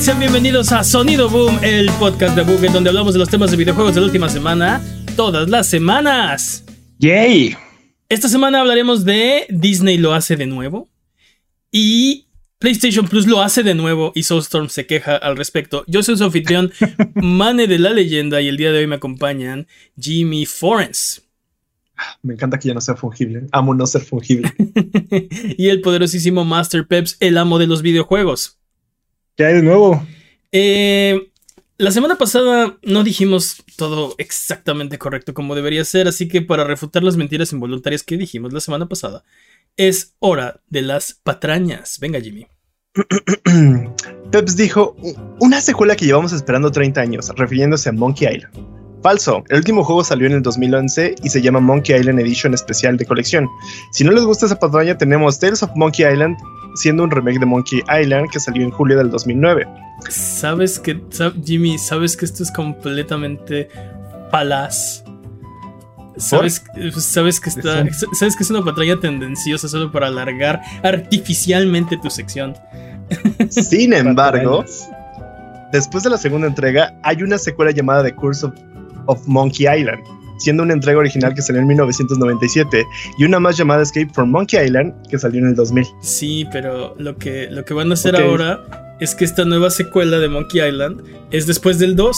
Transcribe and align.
Sean 0.00 0.20
bienvenidos 0.20 0.72
a 0.72 0.84
Sonido 0.84 1.28
Boom, 1.28 1.58
el 1.62 1.90
podcast 1.98 2.36
de 2.36 2.42
Buget 2.42 2.70
donde 2.70 2.90
hablamos 2.90 3.14
de 3.14 3.18
los 3.18 3.28
temas 3.28 3.50
de 3.50 3.56
videojuegos 3.56 3.94
de 3.94 4.00
la 4.00 4.06
última 4.06 4.28
semana, 4.28 4.80
todas 5.16 5.48
las 5.48 5.68
semanas. 5.68 6.64
¡Yay! 6.98 7.56
Esta 8.08 8.28
semana 8.28 8.60
hablaremos 8.60 9.04
de 9.04 9.46
Disney 9.48 9.96
lo 9.96 10.12
hace 10.12 10.36
de 10.36 10.46
nuevo 10.46 10.90
y 11.72 12.26
PlayStation 12.58 13.08
Plus 13.08 13.26
lo 13.26 13.40
hace 13.40 13.62
de 13.62 13.74
nuevo 13.74 14.12
y 14.14 14.22
Soulstorm 14.22 14.68
se 14.68 14.86
queja 14.86 15.16
al 15.16 15.36
respecto. 15.36 15.82
Yo 15.88 16.02
soy 16.02 16.16
su 16.16 16.24
anfitrión, 16.24 16.72
Mane 17.14 17.66
de 17.66 17.78
la 17.78 17.90
leyenda, 17.90 18.40
y 18.40 18.48
el 18.48 18.56
día 18.56 18.72
de 18.72 18.78
hoy 18.78 18.86
me 18.86 18.96
acompañan 18.96 19.66
Jimmy 19.98 20.46
Forens. 20.46 21.22
Me 22.22 22.34
encanta 22.34 22.58
que 22.58 22.68
ya 22.68 22.74
no 22.74 22.80
sea 22.80 22.94
fungible. 22.96 23.46
Amo 23.50 23.74
no 23.74 23.86
ser 23.86 24.02
fungible. 24.02 24.52
y 25.56 25.68
el 25.68 25.80
poderosísimo 25.80 26.44
Master 26.44 26.86
Peps, 26.86 27.16
el 27.20 27.38
amo 27.38 27.58
de 27.58 27.66
los 27.66 27.82
videojuegos. 27.82 28.58
¿Qué 29.36 29.44
hay 29.44 29.54
de 29.54 29.62
nuevo? 29.62 30.02
Eh, 30.50 31.30
la 31.76 31.90
semana 31.90 32.16
pasada 32.16 32.78
no 32.82 33.04
dijimos 33.04 33.62
todo 33.76 34.14
exactamente 34.16 34.96
correcto 34.96 35.34
como 35.34 35.54
debería 35.54 35.84
ser, 35.84 36.08
así 36.08 36.26
que 36.26 36.40
para 36.40 36.64
refutar 36.64 37.02
las 37.02 37.18
mentiras 37.18 37.52
involuntarias 37.52 38.02
que 38.02 38.16
dijimos 38.16 38.54
la 38.54 38.60
semana 38.60 38.88
pasada, 38.88 39.24
es 39.76 40.14
hora 40.20 40.62
de 40.68 40.80
las 40.80 41.12
patrañas. 41.22 41.98
Venga, 42.00 42.18
Jimmy. 42.18 42.46
Peps 44.30 44.56
dijo 44.56 44.96
una 45.40 45.60
secuela 45.60 45.96
que 45.96 46.06
llevamos 46.06 46.32
esperando 46.32 46.70
30 46.70 46.98
años, 46.98 47.30
refiriéndose 47.36 47.90
a 47.90 47.92
Monkey 47.92 48.34
Island. 48.34 48.54
Falso, 49.02 49.44
el 49.50 49.58
último 49.58 49.84
juego 49.84 50.02
salió 50.02 50.26
en 50.26 50.32
el 50.32 50.42
2011 50.42 51.16
y 51.22 51.28
se 51.28 51.42
llama 51.42 51.60
Monkey 51.60 51.94
Island 51.94 52.20
Edition 52.20 52.54
especial 52.54 52.96
de 52.96 53.04
colección. 53.04 53.46
Si 53.92 54.02
no 54.02 54.12
les 54.12 54.24
gusta 54.24 54.46
esa 54.46 54.58
patraña, 54.58 54.96
tenemos 54.96 55.38
Tales 55.38 55.62
of 55.62 55.70
Monkey 55.76 56.10
Island, 56.10 56.38
siendo 56.76 57.04
un 57.04 57.10
remake 57.10 57.38
de 57.38 57.46
Monkey 57.46 57.82
Island 58.00 58.30
que 58.30 58.40
salió 58.40 58.62
en 58.62 58.70
julio 58.70 58.96
del 58.96 59.10
2009. 59.10 59.66
Sabes 60.08 60.78
que, 60.78 61.00
Jimmy, 61.44 61.78
sabes 61.78 62.16
que 62.16 62.24
esto 62.24 62.42
es 62.42 62.50
completamente 62.50 63.68
falaz. 64.30 65.02
Sabes, 66.16 66.64
sabes 66.98 67.40
que 67.40 67.50
está, 67.50 67.84
sabes 68.12 68.36
que 68.36 68.42
es 68.42 68.50
una 68.50 68.64
patraña 68.64 68.98
tendenciosa 68.98 69.68
solo 69.68 69.92
para 69.92 70.06
alargar 70.06 70.62
artificialmente 70.82 71.98
tu 71.98 72.08
sección. 72.08 72.54
Sin 73.50 73.92
embargo, 73.92 74.64
después 75.72 76.04
de 76.04 76.10
la 76.10 76.16
segunda 76.16 76.46
entrega, 76.46 76.98
hay 77.02 77.22
una 77.22 77.38
secuela 77.38 77.70
llamada 77.70 78.02
The 78.02 78.14
Curse 78.14 78.50
of, 79.06 79.26
Monkey 79.26 79.66
Island, 79.66 80.02
siendo 80.38 80.62
una 80.62 80.74
entrega 80.74 80.98
original 80.98 81.34
que 81.34 81.42
salió 81.42 81.60
en 81.60 81.68
1997 81.68 82.86
y 83.18 83.24
una 83.24 83.40
más 83.40 83.56
llamada 83.56 83.82
Escape 83.82 84.10
from 84.12 84.30
Monkey 84.30 84.64
Island 84.64 84.94
que 85.08 85.18
salió 85.18 85.40
en 85.40 85.48
el 85.48 85.54
2000. 85.54 85.86
Sí, 86.00 86.46
pero 86.52 86.94
lo 86.98 87.16
que, 87.16 87.48
lo 87.50 87.64
que 87.64 87.74
van 87.74 87.90
a 87.90 87.94
hacer 87.94 88.16
ahora 88.16 88.96
es 89.00 89.14
que 89.14 89.24
esta 89.24 89.44
nueva 89.44 89.70
secuela 89.70 90.18
de 90.18 90.28
Monkey 90.28 90.66
Island 90.66 91.02
es 91.30 91.46
después 91.46 91.78
del 91.78 91.96
2. 91.96 92.16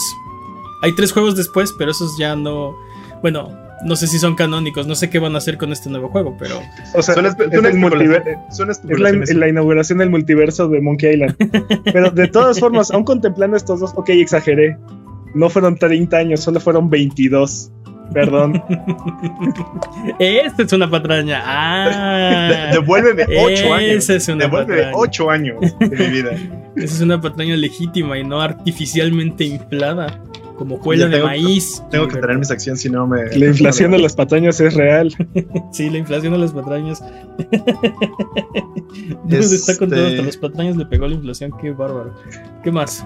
Hay 0.81 0.95
tres 0.95 1.11
juegos 1.11 1.35
después, 1.35 1.73
pero 1.77 1.91
esos 1.91 2.17
ya 2.17 2.35
no. 2.35 2.75
Bueno, 3.21 3.49
no 3.83 3.95
sé 3.95 4.07
si 4.07 4.19
son 4.19 4.35
canónicos, 4.35 4.87
no 4.87 4.95
sé 4.95 5.09
qué 5.09 5.19
van 5.19 5.35
a 5.35 5.37
hacer 5.37 5.57
con 5.57 5.71
este 5.71 5.89
nuevo 5.89 6.09
juego, 6.09 6.35
pero. 6.37 6.61
O 6.93 7.01
sea, 7.01 7.15
es, 7.15 9.35
la, 9.35 9.47
inauguración 9.47 9.99
del 9.99 10.09
multiverso 10.09 10.67
de 10.67 10.81
Monkey 10.81 11.13
Island. 11.13 11.35
pero 11.85 12.11
de 12.11 12.27
todas 12.27 12.59
formas, 12.59 12.91
aún 12.91 13.03
contemplando 13.03 13.57
estos 13.57 13.79
dos, 13.79 13.93
ok, 13.95 14.09
exageré. 14.09 14.77
No 15.35 15.49
fueron 15.49 15.77
30 15.77 16.17
años, 16.17 16.41
solo 16.41 16.59
fueron 16.59 16.89
22. 16.89 17.71
Perdón. 18.13 18.63
Esta 20.19 20.63
es 20.63 20.73
una 20.73 20.89
patraña. 20.89 21.41
Ah, 21.43 22.69
devuélveme 22.73 23.25
8 23.37 23.73
años. 23.73 24.09
Es 24.09 24.27
una 24.27 24.45
Devuélveme 24.45 24.91
8 24.93 25.29
años 25.29 25.57
de 25.79 25.89
mi 25.89 26.07
vida. 26.07 26.31
Esa 26.75 26.95
es 26.95 27.01
una 27.01 27.19
patraña 27.19 27.55
legítima 27.55 28.17
y 28.17 28.23
no 28.23 28.41
artificialmente 28.41 29.43
inflada 29.43 30.21
como 30.59 30.77
cuela 30.77 31.07
de 31.07 31.23
maíz. 31.23 31.81
Tengo 31.89 32.07
que 32.09 32.17
tener 32.17 32.37
mis 32.37 32.51
acciones 32.51 32.81
si 32.81 32.89
no 32.89 33.07
me. 33.07 33.25
La 33.37 33.45
inflación 33.45 33.91
de 33.91 33.99
las 33.99 34.13
patrañas 34.13 34.59
es 34.59 34.73
real. 34.73 35.09
sí, 35.71 35.89
la 35.89 35.99
inflación 35.99 36.33
de 36.33 36.39
las 36.39 36.51
patrañas. 36.51 37.03
Este... 39.29 39.55
está 39.55 39.77
con 39.77 39.89
todo, 39.91 40.07
hasta 40.07 40.23
las 40.23 40.37
patrañas 40.37 40.75
le 40.75 40.85
pegó 40.85 41.07
la 41.07 41.13
inflación, 41.13 41.53
qué 41.61 41.71
bárbaro. 41.71 42.13
¿Qué 42.63 42.71
más? 42.71 43.05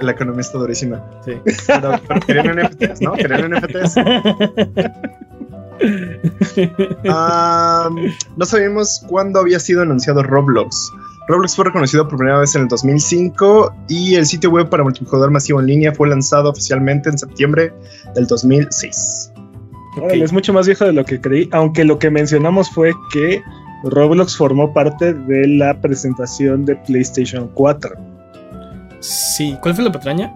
La 0.00 0.12
economía 0.12 0.40
está 0.40 0.58
durísima. 0.58 1.04
Sí. 1.24 1.32
Pero, 1.66 2.00
querían 2.26 2.58
NFTs, 2.58 3.00
¿no? 3.00 3.14
Querían 3.14 3.52
NFTs. 3.52 3.94
no 8.36 8.44
sabíamos 8.44 9.02
cuándo 9.08 9.40
había 9.40 9.58
sido 9.58 9.82
anunciado 9.82 10.22
Roblox. 10.22 10.92
Roblox 11.28 11.54
fue 11.54 11.66
reconocido 11.66 12.08
por 12.08 12.18
primera 12.18 12.38
vez 12.38 12.54
en 12.56 12.62
el 12.62 12.68
2005 12.68 13.74
y 13.88 14.16
el 14.16 14.26
sitio 14.26 14.50
web 14.50 14.68
para 14.68 14.82
multijugador 14.82 15.30
masivo 15.30 15.60
en 15.60 15.66
línea 15.66 15.94
fue 15.94 16.08
lanzado 16.08 16.50
oficialmente 16.50 17.08
en 17.08 17.18
septiembre 17.18 17.72
del 18.14 18.26
2006. 18.26 19.32
Es 20.10 20.32
mucho 20.32 20.52
más 20.52 20.66
viejo 20.66 20.84
de 20.84 20.92
lo 20.92 21.04
que 21.04 21.20
creí, 21.20 21.48
aunque 21.52 21.84
lo 21.84 21.98
que 21.98 22.10
mencionamos 22.10 22.70
fue 22.70 22.92
que 23.12 23.42
Roblox 23.84 24.36
formó 24.36 24.72
parte 24.72 25.12
de 25.12 25.46
la 25.46 25.80
presentación 25.80 26.64
de 26.64 26.76
PlayStation 26.76 27.48
4. 27.54 28.11
Sí, 29.02 29.56
¿cuál 29.60 29.74
fue 29.74 29.84
la 29.84 29.92
patraña? 29.92 30.32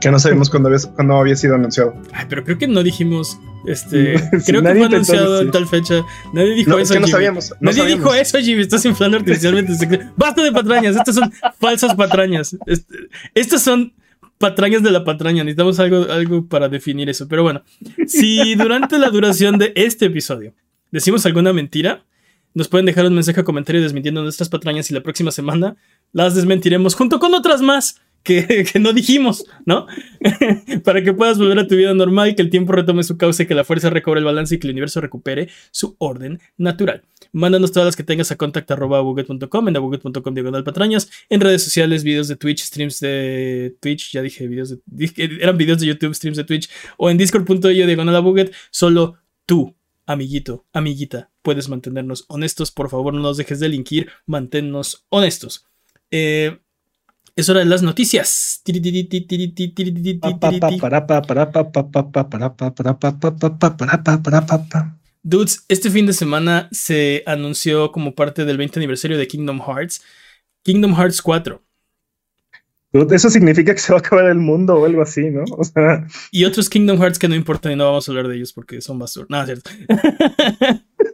Que 0.00 0.10
no 0.10 0.18
sabemos 0.18 0.50
cuándo 0.50 0.68
había, 0.68 1.20
había 1.20 1.36
sido 1.36 1.54
anunciado. 1.54 1.94
Ay, 2.12 2.26
pero 2.28 2.42
creo 2.42 2.58
que 2.58 2.66
no 2.66 2.82
dijimos 2.82 3.38
este, 3.66 4.14
creo 4.46 4.62
que 4.62 4.74
fue 4.74 4.84
anunciado 4.84 5.40
en 5.40 5.50
tal 5.50 5.66
fecha. 5.68 6.04
Nadie 6.32 6.54
dijo 6.54 6.78
eso. 6.78 6.98
no 6.98 7.06
sabíamos. 7.06 7.54
Nadie 7.60 7.86
dijo 7.86 8.12
eso, 8.14 8.38
Jimmy. 8.38 8.62
Estás 8.62 8.84
inflando 8.84 9.18
artificialmente. 9.18 9.72
Basta 10.16 10.42
de 10.42 10.52
patrañas. 10.52 10.96
Estas 10.96 11.14
son 11.14 11.32
falsas 11.60 11.94
patrañas. 11.94 12.56
estas 13.34 13.62
son 13.62 13.92
patrañas 14.38 14.82
de 14.82 14.90
la 14.90 15.04
patraña. 15.04 15.44
Necesitamos 15.44 15.78
algo, 15.78 16.10
algo 16.10 16.46
para 16.46 16.68
definir 16.68 17.08
eso. 17.08 17.28
Pero 17.28 17.42
bueno, 17.42 17.62
si 18.06 18.54
durante 18.54 18.98
la 18.98 19.10
duración 19.10 19.58
de 19.58 19.72
este 19.76 20.06
episodio 20.06 20.54
decimos 20.90 21.24
alguna 21.26 21.52
mentira, 21.52 22.04
nos 22.54 22.68
pueden 22.68 22.86
dejar 22.86 23.06
un 23.06 23.14
mensaje 23.14 23.40
o 23.40 23.44
comentario 23.44 23.80
desmintiendo 23.80 24.22
nuestras 24.22 24.48
patrañas 24.48 24.90
y 24.90 24.94
la 24.94 25.02
próxima 25.02 25.30
semana 25.30 25.76
las 26.12 26.34
desmentiremos 26.34 26.94
junto 26.94 27.18
con 27.18 27.34
otras 27.34 27.62
más 27.62 28.00
que, 28.22 28.64
no 28.80 28.92
dijimos, 28.92 29.44
¿no? 29.66 29.86
Para 30.84 31.02
que 31.02 31.12
puedas 31.12 31.38
volver 31.38 31.58
a 31.58 31.66
tu 31.66 31.76
vida 31.76 31.94
normal 31.94 32.34
que 32.34 32.42
el 32.42 32.50
tiempo 32.50 32.72
retome 32.72 33.02
su 33.02 33.16
causa 33.16 33.42
y 33.42 33.46
que 33.46 33.54
la 33.54 33.64
fuerza 33.64 33.90
recobre 33.90 34.20
el 34.20 34.24
balance 34.24 34.54
y 34.54 34.58
que 34.58 34.66
el 34.66 34.72
universo 34.72 35.00
recupere 35.00 35.48
su 35.70 35.96
orden 35.98 36.40
natural. 36.56 37.02
Mándanos 37.32 37.72
todas 37.72 37.86
las 37.86 37.96
que 37.96 38.02
tengas 38.02 38.30
a 38.30 38.36
contact.buget.com, 38.36 39.68
en 39.68 39.76
abuget.com 39.76 40.34
diagonal 40.34 40.64
patrañas, 40.64 41.10
en 41.30 41.40
redes 41.40 41.64
sociales, 41.64 42.04
videos 42.04 42.28
de 42.28 42.36
Twitch, 42.36 42.62
streams 42.62 43.00
de 43.00 43.74
Twitch, 43.80 44.12
ya 44.12 44.22
dije 44.22 44.46
videos 44.46 44.70
de, 44.70 45.38
eran 45.40 45.56
videos 45.56 45.80
de 45.80 45.86
YouTube, 45.86 46.14
streams 46.14 46.36
de 46.36 46.44
Twitch, 46.44 46.68
o 46.98 47.10
en 47.10 47.16
discord.io 47.16 47.86
diagonal 47.86 48.16
abuget, 48.16 48.52
solo 48.70 49.16
tú 49.46 49.74
amiguito, 50.04 50.66
amiguita, 50.72 51.30
puedes 51.40 51.68
mantenernos 51.68 52.26
honestos. 52.28 52.70
Por 52.70 52.90
favor, 52.90 53.14
no 53.14 53.20
nos 53.20 53.38
dejes 53.38 53.60
de 53.60 53.68
linkir, 53.70 54.10
manténnos 54.26 55.06
honestos. 55.08 55.71
Eh, 56.12 56.58
es 57.34 57.48
hora 57.48 57.60
de 57.60 57.66
las 57.66 57.82
noticias. 57.82 58.60
Dudes, 65.22 65.64
este 65.68 65.90
fin 65.90 66.04
de 66.06 66.12
semana 66.12 66.68
se 66.72 67.22
anunció 67.26 67.90
como 67.90 68.14
parte 68.14 68.44
del 68.44 68.58
20 68.58 68.78
aniversario 68.80 69.16
de 69.16 69.28
Kingdom 69.28 69.60
Hearts, 69.60 70.02
Kingdom 70.62 70.94
Hearts 70.94 71.22
4. 71.22 71.61
Eso 72.92 73.30
significa 73.30 73.72
que 73.74 73.80
se 73.80 73.92
va 73.92 73.98
a 73.98 74.00
acabar 74.00 74.26
el 74.26 74.38
mundo 74.38 74.74
o 74.74 74.84
algo 74.84 75.00
así, 75.00 75.30
¿no? 75.30 75.44
O 75.56 75.64
sea... 75.64 76.06
Y 76.30 76.44
otros 76.44 76.68
Kingdom 76.68 76.98
Hearts 76.98 77.18
que 77.18 77.26
no 77.26 77.34
importan 77.34 77.72
y 77.72 77.76
no 77.76 77.86
vamos 77.86 78.06
a 78.06 78.12
hablar 78.12 78.28
de 78.28 78.36
ellos 78.36 78.52
porque 78.52 78.82
son 78.82 78.98
basura. 78.98 79.26
No, 79.30 79.40
es 79.40 79.46
cierto. 79.46 79.70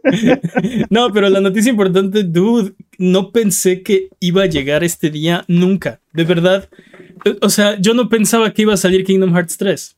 no, 0.89 1.13
pero 1.13 1.29
la 1.29 1.39
noticia 1.39 1.69
importante, 1.69 2.23
dude, 2.23 2.73
no 2.97 3.31
pensé 3.31 3.81
que 3.81 4.09
iba 4.19 4.43
a 4.43 4.47
llegar 4.47 4.83
este 4.83 5.09
día 5.09 5.45
nunca. 5.47 6.01
De 6.13 6.25
verdad. 6.25 6.69
O 7.41 7.49
sea, 7.49 7.79
yo 7.79 7.93
no 7.93 8.09
pensaba 8.09 8.53
que 8.53 8.63
iba 8.63 8.73
a 8.73 8.77
salir 8.77 9.05
Kingdom 9.05 9.33
Hearts 9.33 9.57
3. 9.57 9.97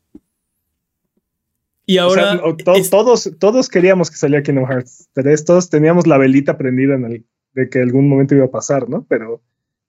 Y 1.87 1.97
ahora. 1.97 2.39
todos, 2.63 3.31
todos 3.39 3.69
queríamos 3.69 4.11
que 4.11 4.17
saliera 4.17 4.43
Kingdom 4.43 4.67
Hearts 4.67 5.09
3. 5.13 5.45
Todos 5.45 5.69
teníamos 5.69 6.05
la 6.07 6.17
velita 6.17 6.57
prendida 6.57 6.95
en 6.95 7.05
el, 7.05 7.25
de 7.53 7.69
que 7.69 7.79
algún 7.79 8.07
momento 8.07 8.35
iba 8.35 8.45
a 8.45 8.51
pasar, 8.51 8.87
¿no? 8.87 9.05
Pero. 9.09 9.41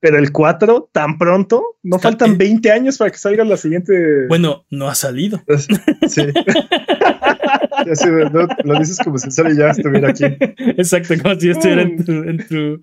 Pero 0.02 0.18
el 0.18 0.32
4, 0.32 0.90
tan 0.90 1.16
pronto, 1.16 1.76
no 1.84 2.00
faltan 2.00 2.36
20 2.36 2.72
años 2.72 2.98
para 2.98 3.12
que 3.12 3.18
salga 3.18 3.44
la 3.44 3.56
siguiente. 3.56 4.26
Bueno, 4.26 4.66
no 4.68 4.88
ha 4.88 4.96
salido. 4.96 5.40
Sí. 6.08 6.22
lo 8.64 8.78
dices 8.80 8.98
como 9.04 9.16
si 9.16 9.30
sale 9.30 9.54
ya 9.54 9.68
estuviera 9.70 10.10
aquí. 10.10 10.24
Exacto, 10.24 11.14
como 11.22 11.38
si 11.38 11.50
estuviera 11.50 11.82
en 11.82 12.04
tu, 12.04 12.12
en 12.12 12.38
tu, 12.38 12.80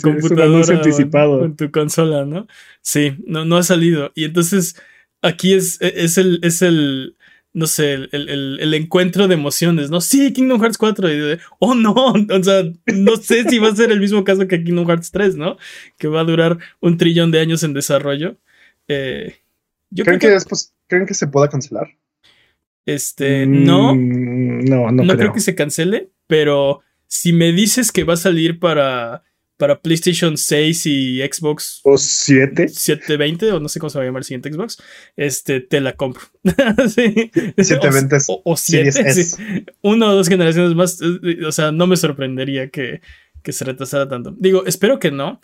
computadora. 0.00 0.76
anticipado. 0.76 1.44
En 1.44 1.56
tu 1.56 1.68
consola, 1.72 2.24
¿no? 2.24 2.46
Sí, 2.80 3.16
no, 3.26 3.44
no 3.44 3.56
ha 3.56 3.64
salido. 3.64 4.12
Y 4.14 4.22
entonces 4.22 4.76
aquí 5.20 5.54
es, 5.54 5.78
es 5.80 6.16
el, 6.16 6.38
es 6.44 6.62
el 6.62 7.16
no 7.54 7.66
sé, 7.66 7.94
el, 8.12 8.74
encuentro 8.74 9.28
de 9.28 9.34
emociones, 9.34 9.90
¿no? 9.90 10.00
Sí, 10.00 10.32
Kingdom 10.32 10.60
Hearts 10.60 10.78
4. 10.78 11.12
Y 11.12 11.38
oh, 11.58 11.74
no, 11.74 11.92
o 11.94 12.42
sea, 12.42 12.62
no 12.86 13.16
sé 13.16 13.44
si 13.48 13.58
va 13.58 13.68
a 13.68 13.76
ser 13.76 13.92
el 13.92 14.00
mismo 14.00 14.24
caso 14.24 14.48
que 14.48 14.62
Kingdom 14.64 14.86
Hearts 14.86 15.10
3, 15.10 15.36
¿no? 15.36 15.56
Que 15.98 16.08
va 16.08 16.20
a 16.20 16.24
durar 16.24 16.58
un 16.80 16.96
trillón 16.96 17.30
de 17.30 17.40
años 17.40 17.62
en 17.62 17.74
desarrollo. 17.74 18.36
Eh, 18.88 19.36
yo 19.90 20.04
¿Creen, 20.04 20.18
creo 20.18 20.30
que, 20.30 20.34
después, 20.34 20.72
¿Creen 20.86 21.06
que 21.06 21.14
se 21.14 21.26
pueda 21.26 21.48
cancelar? 21.48 21.88
Este, 22.86 23.46
no. 23.46 23.94
Mm, 23.94 24.64
no, 24.64 24.90
no, 24.90 25.04
no 25.04 25.16
creo 25.16 25.32
que 25.32 25.40
se 25.40 25.54
cancele, 25.54 26.08
pero 26.26 26.80
si 27.06 27.32
me 27.32 27.52
dices 27.52 27.92
que 27.92 28.04
va 28.04 28.14
a 28.14 28.16
salir 28.16 28.58
para 28.58 29.22
para 29.62 29.78
PlayStation 29.78 30.36
6 30.36 30.86
y 30.86 31.20
Xbox 31.20 31.82
o 31.84 31.96
7 31.96 32.66
720 32.66 33.52
o 33.52 33.60
no 33.60 33.68
sé 33.68 33.78
cómo 33.78 33.90
se 33.90 33.98
va 33.98 34.02
a 34.02 34.06
llamar 34.08 34.22
el 34.22 34.24
siguiente 34.24 34.52
Xbox, 34.52 34.82
este 35.16 35.60
te 35.60 35.80
la 35.80 35.92
compro. 35.92 36.22
sí. 36.88 37.30
720 37.56 38.16
o, 38.26 38.42
o, 38.44 38.56
7, 38.56 39.12
sí. 39.14 39.64
Una 39.80 40.08
o 40.08 40.16
dos 40.16 40.28
generaciones 40.28 40.74
más, 40.74 41.00
eh, 41.00 41.46
o 41.46 41.52
sea, 41.52 41.70
no 41.70 41.86
me 41.86 41.96
sorprendería 41.96 42.70
que, 42.70 43.02
que 43.44 43.52
se 43.52 43.64
retrasara 43.64 44.08
tanto. 44.08 44.34
Digo, 44.36 44.66
espero 44.66 44.98
que 44.98 45.12
no. 45.12 45.40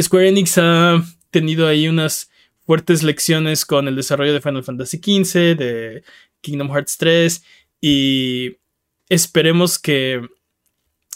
Square 0.00 0.30
Enix 0.30 0.56
ha 0.56 1.04
tenido 1.30 1.68
ahí 1.68 1.88
unas 1.88 2.30
fuertes 2.64 3.02
lecciones 3.02 3.66
con 3.66 3.88
el 3.88 3.96
desarrollo 3.96 4.32
de 4.32 4.40
Final 4.40 4.64
Fantasy 4.64 4.96
XV, 4.96 5.54
de 5.54 6.02
Kingdom 6.40 6.70
Hearts 6.70 6.96
3 6.96 7.44
y 7.78 8.56
esperemos 9.10 9.78
que 9.78 10.22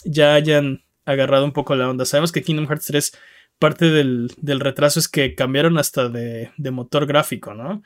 ya 0.05 0.35
hayan 0.35 0.83
agarrado 1.13 1.45
un 1.45 1.53
poco 1.53 1.75
la 1.75 1.89
onda. 1.89 2.05
Sabemos 2.05 2.33
que 2.33 2.43
Kingdom 2.43 2.67
Hearts 2.67 2.87
3, 2.87 3.13
parte 3.59 3.87
del, 3.87 4.31
retraso 4.61 4.99
es 4.99 5.09
que 5.09 5.35
cambiaron 5.35 5.79
hasta 5.79 6.09
de, 6.09 6.51
motor 6.71 7.07
gráfico, 7.07 7.55
¿no? 7.55 7.83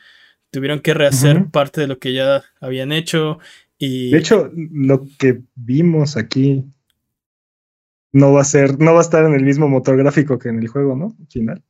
Tuvieron 0.51 0.81
que 0.81 0.95
rehacer 0.95 1.47
parte 1.51 1.81
de 1.81 1.89
lo 1.89 1.99
que 1.99 2.13
ya 2.13 2.45
habían 2.61 2.93
hecho. 2.93 3.39
Y... 3.77 4.11
De 4.11 4.19
hecho, 4.19 4.51
lo 4.55 5.05
que 5.19 5.43
vimos 5.57 6.17
aquí 6.17 6.65
no 8.13 8.33
va 8.33 8.43
a 8.43 8.45
ser, 8.45 8.79
no 8.79 8.93
va 8.93 9.01
a 9.01 9.03
estar 9.03 9.25
en 9.25 9.35
el 9.35 9.43
mismo 9.43 9.69
motor 9.69 9.97
gráfico 9.97 10.39
que 10.39 10.49
en 10.49 10.61
el 10.61 10.69
juego, 10.69 10.95
¿no? 10.95 11.17
Al 11.19 11.27
final. 11.27 11.65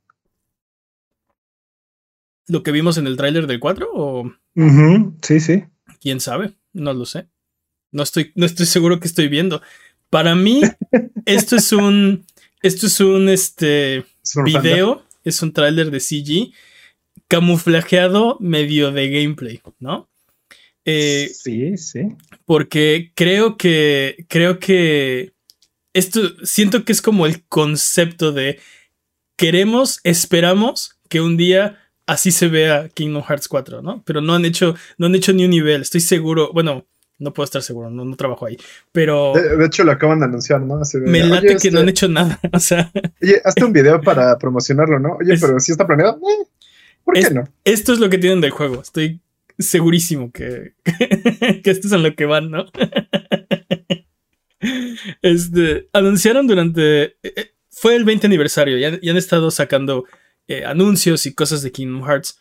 ¿Lo 2.46 2.62
que 2.62 2.72
vimos 2.72 2.98
en 2.98 3.06
el 3.06 3.16
tráiler 3.16 3.46
del 3.46 3.60
4? 3.60 3.88
O... 3.94 4.30
Sí, 5.22 5.40
sí. 5.40 5.64
¿Quién 6.00 6.20
sabe? 6.20 6.52
No 6.74 6.92
lo 6.92 7.06
sé. 7.06 7.28
No 7.90 8.02
estoy, 8.02 8.32
no 8.34 8.44
estoy 8.44 8.66
seguro 8.66 9.00
que 9.00 9.08
estoy 9.08 9.28
viendo. 9.28 9.62
Para 10.14 10.36
mí, 10.36 10.60
esto 11.26 11.56
es 11.56 11.72
un. 11.72 12.24
Esto 12.62 12.86
es 12.86 13.00
un 13.00 13.28
este 13.28 14.04
video. 14.44 15.02
Es 15.24 15.42
un 15.42 15.52
tráiler 15.52 15.90
de 15.90 15.98
CG 15.98 16.52
camuflajeado 17.26 18.36
medio 18.38 18.92
de 18.92 19.10
gameplay, 19.10 19.60
¿no? 19.80 20.08
Eh, 20.84 21.32
sí, 21.34 21.76
sí. 21.78 22.02
Porque 22.44 23.10
creo 23.16 23.56
que. 23.56 24.24
Creo 24.28 24.60
que. 24.60 25.32
Esto 25.92 26.20
siento 26.44 26.84
que 26.84 26.92
es 26.92 27.02
como 27.02 27.26
el 27.26 27.42
concepto 27.46 28.30
de. 28.30 28.60
Queremos, 29.36 29.98
esperamos 30.04 30.96
que 31.08 31.22
un 31.22 31.36
día 31.36 31.80
así 32.06 32.30
se 32.30 32.46
vea 32.46 32.88
Kingdom 32.88 33.24
Hearts 33.24 33.48
4, 33.48 33.82
¿no? 33.82 34.04
Pero 34.06 34.20
no 34.20 34.34
han 34.34 34.44
hecho, 34.44 34.76
no 34.96 35.06
han 35.06 35.16
hecho 35.16 35.32
ni 35.32 35.42
un 35.42 35.50
nivel. 35.50 35.82
Estoy 35.82 36.02
seguro. 36.02 36.52
Bueno, 36.52 36.86
no 37.18 37.32
puedo 37.32 37.44
estar 37.44 37.62
seguro, 37.62 37.90
no, 37.90 38.16
trabajo 38.16 38.46
ahí. 38.46 38.56
Pero. 38.92 39.32
De, 39.34 39.66
hecho, 39.66 39.84
lo 39.84 39.92
acaban 39.92 40.18
de 40.20 40.26
anunciar, 40.26 40.60
¿no? 40.60 40.80
me 41.06 41.24
late 41.24 41.56
que 41.56 41.70
no 41.70 41.80
han 41.80 41.88
este 41.88 42.06
hecho 42.06 42.08
nada. 42.08 42.40
O 42.52 42.58
sea. 42.58 42.90
Oye, 43.22 43.40
hazte 43.44 43.64
un 43.64 43.72
video 43.72 44.00
para 44.00 44.36
promocionarlo, 44.38 44.98
¿no? 44.98 45.16
Oye, 45.20 45.36
pero 45.40 45.60
si 45.60 45.72
está 45.72 45.86
planeado. 45.86 46.16
Eh, 46.16 46.46
¿Por 47.04 47.14
qué 47.14 47.30
no? 47.30 47.44
Esto 47.64 47.92
es 47.92 47.98
lo 47.98 48.10
que 48.10 48.18
tienen 48.18 48.40
del 48.40 48.50
juego. 48.50 48.80
Estoy 48.80 49.20
segurísimo 49.58 50.32
que, 50.32 50.74
que 51.62 51.70
esto 51.70 51.86
es 51.86 51.92
en 51.92 52.02
lo 52.02 52.14
que 52.14 52.26
van, 52.26 52.50
¿no? 52.50 52.66
este. 55.22 55.88
Anunciaron 55.92 56.46
durante. 56.46 57.04
Eh, 57.04 57.16
eh, 57.22 57.54
fue 57.70 57.94
el 57.94 58.04
20 58.04 58.26
aniversario. 58.26 58.78
Y 58.78 58.84
han, 58.84 58.94
han 58.94 59.16
estado 59.16 59.50
sacando 59.50 60.04
anuncios 60.66 61.24
y 61.26 61.34
cosas 61.34 61.62
de 61.62 61.72
Kingdom 61.72 62.06
Hearts. 62.06 62.38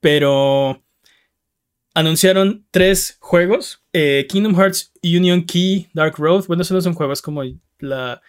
pero 0.00 0.82
anunciaron 1.98 2.64
tres 2.70 3.16
juegos: 3.20 3.82
eh, 3.92 4.26
Kingdom 4.28 4.54
Hearts 4.54 4.92
Union 5.02 5.44
Key 5.44 5.88
Dark 5.92 6.16
Road. 6.16 6.44
Bueno, 6.46 6.62
eso 6.62 6.74
no 6.74 6.80
son 6.80 6.94
juegos, 6.94 7.20
como 7.20 7.42
la, 7.80 8.22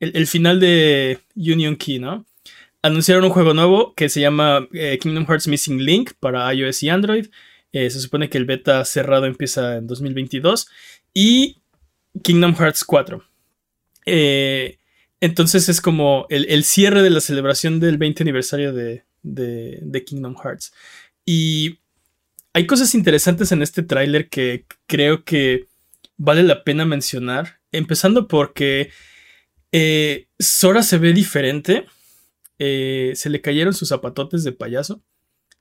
el, 0.00 0.26
final 0.26 0.60
de 0.60 1.18
Union 1.36 1.76
Key, 1.76 1.98
¿no? 1.98 2.24
Anunciaron 2.80 3.24
un 3.24 3.30
juego 3.30 3.52
nuevo 3.54 3.94
que 3.94 4.08
se 4.08 4.20
llama 4.20 4.66
eh, 4.72 4.98
Kingdom 5.00 5.26
Hearts 5.26 5.46
Missing 5.46 5.84
Link 5.84 6.12
para 6.18 6.52
iOS 6.54 6.82
y 6.82 6.88
Android. 6.88 7.26
Eh, 7.72 7.90
se 7.90 8.00
supone 8.00 8.28
que 8.28 8.38
el 8.38 8.46
beta 8.46 8.84
cerrado 8.84 9.26
empieza 9.26 9.76
en 9.76 9.86
2022. 9.86 10.68
Y 11.14 11.58
Kingdom 12.22 12.54
Hearts 12.56 12.84
4. 12.84 13.22
entonces 15.20 15.68
es 15.68 15.80
como 15.80 16.26
el, 16.30 16.64
cierre 16.64 17.02
de 17.02 17.10
la 17.10 17.20
celebración 17.20 17.78
del 17.78 17.98
20 17.98 18.22
aniversario 18.24 18.72
de, 18.72 19.04
de 19.22 20.04
Kingdom 20.04 20.34
Hearts. 20.42 20.72
Y 21.24 21.78
hay 22.54 22.66
cosas 22.66 22.94
interesantes 22.94 23.52
en 23.52 23.62
este 23.62 23.82
tráiler 23.82 24.28
que 24.28 24.66
creo 24.86 25.24
que 25.24 25.68
vale 26.16 26.42
la 26.42 26.64
pena 26.64 26.84
mencionar. 26.84 27.60
Empezando 27.72 28.28
porque 28.28 28.90
eh, 29.72 30.28
Sora 30.38 30.82
se 30.82 30.98
ve 30.98 31.12
diferente. 31.12 31.86
Eh, 32.58 33.12
se 33.14 33.30
le 33.30 33.40
cayeron 33.40 33.72
sus 33.72 33.88
zapatotes 33.88 34.44
de 34.44 34.52
payaso 34.52 35.02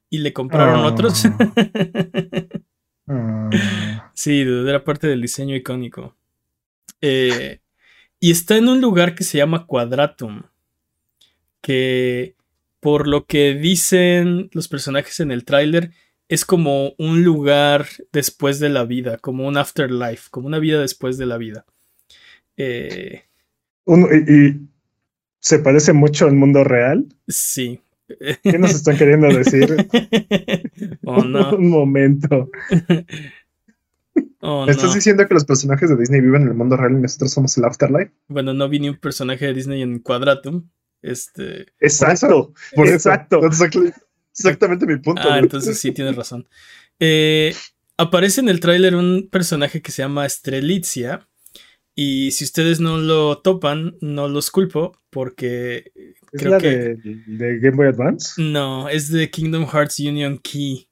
y 0.10 0.20
le 0.20 0.34
compraron 0.34 0.86
otros. 0.86 1.24
Ah. 3.08 3.50
Sí, 4.14 4.42
era 4.42 4.86
parte 4.86 5.08
del 5.08 5.22
diseño 5.22 5.56
icónico. 5.56 6.16
Eh, 7.02 7.60
y 8.22 8.32
está 8.32 8.56
en 8.56 8.70
un 8.70 8.80
lugar 8.80 9.16
que 9.16 9.26
se 9.26 9.38
llama 9.38 9.66
Quadratum. 9.66 10.44
Que 11.60 12.36
por 12.80 13.08
lo 13.08 13.26
que 13.26 13.56
dicen 13.56 14.50
los 14.54 14.68
personajes 14.70 15.20
en 15.20 15.32
el 15.32 15.44
tráiler, 15.44 15.92
es 16.32 16.46
como 16.46 16.94
un 16.98 17.26
lugar 17.26 17.88
después 18.14 18.62
de 18.62 18.70
la 18.70 18.86
vida, 18.86 19.18
como 19.18 19.46
un 19.46 19.58
afterlife, 19.58 20.30
como 20.32 20.48
una 20.48 20.60
vida 20.60 20.80
después 20.80 21.18
de 21.18 21.26
la 21.26 21.38
vida. 21.38 21.66
Eh, 22.56 23.24
y, 23.86 24.62
se 25.42 25.60
parece 25.60 25.92
mucho 25.92 26.28
al 26.28 26.36
mundo 26.36 26.64
real. 26.64 27.06
Sí. 27.28 27.82
¿Qué 28.44 28.58
nos 28.58 28.74
están 28.74 28.98
queriendo 28.98 29.28
decir? 29.28 29.76
oh, 31.04 31.22
no. 31.22 31.52
un 31.56 31.70
momento. 31.70 32.50
Oh, 34.44 34.66
¿Estás 34.68 34.96
diciendo 34.96 35.28
que 35.28 35.36
los 35.36 35.46
personajes 35.46 35.88
de 35.88 35.96
Disney 35.96 36.20
viven 36.20 36.42
en 36.42 36.48
el 36.48 36.54
mundo 36.56 36.76
real 36.76 36.94
y 36.94 37.02
nosotros 37.02 37.32
somos 37.32 37.56
el 37.60 37.64
afterlife? 37.64 38.12
Bueno, 38.28 38.56
no 38.56 38.68
vi 38.68 38.80
ni 38.80 38.90
un 38.90 38.98
personaje 38.98 39.46
de 39.46 39.54
Disney 39.54 39.84
en 39.84 40.00
Quadratum. 40.00 40.68
Este. 41.04 41.68
Exacto. 41.80 42.52
Por 42.76 42.88
exacto. 42.88 43.40
Exactamente 44.38 44.86
mi 44.86 44.98
punto. 44.98 45.22
Ah, 45.30 45.40
entonces 45.40 45.80
sí, 45.80 45.92
tienes 45.92 46.16
razón. 46.16 46.48
Eh, 47.00 47.54
aparece 47.98 48.42
en 48.42 48.50
el 48.50 48.60
tráiler 48.60 48.96
un 48.96 49.28
personaje 49.32 49.82
que 49.82 49.92
se 49.92 50.02
llama 50.02 50.28
Strelitzia. 50.28 51.28
Y 51.94 52.32
si 52.32 52.46
ustedes 52.46 52.80
no 52.80 52.98
lo 52.98 53.40
topan, 53.40 53.98
no 54.00 54.30
los 54.30 54.50
culpo 54.50 55.02
porque 55.10 55.92
¿Es 56.32 56.42
creo 56.42 56.52
la 56.52 56.58
que 56.58 56.96
de, 57.28 57.60
Game 57.60 57.76
Boy 57.76 57.88
Advance. 57.88 58.42
No, 58.42 58.90
es 58.90 59.12
de 59.12 59.30
Kingdom 59.30 59.68
Hearts 59.68 60.00
Union 60.00 60.40
Key, 60.40 60.88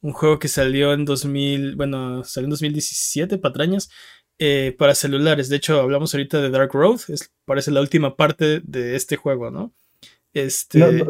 un 0.00 0.12
juego 0.12 0.38
que 0.38 0.48
salió 0.48 0.92
en 0.92 1.04
2000, 1.04 1.76
bueno, 1.76 2.24
salió 2.24 2.46
en 2.46 2.50
2017, 2.50 3.38
patrañas, 3.38 3.90
eh, 4.38 4.74
para 4.76 4.94
celulares. 4.94 5.48
De 5.48 5.56
hecho, 5.56 5.80
hablamos 5.80 6.12
ahorita 6.12 6.42
de 6.42 6.50
Dark 6.50 6.72
Road, 6.72 7.00
es, 7.08 7.32
parece 7.44 7.70
la 7.70 7.80
última 7.80 8.16
parte 8.16 8.60
de 8.64 8.96
este 8.96 9.16
juego, 9.16 9.50
¿no? 9.50 9.72
Este. 10.34 11.04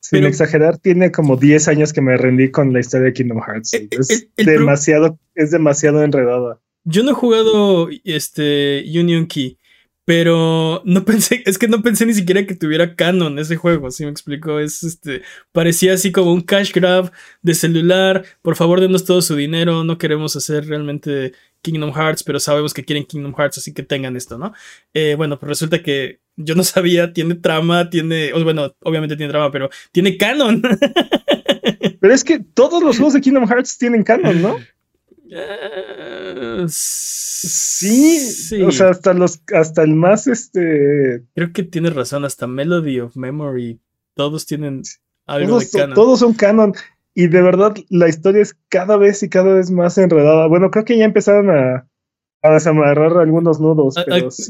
Sin 0.00 0.24
exagerar, 0.24 0.78
tiene 0.78 1.10
como 1.10 1.36
10 1.36 1.68
años 1.68 1.92
que 1.92 2.00
me 2.00 2.16
rendí 2.16 2.50
con 2.50 2.72
la 2.72 2.80
historia 2.80 3.06
de 3.06 3.12
Kingdom 3.12 3.40
Hearts. 3.42 3.72
Es 3.74 4.28
demasiado, 4.36 5.18
es 5.34 5.50
demasiado 5.50 6.02
enredada. 6.02 6.60
Yo 6.84 7.02
no 7.02 7.10
he 7.10 7.14
jugado 7.14 7.88
este 8.04 8.84
Union 8.86 9.26
Key, 9.26 9.58
pero 10.06 10.82
no 10.84 11.04
pensé, 11.04 11.42
es 11.46 11.58
que 11.58 11.68
no 11.68 11.82
pensé 11.82 12.06
ni 12.06 12.14
siquiera 12.14 12.46
que 12.46 12.54
tuviera 12.54 12.94
canon 12.94 13.38
ese 13.38 13.56
juego, 13.56 13.90
si 13.90 14.04
me 14.04 14.10
explico, 14.10 14.58
es 14.58 14.82
este, 14.82 15.22
parecía 15.52 15.92
así 15.92 16.12
como 16.12 16.32
un 16.32 16.40
cash 16.40 16.72
grab 16.72 17.12
de 17.42 17.54
celular, 17.54 18.24
por 18.40 18.56
favor 18.56 18.80
denos 18.80 19.04
todo 19.04 19.20
su 19.20 19.34
dinero, 19.34 19.84
no 19.84 19.98
queremos 19.98 20.36
hacer 20.36 20.66
realmente 20.66 21.32
Kingdom 21.60 21.92
Hearts, 21.92 22.22
pero 22.22 22.38
sabemos 22.38 22.72
que 22.72 22.84
quieren 22.84 23.04
Kingdom 23.04 23.34
Hearts, 23.34 23.58
así 23.58 23.74
que 23.74 23.82
tengan 23.82 24.16
esto, 24.16 24.38
¿no? 24.38 24.54
Eh, 24.94 25.16
bueno, 25.16 25.40
pues 25.40 25.48
resulta 25.48 25.82
que 25.82 26.20
yo 26.36 26.54
no 26.54 26.62
sabía, 26.64 27.12
tiene 27.12 27.34
trama, 27.34 27.90
tiene, 27.90 28.32
bueno, 28.32 28.72
obviamente 28.84 29.16
tiene 29.16 29.32
trama, 29.32 29.50
pero 29.50 29.68
tiene 29.92 30.16
canon. 30.16 30.62
Pero 31.98 32.14
es 32.14 32.22
que 32.22 32.38
todos 32.38 32.82
los 32.82 32.96
juegos 32.98 33.14
de 33.14 33.20
Kingdom 33.20 33.48
Hearts 33.48 33.78
tienen 33.78 34.04
canon, 34.04 34.40
¿no? 34.40 34.58
Eh, 35.30 36.64
sí, 36.68 38.62
o 38.62 38.70
sea, 38.70 38.90
hasta 38.90 39.12
los, 39.12 39.40
hasta 39.52 39.82
el 39.82 39.94
más 39.94 40.26
este. 40.26 41.24
Creo 41.34 41.52
que 41.52 41.62
tienes 41.62 41.94
razón, 41.94 42.24
hasta 42.24 42.46
Melody 42.46 43.00
of 43.00 43.16
Memory, 43.16 43.80
todos 44.14 44.46
tienen 44.46 44.82
algo 45.26 45.58
todos, 45.58 45.72
de 45.72 45.78
canon. 45.78 45.94
Todos 45.94 46.20
son 46.20 46.34
canon. 46.34 46.74
y 47.14 47.28
de 47.28 47.42
verdad 47.42 47.74
la 47.88 48.08
historia 48.08 48.42
es 48.42 48.56
cada 48.68 48.96
vez 48.96 49.22
y 49.22 49.28
cada 49.28 49.54
vez 49.54 49.70
más 49.70 49.98
enredada. 49.98 50.46
Bueno, 50.46 50.70
creo 50.70 50.84
que 50.84 50.96
ya 50.96 51.04
empezaron 51.04 51.50
a, 51.50 51.88
a 52.42 52.50
desamarrar 52.50 53.16
algunos 53.18 53.60
nudos. 53.60 53.96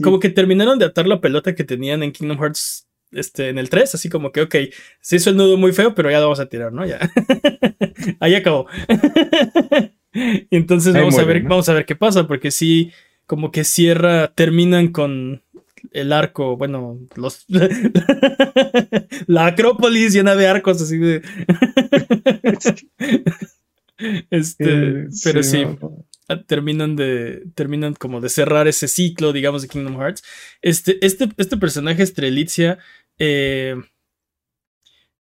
Como 0.02 0.20
que 0.20 0.30
terminaron 0.30 0.78
de 0.78 0.86
atar 0.86 1.06
la 1.06 1.20
pelota 1.20 1.54
que 1.54 1.64
tenían 1.64 2.02
en 2.02 2.12
Kingdom 2.12 2.38
Hearts 2.38 2.86
este, 3.12 3.48
en 3.48 3.58
el 3.58 3.70
3, 3.70 3.94
así 3.94 4.08
como 4.08 4.32
que, 4.32 4.42
ok, 4.42 4.54
se 5.00 5.16
hizo 5.16 5.30
el 5.30 5.36
nudo 5.36 5.56
muy 5.56 5.72
feo, 5.72 5.94
pero 5.94 6.10
ya 6.10 6.18
lo 6.18 6.24
vamos 6.24 6.40
a 6.40 6.48
tirar, 6.48 6.72
¿no? 6.72 6.84
Ya. 6.84 6.98
Ahí 8.20 8.34
acabó. 8.34 8.66
y 10.50 10.56
entonces 10.56 10.94
vamos 10.94 11.18
a 11.18 11.24
ver, 11.24 11.42
vamos 11.42 11.68
a 11.68 11.74
ver 11.74 11.84
qué 11.84 11.96
pasa, 11.96 12.26
porque 12.26 12.50
sí, 12.50 12.92
como 13.26 13.50
que 13.50 13.64
cierra, 13.64 14.32
terminan 14.34 14.88
con 14.88 15.42
el 15.92 16.12
arco, 16.12 16.56
bueno, 16.56 16.98
los 17.14 17.44
la 19.26 19.46
Acrópolis 19.46 20.12
llena 20.12 20.34
de 20.34 20.48
arcos 20.48 20.82
así 20.82 20.98
de 20.98 21.22
este, 24.30 24.64
eh, 24.64 25.06
pero 25.22 25.42
sí, 25.42 25.64
terminan 26.46 26.96
de 26.96 27.44
terminan 27.54 27.94
como 27.94 28.20
de 28.20 28.28
cerrar 28.28 28.66
ese 28.68 28.88
ciclo, 28.88 29.32
digamos, 29.32 29.62
de 29.62 29.68
Kingdom 29.68 30.00
Hearts. 30.00 30.24
Este 30.62 30.98
este 31.04 31.28
este 31.36 31.56
personaje 31.56 32.02
Estrelitzia 32.02 32.78
eh, 33.18 33.76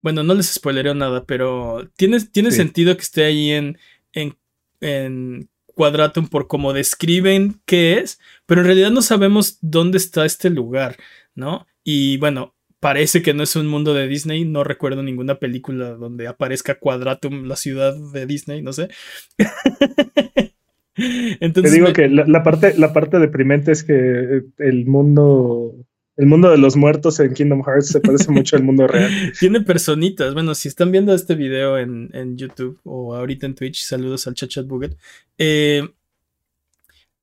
bueno, 0.02 0.24
no 0.24 0.34
les 0.34 0.48
spoileré 0.54 0.94
nada, 0.96 1.26
pero 1.26 1.90
tiene, 1.98 2.20
tiene 2.22 2.52
sentido 2.52 2.96
que 2.96 3.04
esté 3.04 3.26
ahí 3.26 3.52
en, 3.52 3.78
en, 4.14 4.38
en 4.82 5.50
Quadratum 5.76 6.28
por 6.28 6.48
cómo 6.48 6.74
describen 6.74 7.62
qué 7.66 8.00
es, 8.00 8.20
pero 8.46 8.62
en 8.62 8.68
realidad 8.68 8.92
no 8.92 9.02
sabemos 9.02 9.58
dónde 9.62 9.98
está 9.98 10.26
este 10.26 10.50
lugar, 10.50 10.98
¿no? 11.36 11.68
Y 11.84 12.18
bueno, 12.18 12.56
parece 12.80 13.22
que 13.22 13.34
no 13.34 13.44
es 13.44 13.56
un 13.56 13.68
mundo 13.68 13.94
de 13.94 14.08
Disney, 14.08 14.46
no 14.46 14.64
recuerdo 14.64 15.04
ninguna 15.04 15.36
película 15.36 15.92
donde 15.92 16.28
aparezca 16.28 16.80
Quadratum, 16.80 17.46
la 17.46 17.56
ciudad 17.56 17.96
de 18.14 18.26
Disney, 18.26 18.62
no 18.62 18.74
sé. 18.74 18.90
Entonces, 20.96 21.72
Te 21.72 21.80
digo 21.80 21.94
que 21.94 22.10
la, 22.10 22.44
parte, 22.44 22.78
la 22.78 22.92
parte 22.92 23.20
deprimente 23.20 23.72
es 23.72 23.84
que 23.84 24.42
el 24.58 24.86
mundo 24.86 25.76
el 26.20 26.26
mundo 26.26 26.52
de 26.52 26.58
los 26.58 26.76
muertos 26.76 27.18
en 27.22 27.34
Kingdom 27.34 27.64
Hearts 27.64 27.88
se 27.88 28.02
parece 28.02 28.30
mucho 28.30 28.58
al 28.58 28.64
mundo 28.64 28.88
real. 28.88 29.10
Tiene 29.40 29.62
personitas. 29.62 30.34
Bueno, 30.34 30.54
si 30.54 30.68
están 30.68 30.92
viendo 30.92 31.14
este 31.14 31.34
video 31.34 31.78
en, 31.78 32.36
YouTube 32.36 32.78
o 32.84 33.16
ahorita 33.16 33.46
en 33.46 33.56
Twitch, 33.56 33.84
saludos 33.84 34.28
al 34.28 34.34
Chat 34.34 34.68
Buget. 34.68 34.98
Eh, 35.38 35.88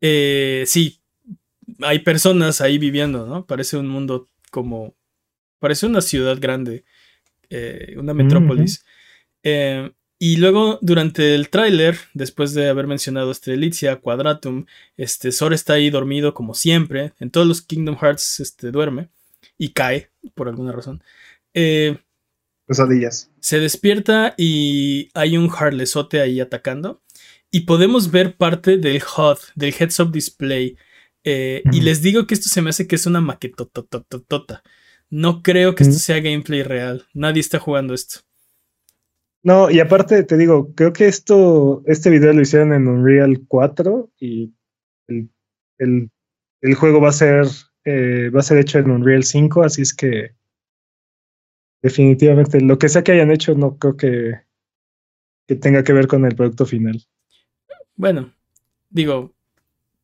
eh, 0.00 0.65
sí, 0.67 0.99
hay 1.83 1.99
personas 1.99 2.62
ahí 2.62 2.79
viviendo, 2.79 3.26
¿no? 3.26 3.45
Parece 3.45 3.76
un 3.76 3.87
mundo 3.87 4.29
como. 4.50 4.95
Parece 5.59 5.85
una 5.85 6.00
ciudad 6.00 6.38
grande, 6.41 6.85
eh, 7.50 7.97
una 7.99 8.15
metrópolis. 8.15 8.83
Y 10.18 10.37
luego, 10.37 10.78
durante 10.80 11.35
el 11.35 11.50
tráiler, 11.50 11.99
después 12.14 12.54
de 12.54 12.68
haber 12.68 12.87
mencionado 12.87 13.35
Strelitzia, 13.35 13.96
Quadratum, 13.96 14.64
este, 14.96 15.30
Sora 15.30 15.54
está 15.54 15.75
ahí 15.75 15.90
dormido 15.90 16.32
como 16.32 16.54
siempre. 16.54 17.12
En 17.20 17.30
todos 17.30 17.46
los 17.46 17.61
Kingdom 17.61 17.96
Hearts 17.96 18.40
este, 18.40 18.70
duerme 18.70 19.11
y 19.58 19.70
cae, 19.70 20.11
por 20.35 20.49
alguna 20.49 20.73
razón. 20.73 21.02
Eh, 21.52 21.99
Pesadillas. 22.66 23.30
Se 23.40 23.61
despierta 23.61 24.35
y 24.37 25.11
hay 25.14 25.37
un 25.37 25.50
Harlesote 25.50 26.20
ahí 26.20 26.40
atacando. 26.40 27.02
Y 27.50 27.61
podemos 27.61 28.11
ver 28.11 28.37
parte 28.37 28.78
del 28.78 29.02
HUD, 29.02 29.38
del 29.54 29.75
Heads 29.78 30.00
Up 30.00 30.12
Display. 30.12 30.76
Eh, 31.25 31.62
y 31.73 31.80
les 31.80 32.02
digo 32.02 32.26
que 32.26 32.35
esto 32.35 32.49
se 32.49 32.62
me 32.62 32.70
hace 32.70 32.87
que 32.87 32.96
es 32.96 33.06
una 33.06 33.20
maquetotototota. 33.20 34.62
No 35.11 35.42
creo 35.42 35.75
que 35.75 35.85
esto 35.85 35.99
sea 35.99 36.20
gameplay 36.20 36.62
real. 36.62 37.06
Nadie 37.14 37.40
está 37.40 37.58
jugando 37.58 37.94
esto. 37.94 38.20
No, 39.47 39.71
y 39.71 39.79
aparte 39.79 40.25
te 40.25 40.37
digo, 40.37 40.75
creo 40.75 40.93
que 40.93 41.07
esto, 41.07 41.85
este 41.87 42.11
video 42.11 42.33
lo 42.33 42.41
hicieron 42.41 42.73
en 42.73 42.88
Unreal 42.88 43.45
4 43.47 44.11
y 44.19 44.53
el, 45.07 46.11
juego 46.75 47.00
va 47.00 47.11
a 47.11 47.12
ser 47.12 47.47
eh, 47.85 48.29
va 48.35 48.41
a 48.41 48.43
ser 48.43 48.59
hecho 48.59 48.81
en 48.81 48.91
Unreal 48.91 49.23
5, 49.23 49.62
así 49.62 49.83
es 49.83 49.95
que 49.95 50.35
definitivamente 51.81 52.61
lo 52.61 52.76
que 52.76 52.88
sea 52.88 53.05
que 53.05 53.12
hayan 53.12 53.31
hecho 53.31 53.55
no 53.55 53.79
creo 53.79 53.97
que, 53.97 54.41
que 55.47 55.55
tenga 55.55 55.85
que 55.85 55.93
ver 55.93 56.09
con 56.09 56.25
el 56.25 56.35
producto 56.35 56.67
final. 56.67 57.00
Bueno, 57.95 58.35
digo, 58.91 59.33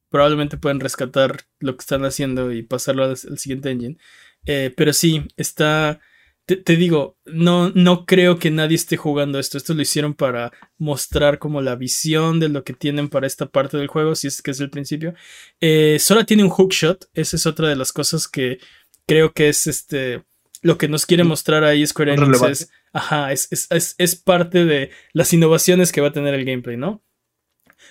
probablemente 0.08 0.56
pueden 0.56 0.78
rescatar 0.78 1.38
lo 1.58 1.76
que 1.76 1.80
están 1.80 2.04
haciendo 2.04 2.52
y 2.52 2.62
pasarlo 2.62 3.02
al, 3.02 3.16
siguiente 3.16 3.72
engine. 3.72 3.98
Eh, 4.46 4.72
pero 4.76 4.92
sí, 4.92 5.26
está 5.36 5.98
te, 6.46 6.76
digo, 6.76 7.16
no, 7.24 7.70
no 7.70 8.04
creo 8.04 8.38
que 8.38 8.50
nadie 8.50 8.74
esté 8.74 8.96
jugando 8.96 9.38
esto. 9.38 9.58
Esto 9.58 9.74
lo 9.74 9.82
hicieron 9.82 10.14
para 10.14 10.52
mostrar 10.76 11.38
como 11.38 11.62
la 11.62 11.76
visión 11.76 12.40
de 12.40 12.48
lo 12.48 12.64
que 12.64 12.72
tienen 12.72 13.08
para 13.08 13.26
esta 13.26 13.46
parte 13.46 13.76
del 13.76 13.86
juego, 13.86 14.14
si 14.14 14.26
es 14.26 14.42
que 14.42 14.50
es 14.50 14.60
el 14.60 14.70
principio. 14.70 15.14
Eh, 15.60 15.98
Sora 16.00 16.24
tiene 16.24 16.42
un 16.42 16.50
hookshot. 16.50 17.08
Esa 17.14 17.36
es 17.36 17.46
otra 17.46 17.68
de 17.68 17.76
las 17.76 17.92
cosas 17.92 18.26
que 18.26 18.58
creo 19.06 19.32
que 19.32 19.48
es 19.48 19.66
este. 19.66 20.24
Lo 20.62 20.78
que 20.78 20.88
nos 20.88 21.06
quiere 21.06 21.24
mostrar 21.24 21.64
ahí 21.64 21.84
Square 21.86 22.14
Enix 22.14 22.42
es, 22.42 22.70
ajá, 22.92 23.32
es, 23.32 23.48
es, 23.50 23.94
es, 23.98 24.16
parte 24.16 24.64
de 24.64 24.90
las 25.12 25.32
innovaciones 25.32 25.90
que 25.90 26.00
va 26.00 26.08
a 26.08 26.12
tener 26.12 26.34
el 26.34 26.44
gameplay, 26.44 26.76
¿no? 26.76 27.02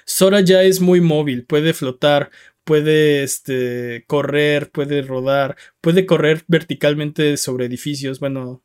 Sora 0.05 0.39
ya 0.39 0.63
es 0.63 0.79
muy 0.79 1.01
móvil, 1.01 1.45
puede 1.45 1.73
flotar, 1.73 2.31
puede 2.63 3.23
este, 3.23 4.05
correr, 4.07 4.71
puede 4.71 5.01
rodar, 5.01 5.57
puede 5.81 6.05
correr 6.05 6.43
verticalmente 6.47 7.37
sobre 7.37 7.65
edificios, 7.65 8.19
bueno, 8.19 8.63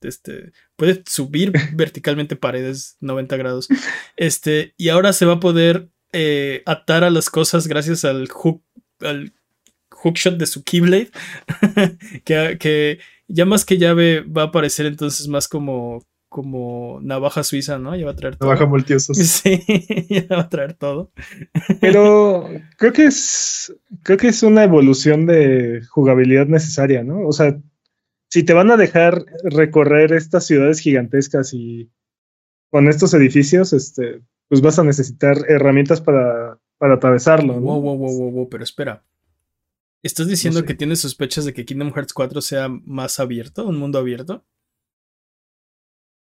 este, 0.00 0.52
puede 0.76 1.02
subir 1.06 1.52
verticalmente 1.74 2.36
paredes 2.36 2.96
90 3.00 3.36
grados. 3.36 3.68
Este, 4.16 4.74
y 4.76 4.88
ahora 4.88 5.12
se 5.12 5.26
va 5.26 5.34
a 5.34 5.40
poder 5.40 5.88
eh, 6.12 6.62
atar 6.66 7.04
a 7.04 7.10
las 7.10 7.30
cosas 7.30 7.66
gracias 7.66 8.04
al 8.04 8.28
hook, 8.28 8.62
al 9.00 9.32
hookshot 9.90 10.36
de 10.36 10.46
su 10.46 10.64
Keyblade, 10.64 11.10
que, 12.24 12.56
que 12.58 12.98
ya 13.28 13.44
más 13.44 13.64
que 13.64 13.78
llave 13.78 14.20
va 14.22 14.42
a 14.42 14.46
aparecer 14.46 14.86
entonces 14.86 15.28
más 15.28 15.48
como 15.48 16.04
como 16.30 17.00
navaja 17.02 17.42
suiza, 17.42 17.80
¿no? 17.80 17.96
Ya 17.96 18.06
va 18.06 18.12
a 18.12 18.16
traer 18.16 18.36
todo. 18.36 18.48
Navaja 18.48 18.66
multiusos. 18.66 19.18
Sí, 19.18 19.62
ya 20.08 20.36
va 20.36 20.42
a 20.42 20.48
traer 20.48 20.74
todo. 20.74 21.12
Pero 21.80 22.48
creo 22.78 22.92
que 22.92 23.04
es 23.04 23.74
creo 24.04 24.16
que 24.16 24.28
es 24.28 24.42
una 24.42 24.62
evolución 24.62 25.26
de 25.26 25.82
jugabilidad 25.90 26.46
necesaria, 26.46 27.02
¿no? 27.02 27.26
O 27.26 27.32
sea, 27.32 27.60
si 28.28 28.44
te 28.44 28.54
van 28.54 28.70
a 28.70 28.76
dejar 28.76 29.24
recorrer 29.42 30.12
estas 30.12 30.46
ciudades 30.46 30.78
gigantescas 30.78 31.52
y 31.52 31.90
con 32.70 32.86
estos 32.88 33.12
edificios, 33.12 33.72
este, 33.72 34.22
pues 34.48 34.60
vas 34.60 34.78
a 34.78 34.84
necesitar 34.84 35.36
herramientas 35.48 36.00
para, 36.00 36.60
para 36.78 36.94
atravesarlo. 36.94 37.54
¿no? 37.54 37.60
Wow, 37.60 37.80
wow, 37.82 37.96
wow, 37.98 38.30
wow, 38.30 38.48
pero 38.48 38.62
espera. 38.62 39.04
¿Estás 40.04 40.28
diciendo 40.28 40.64
que 40.64 40.74
tienes 40.74 41.00
sospechas 41.00 41.44
de 41.44 41.52
que 41.52 41.64
Kingdom 41.64 41.92
Hearts 41.92 42.12
4 42.12 42.40
sea 42.40 42.68
más 42.68 43.18
abierto, 43.18 43.66
un 43.66 43.78
mundo 43.78 43.98
abierto? 43.98 44.46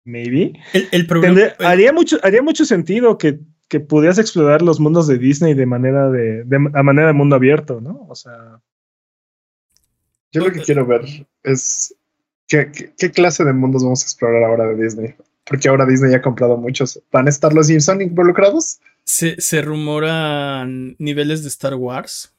Maybe. 0.06 0.52
El, 0.92 1.06
problema. 1.06 1.52
haría, 1.58 1.92
mucho, 1.92 2.18
haría 2.22 2.40
mucho 2.40 2.64
sentido 2.64 3.18
que, 3.18 3.40
que, 3.68 3.80
pudieras 3.80 4.18
explorar 4.18 4.62
los 4.62 4.78
mundos 4.78 5.08
de 5.08 5.18
Disney 5.18 5.52
de 5.52 5.66
manera 5.66 6.08
de, 6.08 6.44
a 6.72 6.82
manera 6.84 7.08
de 7.08 7.12
mundo 7.12 7.34
abierto, 7.34 7.80
¿no? 7.80 8.06
O 8.08 8.14
sea. 8.14 8.62
Yo 10.30 10.44
lo 10.44 10.52
que 10.52 10.60
quiero 10.60 10.86
ver 10.86 11.02
es 11.42 11.94
qué, 12.46 12.70
qué, 12.96 13.10
clase 13.10 13.44
de 13.44 13.52
mundos 13.52 13.82
vamos 13.82 14.02
a 14.02 14.06
explorar 14.06 14.44
ahora 14.44 14.66
de 14.68 14.82
Disney. 14.82 15.14
Porque 15.44 15.68
ahora 15.68 15.86
Disney 15.86 16.14
ha 16.14 16.22
comprado 16.22 16.56
muchos. 16.56 17.00
¿Van 17.10 17.26
a 17.26 17.30
estar 17.30 17.52
los 17.52 17.66
Simpson 17.66 18.00
involucrados? 18.00 18.78
Se, 19.04 19.40
se 19.40 19.60
rumoran 19.60 20.94
niveles 20.98 21.42
de 21.42 21.48
Star 21.48 21.74
Wars. 21.74 22.32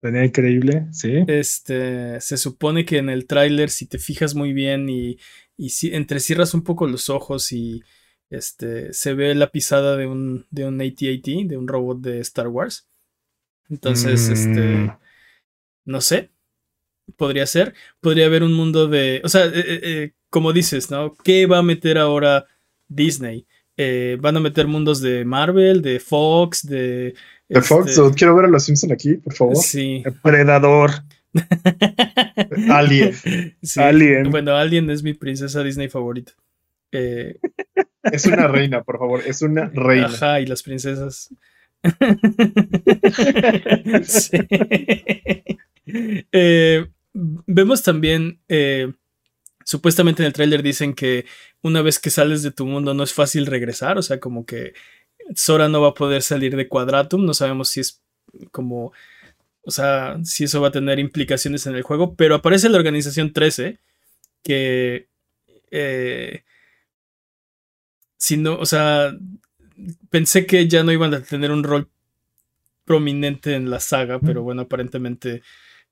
Sería 0.00 0.24
increíble, 0.24 0.86
sí. 0.90 1.24
Este, 1.28 2.20
se 2.20 2.36
supone 2.36 2.84
que 2.84 2.98
en 2.98 3.08
el 3.08 3.26
tráiler, 3.26 3.70
si 3.70 3.86
te 3.86 3.98
fijas 3.98 4.34
muy 4.34 4.52
bien 4.52 4.88
y 4.88 5.18
y 5.56 5.70
si 5.70 5.94
entrecierras 5.94 6.54
un 6.54 6.62
poco 6.62 6.86
los 6.86 7.10
ojos 7.10 7.52
y 7.52 7.82
este, 8.30 8.92
se 8.92 9.14
ve 9.14 9.34
la 9.34 9.50
pisada 9.50 9.96
de 9.96 10.06
un, 10.06 10.46
de 10.50 10.66
un 10.66 10.80
AT-AT, 10.80 11.46
de 11.46 11.56
un 11.56 11.68
robot 11.68 12.00
de 12.00 12.20
Star 12.20 12.48
Wars. 12.48 12.88
Entonces, 13.68 14.28
este, 14.28 14.60
mm. 14.60 14.98
no 15.84 16.00
sé, 16.00 16.30
podría 17.16 17.46
ser. 17.46 17.74
Podría 18.00 18.26
haber 18.26 18.42
un 18.42 18.54
mundo 18.54 18.88
de, 18.88 19.20
o 19.24 19.28
sea, 19.28 19.46
eh, 19.46 19.52
eh, 19.54 19.80
eh, 19.82 20.12
como 20.30 20.52
dices, 20.52 20.90
¿no? 20.90 21.14
¿Qué 21.22 21.46
va 21.46 21.58
a 21.58 21.62
meter 21.62 21.98
ahora 21.98 22.46
Disney? 22.88 23.46
van 24.20 24.36
a 24.36 24.40
meter 24.40 24.68
mundos 24.68 25.00
de 25.00 25.24
Marvel, 25.24 25.82
de 25.82 25.98
Fox, 25.98 26.64
de... 26.64 27.14
De 27.48 27.60
Fox, 27.62 27.98
este 27.98 28.14
quiero 28.14 28.36
ver 28.36 28.44
a 28.44 28.48
los 28.48 28.62
Simpson 28.62 28.92
aquí, 28.92 29.14
por 29.14 29.34
favor. 29.34 29.56
Sí. 29.56 30.04
Predador. 30.22 30.92
Alien. 32.70 33.14
Alien. 33.76 34.30
Bueno, 34.30 34.56
Alien 34.56 34.90
es 34.90 35.02
mi 35.02 35.14
princesa 35.14 35.62
Disney 35.62 35.88
favorita. 35.88 36.32
Eh, 36.92 37.38
es 38.04 38.26
una 38.26 38.48
reina, 38.48 38.82
por 38.82 38.98
favor, 38.98 39.22
es 39.26 39.42
una 39.42 39.70
reina. 39.72 40.06
Ajá, 40.06 40.40
y 40.40 40.46
las 40.46 40.62
princesas. 40.62 41.34
Eh, 46.30 46.86
vemos 47.12 47.82
también 47.82 48.40
eh, 48.48 48.92
supuestamente 49.64 50.22
en 50.22 50.28
el 50.28 50.32
tráiler 50.32 50.62
dicen 50.62 50.94
que 50.94 51.26
una 51.62 51.82
vez 51.82 51.98
que 51.98 52.10
sales 52.10 52.42
de 52.42 52.50
tu 52.50 52.66
mundo 52.66 52.94
no 52.94 53.02
es 53.02 53.12
fácil 53.12 53.46
regresar, 53.46 53.98
o 53.98 54.02
sea, 54.02 54.20
como 54.20 54.46
que 54.46 54.72
Sora 55.34 55.68
no 55.68 55.80
va 55.80 55.88
a 55.88 55.94
poder 55.94 56.22
salir 56.22 56.56
de 56.56 56.68
Quadratum, 56.68 57.24
no 57.24 57.34
sabemos 57.34 57.68
si 57.68 57.80
es 57.80 58.02
como, 58.50 58.92
o 59.62 59.70
sea, 59.70 60.18
si 60.24 60.44
eso 60.44 60.60
va 60.60 60.68
a 60.68 60.72
tener 60.72 60.98
implicaciones 60.98 61.66
en 61.66 61.74
el 61.74 61.82
juego, 61.82 62.14
pero 62.14 62.34
aparece 62.34 62.68
la 62.68 62.78
organización 62.78 63.32
13 63.32 63.78
que... 64.42 65.08
Eh, 65.70 66.42
si 68.18 68.36
no, 68.36 68.54
o 68.56 68.66
sea, 68.66 69.16
pensé 70.10 70.46
que 70.46 70.68
ya 70.68 70.84
no 70.84 70.92
iban 70.92 71.12
a 71.12 71.22
tener 71.22 71.50
un 71.50 71.64
rol 71.64 71.88
prominente 72.84 73.54
en 73.54 73.70
la 73.70 73.80
saga, 73.80 74.20
pero 74.20 74.42
bueno, 74.42 74.62
aparentemente 74.62 75.42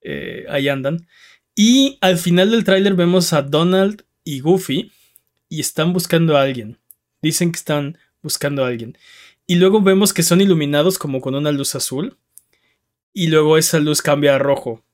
eh, 0.00 0.45
ahí 0.49 0.69
andan. 0.69 1.07
Y 1.55 1.99
al 2.00 2.19
final 2.19 2.50
del 2.50 2.65
tráiler 2.65 2.95
vemos 2.95 3.33
a 3.33 3.43
Donald 3.43 4.05
y 4.25 4.41
Goofy 4.41 4.93
y 5.49 5.61
están 5.61 5.93
buscando 5.93 6.37
a 6.37 6.43
alguien. 6.43 6.79
Dicen 7.23 7.53
que 7.53 7.59
están 7.59 7.99
buscando 8.23 8.65
a 8.65 8.69
alguien. 8.69 8.97
Y 9.47 9.57
luego 9.57 9.83
vemos 9.83 10.12
que 10.12 10.23
son 10.23 10.41
iluminados 10.41 10.99
como 10.99 11.21
con 11.21 11.35
una 11.35 11.53
luz 11.53 11.75
azul. 11.75 12.17
Y 13.12 13.29
luego 13.29 13.59
esa 13.59 13.79
luz 13.79 14.02
cambia 14.02 14.37
a 14.37 14.38
rojo. 14.38 14.85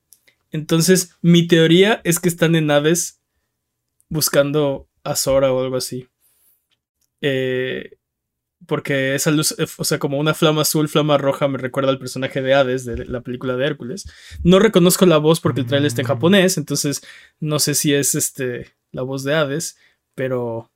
Entonces, 0.51 1.17
mi 1.23 1.47
teoría 1.47 2.01
es 2.05 2.19
que 2.19 2.29
están 2.29 2.55
en 2.55 2.67
naves 2.67 3.21
buscando 4.09 4.89
a 5.05 5.17
Sora 5.17 5.53
o 5.53 5.63
algo 5.63 5.77
así. 5.77 6.09
Eh, 7.21 7.99
porque 8.67 9.15
esa 9.15 9.31
luz, 9.31 9.55
eh, 9.59 9.67
o 9.77 9.85
sea, 9.85 9.99
como 9.99 10.19
una 10.19 10.35
flama 10.35 10.63
azul, 10.63 10.89
flama 10.89 11.19
roja, 11.19 11.49
me 11.49 11.59
recuerda 11.59 11.91
al 11.91 11.99
personaje 11.99 12.43
de 12.43 12.55
Hades 12.55 12.85
de 12.85 13.05
la 13.05 13.21
película 13.21 13.57
de 13.57 13.67
Hércules. 13.67 14.11
No 14.43 14.59
reconozco 14.59 15.07
la 15.07 15.19
voz 15.19 15.41
porque 15.41 15.61
el 15.61 15.67
trailer 15.67 15.89
está 15.89 16.03
en 16.03 16.09
japonés, 16.09 16.57
entonces 16.57 17.03
no 17.39 17.59
sé 17.59 17.75
si 17.75 17.95
es 17.95 18.15
este 18.15 18.73
la 18.93 19.03
voz 19.03 19.25
de 19.25 19.35
Hades, 19.35 19.77
pero 20.15 20.71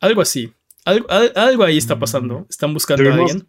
algo 0.00 0.22
así. 0.22 0.52
Algo, 0.84 1.64
ahí 1.64 1.76
está 1.76 1.98
pasando. 1.98 2.46
Están 2.48 2.72
buscando 2.72 3.10
a 3.10 3.14
alguien. 3.14 3.48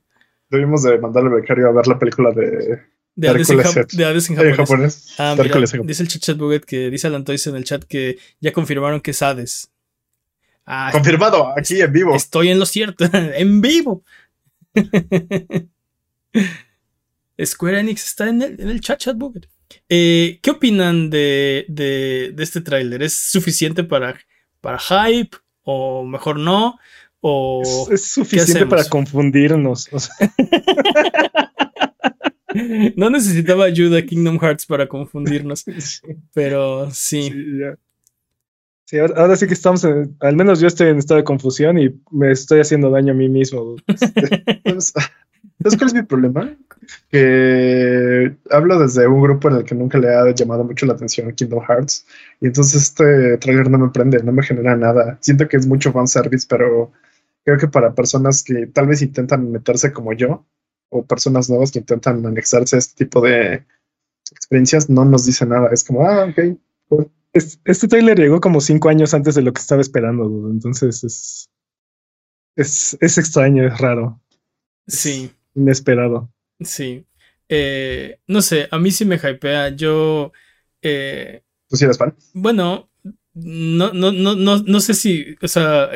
Debimos 0.50 0.84
de 0.84 0.98
mandarle 0.98 1.30
becario 1.30 1.70
a 1.70 1.72
ver 1.72 1.88
la 1.88 1.98
película 1.98 2.32
de, 2.32 2.82
de 3.20 3.30
Hades, 4.06 4.30
en, 4.30 4.56
japonés. 4.56 5.14
Ah, 5.18 5.36
dice 5.84 6.04
el 6.04 6.08
chat 6.08 6.38
buget 6.38 6.64
que 6.64 6.90
dice 6.90 7.08
Alantois 7.08 7.46
en 7.48 7.58
el 7.58 7.66
chat 7.66 7.84
que 7.84 8.18
ya 8.40 8.54
confirmaron 8.54 9.02
que 9.02 9.12
es 9.12 9.22
Hades. 9.22 9.72
Ah, 10.66 10.90
Confirmado, 10.94 11.52
aquí 11.58 11.82
en 11.82 11.92
vivo. 11.92 12.16
Estoy 12.16 12.50
en 12.50 12.60
lo 12.60 12.66
cierto, 12.66 13.06
en 13.14 13.60
vivo. 13.60 14.04
Square 17.44 17.80
Enix 17.80 18.06
está 18.06 18.30
en 18.30 18.42
el, 18.42 18.80
chat, 18.80 19.00
chat 19.00 19.18
eh, 19.90 20.40
¿Qué 20.42 20.52
opinan 20.52 21.10
de, 21.10 21.66
de, 21.68 22.34
este 22.38 22.62
tráiler? 22.62 23.04
¿Es 23.04 23.14
suficiente 23.14 23.84
para, 23.84 24.18
para 24.62 24.80
hype? 24.80 25.36
¿O 25.64 26.06
mejor 26.06 26.40
no? 26.40 26.80
¿O 27.20 27.88
es, 27.92 28.12
suficiente 28.12 28.66
para 28.66 28.86
confundirnos. 28.86 29.90
no 32.96 33.10
necesitaba 33.10 33.66
ayuda 33.66 34.06
Kingdom 34.06 34.40
Hearts 34.40 34.66
para 34.66 34.88
confundirnos. 34.88 35.66
Pero 36.34 36.90
sí. 36.92 37.30
sí 37.30 37.62
Sí, 38.90 38.98
ahora, 38.98 39.36
sí 39.36 39.46
que 39.46 39.54
estamos 39.54 39.84
en, 39.84 40.16
al 40.20 40.36
menos 40.36 40.60
yo 40.60 40.66
estoy 40.66 40.88
en 40.88 40.98
estado 40.98 41.20
de 41.20 41.24
confusión 41.24 41.78
y 41.78 42.02
me 42.10 42.32
estoy 42.32 42.60
haciendo 42.60 42.90
daño 42.90 43.14
a 43.14 43.16
mí 43.16 43.30
mismo. 43.30 43.76
¿Sabes 44.66 44.94
cuál 45.78 45.86
es 45.86 45.94
mi 45.94 46.02
problema? 46.02 46.58
Que 47.12 48.36
hablo 48.50 48.80
desde 48.80 49.06
un 49.06 49.22
grupo 49.22 49.48
en 49.48 49.58
el 49.58 49.64
que 49.64 49.76
nunca 49.76 50.00
le 50.00 50.10
ha 50.10 50.34
llamado 50.34 50.64
mucho 50.64 50.88
la 50.88 50.94
atención 50.94 51.30
a 51.30 51.34
Kingdom 51.34 51.64
Hearts 51.68 52.08
y 52.42 52.48
entonces 52.48 52.82
este 52.82 53.38
trailer 53.38 53.70
no 53.70 53.78
me 53.78 53.90
prende, 53.90 54.24
no 54.24 54.32
me 54.32 54.42
genera 54.42 54.76
nada. 54.76 55.20
Siento 55.22 55.48
que 55.48 55.58
es 55.58 55.68
mucho 55.68 55.92
fanservice, 55.92 56.48
pero 56.50 56.92
creo 57.46 57.60
que 57.60 57.68
para 57.68 57.94
personas 57.94 58.42
que 58.42 58.66
tal 58.74 58.88
vez 58.88 59.04
intentan 59.04 59.52
meterse 59.52 59.94
como 59.94 60.14
yo 60.14 60.48
o 60.90 61.06
personas 61.06 61.50
nuevas 61.50 61.72
que 61.72 61.80
intentan 61.80 62.26
anexarse 62.26 62.76
a 62.76 62.80
este 62.80 63.06
tipo 63.06 63.22
de 63.22 63.66
experiencias 64.32 64.90
no 64.90 65.06
nos 65.06 65.26
dice 65.26 65.46
nada. 65.46 65.70
Es 65.72 65.84
como, 65.84 66.08
ah, 66.08 66.26
ok, 66.26 67.08
este 67.66 67.88
trailer 67.88 68.18
llegó 68.18 68.42
como 68.42 68.62
cinco 68.62 68.90
años 68.90 69.14
antes 69.14 69.36
de 69.36 69.42
lo 69.42 69.54
que 69.54 69.62
estaba 69.62 69.82
esperando, 69.82 70.26
entonces 70.50 71.04
es, 71.04 71.50
es, 72.56 72.98
es 73.00 73.18
extraño, 73.18 73.68
es 73.68 73.78
raro. 73.78 74.20
Sí. 74.88 75.32
inesperado. 75.54 76.32
Sí. 76.60 77.06
Eh, 77.48 78.20
no 78.28 78.42
sé, 78.42 78.68
a 78.72 78.78
mí 78.80 78.92
sí 78.92 79.06
me 79.06 79.18
hypea. 79.18 79.70
Yo. 79.70 80.32
Eh, 80.82 81.44
¿Tú 81.68 81.76
sí 81.76 81.86
eres 81.86 81.98
fan? 81.98 82.16
Bueno, 82.34 82.90
no, 83.34 83.94
no, 83.94 84.12
no, 84.12 84.36
no, 84.36 84.60
no 84.60 84.80
sé 84.80 84.94
si. 84.94 85.36
O 85.42 85.48
sea. 85.48 85.90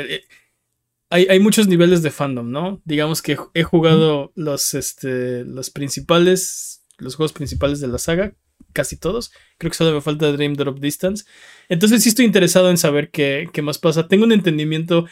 Hay, 1.13 1.27
hay, 1.29 1.39
muchos 1.39 1.67
niveles 1.67 2.01
de 2.01 2.09
fandom, 2.09 2.49
¿no? 2.49 2.81
Digamos 2.85 3.21
que 3.21 3.37
he 3.53 3.63
jugado 3.63 4.31
los, 4.35 4.73
este, 4.73 5.43
los 5.45 5.69
principales. 5.69 6.85
Los 6.97 7.15
juegos 7.15 7.33
principales 7.33 7.79
de 7.79 7.87
la 7.87 7.97
saga 7.97 8.33
casi 8.73 8.97
todos. 8.97 9.31
Creo 9.57 9.71
que 9.71 9.77
solo 9.77 9.93
me 9.93 10.01
falta 10.01 10.31
Dream 10.31 10.55
Drop 10.55 10.79
Distance. 10.79 11.25
Entonces 11.69 12.03
sí 12.03 12.09
estoy 12.09 12.25
interesado 12.25 12.69
en 12.69 12.77
saber 12.77 13.11
qué, 13.11 13.47
qué 13.53 13.61
más 13.61 13.77
pasa. 13.77 14.07
Tengo 14.07 14.25
un 14.25 14.31
entendimiento 14.31 15.05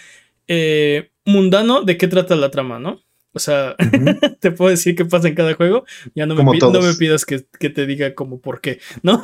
eh, 0.48 1.12
mundano 1.26 1.84
de 1.84 1.98
qué 1.98 2.08
trata 2.08 2.36
la 2.36 2.52
trama, 2.52 2.80
¿no? 2.80 3.02
O 3.34 3.40
sea, 3.40 3.76
te 4.42 4.52
puedo 4.52 4.72
decir 4.72 4.96
qué 4.96 5.06
pasa 5.06 5.30
en 5.30 5.36
cada 5.36 5.54
juego. 5.54 5.86
Ya 6.16 6.26
no 6.26 6.36
me, 6.36 6.44
no 6.44 6.82
me 6.82 6.94
pidas 6.96 7.26
que, 7.26 7.40
te 7.40 7.86
diga 7.86 8.14
como 8.14 8.42
por 8.42 8.60
qué, 8.60 8.80
¿no? 9.04 9.22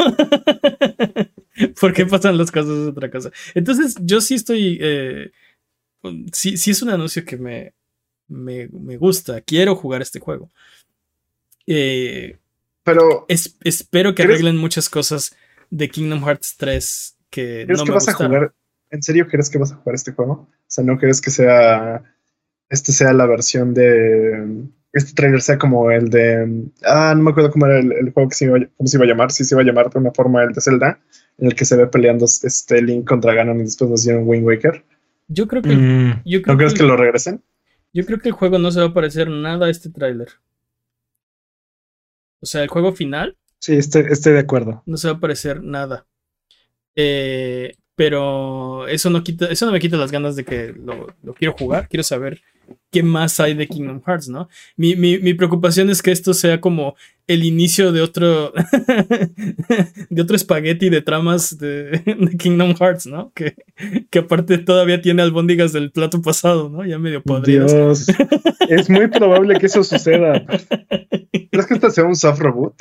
por 1.81 1.93
qué 1.93 2.05
pasan 2.05 2.37
las 2.37 2.51
cosas 2.51 2.69
de 2.69 2.87
otra 2.87 3.11
cosa. 3.11 3.31
Entonces, 3.53 3.95
yo 4.01 4.21
sí 4.21 4.35
estoy. 4.35 4.77
Eh, 4.79 5.31
sí, 6.31 6.57
sí 6.57 6.71
es 6.71 6.81
un 6.81 6.89
anuncio 6.89 7.25
que 7.25 7.37
me, 7.37 7.73
me, 8.27 8.67
me 8.69 8.97
gusta. 8.97 9.41
Quiero 9.41 9.75
jugar 9.75 10.01
este 10.01 10.19
juego. 10.19 10.49
Eh, 11.65 12.37
pero. 12.83 13.25
espero 13.27 14.15
que 14.15 14.23
arreglen 14.23 14.57
muchas 14.57 14.89
cosas 14.89 15.35
de 15.69 15.89
Kingdom 15.89 16.23
Hearts 16.23 16.55
3 16.57 17.17
que 17.29 17.65
no 17.67 17.83
que 17.83 17.91
vas 17.91 18.07
a 18.07 18.13
jugar? 18.13 18.53
¿En 18.89 19.03
serio 19.03 19.27
crees 19.27 19.49
que 19.49 19.57
vas 19.57 19.71
a 19.71 19.75
jugar 19.75 19.95
este 19.95 20.13
juego? 20.13 20.33
O 20.33 20.49
sea, 20.65 20.83
¿no 20.83 20.97
crees 20.97 21.21
que 21.21 21.29
sea. 21.29 22.03
Este 22.69 22.91
sea 22.91 23.13
la 23.13 23.25
versión 23.25 23.73
de. 23.73 24.65
Este 24.93 25.13
trailer 25.13 25.41
sea 25.41 25.57
como 25.57 25.91
el 25.91 26.09
de. 26.09 26.69
Ah, 26.83 27.13
no 27.15 27.23
me 27.23 27.31
acuerdo 27.31 27.51
cómo 27.51 27.65
era 27.65 27.79
el, 27.79 28.11
juego 28.11 28.29
que 28.29 28.35
se 28.35 28.45
iba, 28.45 28.59
cómo 28.77 28.87
se 28.87 28.97
iba 28.97 29.05
a 29.05 29.09
llamar. 29.09 29.31
Si 29.31 29.43
se 29.43 29.55
iba 29.55 29.61
a 29.61 29.65
llamar 29.65 29.89
de 29.89 29.99
una 29.99 30.11
forma 30.11 30.43
el 30.43 30.53
de 30.53 30.61
Zelda, 30.61 30.99
en 31.37 31.47
el 31.47 31.55
que 31.55 31.65
se 31.65 31.75
ve 31.75 31.87
peleando 31.87 32.25
este 32.25 32.81
Link 32.81 33.07
contra 33.07 33.33
Ganon 33.33 33.59
y 33.59 33.63
después 33.63 33.89
nos 33.89 34.03
dieron 34.03 34.27
Wind 34.27 34.45
Waker. 34.45 34.83
Yo 35.27 35.47
creo 35.47 35.61
que. 35.61 35.75
Mm. 35.75 36.23
¿No 36.45 36.57
crees 36.57 36.73
que, 36.73 36.79
que 36.79 36.85
lo 36.85 36.97
regresen? 36.97 37.43
Yo 37.93 38.05
creo 38.05 38.19
que 38.19 38.29
el 38.29 38.35
juego 38.35 38.59
no 38.59 38.71
se 38.71 38.79
va 38.79 38.87
a 38.87 38.93
parecer 38.93 39.29
nada 39.29 39.67
a 39.67 39.69
este 39.69 39.89
tráiler. 39.89 40.29
O 42.39 42.45
sea, 42.45 42.63
el 42.63 42.69
juego 42.69 42.93
final. 42.93 43.37
Sí, 43.59 43.75
estoy, 43.75 44.05
estoy 44.09 44.33
de 44.33 44.39
acuerdo. 44.39 44.83
No 44.85 44.97
se 44.97 45.09
va 45.09 45.15
a 45.15 45.19
parecer 45.19 45.63
nada. 45.63 46.05
Eh, 46.95 47.73
pero 47.97 48.87
eso 48.87 49.09
no 49.09 49.23
quita, 49.23 49.47
eso 49.47 49.65
no 49.65 49.71
me 49.71 49.79
quita 49.79 49.97
las 49.97 50.11
ganas 50.11 50.35
de 50.35 50.45
que 50.45 50.71
lo, 50.71 51.07
lo 51.23 51.33
quiero 51.33 51.55
jugar. 51.57 51.89
Quiero 51.89 52.03
saber 52.03 52.43
qué 52.91 53.01
más 53.01 53.39
hay 53.39 53.55
de 53.55 53.67
Kingdom 53.67 54.03
Hearts, 54.05 54.29
¿no? 54.29 54.49
Mi, 54.75 54.95
mi, 54.95 55.33
preocupación 55.33 55.89
es 55.89 56.03
que 56.03 56.11
esto 56.11 56.35
sea 56.35 56.61
como 56.61 56.95
el 57.25 57.43
inicio 57.43 57.91
de 57.91 58.01
otro 58.01 58.53
de 60.11 60.21
otro 60.21 60.35
espagueti 60.35 60.91
de 60.91 61.01
tramas 61.01 61.57
de, 61.57 62.03
Kingdom 62.37 62.75
Hearts, 62.75 63.07
¿no? 63.07 63.31
Que, 63.33 63.55
que, 64.11 64.19
aparte 64.19 64.59
todavía 64.59 65.01
tiene 65.01 65.23
albóndigas 65.23 65.73
del 65.73 65.91
plato 65.91 66.21
pasado, 66.21 66.69
¿no? 66.69 66.85
Ya 66.85 66.99
medio 66.99 67.23
podridas. 67.23 67.73
Dios, 67.73 68.07
es 68.69 68.91
muy 68.91 69.07
probable 69.07 69.57
que 69.59 69.65
eso 69.65 69.83
suceda. 69.83 70.45
¿Crees 71.51 71.65
que 71.65 71.73
esto 71.73 71.89
sea 71.89 72.03
un 72.03 72.15
soft 72.15 72.41
reboot? 72.41 72.75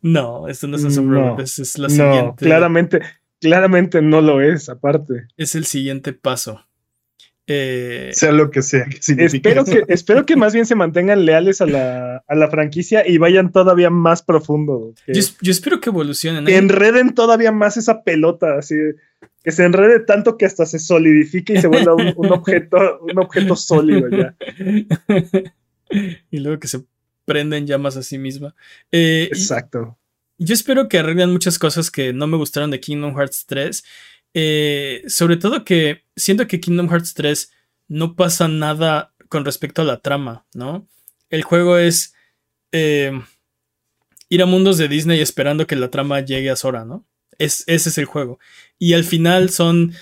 No, 0.00 0.48
esto 0.48 0.68
no 0.68 0.78
es 0.78 0.84
un 0.84 0.90
soft 0.90 1.08
reboot, 1.08 1.40
es, 1.40 1.78
la 1.78 1.90
siguiente. 1.90 2.46
Claramente, 2.46 3.02
claramente 3.44 4.00
no 4.00 4.22
lo 4.22 4.40
es, 4.40 4.70
aparte. 4.70 5.26
Es 5.36 5.54
el 5.54 5.66
siguiente 5.66 6.14
paso. 6.14 6.64
Eh, 7.46 8.08
sea 8.14 8.32
lo 8.32 8.50
que 8.50 8.62
sea. 8.62 8.86
espero, 9.18 9.66
que, 9.66 9.84
espero 9.88 10.24
que 10.24 10.34
más 10.34 10.54
bien 10.54 10.64
se 10.64 10.74
mantengan 10.74 11.26
leales 11.26 11.60
a 11.60 11.66
la, 11.66 12.24
a 12.26 12.34
la 12.34 12.48
franquicia 12.48 13.06
y 13.06 13.18
vayan 13.18 13.52
todavía 13.52 13.90
más 13.90 14.22
profundo. 14.22 14.94
yo, 15.06 15.50
espero 15.50 15.78
que 15.78 15.90
evolucionen. 15.90 16.46
Que 16.46 16.56
enreden 16.56 17.14
todavía 17.14 17.52
más 17.52 17.76
esa 17.76 18.02
pelota, 18.02 18.56
así 18.56 18.76
que 19.42 19.52
se 19.52 19.66
enrede 19.66 20.00
tanto 20.00 20.38
que 20.38 20.46
hasta 20.46 20.64
se 20.64 20.78
solidifique 20.78 21.52
y 21.52 21.60
se 21.60 21.66
vuelva 21.66 21.94
un, 21.94 22.32
objeto, 22.32 23.00
un 23.02 23.18
objeto 23.18 23.56
sólido 23.56 24.08
ya. 24.08 24.34
y 26.30 26.38
luego 26.38 26.58
que 26.58 26.68
se 26.68 26.82
prenda 27.26 27.58
en 27.58 27.66
llamas 27.66 27.98
a 27.98 28.02
sí 28.02 28.16
misma. 28.16 28.54
Eh, 28.90 29.28
Exacto. 29.30 29.98
Yo 30.38 30.54
espero 30.54 30.88
que 30.88 30.98
arreglen 30.98 31.32
muchas 31.32 31.58
cosas 31.58 31.90
que 31.90 32.12
no 32.12 32.26
me 32.26 32.36
gustaron 32.36 32.70
de 32.70 32.80
Kingdom 32.80 33.14
Hearts 33.16 33.46
3 33.46 33.84
eh, 34.34 35.04
sobre 35.06 35.36
todo 35.36 35.64
que 35.64 36.04
siento 36.16 36.48
que 36.48 36.60
Kingdom 36.60 36.88
Hearts 36.88 37.14
3 37.14 37.52
no 37.86 38.16
pasa 38.16 38.48
nada 38.48 39.14
con 39.28 39.44
respecto 39.44 39.82
a 39.82 39.84
la 39.84 40.00
trama, 40.00 40.44
¿no? 40.52 40.86
El 41.30 41.42
juego 41.42 41.78
es 41.78 42.14
eh, 42.72 43.12
ir 44.28 44.42
a 44.42 44.46
mundos 44.46 44.76
de 44.76 44.88
Disney 44.88 45.20
esperando 45.20 45.66
que 45.66 45.76
la 45.76 45.90
trama 45.90 46.20
llegue 46.20 46.50
a 46.50 46.56
Sora, 46.56 46.84
¿no? 46.84 47.06
Es, 47.38 47.62
ese 47.68 47.90
es 47.90 47.98
el 47.98 48.06
juego. 48.06 48.40
Y 48.78 48.94
al 48.94 49.04
final 49.04 49.50
son 49.50 49.94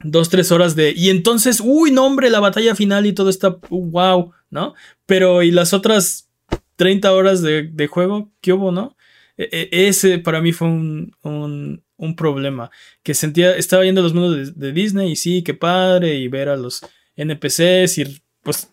dos, 0.00 0.28
tres 0.28 0.52
horas 0.52 0.76
de. 0.76 0.92
Y 0.92 1.10
entonces, 1.10 1.60
uy, 1.62 1.90
no, 1.90 2.06
hombre, 2.06 2.30
la 2.30 2.40
batalla 2.40 2.76
final 2.76 3.06
y 3.06 3.12
todo 3.12 3.28
está. 3.30 3.58
wow, 3.70 4.32
¿no? 4.50 4.74
Pero, 5.06 5.42
y 5.42 5.50
las 5.50 5.72
otras 5.72 6.28
30 6.76 7.12
horas 7.12 7.42
de, 7.42 7.86
juego, 7.88 8.30
¿qué 8.40 8.52
hubo, 8.52 8.70
no? 8.70 8.96
E, 9.36 9.68
e, 9.72 9.88
ese 9.88 10.18
para 10.18 10.40
mí 10.40 10.52
fue 10.52 10.68
un, 10.68 11.16
un, 11.22 11.82
un, 11.96 12.16
problema. 12.16 12.70
Que 13.02 13.14
sentía, 13.14 13.56
estaba 13.56 13.84
yendo 13.84 14.00
a 14.00 14.04
los 14.04 14.14
mundos 14.14 14.58
de, 14.58 14.72
Disney 14.72 15.12
y 15.12 15.16
sí, 15.16 15.42
qué 15.42 15.54
padre, 15.54 16.14
y 16.16 16.28
ver 16.28 16.48
a 16.48 16.56
los 16.56 16.84
NPCs 17.16 17.98
y 17.98 18.22
pues 18.42 18.72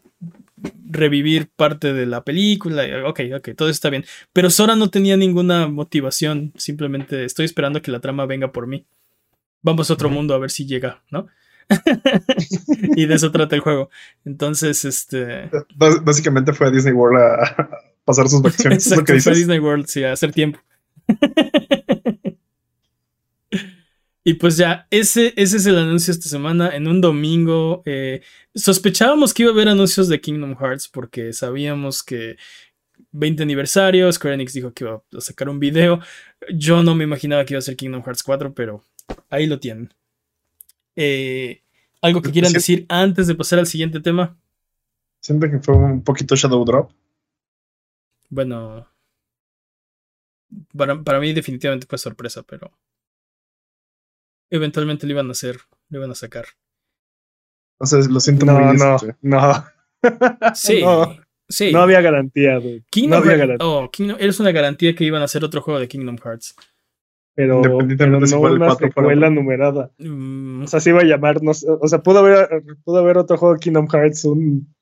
revivir 0.90 1.50
parte 1.56 1.94
de 1.94 2.06
la 2.06 2.24
película. 2.24 2.84
Ok, 3.06 3.22
ok, 3.38 3.50
todo 3.56 3.70
está 3.70 3.90
bien. 3.90 4.06
Pero 4.34 4.50
Sora 4.50 4.76
no 4.76 4.90
tenía 4.90 5.18
ninguna 5.18 5.68
motivación, 5.68 6.54
simplemente 6.58 7.26
estoy 7.26 7.46
esperando 7.46 7.82
que 7.82 7.92
la 7.92 8.00
trama 8.00 8.26
venga 8.26 8.52
por 8.52 8.68
mí 8.68 8.86
vamos 9.62 9.90
a 9.90 9.94
otro 9.94 10.10
mundo 10.10 10.34
a 10.34 10.40
ver 10.40 10.52
si 10.52 10.66
llega, 10.66 11.02
¿no? 11.12 11.28
y 12.96 13.06
de 13.06 13.14
eso 13.14 13.32
trata 13.32 13.56
el 13.56 13.62
juego. 13.62 13.90
Entonces, 14.26 14.86
este. 14.86 15.50
básicamente 16.04 16.54
fue 16.54 16.68
a 16.68 16.72
Disney 16.72 16.94
World 16.94 17.20
a 17.22 17.68
pasar 18.10 18.30
sus 18.30 18.42
vacaciones. 18.42 18.88
fue 19.24 19.32
a 19.32 19.36
Disney 19.36 19.60
World, 19.60 19.88
sí, 19.88 20.04
a 20.04 20.14
hacer 20.14 20.32
tiempo. 20.32 20.60
y 24.24 24.34
pues 24.36 24.58
ya, 24.58 24.88
ese, 24.90 25.34
ese 25.36 25.58
es 25.58 25.66
el 25.66 25.78
anuncio 25.78 26.12
esta 26.12 26.30
semana. 26.30 26.76
En 26.76 26.88
un 26.88 27.02
domingo. 27.02 27.84
Eh, 27.86 28.22
sospechábamos 28.56 29.34
que 29.34 29.44
iba 29.44 29.52
a 29.52 29.54
haber 29.54 29.70
anuncios 29.70 30.08
de 30.08 30.22
Kingdom 30.22 30.56
Hearts 30.58 30.88
porque 30.88 31.34
sabíamos 31.34 32.04
que 32.04 32.38
20 33.12 33.44
aniversario. 33.44 34.12
Square 34.12 34.36
Enix 34.36 34.54
dijo 34.54 34.74
que 34.74 34.84
iba 34.86 35.02
a 35.18 35.22
sacar 35.22 35.50
un 35.50 35.60
video. 35.60 36.00
Yo 36.54 36.84
no 36.84 36.96
me 36.96 37.04
imaginaba 37.04 37.46
que 37.46 37.54
iba 37.54 37.60
a 37.60 37.64
ser 37.64 37.76
Kingdom 37.76 38.04
Hearts 38.04 38.24
4, 38.24 38.54
pero 38.54 38.84
Ahí 39.30 39.48
lo 39.48 39.60
tienen. 39.60 39.94
Eh, 40.96 41.62
¿Algo 42.02 42.22
que 42.22 42.32
quieran 42.32 42.54
decir 42.54 42.86
antes 42.90 43.28
de 43.28 43.36
pasar 43.36 43.60
al 43.60 43.68
siguiente 43.68 44.00
tema? 44.00 44.38
Siento 45.22 45.50
que 45.50 45.60
fue 45.60 45.76
un 45.76 46.02
poquito 46.04 46.36
Shadow 46.36 46.64
Drop. 46.66 46.92
Bueno, 48.30 48.88
para, 51.04 51.20
mí 51.20 51.34
definitivamente 51.34 51.88
fue 51.88 51.98
sorpresa, 51.98 52.44
pero 52.44 52.72
eventualmente 54.50 55.06
lo 55.06 55.14
iban 55.14 55.28
a 55.28 55.32
hacer, 55.32 55.58
lo 55.90 56.00
iban 56.00 56.12
a 56.12 56.16
sacar. 56.16 56.46
O 57.80 57.86
sea, 57.86 58.00
lo 58.00 58.20
siento 58.20 58.46
no, 58.46 58.60
muy 58.60 58.78
No, 58.78 58.96
este. 58.96 59.16
no. 59.22 59.66
Sí, 60.56 60.82
sí. 61.50 61.74
No 61.74 61.82
había 61.82 62.02
garantía, 62.02 62.60
no 62.60 63.16
había 63.16 63.36
garantía. 63.36 63.68
Oh, 63.68 63.90
eres 64.18 64.40
una 64.40 64.52
garantía 64.52 64.96
que 64.96 65.04
iban 65.04 65.22
a 65.22 65.26
hacer 65.26 65.44
otro 65.44 65.62
juego 65.62 65.80
de 65.80 65.88
Kingdom 65.90 66.18
Hearts 66.18 66.56
pero, 67.40 67.62
no 67.62 68.40
una 68.42 68.76
secuela 68.76 69.30
numerada. 69.30 69.92
Mm. 69.98 70.64
O 70.64 70.68
sea, 70.68 70.82
se 70.82 70.90
iba 70.90 71.00
a 71.00 71.06
llamar, 71.06 71.42
no 71.42 71.52
o 71.52 71.88
sea, 71.88 72.04
pudo 72.04 72.20
haber, 72.20 72.50
pudo 72.84 72.98
haber 72.98 73.18
otro 73.18 73.38
juego 73.38 73.54
de 73.54 73.62
Kingdom 73.62 73.88
Hearts, 73.88 74.26
un, 74.26 74.76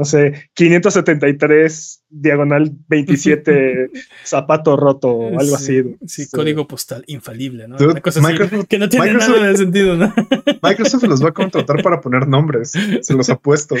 no 0.00 0.06
sé, 0.06 0.48
573 0.54 2.04
diagonal 2.08 2.72
27 2.88 3.90
zapato 4.24 4.74
roto 4.74 5.08
o 5.08 5.38
algo 5.38 5.56
así. 5.56 5.82
Sí, 6.06 6.26
código 6.30 6.66
postal 6.66 7.04
infalible, 7.06 7.68
¿no? 7.68 7.76
Una 7.76 8.00
cosa 8.00 8.22
que 8.66 8.78
no 8.78 8.88
tiene 8.88 9.12
nada 9.12 9.46
de 9.46 9.56
sentido, 9.58 9.96
¿no? 9.96 10.10
Microsoft 10.62 11.02
los 11.02 11.22
va 11.22 11.28
a 11.28 11.32
contratar 11.32 11.82
para 11.82 12.00
poner 12.00 12.26
nombres, 12.26 12.72
se 13.02 13.12
los 13.12 13.28
ha 13.28 13.36
puesto. 13.36 13.76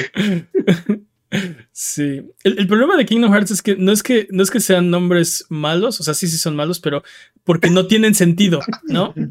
Sí. 1.72 2.20
El, 2.44 2.68
problema 2.68 2.98
de 2.98 3.06
Kingdom 3.06 3.32
Hearts 3.32 3.52
es 3.52 3.62
que 3.62 3.76
no 3.76 3.90
es 3.90 4.02
que 4.02 4.28
no 4.30 4.42
es 4.42 4.50
que 4.50 4.60
sean 4.60 4.90
nombres 4.90 5.46
malos, 5.48 6.00
o 6.00 6.02
sea, 6.02 6.12
sí, 6.12 6.28
sí 6.28 6.36
son 6.36 6.54
malos, 6.54 6.80
pero 6.80 7.02
porque 7.44 7.70
no 7.70 7.86
tienen 7.86 8.14
sentido, 8.14 8.60
¿no? 8.84 9.14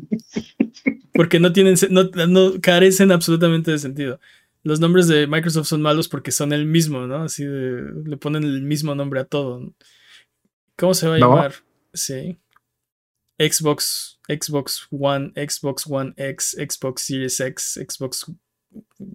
Porque 1.11 1.41
no 1.41 1.51
tienen, 1.51 1.75
no, 1.89 2.61
carecen 2.61 3.11
absolutamente 3.11 3.71
de 3.71 3.79
sentido. 3.79 4.21
Los 4.63 4.79
nombres 4.79 5.07
de 5.07 5.27
Microsoft 5.27 5.67
son 5.67 5.81
malos 5.81 6.07
porque 6.07 6.31
son 6.31 6.51
el 6.51 6.65
mismo, 6.65 7.07
¿no? 7.07 7.23
Así 7.23 7.45
de, 7.45 7.81
le 8.05 8.17
ponen 8.17 8.43
el 8.43 8.61
mismo 8.61 8.93
nombre 8.93 9.21
a 9.21 9.25
todo. 9.25 9.73
¿Cómo 10.77 10.93
se 10.93 11.07
va 11.07 11.15
a 11.15 11.19
llamar? 11.19 11.53
Sí. 11.93 12.39
Xbox, 13.39 14.19
Xbox 14.27 14.87
One, 14.91 15.31
Xbox 15.35 15.85
One 15.87 16.13
X, 16.17 16.57
Xbox 16.59 17.01
Series 17.03 17.39
X, 17.39 17.79
Xbox 17.87 18.25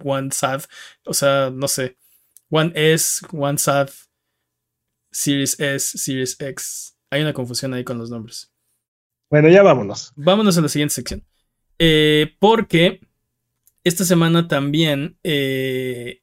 One 0.03 0.31
SAD. 0.33 0.65
O 1.05 1.13
sea, 1.13 1.51
no 1.51 1.69
sé. 1.69 1.99
One 2.49 2.73
S, 2.75 3.27
One 3.33 3.59
SAD, 3.59 3.91
Series 5.11 5.61
S, 5.61 5.99
Series 5.99 6.41
X. 6.41 6.97
Hay 7.11 7.23
una 7.23 7.35
confusión 7.35 7.75
ahí 7.75 7.85
con 7.85 7.99
los 7.99 8.11
nombres. 8.11 8.51
Bueno, 9.31 9.49
ya 9.49 9.63
vámonos. 9.63 10.13
Vámonos 10.17 10.57
a 10.57 10.63
la 10.63 10.69
siguiente 10.69 10.95
sección. 10.95 11.27
Eh, 11.79 12.35
porque 12.39 13.01
esta 13.85 14.05
semana 14.05 14.49
también 14.49 15.17
eh, 15.23 16.23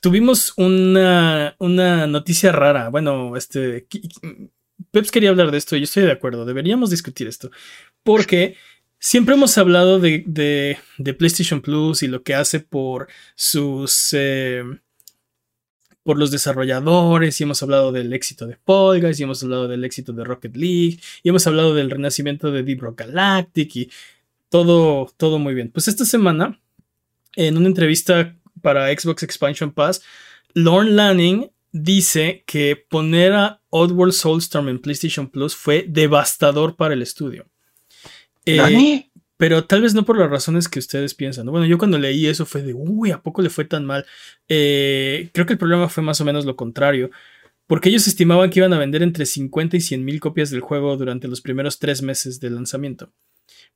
tuvimos 0.00 0.52
una, 0.56 1.56
una, 1.58 2.06
noticia 2.06 2.52
rara. 2.52 2.90
Bueno, 2.90 3.36
este. 3.36 3.86
Peps 4.90 5.10
quería 5.10 5.30
hablar 5.30 5.50
de 5.52 5.58
esto 5.58 5.76
y 5.76 5.80
yo 5.80 5.84
estoy 5.84 6.02
de 6.02 6.12
acuerdo. 6.12 6.44
Deberíamos 6.44 6.90
discutir 6.90 7.28
esto. 7.28 7.50
Porque 8.02 8.56
Siempre 9.04 9.34
hemos 9.34 9.58
hablado 9.58 9.98
de, 9.98 10.78
PlayStation 11.18 11.60
Plus 11.60 12.04
y 12.04 12.06
lo 12.06 12.22
que 12.22 12.36
hace 12.36 12.60
por 12.60 13.08
sus. 13.34 14.10
Eh, 14.12 14.62
por 16.04 16.18
los 16.18 16.30
desarrolladores, 16.30 17.40
y 17.40 17.42
hemos 17.42 17.60
hablado 17.64 17.90
del 17.90 18.12
éxito 18.12 18.46
de 18.46 18.56
Fall 18.64 19.02
y 19.18 19.22
hemos 19.22 19.42
hablado 19.42 19.66
del 19.66 19.84
éxito 19.84 20.12
de 20.12 20.22
Rocket 20.22 20.56
League, 20.56 21.00
y 21.24 21.28
hemos 21.28 21.44
hablado 21.48 21.74
del 21.74 21.90
renacimiento 21.90 22.52
de 22.52 22.62
Deep 22.62 22.80
Rock 22.80 23.00
Galactic, 23.00 23.74
y 23.74 23.90
todo, 24.52 25.10
todo 25.16 25.38
muy 25.38 25.54
bien. 25.54 25.70
Pues 25.72 25.88
esta 25.88 26.04
semana, 26.04 26.60
en 27.36 27.56
una 27.56 27.68
entrevista 27.68 28.36
para 28.60 28.86
Xbox 28.88 29.22
Expansion 29.22 29.72
Pass, 29.72 30.02
Lorne 30.52 30.90
Lanning 30.90 31.50
dice 31.72 32.44
que 32.46 32.76
poner 32.76 33.32
a 33.32 33.62
Oddworld 33.70 34.12
Soulstorm 34.12 34.68
en 34.68 34.78
PlayStation 34.78 35.30
Plus 35.30 35.56
fue 35.56 35.86
devastador 35.88 36.76
para 36.76 36.92
el 36.92 37.00
estudio. 37.00 37.46
Eh, 38.44 39.08
pero 39.38 39.64
tal 39.64 39.80
vez 39.80 39.94
no 39.94 40.04
por 40.04 40.18
las 40.18 40.28
razones 40.28 40.68
que 40.68 40.78
ustedes 40.78 41.14
piensan. 41.14 41.46
Bueno, 41.46 41.64
yo 41.64 41.78
cuando 41.78 41.98
leí 41.98 42.26
eso 42.26 42.44
fue 42.44 42.60
de, 42.60 42.74
uy, 42.74 43.10
¿a 43.10 43.22
poco 43.22 43.40
le 43.40 43.48
fue 43.48 43.64
tan 43.64 43.86
mal? 43.86 44.04
Eh, 44.48 45.30
creo 45.32 45.46
que 45.46 45.54
el 45.54 45.58
problema 45.58 45.88
fue 45.88 46.02
más 46.02 46.20
o 46.20 46.26
menos 46.26 46.44
lo 46.44 46.56
contrario. 46.56 47.10
Porque 47.66 47.88
ellos 47.88 48.06
estimaban 48.06 48.50
que 48.50 48.60
iban 48.60 48.72
a 48.72 48.78
vender 48.78 49.02
entre 49.02 49.26
50 49.26 49.76
y 49.76 49.80
100 49.80 50.04
mil 50.04 50.20
copias 50.20 50.50
del 50.50 50.60
juego 50.60 50.96
durante 50.96 51.28
los 51.28 51.40
primeros 51.40 51.78
tres 51.78 52.02
meses 52.02 52.40
de 52.40 52.50
lanzamiento. 52.50 53.12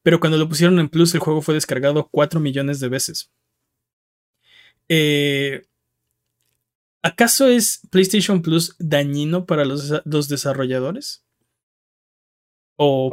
Pero 0.03 0.20
cuando 0.20 0.38
lo 0.38 0.49
pusieron 0.49 0.79
en 0.79 0.88
Plus, 0.88 1.14
el 1.14 1.20
juego 1.20 1.42
fue 1.42 1.55
descargado 1.55 2.09
4 2.11 2.40
millones 2.40 2.81
de 2.81 2.88
veces. 2.88 3.31
Eh, 4.88 5.66
¿Acaso 7.03 7.46
es 7.46 7.83
PlayStation 7.90 8.42
Plus 8.42 8.75
dañino 8.79 9.46
para 9.46 9.64
los, 9.64 10.29
desarrolladores? 10.29 11.25
¿O, 12.77 13.11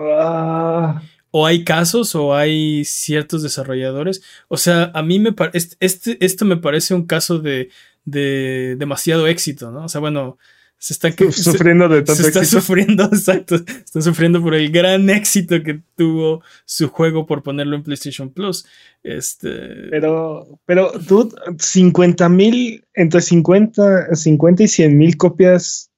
o 1.36 1.48
hay 1.48 1.64
casos 1.64 2.14
o 2.14 2.36
hay 2.36 2.86
ciertos 2.86 3.42
desarrolladores. 3.42 4.22
O 4.50 4.58
sea, 4.58 4.92
a 4.94 5.02
mí 5.02 5.18
me 5.20 5.32
parece, 5.32 5.76
este, 5.80 6.24
esto 6.24 6.46
me 6.46 6.58
parece 6.58 6.94
un 6.94 7.08
caso 7.08 7.40
de, 7.40 7.72
de 8.06 8.76
demasiado 8.78 9.26
éxito, 9.26 9.72
¿no? 9.72 9.86
O 9.86 9.90
sea, 9.90 10.00
bueno, 10.00 10.38
se 10.84 10.92
están 10.92 11.14
sufriendo 11.32 11.88
de 11.88 12.02
tanto 12.02 12.22
se 12.22 12.28
está 12.28 12.44
sufriendo, 12.44 13.04
exacto, 13.14 13.56
están 13.56 14.02
sufriendo 14.02 14.42
por 14.42 14.54
el 14.54 14.70
gran 14.70 15.10
éxito 15.10 15.64
que 15.64 15.82
tuvo 15.96 16.44
su 16.66 16.90
juego 16.90 17.26
por 17.26 17.42
ponerlo 17.42 17.78
en 17.78 17.84
PlayStation 17.84 18.30
Plus. 18.30 18.66
Este, 19.02 19.50
pero, 19.90 20.60
pero 20.66 20.92
tú, 21.08 21.34
50 21.58 22.28
mil, 22.28 22.84
entre 22.96 23.22
50, 23.22 24.14
50 24.14 24.64
y 24.64 24.68
100 24.68 24.98
mil 24.98 25.16
copias 25.16 25.90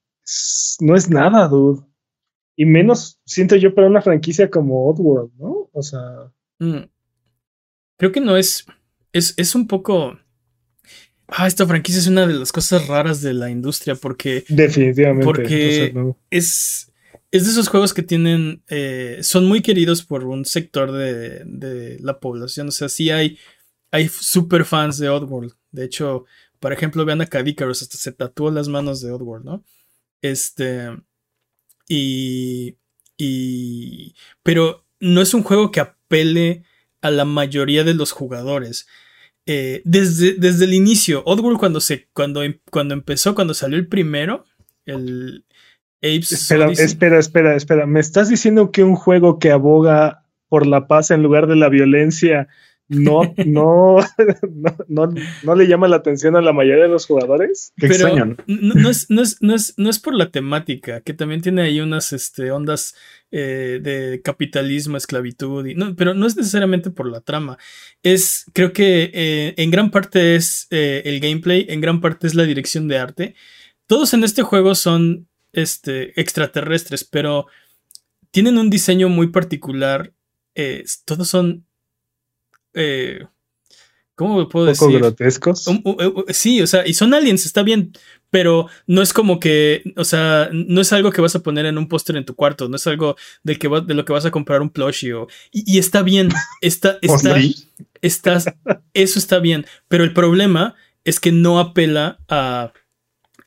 no 0.80 0.96
es 0.96 1.10
nada, 1.10 1.48
dude. 1.48 1.82
Y 2.56 2.68
menos, 2.68 3.20
siento 3.26 3.56
yo, 3.56 3.74
para 3.74 3.88
una 3.88 4.04
franquicia 4.04 4.52
como 4.52 4.88
Oddworld, 4.88 5.32
¿no? 5.40 5.68
O 5.74 5.82
sea. 5.82 6.32
Mm. 6.60 6.88
Creo 7.98 8.12
que 8.12 8.22
no 8.22 8.38
es, 8.38 8.68
es. 9.12 9.34
Es 9.36 9.56
un 9.56 9.66
poco. 9.66 10.20
Ah, 11.28 11.48
esta 11.48 11.66
franquicia 11.66 12.00
es 12.00 12.08
una 12.08 12.28
de 12.28 12.34
las 12.34 12.52
cosas 12.52 12.88
raras 12.88 13.22
de 13.22 13.34
la 13.34 13.50
industria 13.50 13.96
porque. 13.96 14.44
Definitivamente. 14.50 15.26
Porque 15.26 16.14
es. 16.30 16.92
Es 17.32 17.46
de 17.46 17.52
esos 17.52 17.68
juegos 17.68 17.94
que 17.94 18.04
tienen. 18.04 18.64
Eh, 18.70 19.20
son 19.22 19.46
muy 19.46 19.62
queridos 19.62 20.04
por 20.04 20.24
un 20.26 20.46
sector 20.46 20.92
de, 20.92 21.44
de, 21.46 21.98
la 22.00 22.20
población. 22.20 22.68
O 22.68 22.72
sea, 22.72 22.90
sí 22.90 23.10
hay. 23.10 23.38
Hay 23.92 24.10
super 24.10 24.66
fans 24.66 24.98
de 24.98 25.10
Oddworld. 25.10 25.54
De 25.72 25.86
hecho, 25.86 26.26
por 26.60 26.74
ejemplo, 26.74 27.06
vean 27.06 27.22
a 27.22 27.28
Cadicarus, 27.28 27.82
hasta 27.82 27.98
se 27.98 28.12
tatuó 28.12 28.52
las 28.52 28.68
manos 28.68 29.02
de 29.02 29.12
Oddworld, 29.12 29.46
¿no? 29.46 29.64
Este. 30.22 30.90
Y, 31.88 32.78
y, 33.18 34.16
pero 34.44 34.86
no 35.00 35.22
es 35.22 35.34
un 35.34 35.44
juego 35.44 35.72
que 35.72 35.80
apele 35.80 36.64
a 37.02 37.12
la 37.12 37.26
mayoría 37.26 37.84
de 37.84 37.94
los 37.94 38.12
jugadores. 38.12 38.88
Eh, 39.48 39.82
desde, 39.86 40.34
desde, 40.34 40.66
el 40.66 40.74
inicio, 40.74 41.22
Oddworld 41.26 41.60
cuando, 41.60 41.80
se, 41.80 42.08
cuando, 42.14 42.42
em, 42.42 42.60
cuando 42.72 42.94
empezó, 42.96 43.36
cuando 43.36 43.54
salió 43.54 43.78
el 43.78 43.88
primero, 43.88 44.46
el 44.86 45.46
Apes 46.02 46.32
espera, 46.32 46.72
espera, 46.72 47.20
espera, 47.20 47.56
espera. 47.56 47.86
¿Me 47.86 48.00
estás 48.00 48.30
diciendo 48.30 48.72
que 48.72 48.84
un 48.84 48.96
juego 48.96 49.40
que 49.40 49.52
aboga 49.52 50.24
por 50.50 50.68
la 50.68 50.88
paz 50.88 51.12
en 51.12 51.24
lugar 51.24 51.48
de 51.48 51.56
la 51.56 51.70
violencia 51.70 52.48
no, 52.88 53.34
no, 53.46 53.98
no, 54.88 55.14
no, 55.44 55.56
le 55.56 55.68
llama 55.68 55.88
la 55.88 55.96
atención 55.98 56.36
a 56.36 56.42
la 56.42 56.54
mayoría 56.54 56.84
de 56.84 56.90
los 56.90 57.06
jugadores. 57.08 57.74
Pero 57.76 58.16
no, 58.48 58.90
es, 58.90 59.10
no, 59.10 59.22
es, 59.22 59.42
no, 59.42 59.56
es, 59.56 59.74
no 59.78 59.90
es 59.90 60.00
por 60.00 60.14
la 60.14 60.30
temática, 60.30 61.02
que 61.02 61.14
también 61.14 61.42
tiene 61.42 61.64
ahí 61.64 61.80
unas 61.80 62.14
este, 62.14 62.52
ondas 62.52 62.96
eh, 63.32 63.80
de 63.82 64.22
capitalismo, 64.24 64.98
esclavitud, 64.98 65.66
y, 65.66 65.76
no, 65.76 65.96
pero 65.96 66.14
no 66.14 66.28
es 66.28 66.38
necesariamente 66.38 66.92
por 66.92 67.10
la 67.10 67.22
trama. 67.22 67.58
Es, 68.04 68.46
creo 68.54 68.72
que 68.72 69.12
eh, 69.14 69.54
en 69.58 69.72
gran 69.72 69.90
parte 69.90 70.36
es 70.36 70.68
eh, 70.70 71.02
el 71.06 71.20
gameplay, 71.20 71.66
en 71.70 71.82
gran 71.82 72.02
parte 72.02 72.28
es 72.28 72.36
la 72.36 72.44
dirección 72.44 72.88
de 72.88 73.00
arte. 73.00 73.36
Todos 73.88 74.14
en 74.14 74.24
este 74.24 74.44
juego 74.44 74.76
son 74.76 75.28
este, 75.54 76.20
extraterrestres, 76.20 77.04
pero 77.04 77.48
tienen 78.32 78.58
un 78.58 78.70
diseño 78.70 79.10
muy 79.10 79.28
particular. 79.28 80.14
todos 81.06 81.28
son 81.28 81.65
eh, 82.76 83.26
¿Cómo 84.16 84.48
puedo 84.48 84.66
decir? 84.66 84.98
grotescos. 84.98 85.66
sí, 86.30 86.62
o 86.62 86.68
sea, 86.68 86.88
y 86.88 86.94
son 86.94 87.14
aliens, 87.14 87.46
está 87.46 87.64
bien, 87.64 87.92
pero 88.30 88.68
no 88.88 89.02
es 89.02 89.12
como 89.12 89.42
que, 89.42 89.84
o 89.98 90.06
sea, 90.06 90.50
no 90.54 90.80
es 90.80 90.94
algo 90.94 91.12
que 91.12 91.20
vas 91.20 91.36
a 91.36 91.44
poner 91.44 91.66
en 91.66 91.78
un 91.78 91.90
póster 91.90 92.16
en 92.16 92.24
tu 92.24 92.34
cuarto, 92.34 92.70
no 92.70 92.78
es 92.78 92.88
algo 92.88 93.18
de, 93.44 93.58
que 93.58 93.68
de 93.68 93.94
lo 93.94 94.06
que 94.06 94.14
vas 94.14 94.26
a 94.26 94.32
comprar 94.32 94.62
un 94.62 94.70
plushie 94.70 95.14
o, 95.14 95.28
y, 95.52 95.78
está 95.80 96.02
bien, 96.02 96.30
está, 96.62 96.98
está, 97.02 97.38
estás, 98.02 98.46
eso 98.94 99.20
está 99.20 99.40
bien, 99.40 99.66
pero 99.90 100.06
el 100.06 100.14
problema 100.14 100.76
es 101.04 101.20
que 101.20 101.34
no 101.34 101.60
apela 101.60 102.20
a, 102.30 102.72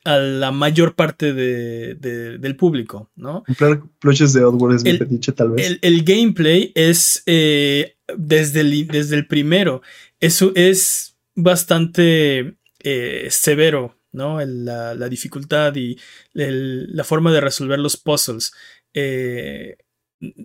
a 0.05 0.17
la 0.17 0.51
mayor 0.51 0.95
parte 0.95 1.33
de, 1.33 1.95
del 1.95 2.55
público, 2.55 3.11
¿no? 3.15 3.43
Comprar 3.45 3.81
de 3.81 4.43
Oddworld 4.43 4.77
es 4.77 4.85
el, 4.85 5.35
tal 5.35 5.51
vez. 5.51 5.77
El, 5.81 6.03
gameplay 6.03 6.71
es 6.75 7.23
eh, 7.25 7.97
desde 8.17 8.61
el, 8.61 8.87
desde 8.87 9.15
el 9.15 9.27
primero. 9.27 9.81
Eso 10.19 10.51
es 10.55 11.17
bastante 11.35 12.57
eh, 12.79 13.27
severo, 13.29 13.97
¿no? 14.11 14.39
La, 14.45 15.09
dificultad 15.09 15.75
y 15.75 15.97
la 16.33 17.03
forma 17.03 17.31
de 17.31 17.41
resolver 17.41 17.79
los 17.79 17.97
puzzles. 17.97 18.53
Eh, 18.93 19.77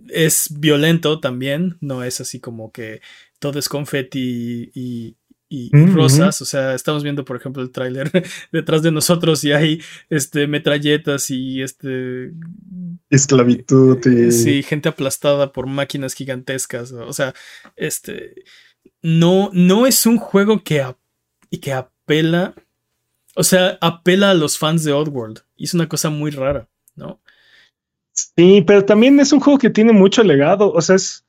es 0.09 0.47
violento 0.57 1.19
también, 1.19 1.77
no 1.81 2.03
es 2.03 2.21
así 2.21 2.39
como 2.39 2.71
que 2.71 3.01
todo 3.39 3.59
es 3.59 3.67
confeti 3.69 4.71
y, 4.73 5.17
rosas. 5.71 6.41
O 6.41 6.45
sea, 6.45 6.73
estamos 6.73 7.03
viendo, 7.03 7.25
por 7.25 7.37
ejemplo, 7.37 7.61
el 7.61 7.71
tráiler 7.71 8.11
detrás 8.51 8.81
de 8.81 8.91
nosotros 8.91 9.43
y 9.43 9.51
hay 9.51 9.81
este 10.09 10.47
metralletas 10.47 11.29
y 11.29 11.61
este 11.61 12.31
esclavitud 13.09 14.05
y... 14.05 14.31
sí, 14.31 14.63
gente 14.63 14.89
aplastada 14.89 15.51
por 15.51 15.67
máquinas 15.67 16.13
gigantescas. 16.13 16.91
O 16.91 17.13
sea, 17.13 17.33
este 17.75 18.35
no, 19.05 19.51
no 19.53 19.85
es 19.85 20.05
un 20.05 20.17
juego 20.17 20.63
que, 20.63 20.83
que 21.61 21.73
apela. 21.73 22.55
O 23.35 23.43
sea, 23.43 23.77
apela 23.81 24.31
a 24.31 24.33
los 24.33 24.57
fans 24.57 24.83
de 24.83 24.93
Oddworld. 24.93 25.41
Y 25.55 25.65
es 25.65 25.73
una 25.73 25.87
cosa 25.87 26.09
muy 26.09 26.31
rara, 26.31 26.67
¿no? 26.95 27.19
Sí, 28.11 28.63
pero 28.65 28.83
también 28.83 29.19
es 29.19 29.31
un 29.31 29.41
juego 29.41 29.59
que 29.59 29.69
tiene 29.69 29.91
mucho 29.91 30.23
legado. 30.23 30.71
O 30.71 30.81
sea, 30.81 30.95
es, 30.95 31.25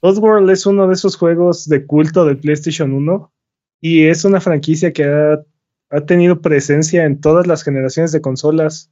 Oddworld 0.00 0.50
es 0.50 0.66
uno 0.66 0.88
de 0.88 0.94
esos 0.94 1.16
juegos 1.16 1.68
de 1.68 1.86
culto 1.86 2.24
de 2.24 2.34
PlayStation 2.34 2.92
1 2.92 3.32
y 3.80 4.06
es 4.06 4.24
una 4.24 4.40
franquicia 4.40 4.92
que 4.92 5.04
ha, 5.04 5.44
tenido 6.06 6.40
presencia 6.40 7.04
en 7.04 7.20
todas 7.20 7.46
las 7.46 7.64
generaciones 7.64 8.12
de 8.12 8.20
consolas, 8.20 8.90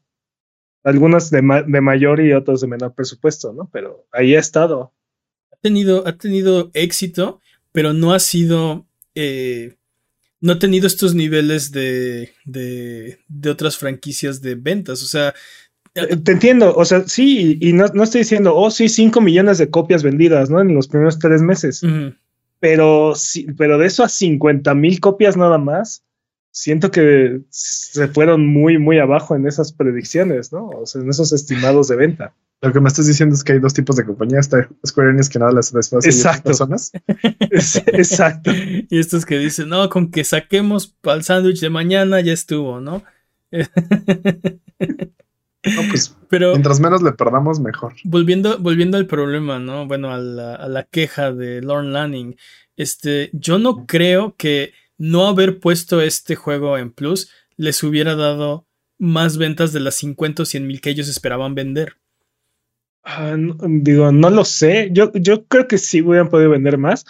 algunas 0.83 1.31
de, 1.31 1.43
mayor 1.43 2.21
y 2.21 2.33
otras 2.33 2.61
de 2.61 2.67
menor 2.67 2.95
presupuesto, 2.95 3.53
¿no? 3.53 3.69
Pero 3.73 4.07
ahí 4.13 4.35
ha 4.35 4.41
estado. 4.41 4.93
Ha 5.53 5.57
tenido, 5.61 6.07
ha 6.09 6.17
tenido 6.17 6.71
éxito, 6.75 7.41
pero 7.73 7.93
no 7.93 8.15
ha 8.15 8.19
sido... 8.19 8.87
Eh, 9.15 9.77
no 10.41 10.53
ha 10.53 10.59
tenido 10.61 10.87
estos 10.87 11.15
niveles 11.15 11.73
de, 11.73 12.33
de, 12.45 13.19
de 13.27 13.51
otras 13.51 13.77
franquicias 13.77 14.41
de 14.41 14.55
ventas. 14.55 15.03
O 15.03 15.07
sea, 15.07 15.35
eh, 15.95 16.17
te 16.17 16.33
entiendo, 16.33 16.75
o 16.75 16.85
sea, 16.85 17.07
sí, 17.07 17.59
y 17.61 17.73
no, 17.73 17.87
estoy 17.87 18.21
diciendo, 18.21 18.55
oh, 18.55 18.71
sí, 18.71 18.89
5 18.89 19.21
millones 19.21 19.59
de 19.59 19.71
copias 19.71 20.03
vendidas, 20.03 20.51
¿no? 20.51 20.61
En 20.61 20.75
los 20.75 20.89
primeros 20.89 21.19
tres 21.19 21.43
meses. 21.43 21.83
Pero, 22.61 23.15
pero 23.57 23.79
de 23.79 23.87
eso 23.87 24.03
a 24.03 24.09
50 24.09 24.75
mil 24.75 25.01
copias 25.01 25.37
nada 25.37 25.59
más, 25.59 26.05
siento 26.51 26.91
que 26.91 27.41
se 27.51 28.09
fueron 28.09 28.47
muy, 28.47 28.79
muy 28.79 28.99
abajo 28.99 29.37
en 29.37 29.47
esas 29.47 29.73
predicciones, 29.73 30.53
¿no? 30.53 30.69
O 30.69 30.87
sea, 30.87 31.03
en 31.03 31.09
esos 31.09 31.33
estimados 31.33 31.89
de 31.89 31.97
venta. 31.97 32.35
Lo 32.61 32.73
que 32.73 32.81
me 32.81 32.89
estás 32.89 33.07
diciendo 33.07 33.37
es 33.37 33.45
que 33.45 33.53
hay 33.53 33.61
dos 33.61 33.73
tipos 33.73 33.95
de 33.95 34.05
compañías. 34.05 34.47
Está 34.47 34.69
Square 34.85 35.11
Enix 35.11 35.29
que 35.29 35.39
nada 35.39 35.53
las 35.53 35.73
despacio 35.73 36.11
Exacto. 36.11 36.49
personas. 36.49 36.91
Exacto. 37.07 38.51
y 38.91 38.99
estos 38.99 39.25
que 39.25 39.39
dicen, 39.39 39.69
no, 39.69 39.89
con 39.89 40.11
que 40.11 40.25
saquemos 40.25 40.89
para 40.89 41.19
el 41.19 41.23
sándwich 41.23 41.61
de 41.61 41.71
mañana 41.71 42.21
ya 42.21 42.33
estuvo, 42.33 42.81
¿no? 42.81 43.05
No, 45.77 45.83
pues, 45.91 46.17
Pero, 46.29 46.53
mientras 46.53 46.81
menos 46.81 47.03
le 47.03 47.13
perdamos, 47.13 47.61
mejor. 47.61 47.95
Volviendo, 48.05 48.59
volviendo 48.59 48.97
al 48.97 49.07
problema, 49.07 49.59
¿no? 49.59 49.87
Bueno, 49.87 50.13
a 50.13 50.19
la, 50.19 50.87
queja 50.91 51.33
de 51.33 51.63
Lorne 51.63 51.91
Lanning. 51.91 52.37
Este, 52.77 53.31
yo 53.33 53.59
no 53.59 53.87
creo 53.87 54.35
que 54.37 54.73
no 54.97 55.27
haber 55.27 55.61
puesto 55.61 56.01
este 56.01 56.37
juego 56.37 56.79
en 56.79 56.93
Plus 56.93 57.31
les 57.57 57.83
hubiera 57.83 58.15
dado 58.15 58.67
más 58.99 59.37
ventas 59.37 59.73
de 59.73 59.81
las 59.81 59.97
50 59.97 60.43
o 60.43 60.47
100 60.47 60.67
mil 60.67 60.81
que 60.81 60.91
ellos 60.91 61.09
esperaban 61.09 61.55
vender. 61.55 61.97
Ah, 63.03 63.37
digo, 63.37 64.13
no 64.13 64.31
lo 64.31 64.45
sé. 64.45 64.91
Yo, 64.93 65.13
yo 65.15 65.45
creo 65.47 65.67
que 65.67 65.79
sí 65.79 66.03
hubieran 66.03 66.29
podido 66.29 66.51
vender 66.51 66.79
más, 66.79 67.05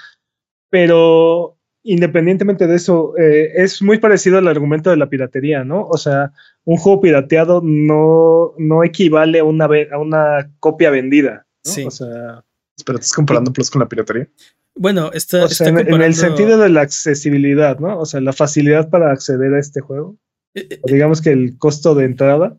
pero 0.70 1.57
independientemente 1.88 2.66
de 2.66 2.76
eso, 2.76 3.16
eh, 3.16 3.52
es 3.56 3.80
muy 3.80 3.98
parecido 3.98 4.36
al 4.38 4.46
argumento 4.46 4.90
de 4.90 4.98
la 4.98 5.08
piratería, 5.08 5.64
¿no? 5.64 5.86
O 5.88 5.96
sea, 5.96 6.32
un 6.64 6.76
juego 6.76 7.00
pirateado 7.00 7.62
no, 7.64 8.52
no 8.58 8.84
equivale 8.84 9.38
a 9.38 9.44
una, 9.44 9.68
a 9.90 9.98
una 9.98 10.50
copia 10.60 10.90
vendida. 10.90 11.46
¿no? 11.64 11.72
Sí. 11.72 11.84
O 11.84 11.90
sea. 11.90 12.44
Pero 12.84 12.98
estás 12.98 13.14
comparando 13.14 13.52
Plus 13.52 13.70
con 13.70 13.80
la 13.80 13.88
piratería. 13.88 14.28
Bueno, 14.74 15.10
está, 15.12 15.46
en, 15.66 16.02
el 16.02 16.14
sentido 16.14 16.58
de 16.58 16.68
la 16.68 16.82
accesibilidad, 16.82 17.78
¿no? 17.80 17.98
O 17.98 18.06
sea, 18.06 18.20
la 18.20 18.32
facilidad 18.32 18.90
para 18.90 19.10
acceder 19.10 19.54
a 19.54 19.58
este 19.58 19.80
juego. 19.80 20.16
Eh, 20.54 20.68
eh, 20.70 20.80
digamos 20.84 21.20
que 21.20 21.30
el 21.30 21.58
costo 21.58 21.94
de 21.94 22.04
entrada 22.04 22.56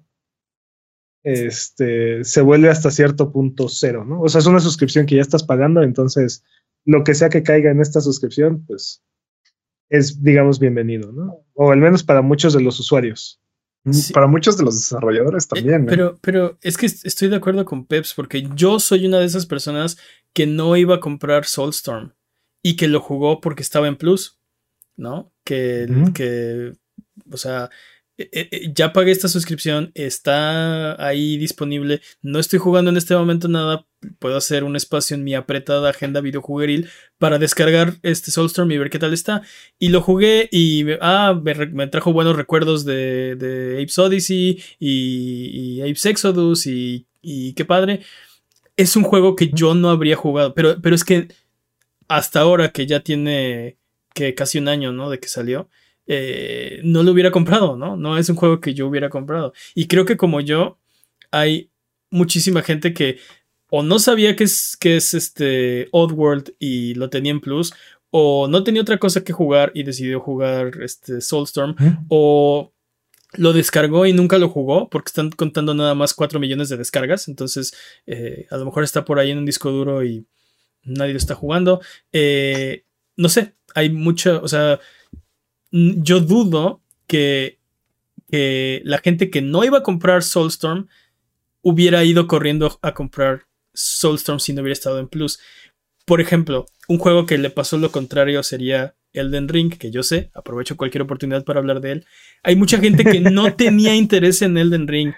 este, 1.24 2.24
se 2.24 2.42
vuelve 2.42 2.70
hasta 2.70 2.92
cierto 2.92 3.32
punto 3.32 3.70
cero, 3.70 4.04
¿no? 4.06 4.22
O 4.22 4.28
sea, 4.28 4.40
es 4.40 4.48
una 4.48 4.60
suscripción 4.60 5.06
que 5.06 5.16
ya 5.16 5.22
estás 5.22 5.44
pagando, 5.44 5.82
entonces 5.82 6.44
lo 6.84 7.04
que 7.04 7.14
sea 7.14 7.30
que 7.30 7.44
caiga 7.44 7.72
en 7.72 7.80
esta 7.80 8.02
suscripción, 8.02 8.66
pues 8.66 9.04
es, 9.90 10.24
digamos, 10.24 10.60
bienvenido, 10.60 11.12
¿no? 11.12 11.46
O 11.54 11.72
al 11.72 11.80
menos 11.80 12.04
para 12.04 12.22
muchos 12.22 12.54
de 12.54 12.62
los 12.62 12.80
usuarios. 12.80 13.42
Mm, 13.84 14.12
para 14.14 14.28
muchos 14.28 14.58
de 14.58 14.64
los 14.64 14.76
desarrolladores 14.76 15.46
eh, 15.46 15.48
también. 15.56 15.84
¿eh? 15.84 15.86
pero, 15.88 16.18
pero 16.22 16.58
es 16.62 16.78
que 16.78 16.86
estoy 16.86 17.30
de 17.30 17.38
acuerdo 17.38 17.64
con 17.66 17.86
Peps 17.86 18.14
porque 18.14 18.48
yo 18.56 18.80
soy 18.80 19.06
una 19.06 19.20
de 19.20 19.26
esas 19.26 19.46
personas 19.46 19.98
que 20.34 20.46
no 20.46 20.76
iba 20.76 20.96
a 20.96 21.00
comprar 21.00 21.46
Soulstorm 21.46 22.14
y 22.62 22.76
que 22.76 22.88
lo 22.88 23.00
jugó 23.00 23.40
porque 23.40 23.64
estaba 23.64 23.88
en 23.88 23.96
Plus, 23.96 24.38
¿no? 24.98 25.32
Que, 25.46 25.88
que 26.14 26.74
o 27.32 27.38
sea, 27.38 27.70
ya 28.74 28.92
pagué 28.92 29.12
esta 29.12 29.28
suscripción, 29.28 29.92
está 29.96 31.02
ahí 31.06 31.38
disponible. 31.38 32.02
No 32.22 32.40
estoy 32.40 32.60
jugando 32.60 32.92
en 32.92 32.98
este 32.98 33.16
momento 33.16 33.48
nada. 33.48 33.86
Puedo 34.20 34.38
hacer 34.38 34.64
un 34.64 34.76
espacio 34.76 35.16
en 35.16 35.24
mi 35.24 35.36
apretada 35.36 35.90
agenda 35.90 36.22
videojugueril 36.22 36.90
para 37.18 37.38
descargar 37.40 37.96
este 38.04 38.32
Soulstorm 38.32 38.72
y 38.72 38.78
ver 38.78 38.90
qué 38.90 39.00
tal 39.00 39.14
está. 39.14 39.42
Y 39.78 39.90
lo 39.90 40.02
jugué 40.02 40.50
y 40.52 40.86
ah, 41.02 41.40
me, 41.42 41.88
trajo 41.88 42.12
buenos 42.12 42.36
recuerdos 42.36 42.84
de, 42.86 43.36
de 43.36 43.82
Apes 43.82 43.98
Odyssey 43.98 44.62
y, 44.80 45.80
y 45.80 45.82
Apes 45.82 46.06
Exodus 46.06 46.68
y, 46.68 47.08
y, 47.22 47.54
qué 47.54 47.66
padre. 47.66 48.02
Es 48.76 48.96
un 48.96 49.04
juego 49.04 49.36
que 49.36 49.50
yo 49.54 49.76
no 49.76 49.90
habría 49.90 50.16
jugado, 50.16 50.54
pero, 50.54 50.82
pero 50.82 50.96
es 50.96 51.04
que 51.04 51.30
hasta 52.08 52.42
ahora 52.42 52.72
que 52.72 52.86
ya 52.86 53.02
tiene 53.02 53.78
que 54.14 54.36
casi 54.36 54.58
un 54.58 54.68
año, 54.68 54.92
¿no? 54.92 55.10
De 55.10 55.20
que 55.20 55.28
salió 55.28 55.70
eh, 56.12 56.82
no 56.84 57.04
lo 57.04 57.12
hubiera 57.12 57.30
comprado, 57.30 57.78
¿no? 57.78 57.96
No 57.96 58.18
es 58.18 58.28
un 58.30 58.36
juego 58.36 58.60
que 58.60 58.74
yo 58.74 58.88
hubiera 58.88 59.10
comprado. 59.10 59.54
Y 59.76 59.86
creo 59.88 60.06
que 60.06 60.18
como 60.18 60.42
yo, 60.42 60.80
hay 61.30 61.70
muchísima 62.10 62.64
gente 62.64 62.94
que 62.96 63.20
o 63.70 63.84
no 63.84 64.00
sabía 64.00 64.36
que 64.36 64.44
es, 64.44 64.76
que 64.76 64.98
es 64.98 65.14
este 65.14 65.88
Oddworld 65.92 66.56
y 66.58 66.96
lo 66.96 67.12
tenía 67.12 67.32
en 67.32 67.42
Plus, 67.42 67.72
o 68.10 68.48
no 68.48 68.64
tenía 68.64 68.82
otra 68.82 68.98
cosa 68.98 69.24
que 69.24 69.34
jugar 69.34 69.72
y 69.76 69.84
decidió 69.84 70.20
jugar 70.20 70.82
este 70.82 71.22
Soulstorm, 71.22 71.76
o 72.08 72.74
lo 73.34 73.54
descargó 73.54 74.08
y 74.08 74.14
nunca 74.14 74.40
lo 74.40 74.50
jugó 74.50 74.90
porque 74.90 75.10
están 75.10 75.30
contando 75.30 75.76
nada 75.76 75.94
más 75.94 76.16
4 76.16 76.40
millones 76.40 76.70
de 76.70 76.78
descargas, 76.78 77.28
entonces 77.28 77.76
eh, 78.08 78.48
a 78.50 78.58
lo 78.58 78.66
mejor 78.66 78.84
está 78.84 79.06
por 79.06 79.20
ahí 79.20 79.30
en 79.30 79.38
un 79.38 79.46
disco 79.46 79.70
duro 79.70 80.04
y 80.04 80.26
nadie 80.82 81.14
lo 81.14 81.20
está 81.20 81.36
jugando. 81.36 81.80
Eh, 82.12 82.86
no 83.16 83.30
sé, 83.30 83.54
hay 83.76 83.92
mucha, 83.92 84.38
o 84.38 84.48
sea, 84.48 84.80
yo 85.72 86.20
dudo 86.20 86.82
que, 87.08 87.58
la 88.32 89.00
gente 89.00 89.30
que 89.32 89.42
no 89.42 89.64
iba 89.64 89.80
a 89.80 89.84
comprar 89.84 90.22
Soulstorm 90.22 90.88
hubiera 91.62 92.04
ido 92.04 92.28
corriendo 92.28 92.78
a 92.84 92.94
comprar 92.94 93.48
Soulstorm 93.74 94.40
si 94.40 94.54
no 94.54 94.62
hubiera 94.62 94.74
estado 94.74 95.00
en 95.00 95.08
Plus. 95.08 95.40
Por 96.06 96.22
ejemplo, 96.22 96.66
Un 96.88 96.98
juego 96.98 97.28
que 97.28 97.38
le 97.38 97.52
pasó 97.52 97.78
lo 97.78 97.92
contrario 97.92 98.42
sería 98.42 98.96
Elden 99.14 99.48
Ring, 99.48 99.78
que 99.78 99.92
yo 99.92 100.04
sé, 100.04 100.32
aprovecho 100.34 100.78
cualquier 100.78 101.04
oportunidad 101.04 101.44
para 101.44 101.60
hablar 101.60 101.82
de 101.82 101.92
él. 101.92 102.06
Hay 102.44 102.56
mucha 102.56 102.80
gente 102.80 103.04
que 103.04 103.20
no 103.20 103.54
tenía 103.56 103.96
interés 103.96 104.42
en 104.42 104.58
Elden 104.58 104.88
Ring, 104.88 105.14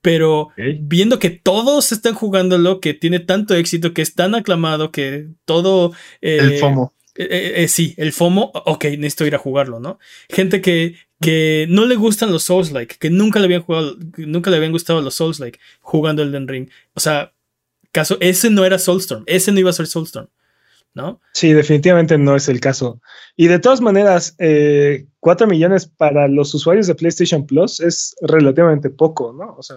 pero 0.00 0.48
viendo 0.80 1.18
que 1.18 1.30
todos 1.30 1.92
están 1.92 2.14
jugándolo, 2.14 2.80
que 2.80 2.92
tiene 2.94 3.20
tanto 3.20 3.54
éxito, 3.54 3.94
que 3.94 4.02
es 4.02 4.14
tan 4.14 4.34
aclamado, 4.34 4.90
que 4.90 5.28
todo... 5.44 5.92
Eh, 6.20 6.38
el 6.40 6.58
FOMO. 6.58 6.92
Eh, 7.30 7.62
eh, 7.62 7.68
sí, 7.68 7.94
el 7.96 8.12
FOMO, 8.12 8.50
ok, 8.54 8.84
necesito 8.98 9.26
ir 9.26 9.34
a 9.34 9.38
jugarlo, 9.38 9.80
¿no? 9.80 9.98
Gente 10.28 10.60
que, 10.60 10.96
que 11.20 11.66
no 11.68 11.86
le 11.86 11.96
gustan 11.96 12.32
los 12.32 12.44
Souls-like, 12.44 12.96
que 12.98 13.10
nunca 13.10 13.38
le 13.38 13.46
habían 13.46 13.62
jugado, 13.62 13.96
nunca 14.16 14.50
le 14.50 14.56
habían 14.56 14.72
gustado 14.72 15.00
los 15.00 15.14
Souls-like 15.14 15.58
jugando 15.80 16.22
Elden 16.22 16.48
Ring. 16.48 16.68
O 16.94 17.00
sea, 17.00 17.32
caso, 17.92 18.16
ese 18.20 18.50
no 18.50 18.64
era 18.64 18.78
Soulstorm, 18.78 19.24
ese 19.26 19.52
no 19.52 19.60
iba 19.60 19.70
a 19.70 19.74
ser 19.74 19.86
Soulstorm. 19.86 20.28
¿no? 20.94 21.20
Sí, 21.32 21.52
definitivamente 21.52 22.18
no 22.18 22.36
es 22.36 22.48
el 22.48 22.60
caso. 22.60 23.00
Y 23.36 23.46
de 23.46 23.58
todas 23.58 23.80
maneras, 23.80 24.34
eh, 24.38 25.06
4 25.20 25.46
millones 25.46 25.86
para 25.86 26.28
los 26.28 26.54
usuarios 26.54 26.86
de 26.86 26.94
PlayStation 26.94 27.46
Plus 27.46 27.80
es 27.80 28.14
relativamente 28.20 28.90
poco, 28.90 29.32
¿no? 29.32 29.54
O 29.56 29.62
sea. 29.62 29.76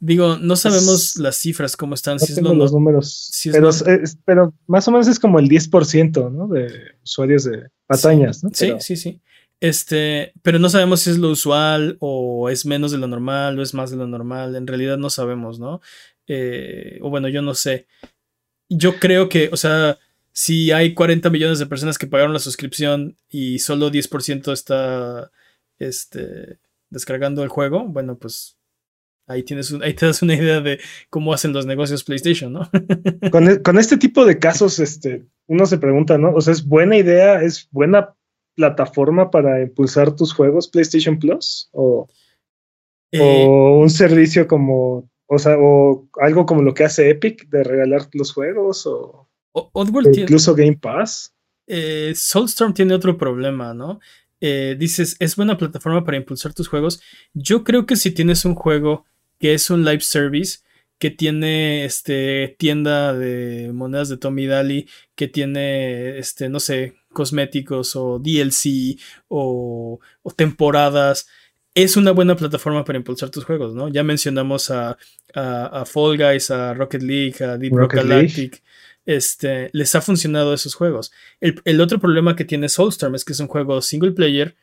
Digo, 0.00 0.36
no 0.38 0.56
sabemos 0.56 1.16
las 1.16 1.36
cifras, 1.36 1.76
cómo 1.76 1.94
están. 1.94 2.18
si 2.20 2.40
los 2.40 2.72
números. 2.72 3.30
pero, 4.24 4.54
más 4.66 4.86
o 4.88 4.90
menos 4.90 5.08
es 5.08 5.18
como 5.18 5.38
el 5.38 5.48
10%, 5.48 6.30
¿no? 6.30 6.48
De 6.48 6.70
usuarios 7.02 7.44
de 7.44 7.68
patañas, 7.86 8.44
¿no? 8.44 8.50
Sí, 8.52 8.72
sí, 8.80 8.96
sí. 8.96 9.20
Este, 9.60 10.32
pero 10.42 10.60
no 10.60 10.68
sabemos 10.68 11.00
si 11.00 11.10
es 11.10 11.18
lo 11.18 11.30
usual 11.30 11.96
o 11.98 12.48
es 12.48 12.64
menos 12.64 12.92
de 12.92 12.98
lo 12.98 13.08
normal 13.08 13.58
o 13.58 13.62
es 13.62 13.74
más 13.74 13.90
de 13.90 13.96
lo 13.96 14.06
normal. 14.06 14.54
En 14.54 14.66
realidad 14.66 14.98
no 14.98 15.10
sabemos, 15.10 15.58
¿no? 15.58 15.80
Eh, 16.28 16.98
o 17.02 17.10
bueno, 17.10 17.28
yo 17.28 17.42
no 17.42 17.54
sé. 17.54 17.86
Yo 18.68 18.98
creo 19.00 19.28
que, 19.28 19.48
o 19.52 19.56
sea, 19.56 19.98
si 20.32 20.70
hay 20.70 20.94
40 20.94 21.30
millones 21.30 21.58
de 21.58 21.66
personas 21.66 21.98
que 21.98 22.06
pagaron 22.06 22.32
la 22.32 22.38
suscripción 22.38 23.16
y 23.28 23.58
solo 23.58 23.90
10% 23.90 24.52
está 24.52 25.32
este, 25.78 26.58
descargando 26.90 27.42
el 27.42 27.48
juego, 27.48 27.84
bueno, 27.86 28.16
pues 28.18 28.57
ahí, 29.28 29.42
tienes 29.42 29.72
ahí 29.82 29.94
te 29.94 30.06
das 30.06 30.22
una 30.22 30.34
idea 30.34 30.60
de 30.60 30.80
cómo 31.10 31.32
hacen 31.32 31.52
los 31.52 31.66
negocios 31.66 32.04
PlayStation, 32.04 32.52
¿no? 32.52 32.68
E, 33.22 33.62
con, 33.62 33.78
este 33.78 33.96
tipo 33.96 34.24
de 34.24 34.38
casos, 34.38 34.78
este, 34.78 35.26
uno 35.46 35.66
se 35.66 35.78
pregunta, 35.78 36.18
¿no? 36.18 36.32
O 36.32 36.40
sea, 36.40 36.52
¿es 36.52 36.66
buena 36.66 36.96
idea, 36.96 37.42
es 37.42 37.68
buena 37.70 38.14
plataforma 38.54 39.30
para 39.30 39.62
impulsar 39.62 40.16
tus 40.16 40.32
juegos 40.32 40.68
PlayStation 40.68 41.18
Plus? 41.18 41.68
¿O, 41.72 42.00
o 42.02 42.08
eh, 43.12 43.46
un 43.46 43.90
servicio 43.90 44.48
como, 44.48 45.08
o 45.26 45.38
sea, 45.38 45.56
o 45.58 46.08
algo 46.20 46.46
como 46.46 46.62
lo 46.62 46.74
que 46.74 46.84
hace 46.84 47.10
Epic 47.10 47.48
de 47.48 47.62
regalar 47.62 48.08
los 48.12 48.32
juegos? 48.32 48.86
O... 48.86 49.28
Incluso 50.12 50.54
Game 50.54 50.78
Pass. 50.80 51.34
Eh, 51.66 52.12
Soulstorm 52.14 52.72
tiene 52.72 52.94
otro 52.94 53.16
problema, 53.16 53.74
¿no? 53.74 54.00
Eh, 54.40 54.76
dices, 54.78 55.16
es 55.18 55.36
buena 55.36 55.58
plataforma 55.58 56.04
para 56.04 56.16
impulsar 56.16 56.54
tus 56.54 56.68
juegos. 56.68 57.00
Yo 57.34 57.64
creo 57.64 57.86
que 57.86 57.96
si 57.96 58.10
tienes 58.10 58.44
un 58.44 58.54
juego 58.54 59.04
que 59.38 59.54
es 59.54 59.70
un 59.70 59.84
live 59.84 60.00
service, 60.00 60.58
que 60.98 61.10
tiene 61.10 61.84
este, 61.84 62.56
tienda 62.58 63.14
de 63.14 63.70
monedas 63.72 64.08
de 64.08 64.16
Tommy 64.16 64.46
Daly, 64.46 64.88
que 65.14 65.28
tiene, 65.28 66.18
este, 66.18 66.48
no 66.48 66.60
sé, 66.60 66.94
cosméticos 67.12 67.94
o 67.96 68.18
DLC 68.18 68.98
o, 69.28 70.00
temporadas, 70.36 71.28
es 71.74 71.96
una 71.96 72.10
buena 72.10 72.34
plataforma 72.34 72.84
para 72.84 72.98
impulsar 72.98 73.30
tus 73.30 73.44
juegos, 73.44 73.74
¿no? 73.74 73.88
Ya 73.88 74.02
mencionamos 74.02 74.70
a, 74.70 74.98
a, 75.34 75.84
Fall 75.84 76.18
Guys, 76.18 76.50
a 76.50 76.74
Rocket 76.74 77.02
League, 77.02 77.44
a 77.44 77.56
Deep 77.56 77.72
Rock 77.72 77.94
Galactic 77.94 78.62
este, 79.08 79.70
les 79.72 79.94
ha 79.94 80.02
funcionado 80.02 80.52
esos 80.52 80.74
juegos. 80.74 81.12
El, 81.40 81.80
otro 81.80 81.98
problema 81.98 82.36
que 82.36 82.44
tiene 82.44 82.68
Soulstorm 82.68 83.14
es 83.14 83.24
que 83.24 83.32
es 83.32 83.40
un 83.40 83.48
juego 83.48 83.80
single 83.80 84.12
player, 84.12 84.54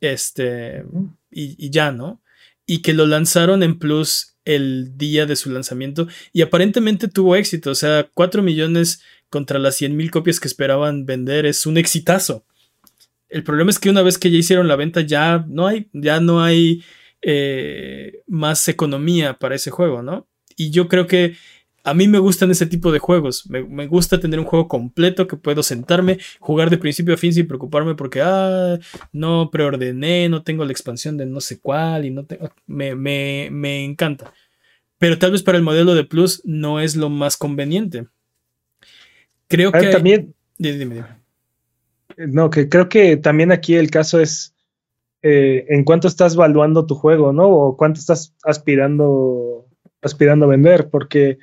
este, 0.00 0.86
y, 1.30 1.68
ya, 1.68 1.92
¿no? 1.92 2.22
Y 2.70 2.82
que 2.82 2.92
lo 2.92 3.04
lanzaron 3.04 3.64
en 3.64 3.80
Plus 3.80 4.36
el 4.44 4.96
día 4.96 5.26
de 5.26 5.34
su 5.34 5.50
lanzamiento 5.50 6.06
y 6.32 6.42
aparentemente 6.42 7.08
tuvo 7.08 7.34
éxito, 7.34 7.72
o 7.72 7.74
sea, 7.74 8.08
4 8.14 8.44
millones 8.44 9.02
contra 9.28 9.58
las 9.58 9.74
100 9.74 9.96
mil 9.96 10.12
copias 10.12 10.38
que 10.38 10.46
esperaban 10.46 11.04
vender 11.04 11.46
es 11.46 11.66
un 11.66 11.78
exitazo. 11.78 12.44
El 13.28 13.42
problema 13.42 13.70
es 13.70 13.80
que 13.80 13.90
una 13.90 14.02
vez 14.02 14.18
que 14.18 14.30
ya 14.30 14.38
hicieron 14.38 14.68
la 14.68 14.76
venta 14.76 15.00
ya 15.00 15.44
no 15.48 15.66
hay, 15.66 15.88
ya 15.92 16.20
no 16.20 16.44
hay 16.44 16.84
eh, 17.22 18.22
más 18.28 18.68
economía 18.68 19.36
para 19.36 19.56
ese 19.56 19.72
juego, 19.72 20.02
¿no? 20.02 20.28
Y 20.56 20.70
yo 20.70 20.86
creo 20.86 21.08
que 21.08 21.34
a 21.82 21.94
mí 21.94 22.08
me 22.08 22.18
gustan 22.18 22.50
ese 22.50 22.66
tipo 22.66 22.92
de 22.92 22.98
juegos. 22.98 23.48
Me, 23.48 23.86
gusta 23.86 24.20
tener 24.20 24.38
un 24.38 24.44
juego 24.44 24.68
completo 24.68 25.26
que 25.26 25.36
puedo 25.36 25.62
sentarme, 25.62 26.18
jugar 26.38 26.70
de 26.70 26.78
principio 26.78 27.14
a 27.14 27.16
fin 27.16 27.32
sin 27.32 27.46
preocuparme 27.46 27.94
porque, 27.94 28.20
ah, 28.22 28.78
no 29.12 29.50
preordené, 29.50 30.28
no 30.28 30.42
tengo 30.42 30.64
la 30.64 30.72
expansión 30.72 31.16
de 31.16 31.26
no 31.26 31.40
sé 31.40 31.60
cuál 31.60 32.04
y 32.04 32.10
no 32.10 32.24
tengo... 32.24 32.50
Me, 32.66 32.94
me, 32.94 33.84
encanta. 33.84 34.32
Pero 34.98 35.18
tal 35.18 35.32
vez 35.32 35.42
para 35.42 35.56
el 35.56 35.64
modelo 35.64 35.94
de 35.94 36.04
Plus 36.04 36.42
no 36.44 36.80
es 36.80 36.96
lo 36.96 37.08
más 37.08 37.36
conveniente. 37.36 38.06
Creo 39.48 39.72
que... 39.72 39.86
También... 39.88 40.34
Dime, 40.58 40.78
dime. 40.78 41.04
No, 42.18 42.50
que 42.50 42.68
creo 42.68 42.88
que 42.90 43.16
también 43.16 43.50
aquí 43.50 43.76
el 43.76 43.90
caso 43.90 44.20
es 44.20 44.54
eh, 45.22 45.64
en 45.68 45.84
cuánto 45.84 46.06
estás 46.06 46.36
valuando 46.36 46.84
tu 46.84 46.94
juego, 46.94 47.32
¿no? 47.32 47.48
O 47.48 47.76
cuánto 47.78 47.98
estás 47.98 48.34
aspirando, 48.44 49.66
aspirando 50.02 50.44
a 50.44 50.48
vender, 50.48 50.90
porque 50.90 51.38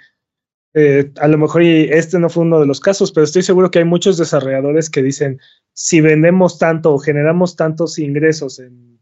eh, 0.80 1.12
a 1.20 1.28
lo 1.28 1.40
mejor 1.40 1.64
este 1.64 2.20
no 2.20 2.30
fue 2.30 2.44
uno 2.44 2.60
de 2.60 2.68
los 2.68 2.80
casos, 2.80 3.12
pero 3.12 3.24
estoy 3.24 3.42
seguro 3.42 3.72
que 3.72 3.80
hay 3.80 3.86
muchos 3.86 4.16
desarrolladores 4.20 4.92
que 4.92 5.02
dicen, 5.02 5.40
si 5.74 6.02
vendemos 6.02 6.60
tanto 6.60 6.94
o 6.94 7.00
generamos 7.00 7.56
tantos 7.56 7.98
ingresos 7.98 8.60
en, 8.60 9.00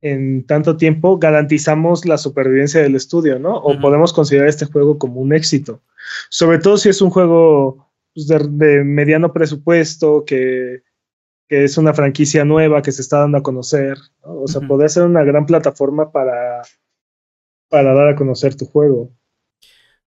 en 0.00 0.46
tanto 0.46 0.76
tiempo, 0.76 1.18
garantizamos 1.18 2.04
la 2.04 2.18
supervivencia 2.18 2.82
del 2.82 2.94
estudio, 2.94 3.40
¿no? 3.40 3.56
O 3.56 3.80
podemos 3.80 4.12
considerar 4.12 4.48
este 4.48 4.66
juego 4.66 4.96
como 4.96 5.20
un 5.20 5.32
éxito. 5.32 5.82
Sobre 6.28 6.58
todo 6.58 6.76
si 6.76 6.90
es 6.90 7.02
un 7.02 7.10
juego 7.10 7.88
pues, 8.14 8.28
de, 8.28 8.84
mediano 8.84 9.32
presupuesto, 9.32 10.24
que, 10.24 10.82
es 11.48 11.76
una 11.76 11.92
franquicia 11.92 12.44
nueva 12.44 12.80
que 12.80 12.92
se 12.92 13.02
está 13.02 13.18
dando 13.18 13.38
a 13.38 13.42
conocer. 13.42 13.98
O 14.22 14.46
sea, 14.46 14.60
puede 14.60 14.88
ser 14.88 15.02
una 15.02 15.24
gran 15.24 15.46
plataforma 15.46 16.12
para, 16.12 16.62
para 17.68 17.92
dar 17.92 18.08
a 18.08 18.16
conocer 18.16 18.54
tu 18.54 18.66
juego. 18.66 19.10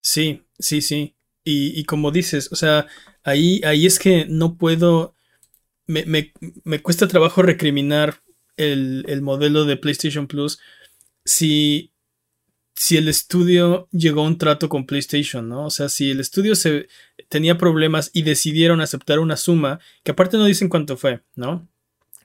Sí, 0.06 0.46
sí, 0.60 0.82
sí. 0.82 1.16
Y, 1.42 1.84
como 1.84 2.12
dices, 2.12 2.52
o 2.52 2.56
sea, 2.56 2.86
ahí, 3.24 3.60
ahí 3.64 3.86
es 3.86 3.98
que 3.98 4.24
no 4.28 4.56
puedo. 4.56 5.16
Me, 5.88 6.04
me, 6.64 6.82
cuesta 6.82 7.08
trabajo 7.08 7.42
recriminar 7.42 8.22
el, 8.56 9.04
el, 9.08 9.20
modelo 9.22 9.64
de 9.64 9.76
PlayStation 9.76 10.28
Plus 10.28 10.60
si, 11.24 11.92
si 12.76 12.96
el 12.96 13.08
estudio 13.08 13.88
llegó 13.90 14.20
a 14.22 14.28
un 14.28 14.38
trato 14.38 14.68
con 14.68 14.86
PlayStation, 14.86 15.48
¿no? 15.48 15.66
O 15.66 15.70
sea, 15.70 15.88
si 15.88 16.12
el 16.12 16.20
estudio 16.20 16.54
se, 16.54 16.88
tenía 17.28 17.58
problemas 17.58 18.10
y 18.14 18.22
decidieron 18.22 18.80
aceptar 18.80 19.18
una 19.18 19.36
suma, 19.36 19.80
que 20.04 20.12
aparte 20.12 20.36
no 20.36 20.44
dicen 20.44 20.68
cuánto 20.68 20.96
fue, 20.96 21.22
¿no? 21.34 21.68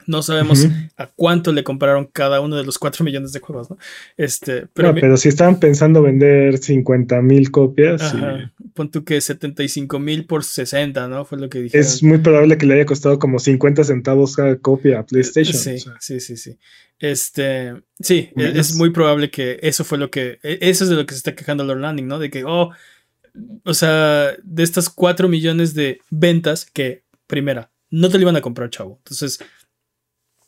No 0.07 0.21
sabemos 0.21 0.67
a 0.97 1.07
cuánto 1.07 1.51
le 1.51 1.63
compraron 1.63 2.09
cada 2.11 2.41
uno 2.41 2.55
de 2.55 2.63
los 2.63 2.79
4 2.79 3.03
millones 3.05 3.31
de 3.33 3.39
juegos, 3.39 3.69
¿no? 3.69 3.77
Este, 4.17 4.67
pero, 4.73 4.93
pero 4.95 5.17
si 5.17 5.29
estaban 5.29 5.59
pensando 5.59 6.01
vender 6.01 6.57
50 6.57 7.21
mil 7.21 7.51
copias. 7.51 8.01
Ajá, 8.01 8.51
Pon 8.73 8.89
tú 8.89 9.03
que 9.03 9.19
75 9.19 9.99
mil 9.99 10.25
por 10.25 10.43
60, 10.43 11.07
¿no? 11.07 11.25
Fue 11.25 11.37
lo 11.37 11.49
que 11.49 11.61
dijeron. 11.61 11.85
Es 11.85 12.01
muy 12.01 12.19
probable 12.19 12.57
que 12.57 12.65
le 12.65 12.75
haya 12.75 12.85
costado 12.85 13.19
como 13.19 13.39
50 13.39 13.83
centavos 13.83 14.35
cada 14.35 14.57
copia 14.57 14.99
a 14.99 15.05
PlayStation. 15.05 15.53
Sí, 15.53 15.77
sí, 15.99 16.19
sí, 16.19 16.37
sí. 16.37 16.57
Este, 16.99 17.73
sí, 17.99 18.29
e, 18.37 18.59
es, 18.59 18.75
muy 18.75 18.91
probable 18.91 19.31
que 19.31 19.59
eso 19.63 19.83
fue 19.83 19.97
lo 19.97 20.11
que, 20.11 20.39
e, 20.43 20.59
eso 20.61 20.83
es 20.83 20.89
de 20.89 20.95
lo 20.95 21.05
que 21.05 21.15
se 21.15 21.17
está 21.17 21.35
quejando 21.35 21.63
Lord 21.63 21.79
Landing, 21.79 22.07
¿no? 22.07 22.19
De 22.19 22.29
que, 22.29 22.43
oh, 22.45 22.69
o 23.63 23.73
sea, 23.73 24.35
de 24.43 24.63
estas 24.63 24.87
4 24.89 25.27
millones 25.27 25.73
de 25.73 25.99
ventas 26.11 26.65
que, 26.65 27.03
primera, 27.25 27.71
no 27.89 28.09
te 28.09 28.17
lo 28.17 28.23
iban 28.23 28.35
a 28.35 28.41
comprar, 28.41 28.69
chavo. 28.69 28.99
Entonces, 28.99 29.39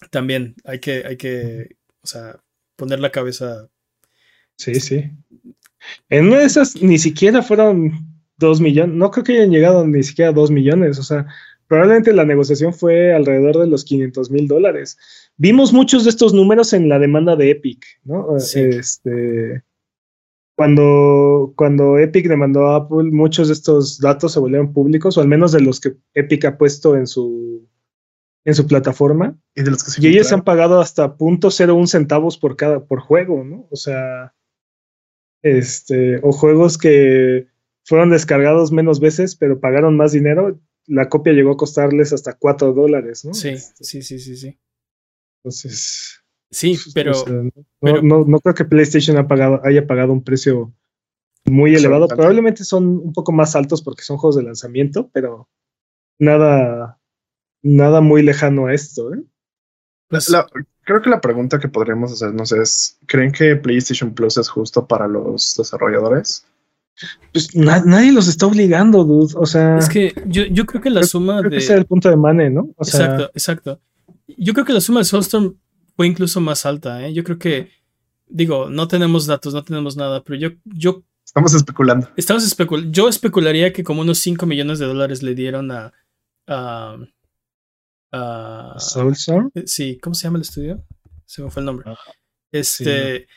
también 0.09 0.55
hay 0.65 0.79
que, 0.79 1.03
hay 1.05 1.17
que, 1.17 1.75
o 2.01 2.07
sea, 2.07 2.39
poner 2.75 2.99
la 2.99 3.11
cabeza. 3.11 3.69
Sí, 4.57 4.75
sí. 4.75 5.11
En 6.09 6.27
una 6.27 6.39
de 6.39 6.45
esas 6.45 6.81
ni 6.81 6.97
siquiera 6.97 7.41
fueron 7.41 7.91
dos 8.37 8.61
millones, 8.61 8.95
no 8.95 9.11
creo 9.11 9.23
que 9.23 9.33
hayan 9.33 9.51
llegado 9.51 9.85
ni 9.85 10.03
siquiera 10.03 10.29
a 10.29 10.33
dos 10.33 10.51
millones, 10.51 10.99
o 10.99 11.03
sea, 11.03 11.27
probablemente 11.67 12.13
la 12.13 12.25
negociación 12.25 12.73
fue 12.73 13.13
alrededor 13.13 13.57
de 13.57 13.67
los 13.67 13.83
500 13.83 14.31
mil 14.31 14.47
dólares. 14.47 14.97
Vimos 15.37 15.73
muchos 15.73 16.03
de 16.03 16.09
estos 16.09 16.33
números 16.33 16.73
en 16.73 16.89
la 16.89 16.99
demanda 16.99 17.35
de 17.35 17.51
Epic, 17.51 17.85
¿no? 18.03 18.37
Este, 18.37 19.63
cuando, 20.55 21.53
cuando 21.55 21.97
Epic 21.97 22.27
demandó 22.27 22.67
a 22.67 22.75
Apple, 22.77 23.11
muchos 23.11 23.47
de 23.47 23.53
estos 23.53 23.99
datos 23.99 24.33
se 24.33 24.39
volvieron 24.39 24.73
públicos, 24.73 25.17
o 25.17 25.21
al 25.21 25.27
menos 25.27 25.51
de 25.51 25.61
los 25.61 25.79
que 25.79 25.95
Epic 26.13 26.45
ha 26.45 26.57
puesto 26.57 26.95
en 26.95 27.07
su, 27.07 27.67
en 28.45 28.55
su 28.55 28.67
plataforma. 28.67 29.37
Y, 29.55 29.63
de 29.63 29.71
los 29.71 29.83
que 29.83 30.07
ellos 30.07 30.31
han 30.33 30.43
pagado 30.43 30.79
hasta 30.79 31.17
.01 31.17 31.87
centavos 31.87 32.37
por 32.37 32.55
cada 32.55 32.85
por 32.85 32.99
juego, 32.99 33.43
¿no? 33.43 33.67
O 33.71 33.75
sea, 33.75 34.33
este, 35.41 36.19
o 36.23 36.31
juegos 36.31 36.77
que 36.77 37.47
fueron 37.85 38.09
descargados 38.09 38.71
menos 38.71 38.99
veces, 38.99 39.35
pero 39.35 39.59
pagaron 39.59 39.97
más 39.97 40.11
dinero. 40.11 40.59
la 40.85 41.07
copia 41.07 41.31
llegó 41.31 41.51
a 41.51 41.57
costarles 41.57 42.11
hasta 42.11 42.33
4 42.33 42.73
dólares, 42.73 43.23
¿no? 43.23 43.33
Sí, 43.33 43.49
Este, 43.49 43.83
sí, 43.85 44.01
sí, 44.01 44.19
sí, 44.19 44.35
sí. 44.35 44.59
Entonces, 45.39 46.23
Sí, 46.51 46.77
pues, 46.83 46.93
pero, 46.93 47.11
o 47.11 47.13
sea, 47.15 47.33
no, 47.33 47.51
pero- 47.79 48.01
no, 48.03 48.25
no 48.25 48.39
creo 48.39 48.53
que 48.53 48.65
PlayStation 48.65 49.17
ha 49.17 49.27
pagado, 49.27 49.61
haya 49.63 49.87
pagado 49.87 50.13
un 50.13 50.23
precio 50.23 50.71
muy 51.45 51.71
elevado. 51.73 52.05
Exorbitante. 52.05 52.15
Probablemente 52.15 52.63
son 52.63 52.85
un 52.85 53.11
poco 53.11 53.31
más 53.31 53.55
altos 53.55 53.81
porque 53.81 54.03
son 54.03 54.17
juegos 54.17 54.35
de 54.35 54.43
lanzamiento, 54.43 55.09
pero 55.11 55.49
nada, 56.19 56.99
nada 57.63 58.01
muy 58.01 58.21
lejano 58.21 58.67
a 58.67 58.73
esto, 58.73 59.13
¿eh? 59.13 59.23
pues, 60.09 60.29
La- 60.29 60.45
creo 60.83 61.01
que 61.01 61.09
la 61.09 61.21
pregunta 61.21 61.59
que 61.59 61.67
podríamos 61.69 62.11
hacernos 62.11 62.51
es, 62.51 62.99
¿creen 63.07 63.31
que 63.31 63.55
PlayStation 63.55 64.13
Plus 64.13 64.37
es 64.37 64.49
justo 64.49 64.85
para 64.85 65.07
los 65.07 65.55
desarrolladores? 65.57 66.45
Pues 67.31 67.55
na- 67.55 67.83
nadie 67.83 68.11
los 68.11 68.27
está 68.27 68.45
obligando, 68.45 69.03
dude. 69.03 69.33
O 69.37 69.45
sea, 69.47 69.77
es 69.79 69.89
que 69.89 70.13
yo, 70.27 70.43
yo 70.43 70.65
creo 70.67 70.81
que 70.81 70.89
la 70.91 70.99
creo- 70.99 71.07
suma 71.07 71.39
creo 71.39 71.49
de. 71.49 71.57
que 71.57 71.63
ese 71.63 71.73
es 71.73 71.79
el 71.79 71.85
punto 71.85 72.09
de 72.09 72.15
Mane, 72.17 72.49
¿no? 72.51 72.69
O 72.77 72.83
sea, 72.83 73.05
exacto, 73.05 73.31
exacto. 73.33 73.79
Yo 74.37 74.53
creo 74.53 74.65
que 74.65 74.73
la 74.73 74.81
suma 74.81 74.99
de 74.99 75.05
Soulstorm 75.05 75.55
fue 75.95 76.05
incluso 76.07 76.39
más 76.41 76.65
alta, 76.67 77.03
¿eh? 77.05 77.13
Yo 77.13 77.23
creo 77.23 77.39
que, 77.39 77.69
digo, 78.27 78.69
no 78.69 78.87
tenemos 78.87 79.25
datos, 79.25 79.53
no 79.55 79.63
tenemos 79.63 79.97
nada, 79.97 80.23
pero 80.23 80.37
yo, 80.37 80.49
yo 80.65 81.01
Estamos 81.25 81.53
especulando. 81.55 82.09
estamos 82.15 82.43
especul 82.45 82.91
yo 82.91 83.09
especularía 83.09 83.73
que 83.73 83.83
como 83.83 84.01
unos 84.01 84.19
5 84.19 84.45
millones 84.45 84.77
de 84.77 84.85
dólares 84.85 85.23
le 85.23 85.33
dieron 85.33 85.71
a. 85.71 85.93
a, 86.47 86.97
a- 88.13 88.75
Soulstorm. 88.79 89.51
eh, 89.55 89.63
sí, 89.65 89.97
¿cómo 90.01 90.13
se 90.13 90.23
llama 90.27 90.37
el 90.37 90.43
estudio? 90.43 90.85
Se 91.25 91.41
me 91.41 91.49
fue 91.51 91.61
el 91.61 91.65
nombre. 91.65 91.85
Ah, 91.89 91.97
Este. 92.51 93.27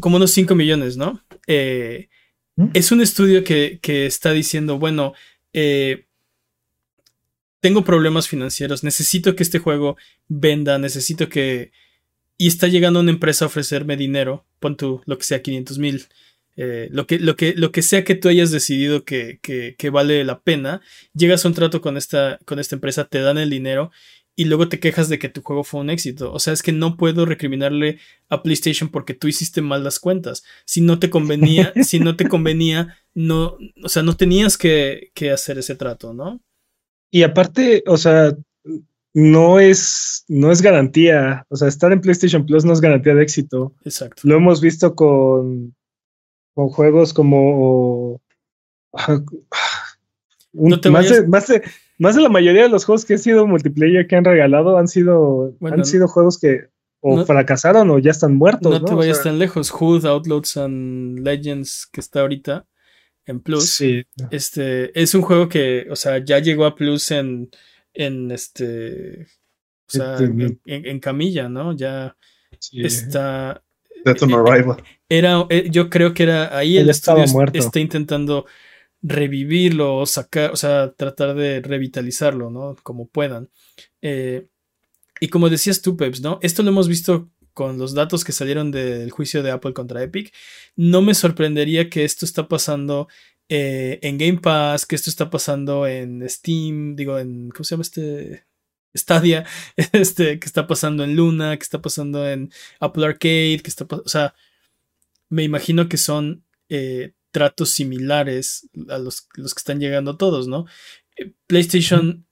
Como 0.00 0.16
unos 0.16 0.30
5 0.30 0.54
millones, 0.54 0.96
¿no? 0.96 1.20
Eh, 1.48 2.08
¿Mm? 2.56 2.68
es 2.74 2.92
un 2.92 3.00
estudio 3.00 3.42
que, 3.44 3.80
que 3.82 4.06
está 4.06 4.32
diciendo, 4.32 4.78
bueno, 4.78 5.14
eh, 5.52 6.06
tengo 7.60 7.82
problemas 7.84 8.28
financieros, 8.28 8.84
necesito 8.84 9.34
que 9.34 9.42
este 9.42 9.58
juego 9.58 9.96
venda, 10.28 10.78
necesito 10.78 11.28
que... 11.28 11.72
Y 12.36 12.46
está 12.46 12.68
llegando 12.68 13.00
una 13.00 13.10
empresa 13.10 13.44
a 13.44 13.48
ofrecerme 13.48 13.96
dinero, 13.96 14.46
pon 14.60 14.76
tú 14.76 15.02
lo 15.06 15.18
que 15.18 15.24
sea, 15.24 15.42
500 15.42 15.78
mil, 15.78 16.06
eh, 16.60 16.88
lo, 16.90 17.06
que, 17.06 17.20
lo, 17.20 17.36
que, 17.36 17.54
lo 17.54 17.70
que 17.70 17.82
sea 17.82 18.02
que 18.02 18.16
tú 18.16 18.28
hayas 18.28 18.50
decidido 18.50 19.04
que, 19.04 19.38
que, 19.42 19.76
que 19.78 19.90
vale 19.90 20.24
la 20.24 20.40
pena, 20.40 20.80
llegas 21.14 21.44
a 21.44 21.48
un 21.48 21.54
trato 21.54 21.80
con 21.80 21.96
esta, 21.96 22.40
con 22.46 22.58
esta 22.58 22.74
empresa, 22.74 23.04
te 23.04 23.20
dan 23.20 23.38
el 23.38 23.48
dinero 23.48 23.92
y 24.34 24.46
luego 24.46 24.68
te 24.68 24.80
quejas 24.80 25.08
de 25.08 25.20
que 25.20 25.28
tu 25.28 25.42
juego 25.42 25.62
fue 25.62 25.80
un 25.80 25.88
éxito. 25.88 26.32
O 26.32 26.40
sea, 26.40 26.52
es 26.52 26.64
que 26.64 26.72
no 26.72 26.96
puedo 26.96 27.26
recriminarle 27.26 28.00
a 28.28 28.42
PlayStation 28.42 28.88
porque 28.88 29.14
tú 29.14 29.28
hiciste 29.28 29.62
mal 29.62 29.84
las 29.84 30.00
cuentas. 30.00 30.42
Si 30.64 30.80
no 30.80 30.98
te 30.98 31.10
convenía, 31.10 31.72
si 31.84 32.00
no 32.00 32.16
te 32.16 32.28
convenía, 32.28 32.96
no, 33.14 33.56
o 33.84 33.88
sea, 33.88 34.02
no 34.02 34.16
tenías 34.16 34.58
que, 34.58 35.12
que 35.14 35.30
hacer 35.30 35.58
ese 35.58 35.76
trato, 35.76 36.12
¿no? 36.12 36.40
Y 37.12 37.22
aparte, 37.22 37.84
o 37.86 37.96
sea, 37.96 38.36
no 39.14 39.60
es, 39.60 40.24
no 40.26 40.50
es 40.50 40.60
garantía. 40.60 41.46
O 41.50 41.56
sea, 41.56 41.68
estar 41.68 41.92
en 41.92 42.00
PlayStation 42.00 42.44
Plus 42.44 42.64
no 42.64 42.72
es 42.72 42.80
garantía 42.80 43.14
de 43.14 43.22
éxito. 43.22 43.74
Exacto. 43.84 44.22
Lo 44.24 44.36
hemos 44.36 44.60
visto 44.60 44.96
con, 44.96 45.74
con 46.58 46.70
juegos 46.70 47.14
como. 47.14 48.20
ah, 48.92 49.20
un- 50.52 50.70
No 50.70 50.80
te 50.80 50.90
más, 50.90 51.08
de, 51.08 51.24
más, 51.28 51.46
de, 51.46 51.62
más 51.98 52.16
de 52.16 52.22
la 52.22 52.28
mayoría 52.28 52.64
de 52.64 52.68
los 52.68 52.84
juegos 52.84 53.04
que 53.04 53.12
han 53.12 53.20
sido 53.20 53.46
multiplayer 53.46 54.08
que 54.08 54.16
han 54.16 54.24
regalado 54.24 54.76
han 54.76 54.88
sido, 54.88 55.54
Bueno, 55.60 55.76
han 55.76 55.84
sido 55.84 56.08
juegos 56.08 56.36
que 56.36 56.66
o 57.00 57.18
no- 57.18 57.24
fracasaron 57.26 57.88
o 57.90 58.00
ya 58.00 58.10
están 58.10 58.34
muertos. 58.34 58.72
No 58.72 58.80
No, 58.80 58.84
te 58.84 58.92
O 58.92 58.96
vayas 58.96 59.18
sea, 59.18 59.24
tan 59.30 59.38
lejos. 59.38 59.70
Hood, 59.70 60.04
Outlaws 60.04 60.56
and 60.56 61.20
Legends, 61.20 61.86
que 61.92 62.00
está 62.00 62.22
ahorita 62.22 62.66
en 63.26 63.38
Plus. 63.38 63.70
Sí. 63.70 64.02
Este 64.32 64.90
es 65.00 65.14
un 65.14 65.22
juego 65.22 65.48
que, 65.48 65.86
o 65.92 65.94
sea, 65.94 66.18
ya 66.24 66.40
llegó 66.40 66.64
a 66.66 66.74
Plus 66.74 67.12
en, 67.12 67.50
en 67.94 68.32
este, 68.32 69.26
o 69.86 69.90
sea, 69.92 70.14
Este, 70.14 70.24
en, 70.24 70.60
en- 70.64 70.86
en 70.86 70.98
camilla, 70.98 71.48
¿no? 71.48 71.72
Ya 71.72 72.16
sí. 72.58 72.84
está. 72.84 73.62
Death 74.04 74.22
on 74.22 74.32
Arrival. 74.34 74.82
Era, 75.08 75.46
eh, 75.48 75.68
yo 75.70 75.88
creo 75.88 76.12
que 76.12 76.24
era 76.24 76.56
ahí 76.56 76.76
el 76.76 76.90
estudio 76.90 77.24
es- 77.24 77.32
muerto. 77.32 77.58
está 77.58 77.80
intentando 77.80 78.44
revivirlo 79.00 79.96
o 79.96 80.06
sacar, 80.06 80.50
o 80.52 80.56
sea, 80.56 80.92
tratar 80.92 81.34
de 81.34 81.60
revitalizarlo, 81.62 82.50
¿no? 82.50 82.76
Como 82.82 83.06
puedan. 83.08 83.48
Eh, 84.02 84.48
y 85.20 85.28
como 85.28 85.48
decías 85.48 85.80
tú, 85.82 85.96
Peps, 85.96 86.20
¿no? 86.20 86.38
Esto 86.42 86.62
lo 86.62 86.70
hemos 86.70 86.88
visto 86.88 87.30
con 87.54 87.78
los 87.78 87.94
datos 87.94 88.24
que 88.24 88.32
salieron 88.32 88.70
del 88.70 89.10
juicio 89.10 89.42
de 89.42 89.50
Apple 89.50 89.72
contra 89.72 90.02
Epic. 90.02 90.32
No 90.76 91.00
me 91.02 91.14
sorprendería 91.14 91.88
que 91.88 92.04
esto 92.04 92.24
está 92.24 92.46
pasando 92.48 93.08
eh, 93.48 93.98
en 94.02 94.18
Game 94.18 94.38
Pass, 94.40 94.84
que 94.84 94.94
esto 94.94 95.10
está 95.10 95.30
pasando 95.30 95.86
en 95.86 96.28
Steam, 96.28 96.94
digo, 96.96 97.18
en, 97.18 97.48
¿cómo 97.50 97.64
se 97.64 97.70
llama 97.74 97.82
este? 97.82 98.44
Stadia, 98.96 99.46
este, 99.92 100.38
que 100.38 100.46
está 100.46 100.66
pasando 100.66 101.04
en 101.04 101.16
Luna, 101.16 101.56
que 101.56 101.62
está 101.62 101.80
pasando 101.80 102.28
en 102.28 102.50
Apple 102.80 103.06
Arcade, 103.06 103.60
que 103.62 103.70
está 103.70 103.86
pasando, 103.86 104.06
o 104.06 104.08
sea, 104.08 104.34
me 105.28 105.44
imagino 105.44 105.88
que 105.88 105.96
son 105.96 106.44
eh, 106.68 107.12
tratos 107.30 107.70
similares 107.70 108.68
a 108.88 108.98
los, 108.98 109.28
los 109.34 109.54
que 109.54 109.58
están 109.58 109.80
llegando 109.80 110.16
todos, 110.16 110.48
¿no? 110.48 110.66
Eh, 111.16 111.32
PlayStation 111.46 112.26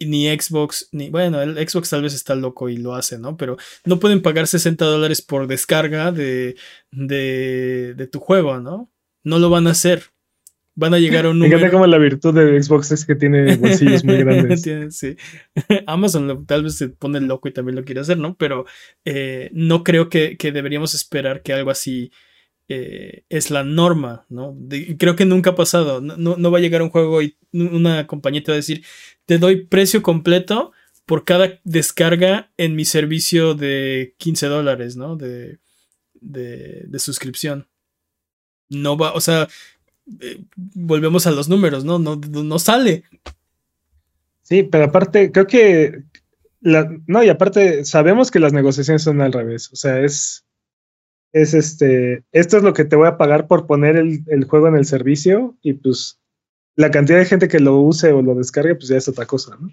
ni 0.00 0.26
Xbox, 0.28 0.88
ni 0.92 1.10
bueno, 1.10 1.42
el 1.42 1.56
Xbox 1.68 1.90
tal 1.90 2.02
vez 2.02 2.14
está 2.14 2.34
loco 2.34 2.68
y 2.68 2.76
lo 2.78 2.94
hace, 2.94 3.18
¿no? 3.18 3.36
Pero 3.36 3.58
no 3.84 4.00
pueden 4.00 4.22
pagar 4.22 4.46
60 4.46 4.84
dólares 4.84 5.20
por 5.20 5.46
descarga 5.46 6.10
de, 6.10 6.56
de, 6.90 7.94
de 7.94 8.06
tu 8.06 8.18
juego, 8.18 8.58
¿no? 8.60 8.90
No 9.22 9.38
lo 9.38 9.50
van 9.50 9.66
a 9.66 9.72
hacer. 9.72 10.12
Van 10.76 10.94
a 10.94 10.98
llegar 10.98 11.26
a 11.26 11.30
un 11.30 11.38
Me 11.38 11.46
encanta 11.46 11.66
número. 11.66 11.72
como 11.78 11.86
la 11.88 11.98
virtud 11.98 12.32
de 12.34 12.62
Xbox 12.62 12.92
es 12.92 13.04
que 13.04 13.14
tiene 13.14 13.56
bolsillos 13.56 14.04
muy 14.04 14.16
grandes. 14.24 14.62
Sí. 14.96 15.16
Amazon 15.86 16.26
lo- 16.28 16.44
tal 16.44 16.62
vez 16.62 16.76
se 16.76 16.88
pone 16.88 17.20
loco 17.20 17.48
y 17.48 17.52
también 17.52 17.76
lo 17.76 17.84
quiere 17.84 18.00
hacer, 18.00 18.18
¿no? 18.18 18.36
Pero 18.36 18.64
eh, 19.04 19.50
no 19.52 19.82
creo 19.84 20.08
que, 20.08 20.36
que 20.36 20.52
deberíamos 20.52 20.94
esperar 20.94 21.42
que 21.42 21.52
algo 21.52 21.70
así 21.70 22.12
eh, 22.68 23.24
es 23.28 23.50
la 23.50 23.64
norma, 23.64 24.26
¿no? 24.28 24.54
De- 24.56 24.96
creo 24.96 25.16
que 25.16 25.26
nunca 25.26 25.50
ha 25.50 25.54
pasado. 25.56 26.00
No, 26.00 26.16
no- 26.16 26.36
no 26.36 26.50
va 26.50 26.58
a 26.58 26.62
llegar 26.62 26.82
un 26.82 26.90
juego 26.90 27.20
y 27.20 27.36
una 27.52 28.06
compañía 28.06 28.42
te 28.42 28.52
va 28.52 28.54
a 28.54 28.56
decir, 28.56 28.84
te 29.26 29.38
doy 29.38 29.66
precio 29.66 30.02
completo 30.02 30.72
por 31.04 31.24
cada 31.24 31.58
descarga 31.64 32.52
en 32.56 32.76
mi 32.76 32.84
servicio 32.84 33.54
de 33.54 34.14
15 34.18 34.46
dólares, 34.46 34.96
¿no? 34.96 35.16
De, 35.16 35.58
de, 36.14 36.84
de 36.86 36.98
suscripción. 37.00 37.66
No 38.68 38.96
va, 38.96 39.12
o 39.14 39.20
sea, 39.20 39.48
eh, 40.20 40.42
volvemos 40.56 41.26
a 41.26 41.30
los 41.30 41.48
números, 41.48 41.84
¿no? 41.84 41.98
No, 41.98 42.16
no, 42.16 42.42
no 42.42 42.58
sale. 42.58 43.04
Sí, 44.42 44.62
pero 44.64 44.84
aparte, 44.84 45.30
creo 45.32 45.46
que. 45.46 46.02
la- 46.60 46.90
no, 47.06 47.22
y 47.22 47.28
aparte, 47.28 47.84
sabemos 47.84 48.30
que 48.30 48.40
las 48.40 48.52
negociaciones 48.52 49.02
son 49.02 49.20
al 49.20 49.32
revés. 49.32 49.70
O 49.72 49.76
sea, 49.76 50.00
es. 50.00 50.44
Es 51.32 51.54
este. 51.54 52.24
Esto 52.32 52.56
es 52.56 52.62
lo 52.62 52.72
que 52.72 52.84
te 52.84 52.96
voy 52.96 53.06
a 53.06 53.16
pagar 53.16 53.46
por 53.46 53.66
poner 53.66 53.96
el, 53.96 54.24
el 54.26 54.44
juego 54.44 54.68
en 54.68 54.76
el 54.76 54.86
servicio. 54.86 55.56
Y 55.62 55.74
pues. 55.74 56.16
La 56.76 56.90
cantidad 56.90 57.18
de 57.18 57.26
gente 57.26 57.48
que 57.48 57.60
lo 57.60 57.78
use 57.78 58.12
o 58.12 58.22
lo 58.22 58.34
descargue, 58.34 58.74
pues 58.74 58.88
ya 58.88 58.96
es 58.96 59.06
otra 59.08 59.26
cosa, 59.26 59.58
¿no? 59.60 59.70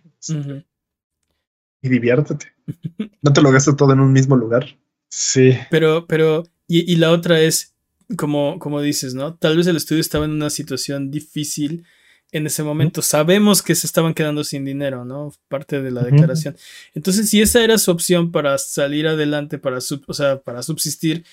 Y 1.81 1.89
diviértete. 1.89 2.47
No 3.21 3.31
te 3.33 3.41
lo 3.41 3.51
gastes 3.51 3.75
todo 3.75 3.93
en 3.93 3.99
un 3.99 4.11
mismo 4.11 4.35
lugar. 4.35 4.65
Sí. 5.09 5.53
Pero, 5.69 6.05
pero, 6.07 6.43
y, 6.67 6.91
y 6.91 6.95
la 6.97 7.11
otra 7.11 7.39
es, 7.39 7.75
como, 8.16 8.60
como 8.60 8.82
dices, 8.82 9.14
¿no? 9.14 9.36
Tal 9.36 9.58
vez 9.58 9.68
el 9.68 9.76
estudio 9.76 10.01
estaba 10.01 10.26
en 10.26 10.32
una 10.32 10.49
situación 10.49 11.12
difícil 11.12 11.86
en 12.32 12.45
ese 12.47 12.64
momento. 12.64 13.01
Sabemos 13.01 13.62
que 13.62 13.76
se 13.76 13.88
estaban 13.88 14.14
quedando 14.14 14.43
sin 14.43 14.66
dinero, 14.66 15.05
¿no? 15.05 15.34
Parte 15.47 15.82
de 15.82 15.91
la 15.91 16.03
declaración. 16.03 16.55
Entonces, 16.93 17.30
si 17.30 17.41
esa 17.41 17.64
era 17.64 17.78
su 17.78 17.91
opción 17.91 18.32
para 18.32 18.58
salir 18.58 19.08
adelante, 19.08 19.58
para, 19.58 19.82
sub- 19.82 20.03
o 20.08 20.14
sea, 20.14 20.41
para 20.41 20.64
subsistir, 20.64 21.26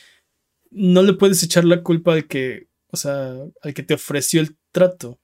no 0.70 1.02
le 1.02 1.12
puedes 1.12 1.42
echar 1.42 1.64
la 1.64 1.82
culpa 1.82 2.14
al 2.14 2.26
que, 2.26 2.68
o 2.88 2.96
sea, 2.96 3.34
al 3.62 3.74
que 3.74 3.82
te 3.82 3.94
ofreció 3.94 4.40
el 4.40 4.56
trato. 4.72 5.18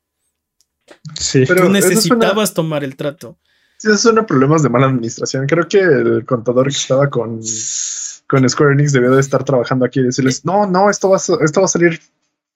Sí. 1.18 1.44
Pero 1.46 1.64
Tú 1.66 1.68
necesitabas 1.70 2.54
tomar 2.54 2.82
el 2.84 2.96
trato. 2.96 3.38
Sí, 3.80 3.88
esos 3.88 4.02
son 4.02 4.26
problemas 4.26 4.62
de 4.62 4.68
mala 4.68 4.88
administración. 4.88 5.46
Creo 5.46 5.66
que 5.66 5.78
el 5.78 6.26
contador 6.26 6.66
que 6.66 6.76
estaba 6.76 7.08
con, 7.08 7.40
con 8.28 8.46
Square 8.50 8.74
Enix 8.74 8.92
debió 8.92 9.10
de 9.12 9.20
estar 9.22 9.42
trabajando 9.42 9.86
aquí 9.86 10.00
y 10.00 10.02
decirles, 10.02 10.44
no, 10.44 10.66
no, 10.66 10.90
esto 10.90 11.08
va, 11.08 11.16
a, 11.16 11.44
esto 11.44 11.60
va 11.60 11.64
a 11.64 11.68
salir 11.68 11.98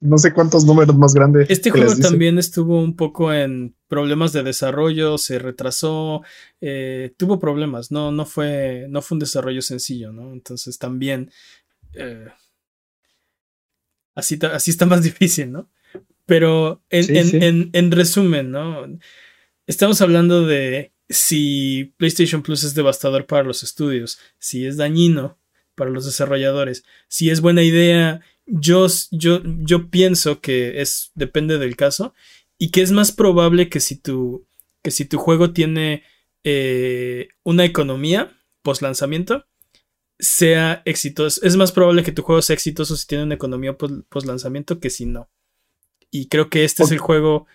no 0.00 0.18
sé 0.18 0.34
cuántos 0.34 0.66
números 0.66 0.94
más 0.98 1.14
grande. 1.14 1.46
Este 1.48 1.70
juego 1.70 1.96
también 1.96 2.36
estuvo 2.38 2.78
un 2.78 2.94
poco 2.94 3.32
en 3.32 3.74
problemas 3.88 4.34
de 4.34 4.42
desarrollo, 4.42 5.16
se 5.16 5.38
retrasó, 5.38 6.20
eh, 6.60 7.14
tuvo 7.16 7.38
problemas, 7.38 7.90
no, 7.90 8.12
no, 8.12 8.26
fue, 8.26 8.86
no 8.90 9.00
fue 9.00 9.16
un 9.16 9.20
desarrollo 9.20 9.62
sencillo, 9.62 10.12
¿no? 10.12 10.30
Entonces 10.34 10.76
también 10.78 11.30
eh, 11.94 12.26
así, 14.14 14.38
así 14.52 14.70
está 14.72 14.84
más 14.84 15.02
difícil, 15.02 15.52
¿no? 15.52 15.70
Pero 16.26 16.82
en, 16.90 17.04
Sí, 17.04 17.16
en- 17.16 17.26
sí. 17.28 17.38
en- 17.40 17.70
en 17.72 17.90
resumen, 17.92 18.50
¿no? 18.50 18.86
Estamos 19.66 20.00
hablando 20.02 20.46
de 20.46 20.92
si 21.08 21.94
PlayStation 21.96 22.42
Plus 22.42 22.64
es 22.64 22.74
devastador 22.74 23.26
para 23.26 23.42
los 23.42 23.62
estudios, 23.62 24.18
si 24.38 24.66
es 24.66 24.76
dañino 24.76 25.38
para 25.74 25.90
los 25.90 26.04
desarrolladores, 26.04 26.84
si 27.08 27.30
es 27.30 27.40
buena 27.40 27.62
idea 27.62 28.20
yo, 28.46 28.86
yo, 29.10 29.40
yo 29.44 29.90
pienso 29.90 30.40
que 30.40 30.80
es, 30.80 31.10
depende 31.14 31.58
del 31.58 31.76
caso, 31.76 32.14
y 32.58 32.70
que 32.70 32.82
es 32.82 32.92
más 32.92 33.12
probable 33.12 33.68
que 33.68 33.80
si 33.80 33.96
tu 33.96 34.46
que 34.82 34.90
si 34.90 35.06
tu 35.06 35.18
juego 35.18 35.52
tiene 35.52 36.04
eh, 36.44 37.28
una 37.42 37.64
economía 37.64 38.38
post 38.62 38.82
lanzamiento, 38.82 39.46
sea 40.18 40.82
exitoso. 40.84 41.40
Es 41.42 41.56
más 41.56 41.72
probable 41.72 42.02
que 42.02 42.12
tu 42.12 42.22
juego 42.22 42.42
sea 42.42 42.54
exitoso 42.54 42.94
si 42.96 43.06
tiene 43.06 43.24
una 43.24 43.34
economía 43.34 43.78
post 43.78 44.26
lanzamiento 44.26 44.78
que 44.78 44.90
si 44.90 45.06
no. 45.06 45.30
Y 46.10 46.28
creo 46.28 46.50
que 46.50 46.64
este 46.64 46.82
es 46.82 46.90
el 46.90 46.98
juego 46.98 47.46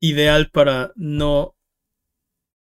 ideal 0.00 0.50
para 0.50 0.92
no 0.96 1.56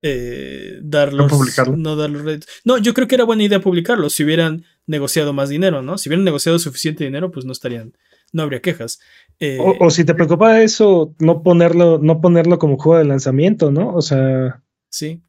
eh, 0.01 0.79
darlos. 0.81 1.31
No 1.31 1.37
publicarlo. 1.37 1.77
No 1.77 1.95
darlos 1.95 2.45
No, 2.65 2.77
yo 2.77 2.93
creo 2.93 3.07
que 3.07 3.15
era 3.15 3.23
buena 3.23 3.43
idea 3.43 3.61
publicarlo 3.61 4.09
si 4.09 4.23
hubieran 4.23 4.65
negociado 4.87 5.33
más 5.33 5.49
dinero, 5.49 5.81
¿no? 5.81 5.97
Si 5.97 6.09
hubieran 6.09 6.25
negociado 6.25 6.57
suficiente 6.59 7.03
dinero, 7.03 7.31
pues 7.31 7.45
no 7.45 7.51
estarían. 7.51 7.93
No 8.33 8.43
habría 8.43 8.61
quejas. 8.61 8.99
Eh, 9.39 9.57
o, 9.59 9.89
si 9.89 10.05
te 10.05 10.15
preocupa 10.15 10.61
eso, 10.61 11.13
no 11.19 11.43
ponerlo, 11.43 11.99
no 11.99 12.21
ponerlo 12.21 12.59
como 12.59 12.77
juego 12.77 12.97
de 12.97 13.05
lanzamiento, 13.05 13.71
¿no? 13.71 13.93
O 13.93 14.01
sea. 14.01 14.61
Sí. 14.89 15.21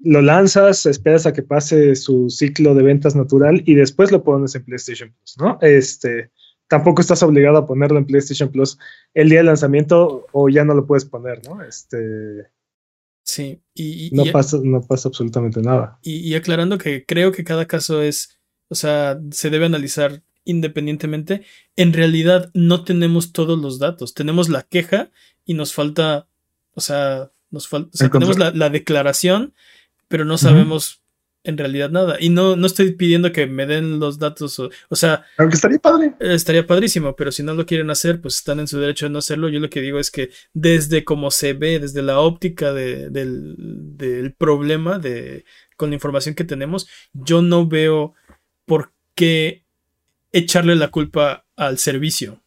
Lo 0.00 0.22
lanzas, 0.22 0.86
esperas 0.86 1.26
a 1.26 1.32
que 1.32 1.42
pase 1.42 1.94
su 1.94 2.30
ciclo 2.30 2.74
de 2.74 2.82
ventas 2.82 3.14
natural 3.14 3.62
y 3.66 3.74
después 3.74 4.10
lo 4.10 4.24
pones 4.24 4.54
en 4.54 4.64
PlayStation 4.64 5.12
Plus, 5.12 5.36
¿no? 5.38 5.58
Este 5.60 6.30
tampoco 6.68 7.00
estás 7.00 7.22
obligado 7.22 7.56
a 7.56 7.66
ponerlo 7.66 7.98
en 7.98 8.06
PlayStation 8.06 8.50
Plus 8.50 8.78
el 9.14 9.30
día 9.30 9.38
de 9.38 9.44
lanzamiento 9.44 10.26
o 10.32 10.48
ya 10.48 10.64
no 10.64 10.74
lo 10.74 10.86
puedes 10.86 11.04
poner, 11.04 11.40
¿no? 11.48 11.62
Este. 11.62 12.46
Sí, 13.28 13.60
y, 13.74 14.08
no, 14.14 14.24
pasa, 14.32 14.56
no 14.64 14.80
pasa 14.80 15.10
absolutamente 15.10 15.60
nada. 15.60 15.98
Y, 16.02 16.34
aclarando 16.34 16.78
que 16.78 17.04
creo 17.04 17.30
que 17.30 17.44
cada 17.44 17.66
caso 17.66 18.00
es, 18.00 18.40
o 18.68 18.74
sea, 18.74 19.20
se 19.32 19.50
debe 19.50 19.66
analizar 19.66 20.22
independientemente. 20.46 21.42
En 21.76 21.92
realidad 21.92 22.50
no 22.54 22.84
tenemos 22.84 23.32
todos 23.32 23.58
los 23.58 23.78
datos. 23.78 24.14
Tenemos 24.14 24.48
la 24.48 24.62
queja 24.62 25.10
y 25.44 25.52
nos 25.52 25.74
falta, 25.74 26.26
o 26.72 26.80
sea, 26.80 27.30
nos 27.50 27.68
falta, 27.68 27.90
o 27.92 27.98
sea, 27.98 28.08
tenemos 28.08 28.38
la, 28.38 28.70
declaración, 28.70 29.52
pero 30.08 30.24
no 30.24 30.38
sabemos 30.38 31.02
en 31.44 31.56
realidad 31.56 31.90
nada. 31.90 32.16
Y 32.20 32.30
no, 32.30 32.56
no 32.56 32.66
estoy 32.66 32.92
pidiendo 32.92 33.32
que 33.32 33.46
me 33.46 33.66
den 33.66 33.98
los 33.98 34.18
datos, 34.18 34.58
o, 34.58 34.96
sea... 34.96 35.24
Aunque 35.38 35.56
estaría 35.56 35.78
padre. 35.78 36.14
estaría 36.20 36.66
padrísimo, 36.66 37.16
pero 37.16 37.32
si 37.32 37.42
no 37.42 37.54
lo 37.54 37.66
quieren 37.66 37.90
hacer, 37.90 38.20
pues 38.20 38.36
están 38.36 38.60
en 38.60 38.68
su 38.68 38.78
derecho 38.78 39.06
de 39.06 39.10
no 39.10 39.18
hacerlo. 39.18 39.48
Yo 39.48 39.60
lo 39.60 39.70
que 39.70 39.80
digo 39.80 39.98
es 39.98 40.10
que 40.10 40.30
desde 40.52 41.04
cómo 41.04 41.30
se 41.30 41.54
ve, 41.54 41.78
desde 41.78 42.02
la 42.02 42.20
óptica 42.20 42.72
del, 42.72 43.12
del, 43.12 44.34
problema, 44.34 44.98
de, 44.98 45.44
con 45.76 45.90
la 45.90 45.94
información 45.94 46.34
que 46.34 46.44
tenemos, 46.44 46.88
yo 47.12 47.40
no 47.42 47.66
veo 47.66 48.14
por 48.66 48.92
qué 49.14 49.64
echarle 50.32 50.76
la 50.76 50.88
culpa 50.88 51.46
al 51.56 51.78
servicio. 51.78 52.42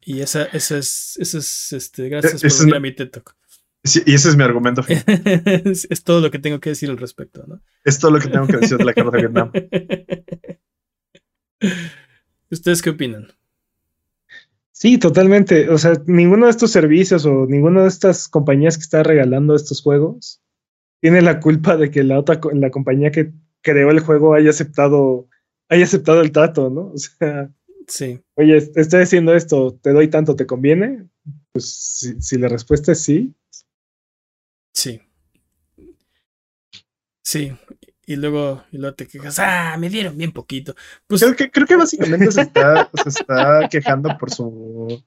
Y 0.00 0.20
esa, 0.20 0.44
esa 0.44 0.78
es, 0.78 1.16
esa 1.20 1.38
es 1.38 1.72
este, 1.72 2.08
gracias 2.08 2.40
por 2.40 2.60
venir 2.60 2.74
a 2.76 2.80
mi 2.80 2.92
TED 2.92 3.10
Talk 3.10 3.36
y 4.06 4.14
ese 4.14 4.28
es 4.28 4.36
mi 4.36 4.42
argumento 4.42 4.82
es, 4.88 6.04
todo 6.04 6.20
lo 6.20 6.30
que 6.30 6.38
tengo 6.38 6.60
que 6.60 6.70
decir 6.70 6.90
al 6.90 6.98
respecto, 6.98 7.44
¿no? 7.46 7.60
Es 7.84 7.98
todo 7.98 8.10
lo 8.10 8.18
que 8.18 8.28
tengo 8.28 8.46
que 8.46 8.56
decir 8.56 8.76
de 8.76 8.84
la 8.84 8.92
guerra 8.92 9.10
de 9.10 9.18
Vietnam. 9.18 9.52
¿Ustedes 12.50 12.82
qué 12.82 12.90
opinan? 12.90 13.28
Sí, 14.72 14.98
totalmente. 14.98 15.70
O 15.70 15.78
sea, 15.78 15.94
ninguno 16.06 16.46
de 16.46 16.50
estos 16.50 16.70
servicios 16.70 17.24
o 17.24 17.46
ninguna 17.46 17.82
de 17.82 17.88
estas 17.88 18.28
compañías 18.28 18.76
que 18.76 18.82
está 18.82 19.02
regalando 19.02 19.54
estos 19.54 19.80
juegos 19.80 20.42
tiene 21.00 21.22
la 21.22 21.40
culpa 21.40 21.76
de 21.76 21.90
que 21.90 22.02
la 22.02 22.18
otra 22.18 22.40
la 22.52 22.70
compañía 22.70 23.10
que 23.10 23.32
creó 23.62 23.90
el 23.90 24.00
juego 24.00 24.34
haya 24.34 24.50
aceptado 24.50 25.28
haya 25.68 25.84
aceptado 25.84 26.20
el 26.20 26.32
trato, 26.32 26.70
¿no? 26.70 26.92
O 26.92 26.98
sea, 26.98 27.50
sí. 27.88 28.20
Oye, 28.34 28.56
estoy 28.56 29.02
haciendo 29.02 29.34
esto, 29.34 29.78
te 29.82 29.92
doy 29.92 30.08
tanto, 30.08 30.36
¿te 30.36 30.46
conviene? 30.46 31.06
Pues 31.52 31.98
si, 31.98 32.20
si 32.20 32.38
la 32.38 32.48
respuesta 32.48 32.92
es 32.92 33.00
sí, 33.00 33.34
Sí. 34.76 35.00
Sí. 37.22 37.52
Y 38.04 38.16
luego, 38.16 38.62
y 38.70 38.76
luego 38.76 38.94
te 38.94 39.08
quejas, 39.08 39.38
ah, 39.38 39.74
me 39.78 39.88
dieron 39.88 40.16
bien 40.16 40.32
poquito. 40.32 40.74
Pues, 41.06 41.22
creo, 41.22 41.34
que, 41.34 41.50
creo 41.50 41.66
que 41.66 41.76
básicamente 41.76 42.30
se 42.30 42.42
está, 42.42 42.88
se 43.02 43.08
está 43.08 43.68
quejando 43.70 44.16
por 44.18 44.30
su, 44.30 45.02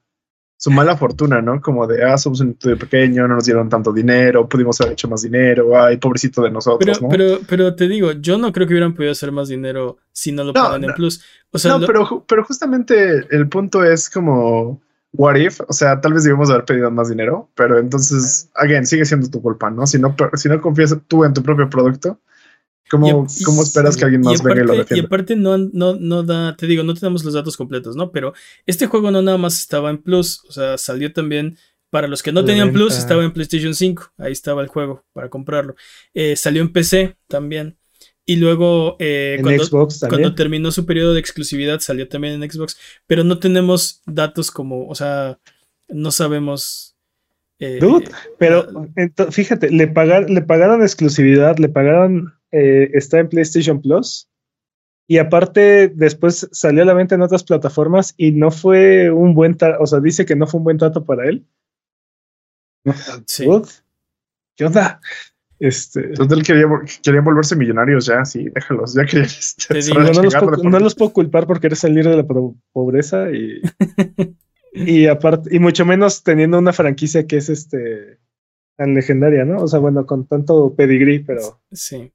su 0.56 0.70
mala 0.72 0.96
fortuna, 0.96 1.40
¿no? 1.40 1.60
Como 1.62 1.86
de, 1.86 2.04
ah, 2.04 2.18
somos 2.18 2.40
un 2.40 2.50
estudio 2.50 2.76
pequeño, 2.76 3.28
no 3.28 3.36
nos 3.36 3.44
dieron 3.44 3.68
tanto 3.68 3.92
dinero, 3.92 4.48
pudimos 4.48 4.80
haber 4.80 4.94
hecho 4.94 5.08
más 5.08 5.22
dinero, 5.22 5.80
ay, 5.80 5.98
pobrecito 5.98 6.42
de 6.42 6.50
nosotros, 6.50 6.98
pero, 6.98 7.08
Pero, 7.08 7.40
pero 7.48 7.74
te 7.76 7.86
digo, 7.86 8.12
yo 8.12 8.38
no 8.38 8.52
creo 8.52 8.66
que 8.66 8.74
hubieran 8.74 8.94
podido 8.94 9.12
hacer 9.12 9.30
más 9.30 9.48
dinero 9.48 9.98
si 10.10 10.32
no 10.32 10.42
lo 10.42 10.52
ponen 10.52 10.90
en 10.90 10.94
Plus. 10.96 11.22
O 11.52 11.58
sea, 11.58 11.78
no, 11.78 11.86
pero, 11.86 12.24
pero 12.26 12.44
justamente 12.44 13.24
el 13.30 13.48
punto 13.48 13.84
es 13.84 14.10
como 14.10 14.82
what 15.12 15.36
if, 15.36 15.60
o 15.66 15.72
sea, 15.72 16.00
tal 16.00 16.14
vez 16.14 16.24
debemos 16.24 16.50
haber 16.50 16.64
pedido 16.64 16.90
más 16.90 17.08
dinero, 17.08 17.50
pero 17.54 17.78
entonces, 17.78 18.50
again, 18.54 18.86
sigue 18.86 19.04
siendo 19.04 19.28
tu 19.28 19.42
culpa, 19.42 19.70
¿no? 19.70 19.86
Si 19.86 19.98
no, 19.98 20.14
si 20.34 20.48
no 20.48 20.60
confías 20.60 20.96
tú 21.08 21.24
en 21.24 21.34
tu 21.34 21.42
propio 21.42 21.68
producto, 21.68 22.20
¿cómo, 22.88 23.26
¿cómo 23.44 23.62
esperas 23.62 23.96
que 23.96 24.04
alguien 24.04 24.20
más 24.22 24.42
venga 24.42 24.62
y 24.62 24.66
lo 24.66 24.74
defienda? 24.74 25.02
Y 25.02 25.06
aparte 25.06 25.36
no, 25.36 25.58
no, 25.58 25.96
no 25.96 26.22
da, 26.22 26.56
te 26.56 26.66
digo, 26.66 26.82
no 26.82 26.94
tenemos 26.94 27.24
los 27.24 27.34
datos 27.34 27.56
completos, 27.56 27.96
¿no? 27.96 28.12
Pero 28.12 28.34
este 28.66 28.86
juego 28.86 29.10
no 29.10 29.20
nada 29.22 29.38
más 29.38 29.58
estaba 29.58 29.90
en 29.90 29.98
Plus, 29.98 30.44
o 30.48 30.52
sea, 30.52 30.78
salió 30.78 31.12
también... 31.12 31.56
Para 31.92 32.06
los 32.06 32.22
que 32.22 32.30
no 32.30 32.44
tenían 32.44 32.72
Plus, 32.72 32.96
estaba 32.96 33.24
en 33.24 33.32
PlayStation 33.32 33.74
5. 33.74 34.12
Ahí 34.18 34.30
estaba 34.30 34.62
el 34.62 34.68
juego 34.68 35.04
para 35.12 35.28
comprarlo. 35.28 35.74
Eh, 36.14 36.36
salió 36.36 36.62
en 36.62 36.72
PC 36.72 37.16
también. 37.26 37.79
Y 38.30 38.36
luego, 38.36 38.94
eh, 39.00 39.42
cuando, 40.08 40.36
terminó 40.36 40.70
su 40.70 40.86
periodo 40.86 41.14
de 41.14 41.18
exclusividad, 41.18 41.80
salió 41.80 42.08
también 42.08 42.40
en 42.40 42.48
Xbox. 42.48 42.78
Pero 43.08 43.24
no 43.24 43.40
tenemos 43.40 44.02
datos 44.06 44.52
como, 44.52 44.86
o 44.86 44.94
sea, 44.94 45.40
no 45.88 46.12
sabemos. 46.12 46.96
Eh, 47.58 47.80
pero 48.38 48.68
fíjate, 49.32 49.70
le, 49.70 49.92
le 50.28 50.42
pagaron 50.42 50.82
exclusividad, 50.82 51.58
le 51.58 51.70
pagaron. 51.70 52.32
Eh, 52.52 52.92
está 52.94 53.18
en 53.18 53.30
PlayStation 53.30 53.82
Plus. 53.82 54.28
Y 55.08 55.18
aparte, 55.18 55.88
después 55.88 56.48
salió 56.52 56.84
a 56.84 56.86
la 56.86 56.94
venta 56.94 57.16
en 57.16 57.22
otras 57.22 57.42
plataformas 57.42 58.14
y 58.16 58.30
no 58.30 58.52
fue 58.52 59.10
un 59.10 59.34
buen 59.34 59.56
trato. 59.56 59.82
O 59.82 59.88
sea, 59.88 59.98
dice 59.98 60.24
que 60.24 60.36
no 60.36 60.46
fue 60.46 60.58
un 60.58 60.64
buen 60.64 60.78
trato 60.78 61.04
para 61.04 61.28
él. 61.28 61.48
Sí. 63.26 63.44
¿Qué 64.54 64.66
onda? 64.66 65.00
Este, 65.60 66.00
Entonces 66.06 66.46
querían 67.02 67.22
volverse 67.24 67.54
millonarios 67.54 68.06
ya, 68.06 68.24
sí, 68.24 68.48
déjalos, 68.48 68.94
ya 68.94 69.04
que 69.04 69.20
este, 69.20 69.74
no, 69.94 70.78
los 70.80 70.94
puedo, 70.94 71.12
culpar 71.12 71.46
por 71.46 71.60
querer 71.60 71.76
salir 71.76 72.08
de 72.08 72.16
la 72.16 72.26
pobreza 72.72 73.30
y, 73.30 73.60
y 74.72 75.06
aparte, 75.06 75.54
y 75.54 75.58
mucho 75.58 75.84
menos 75.84 76.22
teniendo 76.22 76.58
una 76.58 76.72
franquicia 76.72 77.26
que 77.26 77.36
es 77.36 77.50
este 77.50 78.18
tan 78.80 78.94
legendaria, 78.94 79.44
¿no? 79.44 79.62
O 79.62 79.68
sea, 79.68 79.78
bueno, 79.78 80.06
con 80.06 80.26
tanto 80.26 80.74
pedigrí, 80.74 81.18
pero. 81.18 81.60
Sí. 81.70 82.10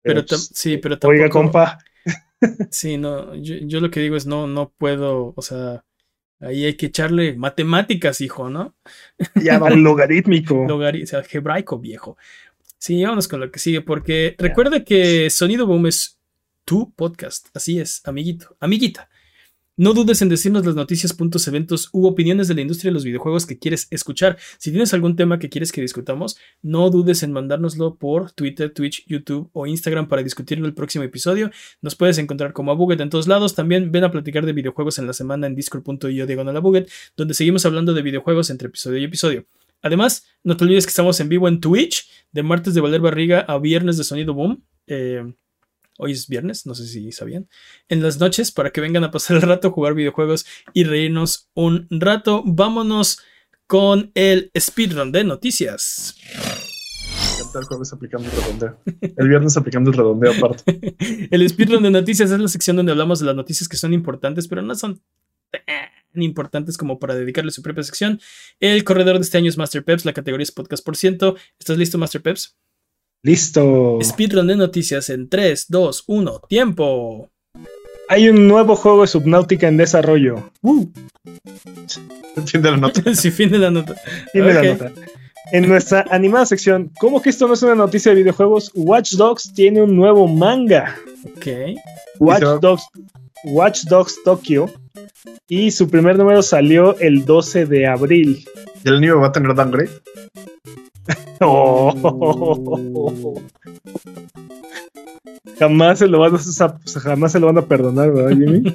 Pero, 0.00 0.24
pues, 0.24 0.50
sí, 0.54 0.76
pero 0.76 0.96
tampoco, 0.96 1.20
Oiga, 1.20 1.28
compa. 1.28 1.78
Sí, 2.70 2.98
no, 2.98 3.34
yo, 3.36 3.80
lo 3.80 3.90
que 3.90 4.00
digo 4.00 4.16
es 4.16 4.26
no, 4.26 4.46
no 4.46 4.70
puedo, 4.76 5.32
o 5.34 5.42
sea, 5.42 5.82
ahí 6.40 6.66
hay 6.66 6.74
que 6.74 6.86
echarle 6.86 7.36
matemáticas, 7.36 8.20
hijo, 8.20 8.50
¿no? 8.50 8.74
Ya 9.42 9.58
va 9.58 9.70
logarítmico. 9.70 10.66
o 10.66 11.06
sea, 11.06 11.22
hebraico, 11.32 11.78
viejo. 11.78 12.18
Sí, 12.84 13.02
vámonos 13.02 13.28
con 13.28 13.40
lo 13.40 13.50
que 13.50 13.58
sigue, 13.58 13.80
porque 13.80 14.34
recuerda 14.36 14.84
que 14.84 15.30
Sonido 15.30 15.66
Boom 15.66 15.86
es 15.86 16.18
tu 16.66 16.92
podcast. 16.92 17.48
Así 17.54 17.78
es, 17.78 18.02
amiguito, 18.04 18.58
amiguita. 18.60 19.08
No 19.78 19.94
dudes 19.94 20.20
en 20.20 20.28
decirnos 20.28 20.66
las 20.66 20.74
noticias, 20.74 21.14
puntos, 21.14 21.48
eventos 21.48 21.88
u 21.94 22.06
opiniones 22.06 22.46
de 22.46 22.54
la 22.54 22.60
industria 22.60 22.90
de 22.90 22.92
los 22.92 23.04
videojuegos 23.04 23.46
que 23.46 23.58
quieres 23.58 23.86
escuchar. 23.90 24.36
Si 24.58 24.70
tienes 24.70 24.92
algún 24.92 25.16
tema 25.16 25.38
que 25.38 25.48
quieres 25.48 25.72
que 25.72 25.80
discutamos, 25.80 26.36
no 26.60 26.90
dudes 26.90 27.22
en 27.22 27.32
mandárnoslo 27.32 27.94
por 27.94 28.32
Twitter, 28.32 28.70
Twitch, 28.70 29.06
YouTube 29.06 29.48
o 29.54 29.66
Instagram 29.66 30.06
para 30.06 30.22
discutirlo 30.22 30.66
en 30.66 30.68
el 30.68 30.74
próximo 30.74 31.04
episodio. 31.04 31.50
Nos 31.80 31.96
puedes 31.96 32.18
encontrar 32.18 32.52
como 32.52 32.70
a 32.70 32.74
Buget 32.74 33.00
en 33.00 33.08
todos 33.08 33.26
lados. 33.26 33.54
También 33.54 33.92
ven 33.92 34.04
a 34.04 34.10
platicar 34.10 34.44
de 34.44 34.52
videojuegos 34.52 34.98
en 34.98 35.06
la 35.06 35.14
semana 35.14 35.46
en 35.46 35.54
discord.io 35.54 36.26
diagonal 36.26 36.58
a 36.58 36.60
Buget, 36.60 36.90
donde 37.16 37.32
seguimos 37.32 37.64
hablando 37.64 37.94
de 37.94 38.02
videojuegos 38.02 38.50
entre 38.50 38.68
episodio 38.68 38.98
y 38.98 39.04
episodio. 39.04 39.46
Además, 39.84 40.26
no 40.42 40.56
te 40.56 40.64
olvides 40.64 40.86
que 40.86 40.90
estamos 40.90 41.20
en 41.20 41.28
vivo 41.28 41.46
en 41.46 41.60
Twitch, 41.60 42.08
de 42.32 42.42
martes 42.42 42.72
de 42.72 42.80
Valer 42.80 43.02
Barriga 43.02 43.40
a 43.40 43.58
viernes 43.58 43.98
de 43.98 44.04
Sonido 44.04 44.32
Boom. 44.32 44.64
Eh, 44.86 45.22
hoy 45.98 46.12
es 46.12 46.26
viernes, 46.26 46.64
no 46.64 46.74
sé 46.74 46.86
si 46.86 47.12
sabían. 47.12 47.50
En 47.90 48.02
las 48.02 48.18
noches, 48.18 48.50
para 48.50 48.70
que 48.70 48.80
vengan 48.80 49.04
a 49.04 49.10
pasar 49.10 49.36
el 49.36 49.42
rato, 49.42 49.70
jugar 49.72 49.92
videojuegos 49.92 50.46
y 50.72 50.84
reírnos 50.84 51.50
un 51.52 51.86
rato. 51.90 52.42
Vámonos 52.46 53.18
con 53.66 54.10
el 54.14 54.50
speedrun 54.58 55.12
de 55.12 55.22
noticias. 55.22 56.16
El 57.54 57.64
jueves 57.66 57.92
aplicando 57.92 58.26
el 58.30 58.34
redondeo. 58.34 58.80
El 59.18 59.28
viernes 59.28 59.56
aplicando 59.58 59.90
el 59.90 59.96
redondeo 59.98 60.32
aparte. 60.32 60.96
el 61.30 61.46
speedrun 61.46 61.82
de 61.82 61.90
noticias 61.90 62.30
es 62.30 62.40
la 62.40 62.48
sección 62.48 62.76
donde 62.76 62.92
hablamos 62.92 63.20
de 63.20 63.26
las 63.26 63.36
noticias 63.36 63.68
que 63.68 63.76
son 63.76 63.92
importantes, 63.92 64.48
pero 64.48 64.62
no 64.62 64.74
son 64.74 65.02
importantes 66.22 66.76
como 66.76 66.98
para 66.98 67.14
dedicarle 67.14 67.50
su 67.50 67.62
propia 67.62 67.82
sección. 67.82 68.20
El 68.60 68.84
corredor 68.84 69.16
de 69.16 69.22
este 69.22 69.38
año 69.38 69.48
es 69.48 69.56
Master 69.56 69.84
Peps, 69.84 70.04
la 70.04 70.12
categoría 70.12 70.44
es 70.44 70.52
podcast 70.52 70.84
por 70.84 70.96
ciento. 70.96 71.36
¿Estás 71.58 71.78
listo, 71.78 71.98
Master 71.98 72.22
Peps? 72.22 72.56
Listo. 73.22 73.98
Speedrun 74.02 74.46
de 74.46 74.56
noticias 74.56 75.08
en 75.10 75.28
3, 75.28 75.66
2, 75.68 76.04
1, 76.06 76.40
tiempo. 76.48 77.30
Hay 78.08 78.28
un 78.28 78.46
nuevo 78.46 78.76
juego 78.76 79.02
de 79.02 79.06
Subnautica 79.06 79.68
en 79.68 79.78
desarrollo. 79.78 80.50
Uh. 80.62 80.86
Fin 82.46 82.62
de 82.62 82.70
la 82.70 82.76
nota. 82.76 83.14
sí, 83.14 83.30
fin 83.30 83.50
de 83.50 83.58
la 83.58 83.70
nota. 83.70 83.94
Fin 84.32 84.44
de 84.44 84.54
la 84.54 84.62
nota. 84.62 84.92
En 85.52 85.68
nuestra 85.68 86.04
animada 86.10 86.46
sección, 86.46 86.90
¿cómo 86.98 87.22
que 87.22 87.30
esto 87.30 87.46
no 87.46 87.54
es 87.54 87.62
una 87.62 87.74
noticia 87.74 88.10
de 88.10 88.18
videojuegos? 88.18 88.70
Watch 88.74 89.12
Dogs 89.12 89.52
tiene 89.54 89.82
un 89.82 89.94
nuevo 89.96 90.26
manga. 90.26 90.96
Ok. 91.24 91.46
Watch 92.18 92.60
Dogs, 92.60 92.82
Watch 93.44 93.84
Dogs 93.84 94.16
Tokyo. 94.24 94.70
Y 95.48 95.70
su 95.70 95.88
primer 95.88 96.16
número 96.16 96.42
salió 96.42 96.98
el 96.98 97.24
12 97.24 97.66
de 97.66 97.86
abril. 97.86 98.44
¿Y 98.84 98.88
el 98.88 99.00
niño 99.00 99.20
va 99.20 99.28
a 99.28 99.32
tener 99.32 99.54
downgrade? 99.54 99.90
oh. 101.40 103.34
Jamás 105.58 105.98
se 105.98 106.08
lo 106.08 106.18
van 106.18 106.34
a, 106.34 107.00
jamás 107.00 107.32
se 107.32 107.40
lo 107.40 107.46
van 107.46 107.58
a 107.58 107.62
perdonar, 107.62 108.12
¿verdad, 108.12 108.30
Jimmy? 108.30 108.74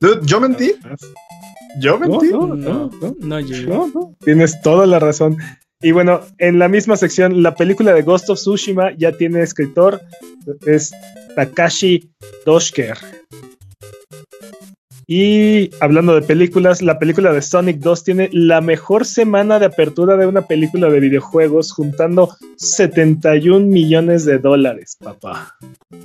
¿Yo 0.22 0.40
mentí? 0.40 0.72
¿Yo 1.80 1.98
mentí? 1.98 2.30
No, 2.30 2.54
no, 2.54 2.90
no, 3.00 3.16
no, 3.20 4.16
Tienes 4.24 4.60
toda 4.60 4.86
la 4.86 4.98
razón. 4.98 5.36
Y 5.82 5.92
bueno, 5.92 6.20
en 6.38 6.58
la 6.58 6.68
misma 6.68 6.96
sección, 6.96 7.42
la 7.42 7.54
película 7.54 7.94
de 7.94 8.02
Ghost 8.02 8.28
of 8.28 8.38
Tsushima 8.38 8.92
ya 8.98 9.12
tiene 9.12 9.40
escritor, 9.40 10.00
es 10.66 10.92
Takashi 11.36 12.12
Doshker. 12.44 12.98
Y 15.12 15.72
hablando 15.80 16.14
de 16.14 16.22
películas, 16.22 16.82
la 16.82 17.00
película 17.00 17.32
de 17.32 17.42
Sonic 17.42 17.78
2 17.78 18.04
tiene 18.04 18.30
la 18.32 18.60
mejor 18.60 19.04
semana 19.04 19.58
de 19.58 19.66
apertura 19.66 20.16
de 20.16 20.24
una 20.24 20.42
película 20.42 20.88
de 20.88 21.00
videojuegos, 21.00 21.72
juntando 21.72 22.30
71 22.58 23.66
millones 23.66 24.24
de 24.24 24.38
dólares, 24.38 24.96
papá. 25.02 25.56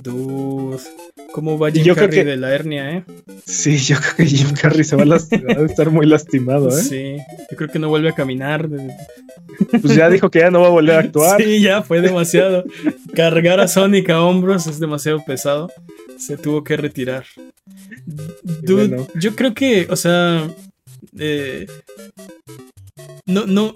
Dude, 0.02 0.82
¿cómo 1.30 1.56
va 1.56 1.70
Jim 1.70 1.94
Carrey 1.94 2.24
de 2.24 2.36
la 2.36 2.52
hernia, 2.52 2.96
eh? 2.96 3.04
Sí, 3.44 3.78
yo 3.78 3.94
creo 4.00 4.16
que 4.16 4.26
Jim 4.26 4.48
Carrey 4.60 4.82
se 4.82 4.96
va 4.96 5.04
a, 5.04 5.64
estar 5.64 5.90
muy 5.90 6.06
lastimado, 6.06 6.70
eh. 6.70 6.82
Sí, 6.82 7.16
yo 7.48 7.56
creo 7.56 7.70
que 7.70 7.78
no 7.78 7.88
vuelve 7.88 8.08
a 8.08 8.12
caminar. 8.12 8.68
Pues 9.70 9.94
ya 9.94 10.10
dijo 10.10 10.32
que 10.32 10.40
ya 10.40 10.50
no 10.50 10.62
va 10.62 10.66
a 10.66 10.70
volver 10.70 10.96
a 10.96 10.98
actuar. 11.02 11.40
Sí, 11.40 11.62
ya 11.62 11.82
fue 11.82 12.00
demasiado. 12.00 12.64
Cargar 13.14 13.60
a 13.60 13.68
Sonic 13.68 14.10
a 14.10 14.20
hombros 14.20 14.66
es 14.66 14.80
demasiado 14.80 15.22
pesado. 15.24 15.70
Se 16.18 16.36
tuvo 16.36 16.64
que 16.64 16.76
retirar. 16.76 17.26
Dude, 18.62 19.06
yo 19.14 19.34
creo 19.34 19.54
que, 19.54 19.86
o 19.90 19.96
sea, 19.96 20.48
eh, 21.18 21.66
no, 23.26 23.46
no, 23.46 23.74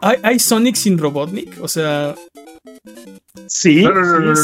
¿hay, 0.00 0.38
Sonic 0.38 0.76
sin 0.76 0.98
Robotnik? 0.98 1.60
O 1.60 1.68
sea, 1.68 2.14
sí, 3.46 3.84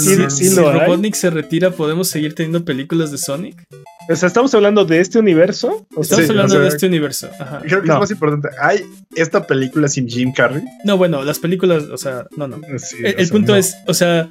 sí, 0.00 0.16
sí, 0.30 0.48
si 0.48 0.54
Robotnik 0.56 1.14
se 1.14 1.30
retira, 1.30 1.70
¿podemos 1.70 2.08
seguir 2.08 2.34
teniendo 2.34 2.64
películas 2.64 3.10
de 3.10 3.18
Sonic? 3.18 3.62
O 4.08 4.16
sea, 4.16 4.26
¿estamos 4.26 4.52
hablando 4.54 4.84
de 4.84 5.00
este 5.00 5.18
universo? 5.18 5.86
Estamos 6.00 6.30
hablando 6.30 6.58
de 6.58 6.68
este 6.68 6.86
universo. 6.86 7.28
Creo 7.62 7.82
que 7.82 7.88
es 7.92 7.98
más 7.98 8.10
importante. 8.10 8.48
¿Hay 8.60 8.84
esta 9.14 9.46
película 9.46 9.88
sin 9.88 10.08
Jim 10.08 10.32
Carrey? 10.32 10.64
No, 10.84 10.96
bueno, 10.96 11.22
las 11.22 11.38
películas, 11.38 11.84
o 11.84 11.96
sea, 11.96 12.26
no, 12.36 12.48
no. 12.48 12.60
el, 13.04 13.28
punto 13.28 13.54
es, 13.54 13.76
o 13.86 13.94
sea, 13.94 14.28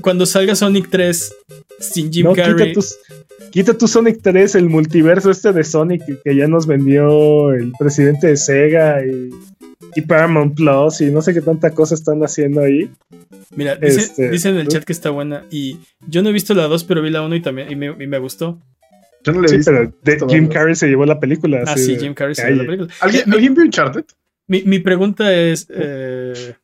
cuando 0.00 0.26
salga 0.26 0.54
Sonic 0.54 0.88
3 0.90 1.36
sin 1.78 2.12
Jim 2.12 2.32
Carrey. 2.34 2.74
Quita 3.50 3.72
tu, 3.72 3.88
Sonic 3.88 4.20
3, 4.22 4.56
el 4.56 4.68
multiverso 4.68 5.30
este 5.30 5.52
de 5.52 5.64
Sonic 5.64 6.02
que 6.22 6.36
ya 6.36 6.46
nos 6.48 6.66
vendió 6.66 7.52
el 7.52 7.72
presidente 7.78 8.26
de 8.28 8.36
Sega 8.36 9.02
y, 9.04 9.30
Paramount 10.06 10.54
Plus 10.54 11.00
y 11.00 11.10
no 11.10 11.22
sé 11.22 11.34
qué 11.34 11.40
tanta 11.40 11.72
cosa 11.72 11.94
están 11.94 12.20
haciendo 12.20 12.60
ahí. 12.60 12.88
Mira, 13.56 13.74
dice, 13.74 14.30
dicen 14.30 14.54
en 14.54 14.60
el 14.60 14.68
chat 14.68 14.84
que 14.84 14.92
está 14.92 15.10
buena 15.10 15.44
y 15.50 15.78
yo 16.06 16.22
no 16.22 16.28
he 16.28 16.32
visto 16.32 16.54
la 16.54 16.68
2, 16.68 16.84
pero 16.84 17.02
vi 17.02 17.10
la 17.10 17.22
1 17.22 17.34
y 17.34 17.42
también 17.42 17.72
y 17.72 17.74
me, 17.74 18.18
gustó. 18.18 18.60
Yo 19.24 19.32
no 19.32 19.40
le 19.40 19.48
he 19.48 19.60
sí, 19.60 19.70
pero 20.04 20.28
Jim 20.28 20.46
Carrey 20.48 20.76
se 20.76 20.86
llevó 20.86 21.04
la 21.04 21.18
película. 21.18 21.64
Ah, 21.66 21.76
sí, 21.76 21.96
Jim 21.98 22.14
Carrey 22.14 22.36
se 22.36 22.44
llevó 22.44 22.62
la 22.62 22.66
película. 22.66 22.94
¿Alguien, 23.00 23.32
¿alguien 23.32 23.54
vio 23.54 23.64
Uncharted? 23.64 24.04
Mi, 24.46 24.62
mi 24.62 24.78
pregunta 24.78 25.34
es. 25.34 25.66
Eh, 25.68 26.54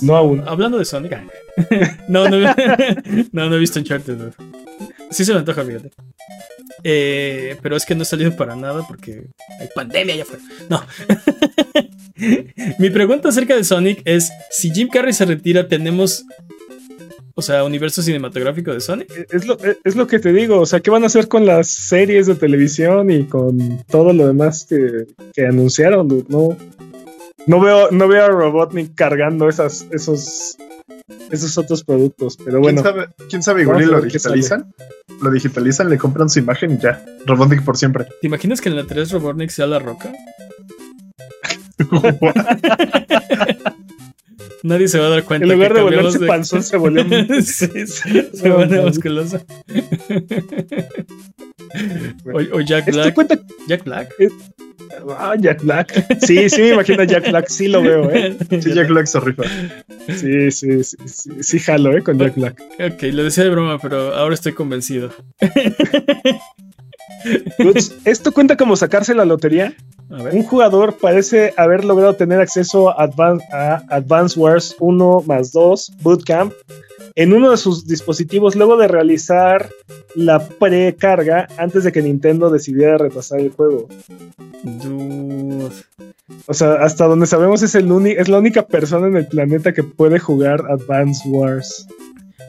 no 0.00 0.16
aún. 0.16 0.42
Hablando 0.46 0.78
de 0.78 0.84
Sonic. 0.84 1.16
no, 2.08 2.28
no, 2.28 2.38
no, 3.32 3.50
no 3.50 3.56
he 3.56 3.58
visto 3.58 3.78
Uncharted. 3.78 4.32
Sí 5.10 5.24
se 5.24 5.32
me 5.32 5.40
antoja, 5.40 5.64
fíjate. 5.64 5.90
Eh, 6.84 7.56
pero 7.62 7.76
es 7.76 7.84
que 7.84 7.94
no 7.94 8.02
he 8.02 8.06
salido 8.06 8.34
para 8.34 8.56
nada 8.56 8.86
porque 8.86 9.26
hay 9.60 9.68
pandemia 9.74 10.14
allá 10.14 10.24
afuera. 10.24 10.42
No. 10.68 10.84
Mi 12.78 12.90
pregunta 12.90 13.28
acerca 13.28 13.54
de 13.54 13.64
Sonic 13.64 14.02
es: 14.04 14.30
si 14.50 14.70
Jim 14.70 14.88
Carrey 14.88 15.12
se 15.12 15.24
retira, 15.24 15.68
¿tenemos 15.68 16.24
o 17.34 17.42
sea, 17.42 17.64
universo 17.64 18.02
cinematográfico 18.02 18.72
de 18.72 18.80
Sonic. 18.80 19.26
Es 19.30 19.46
lo, 19.46 19.56
es 19.84 19.96
lo 19.96 20.06
que 20.06 20.18
te 20.18 20.32
digo, 20.32 20.60
o 20.60 20.66
sea, 20.66 20.80
¿qué 20.80 20.90
van 20.90 21.02
a 21.02 21.06
hacer 21.06 21.28
con 21.28 21.46
las 21.46 21.68
series 21.68 22.26
de 22.26 22.34
televisión 22.34 23.10
y 23.10 23.24
con 23.24 23.82
todo 23.86 24.12
lo 24.12 24.26
demás 24.26 24.66
que, 24.68 25.06
que 25.32 25.46
anunciaron? 25.46 26.26
No, 26.28 26.56
no 27.46 27.60
veo, 27.60 27.90
no 27.90 28.08
veo 28.08 28.24
a 28.24 28.28
Robotnik 28.28 28.94
cargando 28.94 29.48
esas, 29.48 29.86
esos, 29.90 30.56
esos 31.30 31.58
otros 31.58 31.84
productos, 31.84 32.36
pero 32.36 32.60
bueno. 32.60 32.82
¿Quién 33.28 33.42
sabe? 33.42 33.62
igual 33.62 33.84
lo 33.86 34.00
digitalizan. 34.00 34.72
Lo 35.20 35.30
digitalizan, 35.30 35.88
le 35.88 35.98
compran 35.98 36.28
su 36.28 36.40
imagen 36.40 36.72
y 36.72 36.78
ya. 36.78 37.04
Robotnik 37.26 37.64
por 37.64 37.76
siempre. 37.76 38.06
¿Te 38.20 38.26
imaginas 38.26 38.60
que 38.60 38.68
en 38.68 38.76
la 38.76 38.84
3 38.84 39.12
Robotnik 39.12 39.50
sea 39.50 39.66
la 39.66 39.78
roca? 39.78 40.12
Nadie 44.62 44.86
se 44.86 44.98
va 44.98 45.06
a 45.06 45.10
dar 45.10 45.24
cuenta. 45.24 45.44
En 45.44 45.52
lugar 45.52 45.74
de 45.74 45.82
volverse 45.82 46.20
panzón, 46.20 46.62
se 46.62 46.76
volvió. 46.76 47.04
sí, 47.42 47.68
se 48.32 48.50
vuelve 48.50 48.80
musculoso. 48.80 49.40
o, 52.52 52.60
Jack 52.60 52.90
Black. 52.92 53.16
Jack 53.66 53.84
Black. 53.84 54.14
Ah, 55.18 55.34
Jack 55.38 55.62
Black. 55.62 56.20
Sí, 56.20 56.48
sí, 56.50 56.62
me 56.62 56.68
imagino 56.70 57.02
a 57.02 57.06
Jack 57.06 57.28
Black. 57.28 57.48
Sí 57.48 57.68
lo 57.68 57.82
veo, 57.82 58.10
¿eh? 58.10 58.36
Sí, 58.60 58.74
Jack 58.74 58.88
Black 58.88 59.06
se 59.06 59.20
rifa. 59.20 59.42
Sí, 60.08 60.50
sí, 60.50 60.84
sí, 60.84 60.96
sí, 61.40 61.58
jalo, 61.58 61.96
¿eh? 61.96 62.02
Con 62.02 62.18
Jack 62.18 62.34
Black. 62.36 62.62
Ok, 62.78 63.02
lo 63.12 63.24
decía 63.24 63.44
de 63.44 63.50
broma, 63.50 63.78
pero 63.78 64.14
ahora 64.14 64.34
estoy 64.34 64.52
convencido. 64.52 65.10
¿Esto 68.04 68.32
cuenta 68.32 68.56
como 68.56 68.76
sacarse 68.76 69.14
la 69.14 69.24
lotería? 69.24 69.74
Un 70.08 70.42
jugador 70.42 70.98
parece 70.98 71.54
haber 71.56 71.84
logrado 71.84 72.14
tener 72.14 72.40
acceso 72.40 72.90
a 72.90 73.04
Advance, 73.04 73.46
a 73.52 73.82
Advance 73.88 74.38
Wars 74.38 74.76
1 74.78 75.24
más 75.26 75.52
2 75.52 75.92
Bootcamp 76.02 76.52
en 77.14 77.32
uno 77.32 77.50
de 77.50 77.56
sus 77.56 77.86
dispositivos 77.86 78.56
luego 78.56 78.76
de 78.76 78.88
realizar 78.88 79.70
la 80.14 80.46
precarga 80.48 81.48
antes 81.58 81.84
de 81.84 81.92
que 81.92 82.02
Nintendo 82.02 82.50
decidiera 82.50 82.98
retrasar 82.98 83.40
el 83.40 83.50
juego. 83.50 83.88
O 86.46 86.54
sea, 86.54 86.74
hasta 86.74 87.06
donde 87.06 87.26
sabemos 87.26 87.62
es, 87.62 87.74
el 87.74 87.90
es 88.06 88.28
la 88.28 88.38
única 88.38 88.66
persona 88.66 89.06
en 89.06 89.16
el 89.16 89.26
planeta 89.26 89.72
que 89.72 89.82
puede 89.82 90.18
jugar 90.18 90.64
Advance 90.70 91.28
Wars. 91.28 91.86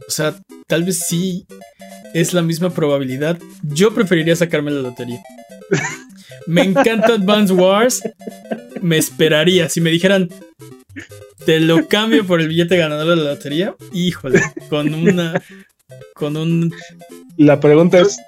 O 0.08 0.12
sea, 0.12 0.36
tal 0.68 0.84
vez 0.84 1.00
sí 1.00 1.46
es 2.14 2.34
la 2.34 2.42
misma 2.42 2.70
probabilidad. 2.70 3.38
Yo 3.64 3.94
preferiría 3.94 4.36
sacarme 4.36 4.72
la 4.72 4.82
lotería. 4.82 5.22
Me 6.46 6.62
encanta 6.62 7.14
Advance 7.14 7.54
Wars. 7.54 8.02
Me 8.82 8.98
esperaría. 8.98 9.70
Si 9.70 9.82
me 9.82 9.90
dijeran, 9.90 10.30
te 11.46 11.60
lo 11.60 11.88
cambio 11.88 12.26
por 12.26 12.42
el 12.42 12.48
billete 12.48 12.78
ganador 12.78 13.18
de 13.18 13.24
la 13.24 13.32
lotería. 13.32 13.76
Híjole, 13.94 14.42
con 14.70 14.94
una. 14.94 15.42
Con 16.16 16.38
un. 16.38 16.74
La 17.38 17.60
pregunta 17.60 18.00
es: 18.00 18.20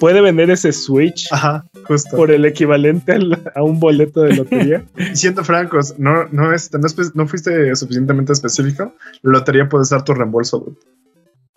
¿puede 0.00 0.20
vender 0.20 0.50
ese 0.50 0.72
Switch 0.72 1.28
por 2.10 2.30
el 2.30 2.44
equivalente 2.44 3.18
a 3.54 3.62
un 3.62 3.78
boleto 3.78 4.22
de 4.22 4.36
lotería? 4.36 4.84
Siendo 5.14 5.44
francos, 5.44 5.94
no, 5.98 6.26
no, 6.30 6.52
este, 6.52 6.78
no, 7.14 7.28
fuiste 7.28 7.74
suficientemente 7.76 8.32
específico. 8.32 8.94
La 9.22 9.32
lotería 9.32 9.68
puede 9.68 9.84
ser 9.84 10.02
tu 10.02 10.14
reembolso. 10.14 10.76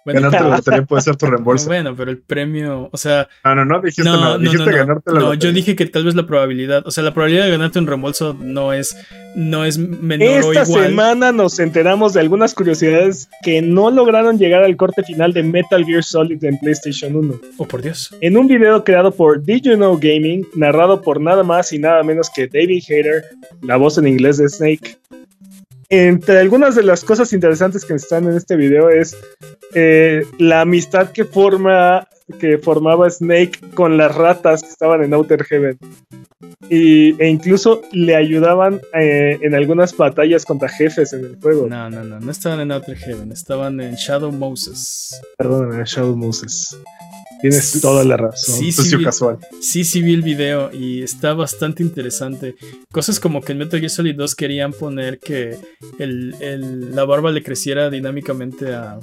Bueno, 0.05 0.21
ganarte 0.21 0.49
la 0.49 0.55
lotería 0.57 0.85
puede 0.85 1.01
ser 1.01 1.15
tu 1.17 1.25
reembolso. 1.27 1.67
Bueno, 1.67 1.95
pero 1.95 2.11
el 2.11 2.19
premio, 2.19 2.89
o 2.91 2.97
sea. 2.97 3.27
Ah, 3.43 3.53
no, 3.53 3.65
no, 3.65 3.81
dijiste, 3.81 4.03
no, 4.03 4.37
dijiste 4.37 4.71
ganarte 4.71 5.11
la 5.11 5.19
No, 5.19 5.33
yo 5.33 5.51
dije 5.51 5.75
que 5.75 5.85
tal 5.85 6.05
vez 6.05 6.15
la 6.15 6.25
probabilidad, 6.25 6.83
o 6.85 6.91
sea, 6.91 7.03
la 7.03 7.13
probabilidad 7.13 7.45
de 7.45 7.51
ganarte 7.51 7.79
un 7.79 7.87
reembolso 7.87 8.33
no 8.39 8.73
es, 8.73 8.95
no 9.35 9.65
es 9.65 9.77
menor 9.77 10.27
Esta 10.27 10.47
o 10.47 10.51
igual. 10.53 10.57
Esta 10.57 10.87
semana 10.89 11.31
nos 11.31 11.59
enteramos 11.59 12.13
de 12.13 12.21
algunas 12.21 12.53
curiosidades 12.53 13.29
que 13.43 13.61
no 13.61 13.91
lograron 13.91 14.37
llegar 14.37 14.63
al 14.63 14.75
corte 14.77 15.03
final 15.03 15.33
de 15.33 15.43
Metal 15.43 15.85
Gear 15.85 16.03
Solid 16.03 16.43
en 16.43 16.57
PlayStation 16.59 17.15
1. 17.15 17.39
Oh, 17.57 17.67
por 17.67 17.81
Dios. 17.81 18.15
En 18.21 18.37
un 18.37 18.47
video 18.47 18.83
creado 18.83 19.11
por 19.11 19.43
Did 19.43 19.61
You 19.63 19.75
Know 19.75 19.99
Gaming, 20.01 20.47
narrado 20.55 21.01
por 21.01 21.19
nada 21.19 21.43
más 21.43 21.73
y 21.73 21.79
nada 21.79 22.03
menos 22.03 22.29
que 22.29 22.47
David 22.47 22.83
Hayter, 22.89 23.23
la 23.61 23.77
voz 23.77 23.97
en 23.97 24.07
inglés 24.07 24.37
de 24.37 24.47
Snake, 24.47 24.97
entre 25.89 26.39
algunas 26.39 26.75
de 26.75 26.83
las 26.83 27.03
cosas 27.03 27.33
interesantes 27.33 27.83
que 27.83 27.95
están 27.95 28.25
en 28.25 28.35
este 28.35 28.55
video 28.55 28.89
es 28.89 29.17
eh, 29.73 30.23
la 30.37 30.61
amistad 30.61 31.11
que 31.11 31.25
forma 31.25 32.07
que 32.39 32.59
formaba 32.59 33.09
Snake 33.09 33.59
con 33.73 33.97
las 33.97 34.13
ratas 34.13 34.61
que 34.61 34.69
estaban 34.69 35.03
en 35.03 35.13
Outer 35.13 35.43
Heaven. 35.43 35.79
Y, 36.69 37.19
e 37.21 37.27
incluso 37.27 37.81
le 37.91 38.15
ayudaban 38.15 38.79
eh, 38.93 39.39
en 39.41 39.55
algunas 39.55 39.97
batallas 39.97 40.45
contra 40.45 40.69
jefes 40.69 41.13
en 41.13 41.25
el 41.25 41.39
juego. 41.41 41.67
No, 41.67 41.89
no, 41.89 42.03
no, 42.03 42.19
no 42.19 42.31
estaban 42.31 42.59
en 42.59 42.71
Outer 42.71 42.95
Heaven, 42.97 43.31
estaban 43.31 43.81
en 43.81 43.95
Shadow 43.95 44.31
Moses. 44.31 45.19
Perdón, 45.37 45.73
en 45.73 45.83
Shadow 45.85 46.15
Moses. 46.15 46.77
Tienes 47.41 47.79
toda 47.81 48.03
la 48.03 48.17
razón. 48.17 48.55
Sí, 48.55 48.71
sí, 48.71 48.97
vi, 48.97 49.03
casual. 49.03 49.37
sí, 49.61 49.83
sí 49.83 50.01
vi 50.01 50.13
el 50.13 50.21
video 50.21 50.71
y 50.73 51.03
está 51.03 51.33
bastante 51.33 51.83
interesante. 51.83 52.55
Cosas 52.91 53.19
como 53.19 53.41
que 53.41 53.53
en 53.53 53.59
Metal 53.59 53.79
Gear 53.79 53.89
Solid 53.89 54.15
2 54.15 54.35
querían 54.35 54.73
poner 54.73 55.19
que 55.19 55.57
el, 55.99 56.95
la 56.95 57.05
barba 57.05 57.31
le 57.31 57.41
creciera 57.41 57.89
dinámicamente 57.89 58.73
a, 58.73 58.99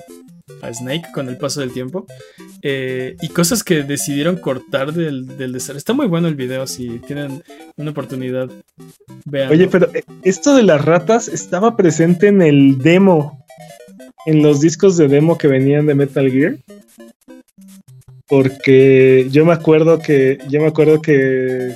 a 0.63 0.75
Snake 0.75 1.07
con 1.15 1.29
el 1.29 1.39
paso 1.39 1.61
del 1.61 1.73
tiempo. 1.73 2.07
Eh, 2.63 3.17
y 3.23 3.29
cosas 3.29 3.63
que 3.65 3.83
decidieron 3.83 4.37
cortar 4.37 4.93
del, 4.93 5.39
del 5.39 5.53
desarrollo. 5.53 5.79
Está 5.79 5.93
muy 5.93 6.07
bueno 6.07 6.29
el 6.29 6.35
video, 6.35 6.67
si 6.67 6.99
tienen 7.01 7.43
una 7.77 7.91
oportunidad, 7.91 8.51
vean. 9.25 9.51
Oye, 9.51 9.69
pero 9.69 9.89
eh, 9.95 10.05
esto 10.23 10.55
de 10.55 10.63
las 10.63 10.85
ratas 10.85 11.29
estaba 11.29 11.77
presente 11.77 12.29
en 12.29 12.43
el 12.43 12.79
demo, 12.79 13.45
en 14.27 14.43
los 14.43 14.61
discos 14.61 14.97
de 14.97 15.09
demo 15.09 15.39
que 15.39 15.49
venían 15.49 15.87
de 15.87 15.95
Metal 15.95 16.31
Gear 16.31 16.57
porque 18.29 19.29
yo 19.31 19.45
me 19.45 19.53
acuerdo 19.53 19.99
que 19.99 20.39
yo 20.49 20.61
me 20.61 20.69
acuerdo 20.69 21.01
que 21.01 21.75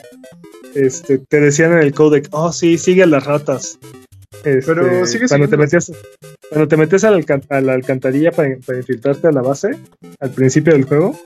este, 0.74 1.18
te 1.18 1.40
decían 1.40 1.72
en 1.72 1.78
el 1.78 1.94
codec, 1.94 2.28
oh 2.32 2.52
sí, 2.52 2.78
sigue 2.78 3.02
a 3.02 3.06
las 3.06 3.24
ratas. 3.24 3.78
Pero 4.42 5.04
este, 5.04 5.26
cuando 5.28 5.48
te 5.48 5.56
metías 5.56 5.92
cuando 6.48 6.66
te 6.66 6.76
metes 6.76 7.04
a 7.04 7.10
la, 7.10 7.72
alcantarilla 7.72 8.32
para, 8.32 8.48
infiltrarte 8.50 9.28
a 9.28 9.32
la 9.32 9.42
base 9.42 9.70
al 10.18 10.30
principio 10.30 10.72
del 10.72 10.84
juego, 10.84 11.18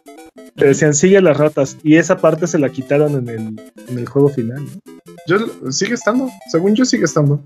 te 0.56 0.66
decían 0.66 0.94
sigue 0.94 1.18
a 1.18 1.20
las 1.20 1.36
ratas 1.36 1.76
y 1.82 1.96
esa 1.96 2.18
parte 2.18 2.46
se 2.46 2.58
la 2.58 2.70
quitaron 2.70 3.14
en 3.16 3.28
el, 3.28 3.60
en 3.88 3.98
el 3.98 4.06
juego 4.08 4.28
final. 4.28 4.64
Yo 5.26 5.38
sigue 5.70 5.94
estando, 5.94 6.28
según 6.50 6.74
yo 6.74 6.84
sigue 6.84 7.04
estando. 7.04 7.42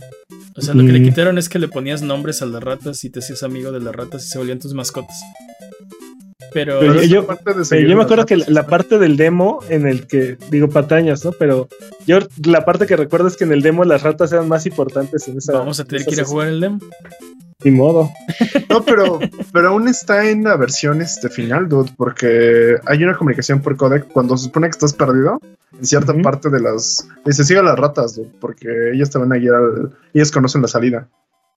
O 0.57 0.61
sea, 0.61 0.75
lo 0.75 0.85
que 0.85 0.93
le 0.93 1.01
mm. 1.01 1.05
quitaron 1.05 1.39
es 1.39 1.49
que 1.49 1.61
le 1.61 1.69
ponías 1.69 2.03
nombres 2.03 2.43
a 2.43 2.47
las 2.47 2.63
ratas 2.63 3.05
y 3.05 3.11
te 3.11 3.21
hacías 3.21 3.45
amigo 3.45 3.71
de 3.71 3.81
las 3.81 3.95
ratas 3.95 4.25
y 4.25 4.29
se 4.29 4.39
volvían 4.39 4.59
tus 4.59 4.75
mascotas. 4.75 5.23
Pero, 6.53 7.03
yo, 7.03 7.27
me 7.27 8.03
acuerdo 8.03 8.25
que 8.25 8.37
la, 8.37 8.67
parte 8.67 8.99
del 8.99 9.17
demo 9.17 9.59
en 9.69 9.87
el 9.87 10.07
que, 10.07 10.39
digo 10.51 10.69
patañas, 10.69 11.25
¿no? 11.25 11.33
Pero 11.33 11.69
yo 12.07 12.21
la 12.45 12.65
parte 12.65 12.87
que 12.87 12.97
recuerdo 12.97 13.27
es 13.27 13.37
que 13.37 13.45
en 13.45 13.53
el 13.53 13.61
demo 13.61 13.85
las 13.85 14.03
ratas 14.03 14.33
eran 14.33 14.49
más 14.49 14.65
importantes 14.65 15.27
en 15.27 15.39
esa. 15.39 15.55
Vamos 15.55 15.81
a 15.81 15.85
tener 15.85 16.07
que 16.07 16.15
ir 16.15 16.21
a 16.21 16.25
jugar 16.25 16.49
el 16.49 16.61
demo. 16.61 16.79
Ni 17.65 17.73
modo. 17.73 18.11
No, 18.71 18.85
pero, 18.85 19.19
pero 19.53 19.69
aún 19.71 19.89
está 19.89 20.31
en 20.31 20.45
la 20.45 20.57
versión 20.57 21.03
este 21.03 21.29
final, 21.29 21.69
dude, 21.69 21.91
porque 21.97 22.77
hay 22.87 23.03
una 23.03 23.17
comunicación 23.17 23.61
por 23.61 23.77
codec 23.77 24.07
cuando 24.07 24.37
se 24.37 24.45
supone 24.45 24.69
que 24.69 24.73
estás 24.73 24.93
perdido 24.93 25.41
en 25.77 25.85
cierta 25.85 26.15
parte 26.23 26.51
de 26.51 26.61
las. 26.61 27.09
Dice, 27.27 27.45
siga 27.45 27.63
las 27.63 27.77
ratas, 27.77 28.15
dude, 28.15 28.31
porque 28.41 28.93
ellas 28.93 29.11
te 29.11 29.19
van 29.19 29.33
a 29.33 29.37
guiar, 29.37 29.61
ellas 30.15 30.31
conocen 30.31 30.63
la 30.63 30.69
salida. 30.69 31.09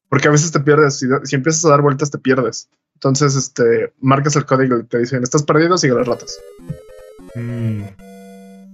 Porque 0.10 0.28
a 0.28 0.32
veces 0.32 0.52
te 0.52 0.60
pierdes, 0.60 0.98
si, 0.98 1.06
si 1.24 1.36
empiezas 1.36 1.64
a 1.66 1.70
dar 1.70 1.82
vueltas 1.82 2.10
te 2.10 2.18
pierdes. 2.18 2.68
Entonces, 3.04 3.36
este, 3.36 3.92
marcas 4.00 4.36
el 4.36 4.46
código 4.46 4.78
y 4.78 4.84
te 4.84 5.00
dicen, 5.00 5.24
estás 5.24 5.42
perdido, 5.42 5.76
sigue 5.76 5.96
las 5.96 6.08
ratas. 6.08 6.40
Mm. 7.34 7.82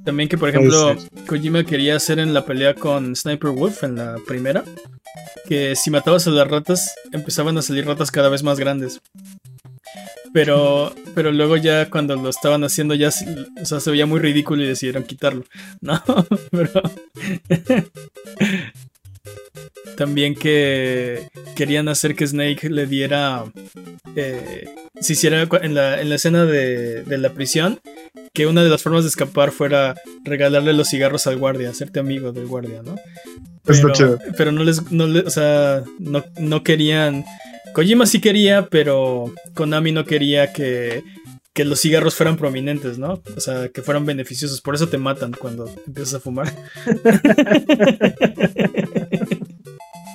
También 0.04 0.28
que, 0.28 0.38
por 0.38 0.50
ejemplo, 0.50 0.98
Kojima 1.28 1.64
quería 1.64 1.96
hacer 1.96 2.20
en 2.20 2.34
la 2.34 2.46
pelea 2.46 2.74
con 2.74 3.16
Sniper 3.16 3.52
Wolf, 3.52 3.86
en 3.86 3.96
la 3.96 4.18
primera, 4.28 4.66
que 5.48 5.78
si 5.78 5.92
matabas 5.92 6.28
a 6.28 6.32
las 6.32 6.46
ratas, 6.46 6.94
empezaban 7.14 7.58
a 7.58 7.62
salir 7.62 7.86
ratas 7.86 8.12
cada 8.12 8.28
vez 8.28 8.44
más 8.44 8.60
grandes. 8.60 9.00
Pero, 10.34 10.94
pero 11.16 11.32
luego 11.32 11.56
ya 11.56 11.90
cuando 11.90 12.18
lo 12.18 12.28
estaban 12.28 12.66
haciendo 12.66 12.96
ya 12.96 13.08
o 13.62 13.66
sea, 13.66 13.80
se 13.80 13.92
veía 13.92 14.06
muy 14.06 14.20
ridículo 14.20 14.62
y 14.62 14.68
decidieron 14.68 15.04
quitarlo. 15.04 15.46
No, 15.80 16.04
pero 16.52 16.82
también 19.96 20.36
que 20.36 21.30
querían 21.56 21.88
hacer 21.88 22.16
que 22.16 22.28
Snake 22.28 22.70
le 22.70 22.86
diera. 22.86 23.46
Eh, 24.16 24.68
se 25.00 25.14
hiciera 25.14 25.48
en 25.62 25.76
la, 25.76 26.02
en 26.02 26.10
la 26.10 26.16
escena 26.16 26.46
de, 26.46 27.04
de, 27.04 27.18
la 27.18 27.30
prisión. 27.30 27.80
Que 28.34 28.48
una 28.48 28.64
de 28.64 28.70
las 28.70 28.84
formas 28.84 29.04
de 29.04 29.10
escapar 29.10 29.52
fuera 29.52 29.96
regalarle 30.24 30.74
los 30.74 30.90
cigarros 30.90 31.28
al 31.28 31.38
guardia, 31.38 31.70
hacerte 31.70 32.00
amigo 32.00 32.32
del 32.32 32.48
guardia, 32.48 32.82
¿no? 32.84 32.96
Pero, 33.64 34.20
pero 34.38 34.52
no 34.52 34.64
les. 34.64 34.92
No 34.92 35.06
o 35.06 35.30
sea, 35.30 35.84
no, 36.00 36.24
no 36.40 36.64
querían. 36.64 37.26
Kojima 37.74 38.06
sí 38.06 38.22
quería, 38.22 38.68
pero 38.70 39.34
Konami 39.54 39.92
no 39.92 40.06
quería 40.06 40.52
que 40.52 41.04
que 41.58 41.66
los 41.66 41.82
cigarros 41.82 42.14
fueran 42.14 42.38
prominentes, 42.38 43.00
¿no? 43.00 43.20
O 43.36 43.40
sea, 43.40 43.70
que 43.70 43.82
fueran 43.82 44.06
beneficiosos. 44.06 44.62
Por 44.62 44.76
eso 44.76 44.90
te 44.90 45.00
matan 45.00 45.32
cuando 45.32 45.68
empiezas 45.88 46.14
a 46.14 46.20
fumar. 46.20 46.54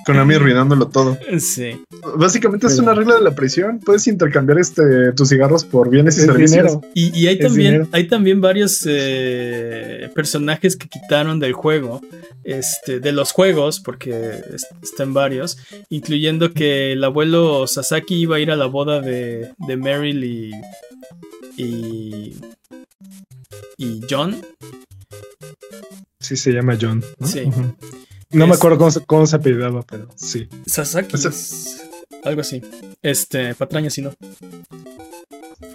Konami 0.05 0.35
arruinándolo 0.35 0.87
todo. 0.87 1.17
Sí. 1.39 1.81
Básicamente 2.15 2.67
es 2.67 2.77
una 2.79 2.93
regla 2.93 3.15
de 3.15 3.21
la 3.21 3.35
prisión. 3.35 3.79
Puedes 3.79 4.07
intercambiar 4.07 4.59
este, 4.59 5.11
tus 5.13 5.29
cigarros 5.29 5.63
por 5.65 5.89
bienes 5.89 6.17
y 6.17 6.21
servicios. 6.21 6.77
Y, 6.93 7.27
hay, 7.27 7.39
también, 7.39 7.87
hay 7.91 8.07
también 8.07 8.41
varios 8.41 8.85
eh, 8.87 10.09
personajes 10.13 10.75
que 10.75 10.87
quitaron 10.87 11.39
del 11.39 11.53
juego. 11.53 12.01
Este, 12.43 12.99
de 12.99 13.13
los 13.13 13.31
juegos, 13.31 13.79
porque 13.79 14.41
están 14.81 15.13
varios, 15.13 15.57
incluyendo 15.89 16.53
que 16.53 16.91
el 16.91 17.03
abuelo 17.03 17.67
Sasaki 17.67 18.15
iba 18.15 18.35
a 18.35 18.39
ir 18.39 18.51
a 18.51 18.57
la 18.57 18.65
boda 18.65 18.99
de, 18.99 19.51
de 19.65 19.77
Meryl 19.77 20.25
y, 20.25 20.51
y, 21.55 22.35
y 23.77 24.01
John. 24.09 24.41
Sí, 26.19 26.35
se 26.35 26.51
llama 26.51 26.77
John. 26.79 27.01
Sí. 27.23 27.43
No 28.33 28.47
me 28.47 28.55
acuerdo 28.55 28.89
cómo 29.05 29.25
se, 29.27 29.35
apellidaba, 29.35 29.83
pero 29.83 30.09
sí. 30.15 30.47
Sasaki. 30.65 31.15
Algo 32.23 32.41
así. 32.41 32.61
Este, 33.01 33.53
patraña, 33.55 33.89
si 33.89 34.01
no. 34.01 34.13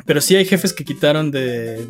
Pero 0.07 0.21
sí 0.21 0.37
hay 0.37 0.45
jefes 0.45 0.73
que 0.73 0.85
quitaron 0.85 1.31
de, 1.31 1.87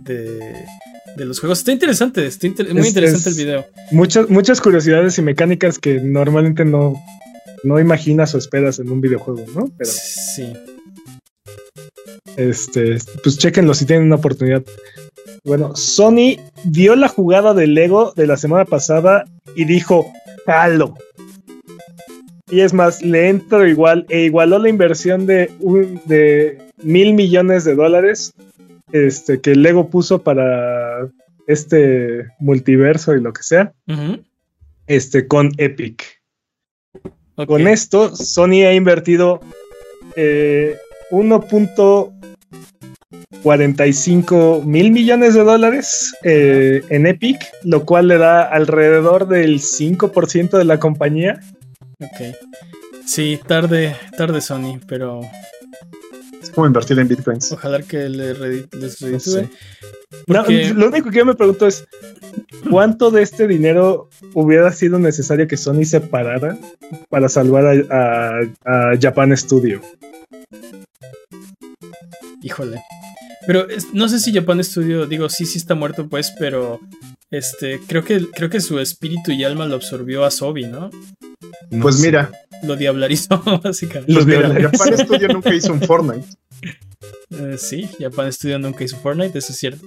de, 1.17 1.25
los 1.25 1.41
juegos. 1.41 1.61
Está 1.61 1.73
interesante, 1.73 2.27
está 2.27 2.49
muy 2.73 2.89
interesante 2.89 3.31
el 3.31 3.37
video. 3.37 3.67
Muchas, 3.93 4.29
muchas 4.29 4.61
curiosidades 4.61 5.19
y 5.19 5.23
mecánicas 5.23 5.79
que 5.79 6.01
normalmente 6.01 6.65
no, 6.65 6.95
no 7.63 7.79
imaginas 7.79 8.35
o 8.35 8.39
esperas 8.39 8.79
en 8.79 8.91
un 8.91 9.01
videojuego, 9.01 9.45
¿no? 9.55 9.71
Pero, 9.77 9.91
sí. 9.91 10.53
Este, 12.37 12.99
pues 13.23 13.39
chequenlo 13.39 13.75
si 13.75 13.87
tienen 13.87 14.07
una 14.07 14.17
oportunidad. 14.17 14.63
Bueno, 15.45 15.75
Sony 15.77 16.37
vio 16.65 16.95
la 16.95 17.09
jugada 17.09 17.55
del 17.55 17.75
Lego 17.75 18.13
de 18.15 18.27
la 18.27 18.37
semana 18.37 18.65
pasada 18.65 19.25
y 19.55 19.65
dijo, 19.65 20.13
y 22.51 22.61
es 22.61 22.73
más, 22.73 23.03
le 23.03 23.29
entro 23.29 23.67
igual 23.67 24.07
e 24.09 24.23
igualó 24.23 24.59
la 24.59 24.69
inversión 24.69 25.27
de, 25.27 25.51
un, 25.61 26.01
de 26.07 26.59
mil 26.83 27.13
millones 27.13 27.65
de 27.65 27.75
dólares 27.75 28.35
este, 28.93 29.41
que 29.41 29.55
Lego 29.55 29.91
puso 29.91 30.23
para 30.23 31.09
este 31.47 32.27
multiverso 32.39 33.15
y 33.15 33.21
lo 33.21 33.33
que 33.33 33.43
sea, 33.43 33.73
este, 34.87 35.27
con 35.27 35.51
Epic. 35.59 36.05
Con 37.47 37.69
esto, 37.69 38.17
Sony 38.17 38.65
ha 38.67 38.75
invertido 38.75 39.41
eh, 40.17 40.77
45 43.43 44.63
mil 44.65 44.91
millones 44.91 45.35
de 45.35 45.45
dólares 45.45 46.15
eh, 46.23 46.83
en 46.89 47.07
Epic, 47.07 47.39
lo 47.63 47.85
cual 47.85 48.09
le 48.09 48.19
da 48.19 48.43
alrededor 48.43 49.29
del 49.29 49.61
5% 49.61 50.57
de 50.57 50.65
la 50.65 50.81
compañía. 50.81 51.41
Ok. 52.01 52.35
Sí, 53.07 53.39
tarde, 53.47 53.97
tarde 54.17 54.41
Sony, 54.41 54.81
pero... 54.87 55.21
Es 56.43 56.51
como 56.51 56.67
invertir 56.67 56.99
en 56.99 57.09
bitcoins. 57.09 57.53
Ojalá 57.53 57.83
que 57.83 58.09
le 58.09 58.35
les 58.35 59.01
reditúe. 59.01 59.49
lo 60.27 60.89
único 60.89 61.11
que 61.11 61.19
yo 61.19 61.27
me 61.27 61.35
pregunto 61.35 61.67
es, 61.67 61.85
¿cuánto 62.71 63.11
de 63.11 63.23
este 63.23 63.49
dinero 63.49 64.09
hubiera 64.35 64.71
sido 64.73 64.99
necesario 64.99 65.49
que 65.49 65.57
Sony 65.57 65.85
se 65.85 66.01
parara 66.01 66.57
para 67.11 67.29
salvar 67.29 67.87
a, 67.91 68.41
a 68.65 68.97
Japan 69.01 69.37
Studio? 69.37 69.83
Híjole. 72.49 72.83
Pero 73.47 73.67
no 73.93 74.09
sé 74.09 74.21
si 74.21 74.33
Japan 74.33 74.65
Studio, 74.65 75.07
digo, 75.07 75.29
sí, 75.29 75.45
sí 75.45 75.59
está 75.59 75.75
muerto, 75.75 76.09
pues, 76.09 76.33
pero 76.39 76.81
este, 77.31 77.79
creo 77.87 78.03
que, 78.03 78.27
creo 78.31 78.49
que 78.49 78.61
su 78.61 78.79
espíritu 78.79 79.33
y 79.33 79.45
alma 79.45 79.67
lo 79.67 79.75
absorbió 79.75 80.25
a 80.25 80.31
Sobi, 80.31 80.65
¿no? 80.65 80.91
pues 81.81 82.01
mira. 82.01 82.31
Lo 82.63 82.75
diablarizó, 82.75 83.43
básicamente. 83.63 84.15
Pues 84.15 84.25
mira, 84.25 84.49
Japan 84.49 84.99
Studio 84.99 85.29
nunca 85.29 85.55
hizo 85.55 85.73
un 85.75 85.83
Fortnite. 85.83 86.27
Eh, 87.31 87.57
sí, 87.59 87.89
Japan 88.01 88.33
Studio 88.33 88.59
nunca 88.59 88.85
hizo 88.85 88.97
Fortnite, 88.97 89.39
eso 89.39 89.53
es 89.53 89.59
cierto. 89.59 89.87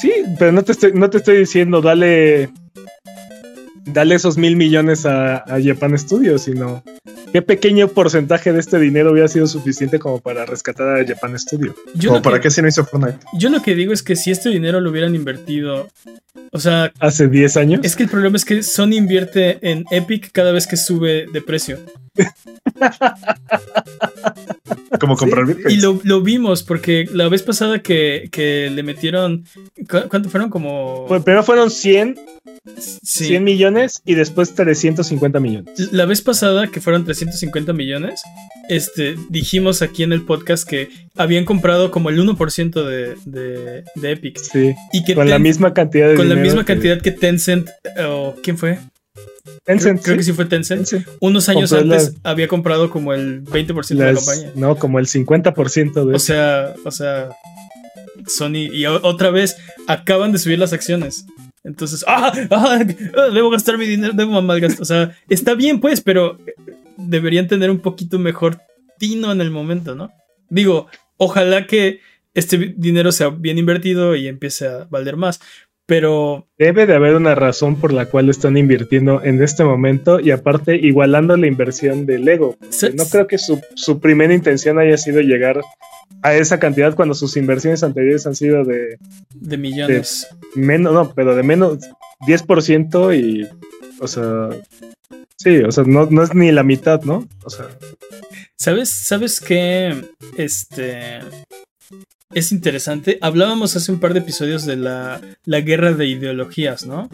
Sí, 0.00 0.12
pero 0.38 0.52
no 0.52 0.62
te 0.62 0.72
estoy, 0.72 0.92
no 0.92 1.10
te 1.10 1.18
estoy 1.18 1.38
diciendo, 1.38 1.80
dale 1.82 2.50
dale 3.84 4.14
esos 4.14 4.36
mil 4.36 4.56
millones 4.56 5.06
a, 5.06 5.38
a, 5.38 5.60
Japan 5.62 5.98
Studios, 5.98 6.42
sino 6.42 6.82
qué 7.32 7.42
pequeño 7.42 7.88
porcentaje 7.88 8.52
de 8.52 8.60
este 8.60 8.78
dinero 8.78 9.12
hubiera 9.12 9.28
sido 9.28 9.46
suficiente 9.46 9.98
como 9.98 10.20
para 10.20 10.46
rescatar 10.46 11.00
a 11.00 11.06
Japan 11.06 11.38
Studio. 11.38 11.74
Yo 11.94 12.20
para 12.22 12.40
qué 12.40 12.50
se 12.50 12.62
no 12.62 12.68
hizo 12.68 12.84
Fortnite. 12.84 13.18
Yo 13.38 13.50
lo 13.50 13.62
que 13.62 13.74
digo 13.74 13.92
es 13.92 14.02
que 14.02 14.16
si 14.16 14.30
este 14.30 14.50
dinero 14.50 14.80
lo 14.80 14.90
hubieran 14.90 15.14
invertido, 15.14 15.88
o 16.50 16.58
sea, 16.58 16.92
hace 17.00 17.28
10 17.28 17.56
años. 17.56 17.80
Es 17.82 17.96
que 17.96 18.04
el 18.04 18.08
problema 18.08 18.36
es 18.36 18.44
que 18.44 18.62
Sony 18.62 18.92
invierte 18.94 19.58
en 19.68 19.84
Epic 19.90 20.30
cada 20.32 20.52
vez 20.52 20.66
que 20.66 20.76
sube 20.76 21.26
de 21.32 21.40
precio. 21.42 21.78
Como 25.00 25.16
comprar 25.16 25.46
Y 25.68 25.76
lo, 25.80 26.20
vimos 26.20 26.62
porque 26.62 27.08
la 27.10 27.28
vez 27.28 27.42
pasada 27.42 27.80
que, 27.80 28.28
que 28.30 28.70
le 28.70 28.82
metieron. 28.82 29.44
¿Cuánto 29.88 30.28
fueron? 30.28 30.50
Como. 30.50 31.06
Pues 31.08 31.22
primero 31.22 31.42
fueron 31.42 31.70
100 31.70 32.20
100 32.64 33.42
millones 33.42 34.02
y 34.04 34.14
después 34.14 34.54
350 34.54 35.40
millones. 35.40 35.92
La 35.92 36.06
vez 36.06 36.22
pasada, 36.22 36.68
que 36.68 36.80
fueron 36.80 37.04
350 37.04 37.72
millones, 37.72 38.22
este, 38.68 39.16
dijimos 39.30 39.82
aquí 39.82 40.02
en 40.02 40.12
el 40.12 40.22
podcast 40.22 40.68
que 40.68 40.88
habían 41.16 41.44
comprado 41.44 41.90
como 41.90 42.10
el 42.10 42.20
1% 42.20 42.84
de, 42.84 43.16
de, 43.24 43.84
de, 43.96 44.10
Epic. 44.10 44.38
Sí. 44.38 44.74
Y 44.92 45.04
que 45.04 45.14
con 45.14 45.28
la 45.28 45.38
misma 45.38 45.74
cantidad 45.74 46.08
de 46.08 46.14
Con 46.14 46.28
la 46.28 46.36
misma 46.36 46.64
cantidad 46.64 47.00
que 47.00 47.10
Tencent, 47.10 47.68
o 48.08 48.36
¿quién 48.42 48.56
fue? 48.56 48.78
Tencent. 49.64 50.02
Creo, 50.02 50.16
que 50.16 50.22
sí 50.22 50.32
fue 50.32 50.44
Tencent. 50.44 50.88
Unos 51.20 51.48
años 51.48 51.72
antes 51.72 52.14
había 52.22 52.48
comprado 52.48 52.90
como 52.90 53.12
el 53.12 53.44
20% 53.44 53.88
de 53.88 54.12
la 54.12 54.14
compañía. 54.14 54.52
No, 54.54 54.76
como 54.76 54.98
el 54.98 55.06
50% 55.06 56.04
de. 56.06 56.14
O 56.14 56.18
sea, 56.18 56.74
o 56.84 56.90
sea, 56.90 57.30
Sony. 58.26 58.70
Y 58.72 58.86
otra 58.86 59.30
vez 59.30 59.56
acaban 59.88 60.32
de 60.32 60.38
subir 60.38 60.58
las 60.58 60.72
acciones. 60.72 61.26
Entonces, 61.64 62.04
¡ah! 62.08 62.32
¡ah! 62.50 62.84
Debo 63.32 63.50
gastar 63.50 63.78
mi 63.78 63.86
dinero, 63.86 64.12
debo 64.14 64.40
malgastar. 64.42 64.82
O 64.82 64.84
sea, 64.84 65.16
está 65.28 65.54
bien, 65.54 65.80
pues, 65.80 66.00
pero 66.00 66.38
deberían 66.96 67.48
tener 67.48 67.70
un 67.70 67.80
poquito 67.80 68.18
mejor 68.18 68.60
tino 68.98 69.32
en 69.32 69.40
el 69.40 69.50
momento, 69.50 69.94
¿no? 69.94 70.12
Digo, 70.48 70.88
ojalá 71.16 71.66
que 71.66 72.00
este 72.34 72.74
dinero 72.76 73.12
sea 73.12 73.28
bien 73.28 73.58
invertido 73.58 74.16
y 74.16 74.28
empiece 74.28 74.66
a 74.66 74.86
valer 74.90 75.16
más. 75.16 75.40
Pero. 75.86 76.48
Debe 76.58 76.86
de 76.86 76.94
haber 76.94 77.16
una 77.16 77.34
razón 77.34 77.76
por 77.76 77.92
la 77.92 78.06
cual 78.06 78.28
están 78.28 78.56
invirtiendo 78.56 79.22
en 79.22 79.42
este 79.42 79.64
momento 79.64 80.20
y 80.20 80.30
aparte 80.30 80.76
igualando 80.76 81.36
la 81.36 81.46
inversión 81.46 82.06
de 82.06 82.18
Lego. 82.18 82.56
No 82.94 83.04
creo 83.06 83.26
que 83.26 83.38
su, 83.38 83.60
su 83.74 84.00
primera 84.00 84.32
intención 84.32 84.78
haya 84.78 84.96
sido 84.96 85.20
llegar 85.20 85.60
a 86.22 86.34
esa 86.34 86.58
cantidad 86.58 86.94
cuando 86.94 87.14
sus 87.14 87.36
inversiones 87.36 87.82
anteriores 87.82 88.26
han 88.26 88.34
sido 88.34 88.64
de... 88.64 88.98
De 89.34 89.56
millones. 89.56 90.28
menos, 90.54 90.92
no, 90.92 91.12
pero 91.14 91.34
de 91.34 91.42
menos 91.42 91.78
10% 92.26 93.18
y, 93.18 93.48
o 94.00 94.06
sea, 94.06 94.50
sí, 95.36 95.58
o 95.58 95.72
sea, 95.72 95.84
no, 95.84 96.22
es 96.22 96.34
ni 96.34 96.52
la 96.52 96.62
mitad, 96.62 97.02
¿no? 97.02 97.26
O 97.44 97.50
sea... 97.50 97.66
¿Sabes, 98.56 98.90
sabes 98.90 99.40
qué? 99.40 100.04
Este... 100.36 101.20
Es 102.34 102.50
interesante. 102.50 103.18
Hablábamos 103.20 103.76
hace 103.76 103.92
un 103.92 104.00
par 104.00 104.14
de 104.14 104.20
episodios 104.20 104.64
de 104.64 104.76
la, 104.76 105.20
la 105.44 105.60
guerra 105.60 105.92
de 105.92 106.06
ideologías, 106.06 106.86
¿no? 106.86 107.10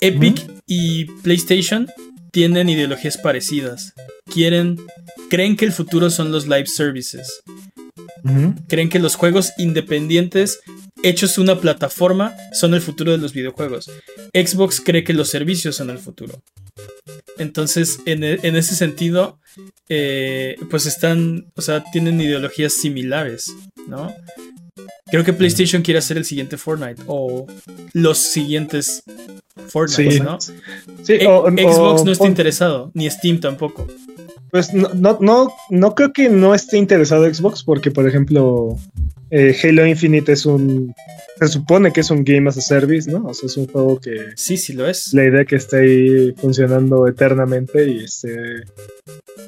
Epic 0.00 0.48
y 0.66 1.06
PlayStation 1.22 1.88
tienen 2.30 2.68
ideologías 2.68 3.18
parecidas. 3.18 3.94
Quieren, 4.32 4.78
creen 5.28 5.56
que 5.56 5.64
el 5.64 5.72
futuro 5.72 6.10
son 6.10 6.30
los 6.30 6.46
live 6.46 6.66
services. 6.66 7.42
Creen 8.68 8.88
que 8.88 8.98
los 8.98 9.14
juegos 9.14 9.52
independientes 9.58 10.60
hechos 11.02 11.38
una 11.38 11.60
plataforma 11.60 12.34
son 12.52 12.74
el 12.74 12.80
futuro 12.80 13.12
de 13.12 13.18
los 13.18 13.32
videojuegos. 13.32 13.90
Xbox 14.34 14.80
cree 14.80 15.04
que 15.04 15.12
los 15.12 15.28
servicios 15.28 15.76
son 15.76 15.90
el 15.90 15.98
futuro. 15.98 16.42
Entonces, 17.38 18.00
en, 18.04 18.24
e, 18.24 18.38
ese 18.42 18.74
sentido, 18.74 19.38
eh, 19.88 20.56
pues 20.70 20.86
están, 20.86 21.46
o 21.54 21.62
sea, 21.62 21.84
tienen 21.92 22.20
ideologías 22.20 22.72
similares, 22.72 23.54
¿no? 23.86 24.12
Creo 25.10 25.24
que 25.24 25.32
PlayStation 25.32 25.82
quiere 25.82 25.98
hacer 25.98 26.18
el 26.18 26.24
siguiente 26.24 26.56
Fortnite 26.56 27.02
o 27.06 27.46
los 27.92 28.18
siguientes 28.18 29.02
Fortnite, 29.68 30.20
¿no? 30.20 30.38
E, 31.06 31.24
Xbox 31.24 32.04
no 32.04 32.12
está 32.12 32.26
interesado, 32.26 32.90
ni 32.94 33.08
Steam 33.08 33.40
tampoco. 33.40 33.86
Pues 34.50 34.72
no, 34.72 35.18
no, 35.20 35.52
no, 35.70 35.94
creo 35.94 36.12
que 36.12 36.28
no 36.28 36.54
esté 36.54 36.78
interesado 36.78 37.32
Xbox 37.32 37.62
porque, 37.62 37.90
por 37.90 38.08
ejemplo, 38.08 38.76
eh, 39.30 39.56
Halo 39.62 39.86
Infinite 39.86 40.32
es 40.32 40.46
un... 40.46 40.94
Se 41.38 41.48
supone 41.48 41.92
que 41.92 42.00
es 42.00 42.10
un 42.10 42.24
game 42.24 42.48
as 42.48 42.56
a 42.56 42.60
service, 42.60 43.10
¿no? 43.10 43.26
O 43.26 43.34
sea, 43.34 43.46
es 43.46 43.56
un 43.56 43.66
juego 43.66 44.00
que... 44.00 44.26
Sí, 44.36 44.56
sí 44.56 44.72
lo 44.72 44.88
es. 44.88 45.12
La 45.12 45.24
idea 45.24 45.44
que 45.44 45.56
esté 45.56 45.76
ahí 45.78 46.32
funcionando 46.32 47.06
eternamente 47.06 47.88
y 47.88 48.04
esté, 48.04 48.62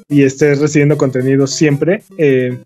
y 0.07 0.23
esté 0.23 0.55
recibiendo 0.55 0.97
contenido 0.97 1.47
siempre. 1.47 2.03
Eh, 2.17 2.57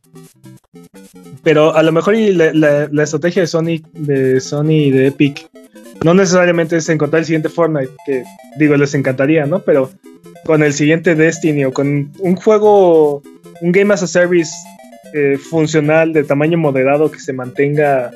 pero 1.44 1.76
a 1.76 1.84
lo 1.84 1.92
mejor 1.92 2.18
la, 2.18 2.88
la, 2.92 3.04
estrategia 3.04 3.44
de 3.44 3.48
Sony, 3.48 3.82
de 3.94 4.40
Sony 4.40 4.72
y 4.72 4.92
de 4.92 5.08
Epic 5.08 5.50
no 6.04 6.14
necesariamente 6.14 6.78
es 6.78 6.90
encontrar 6.90 7.22
el 7.22 7.26
siguiente 7.26 7.50
Fortnite, 7.50 7.92
que 8.06 8.24
digo, 8.58 8.76
les 8.76 8.94
encantaría, 8.94 9.46
¿no? 9.46 9.60
Pero 9.60 9.92
con 10.46 10.64
el 10.64 10.74
siguiente 10.74 11.16
Destiny 11.16 11.66
o 11.66 11.74
con 11.74 12.12
un 12.20 12.36
juego, 12.36 13.22
un 13.62 13.72
game 13.72 13.94
as 13.94 14.04
a 14.04 14.08
service 14.08 14.52
eh, 15.14 15.38
funcional 15.38 16.14
de 16.14 16.24
tamaño 16.24 16.58
moderado 16.58 17.12
que 17.12 17.20
se 17.20 17.34
mantenga 17.34 18.12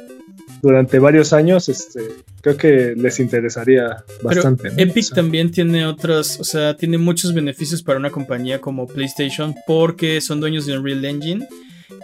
durante 0.62 1.00
varios 1.00 1.34
años, 1.34 1.70
este, 1.70 2.02
creo 2.42 2.58
que 2.58 2.94
les 2.96 3.20
interesaría 3.20 4.04
bastante. 4.22 4.70
Epic 4.78 5.14
también 5.14 5.52
tiene 5.52 5.86
otras, 5.86 6.40
o 6.40 6.44
sea, 6.44 6.76
tiene 6.76 6.98
muchos 6.98 7.34
beneficios 7.34 7.82
para 7.82 7.98
una 7.98 8.10
compañía 8.10 8.60
como 8.60 8.88
PlayStation 8.88 9.56
porque 9.66 10.20
son 10.22 10.40
dueños 10.40 10.66
de 10.66 10.78
Unreal 10.78 11.06
Engine 11.06 11.48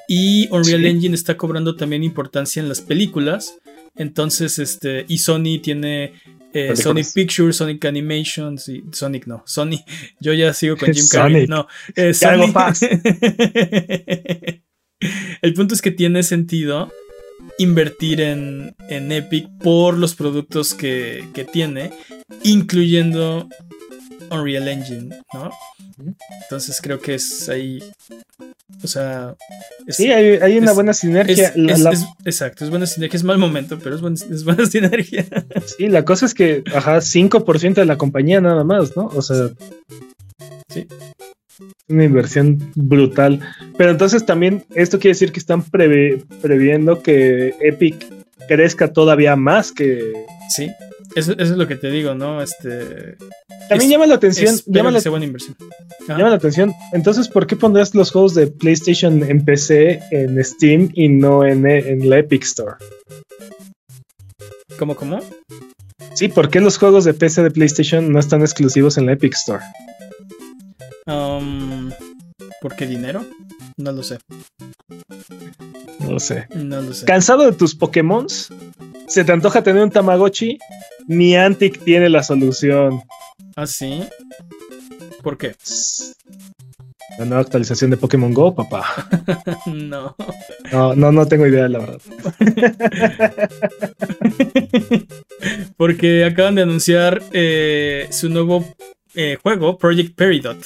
y 0.08 0.47
Unreal 0.51 0.86
Engine 0.86 1.16
está 1.16 1.36
cobrando 1.36 1.76
también 1.76 2.03
importancia 2.03 2.62
en 2.62 2.70
las 2.70 2.82
películas. 2.82 3.58
Entonces, 3.96 4.60
este, 4.60 5.06
y 5.08 5.20
Sony 5.20 5.62
tiene 5.62 6.14
eh, 6.54 6.76
Sonic 6.76 7.14
Pictures, 7.14 7.56
Sonic 7.58 7.86
Animations 7.86 8.68
y 8.70 8.84
Sonic 8.91 9.28
no, 9.28 9.43
Sony. 9.46 9.84
Yo 10.20 10.34
ya 10.34 10.54
sigo 10.54 10.78
con 10.78 10.89
Jim 10.93 11.06
Carrey. 11.12 11.48
No, 11.48 11.68
eh, 11.96 12.14
Sony. 12.14 12.52
El 15.41 15.54
punto 15.54 15.76
es 15.76 15.82
que 15.82 15.91
tiene 15.91 16.24
sentido 16.24 16.91
invertir 17.58 18.22
en, 18.22 18.76
en 18.89 19.12
Epic 19.12 19.48
por 19.62 19.98
los 19.98 20.16
productos 20.16 20.74
que, 20.74 21.28
que 21.34 21.43
tiene, 21.43 21.91
incluyendo 22.43 23.48
Unreal 24.32 24.68
Engine, 24.68 25.16
¿no? 25.34 25.52
Entonces 26.43 26.80
creo 26.82 27.00
que 27.00 27.16
es 27.16 27.50
ahí. 27.50 27.84
O 28.86 28.88
sea. 28.88 29.36
sí, 29.88 30.12
hay, 30.12 30.58
una 30.60 30.74
buena 30.74 30.94
sinergia. 30.94 31.54
exacto, 32.24 32.64
es 32.64 32.70
buena 32.70 32.86
sinergia. 32.86 33.18
Es 33.18 33.24
mal 33.24 33.40
momento, 33.40 33.80
pero 33.80 33.96
es, 33.96 34.44
buena 34.44 34.66
sinergia. 34.70 35.26
Sí, 35.66 35.88
la 35.88 36.06
cosa 36.06 36.28
es 36.28 36.36
que, 36.36 36.64
ajá, 36.74 36.98
5% 36.98 37.74
de 37.74 37.86
la 37.86 37.98
compañía 37.98 38.40
nada 38.40 38.64
más, 38.64 38.96
¿no? 38.96 39.08
O 39.08 39.22
sea. 39.24 39.50
Sí. 40.70 40.88
Una 41.88 42.04
inversión 42.04 42.72
brutal. 42.76 43.40
Pero 43.76 43.90
entonces 43.90 44.24
también 44.26 44.64
esto 44.76 45.00
quiere 45.00 45.16
decir 45.16 45.32
que 45.32 45.40
están 45.40 45.64
previendo 45.64 47.02
que 47.02 47.56
Epic 47.60 48.08
crezca 48.48 48.94
todavía 48.94 49.36
más 49.36 49.72
que. 49.72 50.14
Sí, 50.50 50.70
eso, 51.16 51.34
es 51.38 51.49
lo 51.51 51.68
que 51.68 51.76
te 51.76 51.89
digo, 51.89 52.13
¿no? 52.13 52.41
Este. 52.41 53.18
También 53.70 53.91
llama 53.91 54.05
la 54.05 54.16
atención. 54.16 54.55
Llama 54.66 54.91
la, 54.91 55.01
buena 55.09 55.26
inversión. 55.26 55.55
Llama 56.07 56.30
la 56.30 56.36
atención. 56.36 56.74
Entonces, 56.93 57.28
¿por 57.28 57.47
qué 57.47 57.55
pondrás 57.55 57.95
los 57.95 58.11
juegos 58.11 58.36
de 58.36 58.47
PlayStation 58.47 59.24
en 59.24 59.43
PC, 59.43 60.01
en 60.11 60.43
Steam 60.43 60.89
y 60.93 61.07
no 61.07 61.45
en, 61.45 61.66
en 61.66 62.09
la 62.09 62.20
Epic 62.20 62.43
Store? 62.43 62.76
¿Cómo, 64.78 64.95
cómo? 64.95 65.20
Sí, 66.13 66.28
¿por 66.28 66.49
qué 66.49 66.59
los 66.59 66.78
juegos 66.78 67.05
de 67.05 67.13
PC 67.13 67.43
de 67.43 67.51
PlayStation 67.51 68.11
no 68.11 68.20
están 68.20 68.41
exclusivos 68.41 68.97
en 68.97 69.05
la 69.05 69.13
Epic 69.13 69.34
Store? 69.34 69.63
Um, 71.07 71.91
¿Por 72.61 72.76
qué 72.76 72.88
dinero? 72.88 73.26
No 73.78 73.92
lo 73.92 74.04
sé. 74.04 74.20
No 76.00 76.12
lo 76.12 76.20
sé. 76.20 76.48
No 76.56 76.82
lo 76.82 76.94
sé. 76.94 77.06
¿Cansado 77.06 77.46
de 77.46 77.52
tus 77.52 77.76
Pokémon? 77.76 78.28
¿Se 79.08 79.24
te 79.24 79.32
antoja 79.32 79.64
tener 79.64 79.84
un 79.84 79.92
Tamagotchi? 79.92 80.58
Niantic 81.08 81.84
tiene 81.84 82.10
la 82.10 82.24
solución. 82.24 83.02
¿Ah, 83.56 83.68
sí? 83.68 84.04
¿Por 85.22 85.38
qué? 85.38 85.56
La 87.18 87.26
nueva 87.26 87.42
actualización 87.42 87.92
de 87.92 87.98
Pokémon 87.98 88.34
Go, 88.34 88.56
papá. 88.56 88.86
no. 89.66 90.16
No, 90.72 90.96
no, 90.96 91.12
no 91.12 91.28
tengo 91.28 91.48
idea, 91.48 91.68
la 91.68 91.80
verdad. 91.80 92.02
Porque 95.78 96.26
acaban 96.26 96.56
de 96.56 96.64
anunciar 96.64 97.22
eh, 97.32 98.08
su 98.12 98.30
nuevo 98.30 98.66
eh, 99.16 99.38
juego, 99.41 99.78
Project 99.78 100.16
Peridot, 100.16 100.57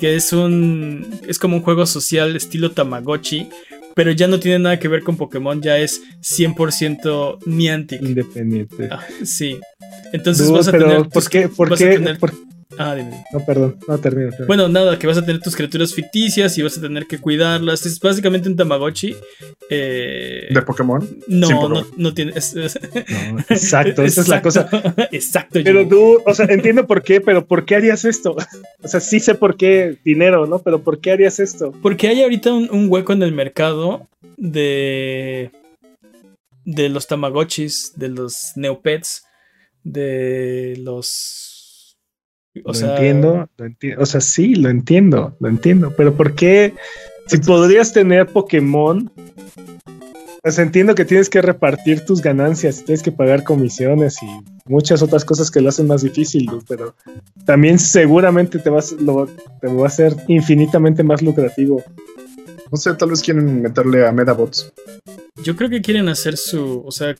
que 0.00 0.16
es 0.16 0.32
un. 0.32 1.06
es 1.28 1.38
como 1.38 1.56
un 1.56 1.62
juego 1.62 1.86
social 1.86 2.36
estilo 2.36 2.72
Tamagotchi, 2.72 3.48
pero 3.94 4.10
ya 4.12 4.28
no 4.28 4.38
tiene 4.38 4.58
nada 4.58 4.78
que 4.78 4.88
ver 4.88 5.02
con 5.02 5.16
Pokémon, 5.16 5.62
ya 5.62 5.78
es 5.78 6.02
100% 6.20 7.38
Niantic. 7.46 8.02
Independiente. 8.02 8.88
Ah, 8.90 9.04
sí. 9.24 9.58
Entonces 10.12 10.50
vas 10.50 10.68
a 10.68 10.72
tener. 10.72 11.08
¿Por 11.08 11.28
qué? 11.28 11.48
¿Por 11.48 11.76
qué? 11.76 12.18
Ah, 12.78 12.94
dime. 12.94 13.24
No, 13.32 13.44
perdón, 13.44 13.78
no 13.88 13.98
termino, 13.98 14.30
Bueno, 14.46 14.68
nada, 14.68 14.98
que 14.98 15.06
vas 15.06 15.16
a 15.16 15.24
tener 15.24 15.40
tus 15.40 15.56
criaturas 15.56 15.94
ficticias 15.94 16.56
y 16.58 16.62
vas 16.62 16.76
a 16.76 16.80
tener 16.80 17.06
que 17.06 17.18
cuidarlas. 17.18 17.86
Es 17.86 17.98
básicamente 18.00 18.48
un 18.48 18.56
Tamagotchi. 18.56 19.16
Eh, 19.70 20.48
¿De 20.50 20.62
Pokémon? 20.62 21.06
No, 21.26 21.68
no, 21.68 21.86
no 21.96 22.14
tiene. 22.14 22.32
exacto, 23.48 24.02
esa 24.02 24.20
es 24.20 24.28
la 24.28 24.42
cosa. 24.42 24.68
Exacto. 25.12 25.60
Pero 25.62 25.86
tú, 25.88 26.22
o 26.24 26.34
sea, 26.34 26.46
entiendo 26.46 26.86
por 26.86 27.02
qué, 27.02 27.20
pero 27.20 27.46
¿por 27.46 27.64
qué 27.64 27.76
harías 27.76 28.04
esto? 28.04 28.36
O 28.82 28.88
sea, 28.88 29.00
sí 29.00 29.18
sé 29.18 29.34
por 29.34 29.56
qué 29.56 29.96
dinero, 30.04 30.46
¿no? 30.46 30.60
Pero 30.60 30.80
¿por 30.80 31.00
qué 31.00 31.10
harías 31.10 31.40
esto? 31.40 31.72
Porque 31.82 32.06
hay 32.06 32.22
ahorita 32.22 32.52
un, 32.52 32.86
hueco 32.88 33.12
en 33.12 33.22
el 33.22 33.32
mercado 33.32 34.06
de. 34.36 35.50
de 36.64 36.88
los 36.88 37.08
Tamagotchis, 37.08 37.94
de 37.96 38.08
los 38.08 38.52
Neopets, 38.54 39.24
de 39.82 40.76
los 40.78 41.45
lo 42.64 42.72
entiendo, 42.74 43.48
o 43.98 44.06
sea, 44.06 44.20
sí, 44.20 44.54
lo 44.54 44.68
entiendo, 44.68 45.36
lo 45.40 45.48
entiendo, 45.48 45.92
pero 45.96 46.14
¿por 46.14 46.34
qué? 46.34 46.74
Si 47.26 47.38
podrías 47.38 47.92
tener 47.92 48.26
Pokémon, 48.26 49.10
pues 50.42 50.58
entiendo 50.60 50.94
que 50.94 51.04
tienes 51.04 51.28
que 51.28 51.42
repartir 51.42 52.04
tus 52.04 52.22
ganancias, 52.22 52.84
tienes 52.84 53.02
que 53.02 53.10
pagar 53.10 53.42
comisiones 53.42 54.16
y 54.22 54.26
muchas 54.70 55.02
otras 55.02 55.24
cosas 55.24 55.50
que 55.50 55.60
lo 55.60 55.70
hacen 55.70 55.88
más 55.88 56.02
difícil, 56.02 56.48
pero 56.68 56.94
también 57.44 57.80
seguramente 57.80 58.60
te, 58.60 58.70
vas, 58.70 58.94
te 58.96 59.66
va 59.66 59.86
a 59.86 59.90
ser 59.90 60.14
infinitamente 60.28 61.02
más 61.02 61.20
lucrativo. 61.20 61.82
No 62.70 62.78
sé, 62.78 62.94
tal 62.94 63.10
vez 63.10 63.22
quieren 63.22 63.62
meterle 63.62 64.06
a 64.06 64.12
Medabots. 64.12 64.72
Yo 65.42 65.56
creo 65.56 65.68
que 65.68 65.82
quieren 65.82 66.08
hacer 66.08 66.36
su, 66.36 66.82
o 66.84 66.92
sea, 66.92 67.16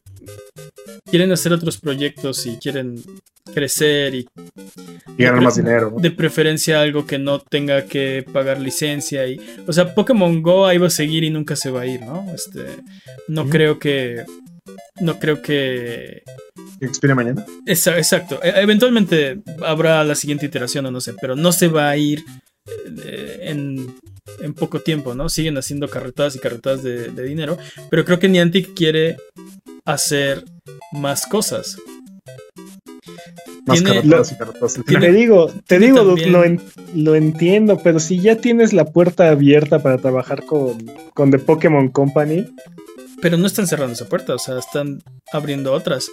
quieren 1.11 1.32
hacer 1.32 1.52
otros 1.52 1.78
proyectos 1.78 2.46
y 2.46 2.57
quieren 2.59 3.02
crecer 3.54 4.14
y, 4.14 4.28
ganar 5.16 5.40
más 5.40 5.57
dinero. 5.57 5.94
De 5.98 6.11
preferencia 6.11 6.80
algo 6.80 7.07
que 7.07 7.18
no 7.18 7.38
tenga 7.38 7.86
que 7.86 8.24
pagar 8.32 8.61
licencia 8.61 9.26
y, 9.26 9.40
o 9.66 9.72
sea, 9.72 9.94
Pokémon 9.94 10.42
Go 10.42 10.66
ahí 10.66 10.78
va 10.78 10.88
a 10.88 10.90
seguir 10.90 11.24
y 11.24 11.30
nunca 11.30 11.57
se 11.57 11.70
va 11.70 11.82
a 11.82 11.86
ir, 11.86 12.02
¿no? 12.02 12.26
Este, 12.34 12.66
no 13.28 13.48
creo 13.48 13.78
que, 13.78 14.24
no 15.00 15.18
creo 15.18 15.42
que 15.42 16.22
expire 16.80 17.14
mañana. 17.14 17.44
Exacto. 17.66 18.40
E, 18.42 18.61
eventualmente 18.61 19.40
habrá 19.64 20.02
la 20.04 20.14
siguiente 20.14 20.46
iteración 20.46 20.86
o 20.86 20.90
no 20.90 21.00
sé, 21.00 21.14
pero 21.20 21.36
no 21.36 21.52
se 21.52 21.68
va 21.68 21.88
a 21.88 21.96
ir 21.96 22.24
eh, 23.04 23.38
en, 23.42 23.94
en, 24.40 24.54
poco 24.54 24.80
tiempo, 24.80 25.14
¿no? 25.14 25.28
Siguen 25.28 25.57
haciendo 25.57 25.88
carretadas 25.88 26.34
y 26.36 26.40
carretadas 26.40 26.82
de, 26.82 27.11
de 27.11 27.22
dinero, 27.22 27.57
pero 27.90 28.04
creo 28.04 28.18
que 28.18 28.28
Niantic 28.28 28.74
quiere 28.74 29.16
hacer 29.87 30.45
más 30.93 31.26
cosas. 31.26 31.76
Más 33.66 33.82
Te 33.82 35.12
digo, 35.12 35.53
te 35.66 35.78
digo, 35.78 36.16
lo, 36.95 37.14
entiendo, 37.14 37.80
pero 37.82 37.99
si 37.99 38.20
ya 38.20 38.37
tienes 38.37 38.72
la 38.72 38.84
puerta 38.84 39.30
abierta 39.30 39.80
para 39.80 39.99
trabajar 39.99 40.45
con, 40.45 40.78
con 41.14 41.30
The 41.30 41.39
Pokémon 41.39 41.89
Company. 41.89 42.47
Pero 43.20 43.39
no 43.39 43.47
están 43.47 43.66
cerrando 43.66 43.95
esa 43.95 44.05
puerta, 44.05 44.34
o 44.34 44.39
sea, 44.39 44.59
están 44.59 45.03
abriendo 45.32 45.72
otras. 45.72 46.07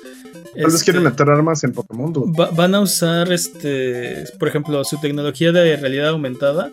Tal 0.56 0.72
vez 0.72 0.84
quieren 0.84 1.06
este, 1.06 1.12
meter 1.12 1.30
armas 1.30 1.64
en 1.64 1.74
Pokémon. 1.74 2.14
van 2.34 2.76
a 2.76 2.80
usar, 2.80 3.32
este, 3.32 4.24
por 4.40 4.48
ejemplo, 4.48 4.84
su 4.84 5.00
tecnología 5.00 5.52
de 5.52 5.76
realidad 5.76 6.10
aumentada. 6.10 6.72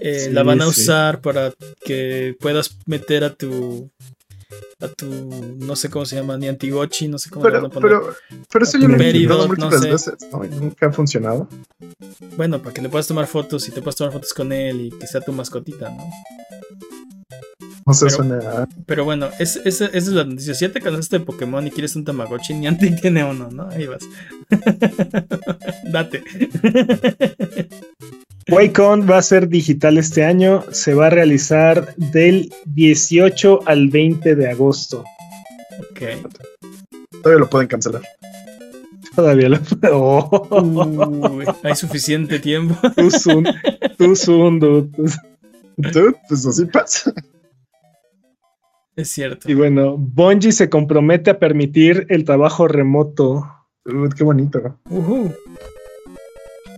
Eh, 0.00 0.28
la 0.32 0.42
van 0.42 0.60
a 0.60 0.68
usar 0.68 1.20
para 1.20 1.52
que 1.84 2.36
puedas 2.38 2.76
meter 2.86 3.24
a 3.24 3.34
tu 3.34 3.90
a 4.80 4.88
tu, 4.88 5.06
no 5.06 5.76
sé 5.76 5.90
cómo 5.90 6.06
se 6.06 6.16
llama, 6.16 6.36
ni 6.36 6.48
Antigochi, 6.48 7.08
no 7.08 7.18
sé 7.18 7.30
cómo 7.30 7.42
pero, 7.42 7.62
van 7.62 7.70
a 7.70 7.74
poner. 7.74 7.90
Pero, 7.90 8.14
pero 8.50 8.64
eso 8.64 8.78
yo 8.78 8.88
lo 8.88 8.96
he 8.96 9.46
múltiples 9.46 9.80
veces, 9.80 10.14
¿no? 10.32 10.44
Y 10.44 10.48
nunca 10.48 10.86
ha 10.86 10.92
funcionado. 10.92 11.48
Bueno, 12.36 12.60
para 12.60 12.72
que 12.72 12.82
le 12.82 12.88
puedas 12.88 13.06
tomar 13.06 13.26
fotos 13.26 13.68
y 13.68 13.72
te 13.72 13.82
puedas 13.82 13.96
tomar 13.96 14.12
fotos 14.12 14.32
con 14.32 14.52
él 14.52 14.80
y 14.80 14.90
que 14.90 15.06
sea 15.06 15.20
tu 15.20 15.32
mascotita, 15.32 15.90
¿no? 15.90 16.04
No 17.86 17.94
sé, 17.94 18.06
pero, 18.06 18.16
suena... 18.16 18.68
pero 18.86 19.04
bueno, 19.04 19.28
es, 19.38 19.60
esa 19.64 19.86
es 19.86 20.08
la 20.08 20.24
noticia. 20.24 20.54
Si 20.54 20.66
ya 20.66 20.72
te 20.72 20.80
cansaste 20.80 21.18
de 21.18 21.24
Pokémon 21.24 21.66
y 21.66 21.70
quieres 21.70 21.96
un 21.96 22.04
Tamagotchi, 22.04 22.54
Niantic 22.54 23.00
tiene 23.00 23.24
uno, 23.24 23.50
¿no? 23.50 23.68
Ahí 23.70 23.86
vas. 23.86 24.02
Date. 25.84 26.22
Waycon 28.50 29.08
va 29.08 29.18
a 29.18 29.22
ser 29.22 29.48
digital 29.48 29.98
este 29.98 30.24
año. 30.24 30.64
Se 30.72 30.94
va 30.94 31.06
a 31.06 31.10
realizar 31.10 31.94
del 31.96 32.52
18 32.66 33.60
al 33.66 33.88
20 33.88 34.34
de 34.34 34.50
agosto. 34.50 35.04
Ok. 35.78 36.00
Todavía 37.22 37.40
lo 37.40 37.50
pueden 37.50 37.68
cancelar. 37.68 38.02
Todavía 39.14 39.48
lo 39.50 39.60
pueden. 39.60 41.48
hay 41.62 41.76
suficiente 41.76 42.38
tiempo. 42.38 42.76
Tú 42.96 43.10
soon, 43.10 43.46
tú 43.96 44.16
soon, 44.16 44.58
dude. 44.58 44.90
Dude, 45.76 46.14
pues 46.28 46.46
así 46.46 46.64
pasa. 46.66 47.12
Es 48.96 49.10
cierto. 49.10 49.50
Y 49.50 49.54
bueno, 49.54 49.96
Bungie 49.96 50.52
se 50.52 50.68
compromete 50.68 51.30
a 51.30 51.38
permitir 51.38 52.06
el 52.08 52.24
trabajo 52.24 52.68
remoto. 52.68 53.46
Dude, 53.84 54.14
qué 54.16 54.24
bonito. 54.24 54.78
Uh 54.90 55.30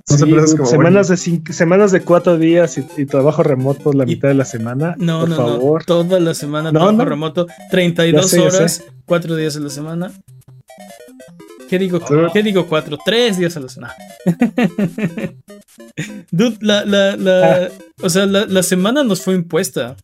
semanas, 0.04 1.08
de 1.08 1.16
cinco, 1.16 1.52
semanas 1.52 1.92
de 1.92 2.02
cuatro 2.02 2.38
días 2.38 2.78
y, 2.78 3.06
trabajo 3.06 3.42
remoto 3.42 3.92
la 3.92 4.04
mitad 4.04 4.28
de 4.28 4.34
la 4.34 4.44
semana. 4.44 4.94
No, 4.98 5.20
por 5.20 5.28
no, 5.28 5.36
favor. 5.36 5.80
no. 5.80 5.86
Toda 5.86 6.20
la 6.20 6.34
semana 6.34 6.72
trabajo 6.72 7.04
remoto. 7.04 7.46
32 7.70 8.34
horas, 8.34 8.84
cuatro 9.04 9.36
días 9.36 9.56
a 9.56 9.60
la 9.60 9.70
semana. 9.70 10.12
¿Qué 11.68 11.78
digo? 11.78 12.00
¿Qué 12.32 12.42
digo 12.42 12.66
cuatro? 12.66 12.98
Tres 13.04 13.38
días 13.38 13.56
a 13.56 13.60
la 13.60 13.68
semana. 13.68 13.94
Dude, 16.30 16.58
la, 16.60 16.84
la, 16.84 17.16
la, 17.16 17.54
ah. 17.54 17.68
o 18.02 18.08
sea, 18.08 18.26
la, 18.26 18.46
la, 18.46 18.62
semana 18.62 19.04
nos 19.04 19.22
fue 19.22 19.34
impuesta. 19.34 19.96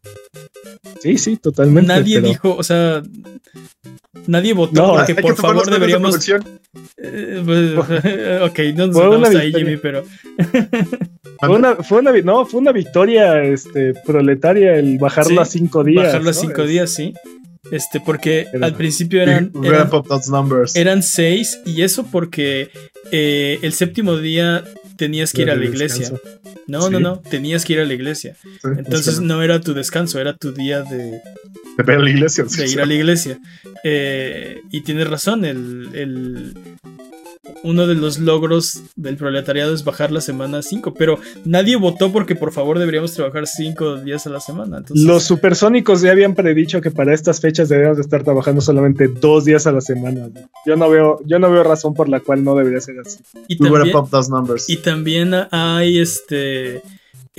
Sí, 1.00 1.18
sí, 1.18 1.36
totalmente. 1.36 1.88
Nadie 1.88 2.20
dijo, 2.20 2.54
o 2.56 2.62
sea, 2.62 3.02
nadie 4.26 4.52
votó 4.52 4.94
porque 4.94 5.14
por 5.14 5.36
favor 5.36 5.70
deberíamos. 5.70 6.26
Eh, 6.96 7.42
pues, 7.44 7.76
ok, 8.50 8.58
no 8.76 8.86
nos 8.88 8.96
vamos 8.96 9.28
ahí, 9.34 9.52
Jimmy, 9.52 9.76
pero. 9.76 10.04
fue 11.40 11.48
una, 11.56 11.76
fue 11.76 11.98
una, 11.98 12.12
no, 12.12 12.46
fue 12.46 12.60
una 12.60 12.72
victoria 12.72 13.42
este, 13.42 13.94
proletaria 13.94 14.76
el 14.76 14.98
bajarlo 14.98 15.40
a 15.40 15.44
cinco 15.44 15.84
días. 15.84 16.06
Bajarlo 16.06 16.30
a 16.30 16.34
cinco 16.34 16.64
días, 16.64 16.90
sí. 16.90 17.14
Este, 17.70 18.00
porque 18.00 18.46
al 18.60 18.74
principio 18.74 19.22
eran, 19.22 19.52
eran, 19.62 19.90
eran, 20.74 21.02
seis, 21.02 21.58
y 21.66 21.82
eso 21.82 22.06
porque 22.06 22.70
eh, 23.12 23.58
el 23.62 23.72
séptimo 23.72 24.16
día 24.16 24.64
tenías 24.96 25.32
que 25.32 25.42
ir 25.42 25.50
a 25.50 25.56
la 25.56 25.64
iglesia. 25.64 26.12
No, 26.66 26.90
no, 26.90 27.00
no, 27.00 27.20
tenías 27.20 27.64
que 27.64 27.74
ir 27.74 27.80
a 27.80 27.84
la 27.84 27.94
iglesia. 27.94 28.36
Entonces 28.64 29.20
no 29.20 29.42
era 29.42 29.60
tu 29.60 29.74
descanso, 29.74 30.20
era 30.20 30.36
tu 30.36 30.52
día 30.52 30.82
de, 30.82 31.20
de 31.78 31.84
ir 31.84 31.90
a 31.90 31.98
la 31.98 32.10
iglesia. 32.10 32.44
De 32.44 32.68
ir 32.68 32.80
a 32.80 32.86
la 32.86 32.94
iglesia. 32.94 33.38
Eh, 33.84 34.60
y 34.70 34.82
tienes 34.82 35.08
razón, 35.08 35.44
el, 35.44 36.54
uno 37.62 37.86
de 37.86 37.94
los 37.94 38.18
logros 38.18 38.82
del 38.96 39.16
proletariado 39.16 39.74
es 39.74 39.84
bajar 39.84 40.10
la 40.10 40.20
semana 40.20 40.62
5, 40.62 40.94
pero 40.94 41.18
nadie 41.44 41.76
votó 41.76 42.12
porque 42.12 42.34
por 42.34 42.52
favor 42.52 42.78
deberíamos 42.78 43.12
trabajar 43.14 43.46
5 43.46 43.98
días 43.98 44.26
a 44.26 44.30
la 44.30 44.40
semana. 44.40 44.82
Los 44.90 45.24
supersónicos 45.24 46.02
ya 46.02 46.12
habían 46.12 46.34
predicho 46.34 46.80
que 46.80 46.90
para 46.90 47.14
estas 47.14 47.40
fechas 47.40 47.68
deberíamos 47.68 47.98
estar 47.98 48.22
trabajando 48.24 48.60
solamente 48.60 49.08
dos 49.08 49.44
días 49.44 49.66
a 49.66 49.72
la 49.72 49.80
semana. 49.80 50.28
Yo 50.66 50.76
no 50.76 50.88
veo, 50.90 51.20
yo 51.24 51.38
no 51.38 51.50
veo 51.50 51.62
razón 51.62 51.94
por 51.94 52.08
la 52.08 52.20
cual 52.20 52.44
no 52.44 52.54
debería 52.56 52.80
ser 52.80 53.00
así. 53.00 53.18
Y 53.48 53.56
también, 53.56 53.94
y 54.68 54.76
también 54.76 55.34
hay 55.50 55.98
este 55.98 56.82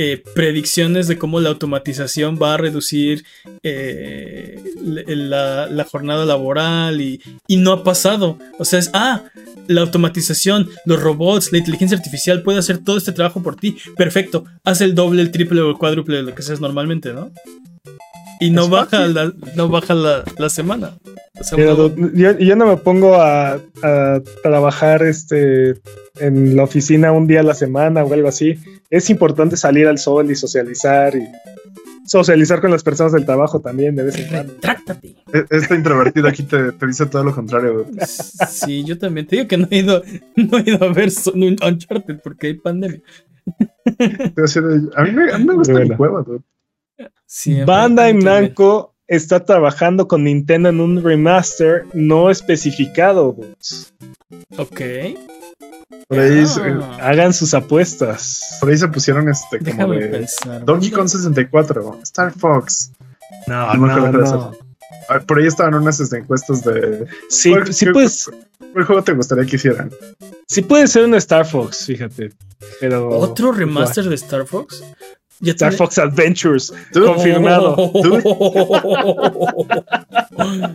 eh, 0.02 0.24
predicciones 0.34 1.10
de 1.10 1.18
cómo 1.18 1.42
la 1.42 1.50
automatización 1.50 2.40
va 2.42 2.54
a 2.54 2.58
reducir 2.58 3.26
eh, 3.64 4.58
la, 4.82 5.86
jornada 5.92 6.24
laboral 6.24 7.02
y, 7.02 7.22
no 7.50 7.74
ha 7.74 7.84
pasado. 7.84 8.38
O 8.58 8.64
sea, 8.64 8.80
es, 8.80 8.92
ah, 8.94 9.24
la 9.70 9.82
automatización, 9.82 10.68
los 10.86 11.02
robots, 11.02 11.52
la 11.52 11.60
inteligencia 11.60 11.96
artificial 11.96 12.42
puede 12.42 12.58
hacer 12.58 12.80
todo 12.80 12.98
este 12.98 13.12
trabajo 13.12 13.42
por 13.42 13.56
ti. 13.56 13.78
Perfecto, 13.96 14.44
haz 14.64 14.82
el 14.82 14.96
doble, 14.96 15.22
el 15.22 15.32
triple 15.32 15.62
o 15.62 15.70
el 15.70 15.78
cuádruple 15.78 16.18
de 16.18 16.24
lo 16.24 16.36
que 16.36 16.42
seas 16.42 16.60
normalmente, 16.60 17.14
¿no? 17.14 17.32
Y 18.40 18.50
no 18.52 18.68
baja, 18.68 19.08
la, 19.08 19.32
no 19.56 19.68
baja 19.68 19.94
la, 19.94 20.50
semana. 20.50 20.98
yo, 21.56 22.56
no 22.56 22.66
me 22.66 22.78
pongo 22.78 23.16
a, 23.16 23.60
a 23.84 24.22
trabajar 24.42 25.04
este 25.04 25.76
en 26.20 26.56
la 26.56 26.64
oficina 26.64 27.12
un 27.12 27.28
día 27.28 27.42
a 27.42 27.44
la 27.44 27.54
semana 27.54 28.04
o 28.04 28.14
algo 28.14 28.30
así. 28.30 28.56
Es 28.90 29.10
importante 29.10 29.56
salir 29.56 29.88
al 29.88 30.00
sol 30.00 30.32
y 30.32 30.36
socializar 30.36 31.16
y 31.16 31.28
socializar 32.10 32.60
con 32.60 32.72
las 32.72 32.84
personas 32.84 33.14
del 33.14 33.26
trabajo 33.26 33.60
también 33.60 33.96
de 33.96 34.04
vez 34.04 34.18
en 34.18 34.28
cuando. 34.28 34.54
E-, 35.32 35.46
este 35.52 35.76
introvertido 35.76 36.28
aquí 36.28 36.44
te, 36.44 36.72
dice 36.86 37.06
todo 37.06 37.24
lo 37.24 37.36
contrario. 37.36 37.86
Sí, 38.50 38.84
yo 38.84 38.98
también 38.98 39.28
te 39.28 39.36
digo 39.38 39.48
que 39.48 39.58
no 39.58 39.68
he 39.70 39.78
ido, 39.78 40.02
no 40.36 40.58
he 40.58 40.70
ido 40.70 40.84
a 40.84 40.92
ver 40.92 41.10
Uncharted 41.34 42.20
porque 42.24 42.48
hay 42.48 42.54
pandemia. 42.56 43.02
A 44.96 45.04
mí 45.04 45.12
me, 45.12 45.32
a 45.32 45.38
mí 45.38 45.46
me 45.46 45.54
gusta 45.54 45.82
el 45.82 45.96
juego. 45.96 46.44
Banda 47.66 48.10
en 48.10 48.20
Namco 48.20 48.96
está 49.08 49.46
trabajando 49.46 50.08
con 50.08 50.24
Nintendo 50.24 50.70
en 50.70 50.80
un 50.80 51.04
remaster 51.04 51.86
no 51.94 52.30
especificado. 52.30 53.36
Ok. 54.58 54.82
Por 56.08 56.20
ahí 56.20 56.44
ah. 56.46 56.98
hagan 57.02 57.34
sus 57.34 57.54
apuestas. 57.54 58.58
Por 58.60 58.70
ahí 58.70 58.78
se 58.78 58.88
pusieron 58.88 59.30
este 59.30 59.60
como 59.60 59.94
de 59.94 60.28
Donkey 60.64 60.92
Kong 60.92 61.08
64, 61.08 62.00
Star 62.04 62.32
Fox. 62.32 62.92
No, 63.48 63.74
no, 63.76 64.12
no. 64.12 64.52
Por 65.26 65.40
ahí 65.40 65.48
estaban 65.48 65.74
unas 65.74 66.00
este, 66.00 66.18
encuestas 66.18 66.64
de. 66.64 67.08
Sí, 67.30 67.54
sí 67.72 67.88
puedes. 67.88 68.30
¿Cuál 68.74 68.86
juego 68.86 69.04
te 69.04 69.14
gustaría 69.14 69.46
que 69.46 69.56
hicieran? 69.56 69.92
Sí 70.48 70.62
puede 70.62 70.88
ser 70.88 71.06
un 71.06 71.16
Star 71.16 71.46
Fox, 71.46 71.86
fíjate. 71.86 72.32
Pero. 72.80 73.10
¿Otro 73.10 73.52
remaster 73.52 74.06
de 74.06 74.16
Star 74.16 74.46
Fox? 74.46 74.84
Star 75.42 75.74
Fox 75.74 75.98
Adventures, 75.98 76.74
confirmado. 76.94 77.76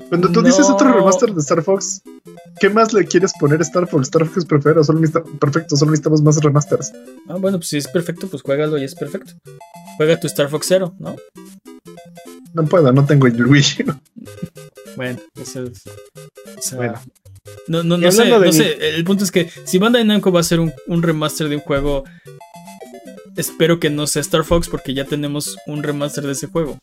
Cuando 0.09 0.33
tú 0.33 0.43
dices 0.43 0.69
otro 0.69 0.93
remaster 0.93 1.33
de 1.33 1.41
Star 1.41 1.63
Fox, 1.63 2.03
¿qué 2.61 2.69
más 2.71 2.93
le 2.93 3.07
quieres 3.07 3.33
poner 3.39 3.61
a 3.61 3.63
Star 3.63 3.87
Fox? 3.87 4.05
Star 4.05 4.25
Fox 4.27 4.39
es 4.39 4.45
perfecto, 4.45 4.83
solo, 4.85 5.01
perfecto, 5.39 5.77
solo 5.77 5.91
necesitamos 5.91 6.23
más 6.23 6.43
remasters. 6.43 6.93
Ah, 7.29 7.37
bueno, 7.39 7.59
pues 7.59 7.69
si 7.69 7.77
es 7.77 7.89
perfecto, 7.89 8.27
pues 8.29 8.43
juégalo 8.43 8.79
y 8.79 8.85
es 8.85 8.95
perfecto. 8.95 9.35
Juega 9.97 10.19
tu 10.19 10.27
Star 10.27 10.49
Fox 10.49 10.67
Zero, 10.67 10.95
¿no? 10.99 11.17
No 12.55 12.65
puedo, 12.67 12.93
no 12.93 13.05
tengo 13.05 13.27
el 13.27 13.45
Wii. 13.45 13.65
bueno, 14.97 15.19
eso 15.41 15.65
es. 15.65 15.83
bueno. 16.75 17.01
No, 17.67 17.83
no, 17.83 17.97
no 17.97 18.13
sé, 18.13 18.29
no 18.29 18.53
sé. 18.53 18.97
El 18.97 19.05
punto 19.05 19.25
es 19.25 19.31
que 19.31 19.51
si 19.65 19.79
Bandai 19.79 20.05
Namco 20.05 20.31
va 20.31 20.41
a 20.41 20.43
hacer 20.43 20.61
un, 20.61 20.73
un 20.87 21.03
remaster 21.03 21.49
de 21.49 21.57
un 21.57 21.63
juego 21.63 22.05
espero 23.37 23.81
que 23.81 23.91
no 23.91 24.07
sea 24.07 24.21
Star 24.23 24.45
Fox 24.45 24.69
porque 24.69 24.95
ya 24.95 25.05
tenemos 25.05 25.57
un 25.67 25.83
remaster 25.83 26.25
de 26.25 26.33
ese 26.33 26.47
juego. 26.47 26.79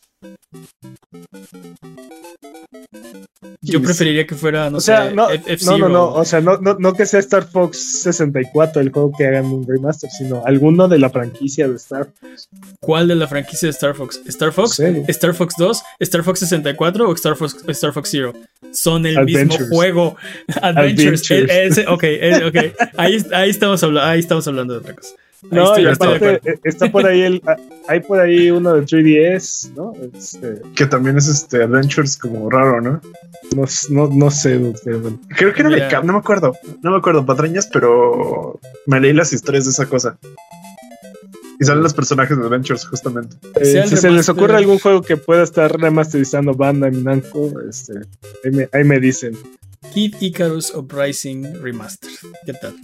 Yo 3.63 3.79
preferiría 3.79 4.25
que 4.25 4.33
fuera, 4.33 4.71
no 4.71 4.79
sé, 4.79 4.91
no, 5.13 5.29
no, 5.29 5.77
no, 5.77 5.89
no, 5.89 6.13
o 6.13 6.25
sea, 6.25 6.41
no, 6.41 6.57
no, 6.57 6.75
no, 6.79 6.93
que 6.93 7.05
sea 7.05 7.19
Star 7.19 7.47
Fox 7.47 8.01
64 8.01 8.81
el 8.81 8.91
juego 8.91 9.11
que 9.15 9.27
hagan 9.27 9.45
un 9.45 9.67
remaster, 9.67 10.09
sino 10.09 10.43
alguno 10.45 10.87
de 10.87 10.97
la 10.97 11.11
franquicia 11.11 11.67
de 11.67 11.75
Star 11.75 12.07
Fox. 12.19 12.49
¿Cuál 12.79 13.07
de 13.07 13.15
la 13.15 13.27
franquicia 13.27 13.67
de 13.67 13.71
Star 13.71 13.93
Fox? 13.93 14.19
¿Star 14.25 14.51
Fox? 14.51 14.79
¿Star 14.79 15.35
Fox 15.35 15.53
2? 15.57 15.83
¿Star 15.99 16.23
Fox 16.23 16.39
64 16.39 17.07
o 17.07 17.13
Star 17.13 17.35
Fox, 17.35 17.57
Star 17.67 17.93
Fox 17.93 18.09
Zero? 18.09 18.33
Son 18.73 19.05
el 19.05 19.23
mismo 19.25 19.55
juego. 19.69 20.15
Adventures. 20.61 21.29
Adventures. 21.29 21.87
ok, 21.87 22.03
ok. 22.47 22.89
Ahí, 22.97 23.23
ahí, 23.31 23.51
estamos 23.51 23.83
hablando, 23.83 24.09
ahí 24.09 24.19
estamos 24.19 24.47
hablando 24.47 24.73
de 24.73 24.79
otra 24.79 24.95
cosa. 24.95 25.15
No, 25.49 25.77
y 25.79 25.87
aparte 25.87 26.39
eh, 26.43 26.59
está 26.63 26.91
por 26.91 27.05
ahí 27.05 27.21
el, 27.21 27.41
ah, 27.47 27.55
hay 27.87 27.99
por 28.01 28.19
ahí 28.19 28.51
uno 28.51 28.73
de 28.73 28.83
3DS, 28.83 29.73
¿no? 29.73 29.93
Este, 30.13 30.61
que 30.75 30.85
también 30.85 31.17
es 31.17 31.27
este 31.27 31.63
Adventures 31.63 32.15
como 32.17 32.49
raro, 32.49 32.79
¿no? 32.79 33.01
No, 33.55 33.65
no, 33.89 34.07
no 34.13 34.31
sé. 34.31 34.61
Creo 35.35 35.53
que 35.53 35.61
era 35.61 35.69
de 35.69 35.87
Cap, 35.87 36.03
no 36.03 36.13
me 36.13 36.19
acuerdo, 36.19 36.55
no 36.83 36.91
me 36.91 36.97
acuerdo 36.97 37.25
patrañas, 37.25 37.67
pero 37.71 38.59
me 38.85 38.99
leí 38.99 39.13
las 39.13 39.33
historias 39.33 39.65
de 39.65 39.71
esa 39.71 39.87
cosa. 39.87 40.17
Y 41.59 41.63
salen 41.63 41.83
los 41.83 41.93
personajes 41.93 42.37
de 42.37 42.43
Adventures, 42.43 42.85
justamente. 42.85 43.37
Eh, 43.55 43.83
si 43.87 43.97
se 43.97 44.09
les 44.09 44.29
ocurre 44.29 44.57
algún 44.57 44.79
juego 44.79 45.01
que 45.01 45.17
pueda 45.17 45.43
estar 45.43 45.71
remasterizando 45.79 46.53
Banda 46.53 46.87
en 46.87 47.03
Namco, 47.03 47.51
este, 47.69 47.93
ahí, 48.43 48.51
me, 48.51 48.69
ahí 48.71 48.83
me 48.83 48.99
dicen. 48.99 49.37
Kid 49.89 50.15
Icarus 50.21 50.69
Uprising 50.73 51.61
Remastered. 51.61 52.13
¿Qué 52.45 52.53
tal? 52.53 52.75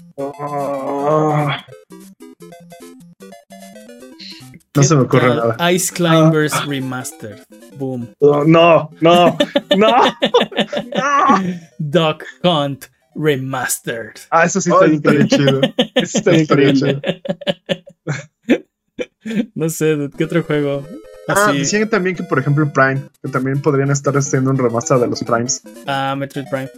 No 4.75 4.83
se 4.83 4.95
me 4.95 5.01
ocurre 5.03 5.29
nada. 5.29 5.71
Ice 5.71 5.93
Climbers 5.93 6.53
ah. 6.53 6.65
Remastered. 6.67 7.45
Boom. 7.77 8.09
no, 8.19 8.43
no, 8.43 8.89
no. 8.99 9.37
no. 9.77 9.95
Duck 11.79 12.25
Hunt 12.43 12.89
Remastered. 13.15 14.19
Ah, 14.31 14.45
eso 14.45 14.59
sí 14.59 14.71
está 14.71 15.11
bien 15.11 15.27
chido. 15.27 15.61
Eso 15.95 16.17
está 16.17 16.37
increíble. 16.37 17.01
No 19.55 19.69
sé, 19.69 20.09
¿qué 20.17 20.23
otro 20.23 20.41
juego? 20.41 20.85
Ah, 21.27 21.51
decían 21.51 21.89
también 21.89 22.15
que, 22.15 22.23
por 22.23 22.39
ejemplo, 22.39 22.71
Prime, 22.71 23.01
que 23.21 23.29
también 23.29 23.61
podrían 23.61 23.91
estar 23.91 24.15
haciendo 24.15 24.51
un 24.51 24.57
remaster 24.57 24.97
de 24.97 25.07
los 25.07 25.23
Primes. 25.23 25.61
Ah, 25.85 26.15
Metroid 26.17 26.45
Prime. 26.49 26.69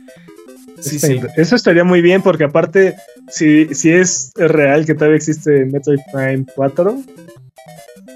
Sí, 0.80 0.98
sí. 0.98 1.20
Eso 1.36 1.56
estaría 1.56 1.84
muy 1.84 2.02
bien 2.02 2.22
porque 2.22 2.46
aparte, 2.46 2.96
si, 3.30 3.74
si 3.76 3.92
es 3.92 4.32
real 4.36 4.86
que 4.86 4.94
todavía 4.94 5.18
existe 5.18 5.66
Metroid 5.66 6.00
Prime 6.12 6.46
4, 6.56 7.04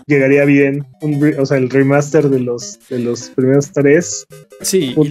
llegaría 0.08 0.46
bien 0.46 0.86
o 1.38 1.46
sea, 1.46 1.58
el 1.58 1.70
remaster 1.70 2.30
de 2.30 2.40
los, 2.40 2.80
de 2.90 3.00
los 3.00 3.30
primeros 3.30 3.72
tres. 3.72 4.26
Sí, 4.62 4.96
y, 4.96 5.02
y 5.02 5.10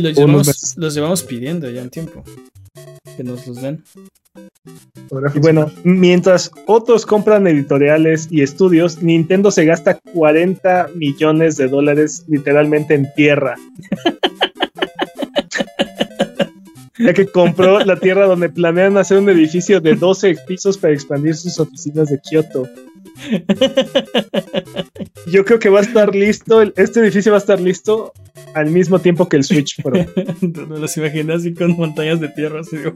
los, 0.00 0.16
llevamos, 0.16 0.76
los 0.76 0.94
llevamos 0.94 1.22
pidiendo 1.22 1.70
ya 1.70 1.82
un 1.82 1.90
tiempo. 1.90 2.24
Que 3.18 3.24
nos 3.24 3.46
los 3.48 3.60
den. 3.60 3.82
Y 5.34 5.40
bueno, 5.40 5.72
mientras 5.82 6.52
otros 6.66 7.04
compran 7.04 7.48
editoriales 7.48 8.28
y 8.30 8.42
estudios, 8.42 9.02
Nintendo 9.02 9.50
se 9.50 9.64
gasta 9.64 9.98
40 10.14 10.90
millones 10.94 11.56
de 11.56 11.66
dólares 11.66 12.24
literalmente 12.28 12.94
en 12.94 13.12
tierra. 13.16 13.56
ya 17.00 17.12
que 17.12 17.26
compró 17.26 17.80
la 17.80 17.98
tierra 17.98 18.26
donde 18.26 18.50
planean 18.50 18.96
hacer 18.98 19.18
un 19.18 19.28
edificio 19.30 19.80
de 19.80 19.96
12 19.96 20.36
pisos 20.46 20.78
para 20.78 20.94
expandir 20.94 21.34
sus 21.34 21.58
oficinas 21.58 22.10
de 22.10 22.20
Kioto. 22.20 22.68
Yo 25.26 25.44
creo 25.44 25.58
que 25.58 25.70
va 25.70 25.80
a 25.80 25.82
estar 25.82 26.14
listo, 26.14 26.62
este 26.62 27.00
edificio 27.00 27.32
va 27.32 27.38
a 27.38 27.40
estar 27.40 27.60
listo 27.60 28.12
al 28.54 28.70
mismo 28.70 28.98
tiempo 28.98 29.28
que 29.28 29.36
el 29.36 29.44
Switch 29.44 29.82
Pro. 29.82 29.92
¿No 30.40 30.78
los 30.78 30.96
imaginas 30.96 31.40
así 31.40 31.54
con 31.54 31.76
montañas 31.76 32.20
de 32.20 32.28
tierra? 32.28 32.60
Así 32.60 32.76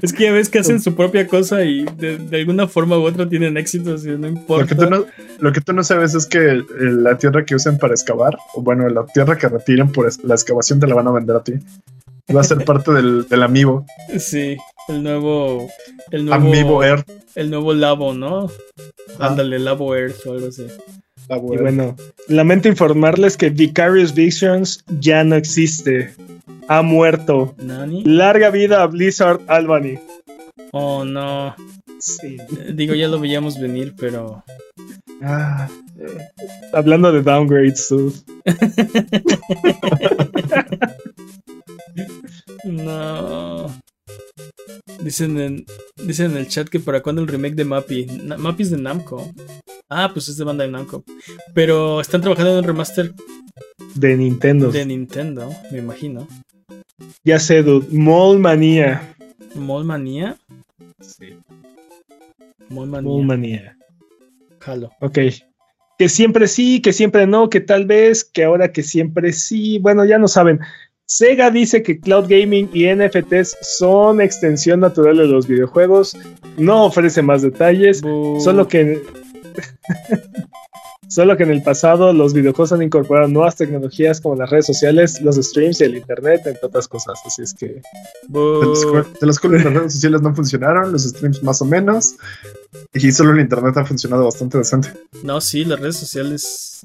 Es 0.00 0.12
que 0.12 0.24
ya 0.24 0.32
ves 0.32 0.48
que 0.48 0.60
hacen 0.60 0.80
su 0.80 0.94
propia 0.94 1.26
cosa 1.26 1.64
y 1.64 1.84
de, 1.84 2.18
alguna 2.32 2.68
forma 2.68 2.96
u 2.96 3.02
otra 3.02 3.28
tienen 3.28 3.56
éxito, 3.56 3.94
así 3.94 4.08
no 4.10 4.28
importa. 4.28 4.62
Lo 5.40 5.52
que, 5.52 5.60
tú 5.60 5.72
no, 5.72 5.82
sabes 5.82 6.14
es 6.14 6.26
que 6.26 6.62
la 6.78 7.18
tierra 7.18 7.44
que 7.44 7.56
usen 7.56 7.76
para 7.78 7.92
excavar, 7.92 8.38
o 8.54 8.62
bueno, 8.62 8.88
la 8.88 9.04
tierra 9.06 9.36
que 9.36 9.48
retiren 9.48 9.90
por 9.90 10.08
la 10.24 10.34
excavación 10.34 10.78
te 10.78 10.86
la 10.86 10.94
van 10.94 11.08
a 11.08 11.12
vender 11.12 11.36
a 11.36 11.42
ti. 11.42 11.54
Va 12.34 12.42
a 12.42 12.44
ser 12.44 12.64
parte 12.64 12.92
del, 12.92 13.26
del 13.28 13.42
amiibo. 13.42 13.84
Sí, 14.18 14.56
el 14.88 15.02
nuevo. 15.02 15.68
El 16.10 16.26
nuevo 16.26 16.42
Amiibo 16.42 16.84
Earth. 16.84 17.08
El 17.34 17.50
nuevo 17.50 17.72
Labo, 17.74 18.14
¿no? 18.14 18.50
Ándale, 19.18 19.58
Labo 19.58 19.96
Earth 19.96 20.26
o 20.26 20.32
algo 20.32 20.48
así. 20.48 20.66
Y 21.30 21.56
bueno, 21.56 21.96
lamento 22.28 22.68
informarles 22.68 23.36
que 23.36 23.50
Vicarious 23.50 24.14
Visions 24.14 24.84
ya 24.98 25.22
no 25.22 25.36
existe 25.36 26.12
ha 26.70 26.82
muerto. 26.82 27.54
Larga 28.04 28.50
vida 28.50 28.82
a 28.82 28.86
Blizzard 28.86 29.40
Albany. 29.48 29.98
Oh, 30.70 31.04
no. 31.04 31.56
Sí. 31.98 32.36
Digo, 32.72 32.94
ya 32.94 33.08
lo 33.08 33.18
veíamos 33.18 33.60
venir, 33.60 33.94
pero. 33.98 34.44
Ah, 35.20 35.68
hablando 36.72 37.10
de 37.12 37.22
downgrades, 37.22 37.90
no. 42.64 43.66
Dicen 45.02 45.38
en, 45.40 45.66
dicen 45.96 46.32
en 46.32 46.36
el 46.36 46.48
chat 46.48 46.68
que 46.68 46.78
para 46.78 47.02
cuándo 47.02 47.22
el 47.22 47.28
remake 47.28 47.54
de 47.54 47.64
Mappy. 47.64 48.06
Mappy 48.38 48.62
es 48.62 48.70
de 48.70 48.76
Namco. 48.76 49.30
Ah, 49.88 50.10
pues 50.12 50.28
es 50.28 50.36
de 50.36 50.44
banda 50.44 50.64
de 50.64 50.70
Namco. 50.70 51.04
Pero 51.54 52.00
están 52.00 52.20
trabajando 52.20 52.52
en 52.52 52.58
un 52.58 52.64
remaster. 52.64 53.14
De 53.94 54.16
Nintendo. 54.16 54.70
De 54.70 54.84
Nintendo, 54.84 55.50
me 55.72 55.78
imagino. 55.78 56.28
Ya 57.24 57.38
sé, 57.38 57.62
dude. 57.62 57.86
Mall 57.90 58.38
Manía. 58.38 59.16
¿Mall 59.54 59.84
Manía? 59.84 60.36
Sí. 61.00 61.36
Mall 62.68 62.88
Manía. 62.88 63.76
Jalo. 64.60 64.90
Ok. 65.00 65.18
Que 65.98 66.08
siempre 66.08 66.46
sí, 66.46 66.80
que 66.80 66.92
siempre 66.92 67.26
no, 67.26 67.50
que 67.50 67.60
tal 67.60 67.84
vez, 67.86 68.24
que 68.24 68.44
ahora 68.44 68.72
que 68.72 68.82
siempre 68.82 69.32
sí. 69.32 69.78
Bueno, 69.78 70.04
ya 70.04 70.18
no 70.18 70.28
saben. 70.28 70.60
Sega 71.10 71.50
dice 71.50 71.82
que 71.82 71.98
cloud 71.98 72.26
gaming 72.28 72.70
y 72.72 72.86
NFTs 72.86 73.56
son 73.62 74.20
extensión 74.20 74.78
natural 74.78 75.16
de 75.16 75.26
los 75.26 75.48
videojuegos. 75.48 76.16
No 76.56 76.84
ofrece 76.84 77.20
más 77.20 77.42
detalles. 77.42 77.98
Solo 77.98 78.68
que. 78.68 79.02
Solo 81.08 81.36
que 81.36 81.42
en 81.42 81.50
el 81.50 81.64
pasado 81.64 82.12
los 82.12 82.32
videojuegos 82.32 82.72
han 82.72 82.82
incorporado 82.82 83.26
nuevas 83.26 83.56
tecnologías 83.56 84.20
como 84.20 84.36
las 84.36 84.50
redes 84.50 84.66
sociales, 84.66 85.20
los 85.20 85.34
streams 85.34 85.80
y 85.80 85.84
el 85.84 85.96
internet, 85.96 86.42
entre 86.46 86.64
otras 86.64 86.86
cosas. 86.86 87.18
Así 87.26 87.42
es 87.42 87.54
que. 87.54 87.82
De 88.28 89.26
las 89.26 89.40
cuales 89.40 89.64
las 89.64 89.74
redes 89.74 89.94
sociales 89.94 90.22
no 90.22 90.32
funcionaron, 90.32 90.92
los 90.92 91.02
streams 91.02 91.42
más 91.42 91.60
o 91.60 91.64
menos. 91.64 92.14
Y 92.94 93.10
solo 93.10 93.32
el 93.32 93.40
internet 93.40 93.76
ha 93.78 93.84
funcionado 93.84 94.26
bastante 94.26 94.58
decente. 94.58 94.92
No, 95.24 95.40
sí, 95.40 95.64
las 95.64 95.80
redes 95.80 95.96
sociales. 95.96 96.82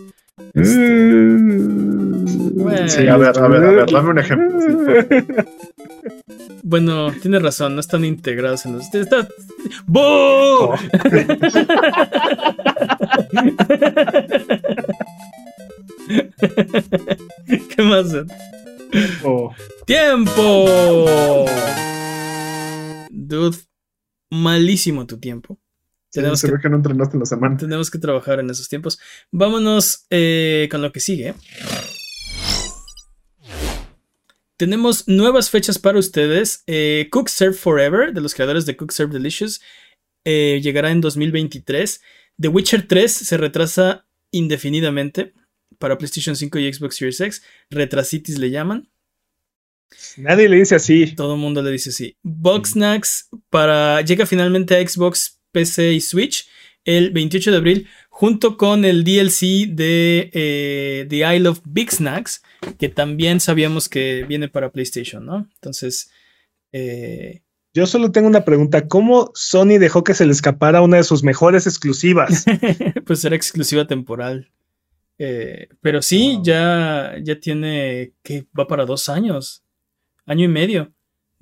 Este, 0.54 1.40
sí, 2.90 3.08
a 3.08 3.16
ver, 3.16 3.40
a 3.40 3.48
ver, 3.48 3.64
a 3.64 3.72
ver, 3.72 3.90
dame 3.92 4.10
un 4.10 4.20
ejemplo. 4.20 4.60
Bueno, 6.68 7.12
tienes 7.22 7.44
razón, 7.44 7.76
no 7.76 7.82
están 7.82 8.04
integrados 8.06 8.66
en 8.66 8.74
los. 8.74 8.92
Está... 8.92 9.28
¡Boo! 9.86 10.74
¿Qué 17.70 17.84
más? 17.84 18.08
¡Tiempo! 19.86 21.46
Dude, 23.12 23.58
malísimo 24.32 25.06
tu 25.06 25.20
tiempo. 25.20 25.60
Tenemos 26.16 26.42
que, 26.42 26.52
que, 26.62 26.70
no 26.70 26.78
entrenaste 26.78 27.16
en 27.16 27.20
la 27.20 27.26
semana. 27.26 27.58
Tenemos 27.58 27.92
que 27.92 28.00
trabajar 28.00 28.40
en 28.40 28.50
esos 28.50 28.70
tiempos. 28.70 29.00
Vámonos 29.32 30.06
eh, 30.10 30.68
con 30.72 30.82
lo 30.82 30.92
que 30.92 31.00
sigue. 31.02 31.36
Tenemos 34.58 35.08
nuevas 35.08 35.50
fechas 35.50 35.78
para 35.78 36.00
ustedes. 36.00 36.64
Eh, 36.68 37.10
Cook 37.12 37.28
Serve 37.28 37.56
Forever, 37.56 38.14
de 38.14 38.22
los 38.22 38.34
creadores 38.34 38.66
de 38.66 38.78
Cook 38.78 38.94
Serve 38.94 39.14
Delicious, 39.14 39.62
eh, 40.24 40.62
llegará 40.64 40.92
en 40.92 41.02
2023. 41.02 42.02
The 42.40 42.48
Witcher 42.48 42.88
3 42.88 43.12
se 43.12 43.38
retrasa 43.38 44.08
indefinidamente 44.32 45.34
para 45.78 45.98
PlayStation 45.98 46.36
5 46.38 46.60
y 46.60 46.74
Xbox 46.74 46.96
Series 46.96 47.20
X. 47.20 47.44
Retrasitis 47.70 48.38
le 48.38 48.50
llaman. 48.50 48.90
Nadie 50.18 50.48
le 50.48 50.58
dice 50.58 50.76
así. 50.76 51.14
Todo 51.16 51.36
el 51.36 51.40
mundo 51.40 51.62
le 51.62 51.72
dice 51.72 51.90
así. 51.90 52.18
Boxnax 52.24 53.30
para 53.50 54.02
llega 54.02 54.26
finalmente 54.26 54.76
a 54.76 54.88
Xbox, 54.88 55.35
PC 55.56 55.94
y 55.94 56.02
Switch 56.02 56.48
el 56.84 57.12
28 57.12 57.52
de 57.52 57.58
abril, 57.58 57.88
junto 58.10 58.58
con 58.58 58.86
el 58.86 59.04
DLC 59.04 59.70
de 59.70 60.30
eh, 60.34 61.08
The 61.10 61.36
Isle 61.36 61.50
of 61.50 61.62
Big 61.66 61.92
Snacks, 61.92 62.44
que 62.78 62.90
también 62.90 63.40
sabíamos 63.40 63.90
que 63.90 64.26
viene 64.28 64.50
para 64.50 64.72
PlayStation, 64.72 65.26
¿no? 65.26 65.50
Entonces, 65.56 66.12
eh, 66.72 67.42
yo 67.74 67.88
solo 67.88 68.12
tengo 68.12 68.28
una 68.28 68.46
pregunta. 68.46 68.88
¿Cómo 68.88 69.32
Sony 69.34 69.80
dejó 69.80 70.04
que 70.04 70.14
se 70.14 70.26
le 70.26 70.32
escapara 70.32 70.82
una 70.82 70.98
de 70.98 71.04
sus 71.04 71.24
mejores 71.24 71.66
exclusivas? 71.66 72.46
pues 73.06 73.26
era 73.26 73.36
exclusiva 73.36 73.88
temporal. 73.88 74.52
Eh, 75.18 75.70
pero 75.82 76.02
sí, 76.02 76.40
ya, 76.44 77.16
ya 77.24 77.40
tiene 77.40 78.14
que 78.22 78.46
va 78.58 78.68
para 78.68 78.86
dos 78.86 79.10
años, 79.10 79.64
año 80.26 80.46
y 80.46 80.50
medio. 80.50 80.94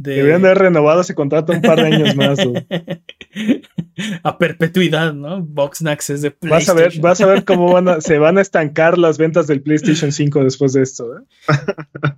Deberían 0.04 0.46
haber 0.46 0.58
renovado 0.58 1.02
ese 1.02 1.16
contrato 1.16 1.54
un 1.54 1.62
par 1.62 1.78
de 1.78 1.96
años 1.96 2.16
más. 2.16 2.40
a 4.24 4.38
perpetuidad, 4.38 5.14
¿no? 5.14 5.42
Boxnax 5.42 6.10
es 6.10 6.22
de 6.22 6.32
PlayStation. 6.32 6.76
Vas 6.76 6.84
a 6.84 6.90
ver, 6.90 7.00
vas 7.02 7.22
a 7.22 7.26
ver 7.26 7.46
cómo 7.46 7.72
van 7.72 8.02
se 8.02 8.18
van 8.20 8.38
a 8.38 8.42
estancar 8.42 8.98
las 8.98 9.18
ventas 9.18 9.48
del 9.48 9.62
PlayStation 9.62 10.12
5 10.12 10.44
después 10.44 10.74
de 10.74 10.82
esto. 10.82 11.06
¿eh? 11.18 11.54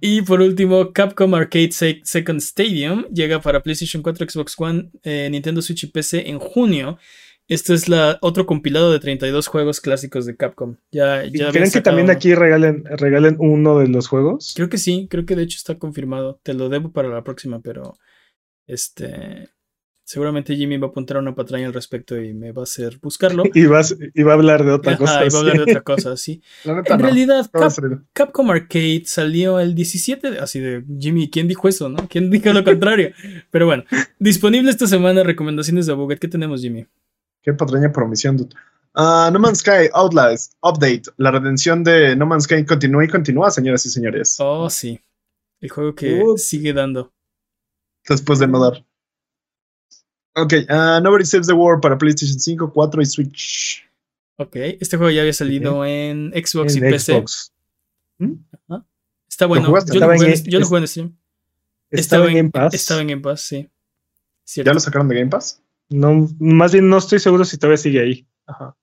y 0.02 0.22
por 0.22 0.42
último, 0.42 0.94
Capcom 0.94 1.34
Arcade 1.36 1.72
Second 1.72 2.40
Stadium 2.40 3.06
llega 3.14 3.40
para 3.40 3.62
PlayStation 3.62 4.02
4, 4.02 4.30
Xbox 4.30 4.56
One, 4.58 4.90
eh, 5.04 5.28
Nintendo 5.30 5.62
Switch 5.62 5.84
y 5.84 5.88
PC 5.88 6.30
en 6.30 6.40
junio. 6.40 6.98
Esto 7.48 7.74
es 7.74 7.88
la, 7.88 8.18
otro 8.22 8.46
compilado 8.46 8.92
de 8.92 9.00
32 9.00 9.48
juegos 9.48 9.80
clásicos 9.80 10.26
de 10.26 10.36
Capcom. 10.36 10.78
Ya, 10.92 11.24
¿Creen 11.52 11.72
que 11.72 11.82
también 11.82 12.10
aquí 12.10 12.34
regalen, 12.34 12.86
regalen 12.86 13.36
uno 13.40 13.78
de 13.78 13.88
los 13.88 14.08
juegos? 14.08 14.54
Creo 14.56 14.70
que 14.70 14.80
sí, 14.80 15.08
creo 15.10 15.26
que 15.26 15.36
de 15.36 15.44
hecho 15.44 15.58
está 15.58 15.78
confirmado. 15.78 16.40
Te 16.42 16.54
lo 16.54 16.70
debo 16.70 16.92
para 16.92 17.10
la 17.10 17.24
próxima, 17.24 17.60
pero 17.60 17.98
este 18.66 19.50
seguramente 20.06 20.56
Jimmy 20.56 20.78
va 20.78 20.88
a 20.88 20.90
apuntar 20.92 21.18
una 21.18 21.36
patraña 21.36 21.66
al 21.66 21.74
respecto 21.74 22.20
y 22.20 22.34
me 22.34 22.52
va 22.52 22.62
a 22.62 22.64
hacer 22.64 23.00
buscarlo. 23.02 23.44
y, 23.54 23.66
vas, 23.66 23.96
y 24.14 24.24
va 24.24 24.32
a 24.32 24.36
hablar 24.36 24.64
de 24.64 24.72
otra 24.72 24.98
cosa. 24.98 25.26
Y 25.26 25.30
va 25.30 25.38
a 25.38 25.42
hablar 25.42 25.58
de 25.58 25.64
otra 25.64 25.82
cosa, 25.82 26.16
sí. 26.16 26.42
en 26.64 27.00
realidad, 27.00 27.50
Capcom 28.14 28.50
Arcade 28.52 29.04
salió 29.06 29.60
el 29.60 29.76
17, 29.76 30.40
así 30.40 30.60
de 30.60 30.86
Jimmy, 31.00 31.30
¿quién 31.30 31.48
dijo 31.48 31.68
eso, 31.68 31.90
no? 31.90 32.08
¿Quién 32.08 32.30
dijo 32.30 32.54
lo 32.54 32.64
contrario? 32.64 33.12
Pero 33.52 33.66
bueno, 33.66 33.84
disponible 34.20 34.70
esta 34.70 34.88
semana 34.88 35.24
recomendaciones 35.24 35.88
de 35.88 35.94
Aboget. 35.94 36.20
¿Qué 36.20 36.28
tenemos, 36.28 36.62
Jimmy? 36.62 36.86
Qué 37.46 37.54
patraña 37.54 37.92
promisión, 37.92 38.38
dude. 38.38 38.56
Ah, 38.96 39.30
no 39.32 39.38
Man's 39.38 39.60
Sky 39.60 39.88
Outlast 39.94 40.54
Update. 40.64 41.04
La 41.18 41.30
redención 41.30 41.84
de 41.84 42.16
No 42.16 42.26
Man's 42.26 42.46
Sky 42.46 42.66
continúa 42.66 43.06
y 43.06 43.08
continúa, 43.08 43.52
señoras 43.52 43.86
y 43.86 43.90
señores. 43.92 44.38
Oh, 44.40 44.68
sí. 44.68 45.00
El 45.62 45.70
juego 45.70 45.94
que 45.94 46.24
sigue 46.38 46.74
dando. 46.74 47.14
Después 48.10 48.40
de 48.40 48.48
no 48.48 48.60
dar. 48.60 48.84
Ok, 50.36 50.54
uh, 50.70 51.02
Nobody 51.02 51.24
Saves 51.24 51.48
the 51.48 51.54
World 51.54 51.82
para 51.82 51.98
PlayStation 51.98 52.40
5, 52.40 52.74
4 52.74 53.02
y 53.02 53.06
Switch. 53.06 53.90
Ok, 54.38 54.56
este 54.56 54.98
juego 54.98 55.12
ya 55.12 55.22
había 55.22 55.34
salido 55.34 55.86
en 55.86 56.32
Xbox 56.32 56.76
y 56.76 56.82
PC. 56.82 57.24
¿Mm? 58.18 58.34
Está 59.30 59.46
bueno. 59.46 59.68
yo, 59.68 60.00
lo 60.00 60.14
jugué, 60.14 60.34
en, 60.34 60.44
yo 60.46 60.60
lo 60.60 60.66
jugué 60.66 60.80
en 60.80 60.88
stream. 60.88 61.18
Estaba, 61.92 62.28
en 62.28 62.36
Game 62.36 62.50
Pass. 62.50 62.74
Estaba 62.74 63.02
en 63.02 63.08
Game 63.08 63.22
Pass, 63.22 63.42
sí. 63.42 63.70
¿Ya 64.64 64.74
lo 64.74 64.80
sacaron 64.80 65.08
de 65.08 65.16
Game 65.16 65.30
Pass? 65.30 65.62
No, 65.90 66.28
más 66.40 66.72
bien 66.72 66.90
no 66.90 66.98
estoy 66.98 67.20
seguro 67.20 67.46
si 67.46 67.58
todavía 67.58 67.78
sigue 67.78 68.02
ahí. 68.02 68.28
Ajá. 68.46 68.76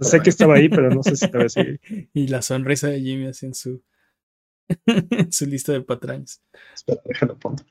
sé 0.00 0.20
que 0.20 0.30
estaba 0.30 0.54
ahí, 0.56 0.68
pero 0.68 0.90
no 0.90 1.02
sé 1.02 1.16
si 1.16 1.26
todavía 1.28 1.48
sigue 1.48 1.80
ahí. 1.88 2.08
y 2.14 2.28
la 2.28 2.42
sonrisa 2.42 2.88
de 2.88 3.00
Jimmy 3.00 3.26
así 3.26 3.46
en 3.46 3.54
su, 3.54 3.82
su 5.30 5.46
lista 5.46 5.72
de 5.72 5.82
patrañas. 5.82 6.42
Espera, 6.74 7.00
déjalo 7.04 7.38
pongo. 7.38 7.62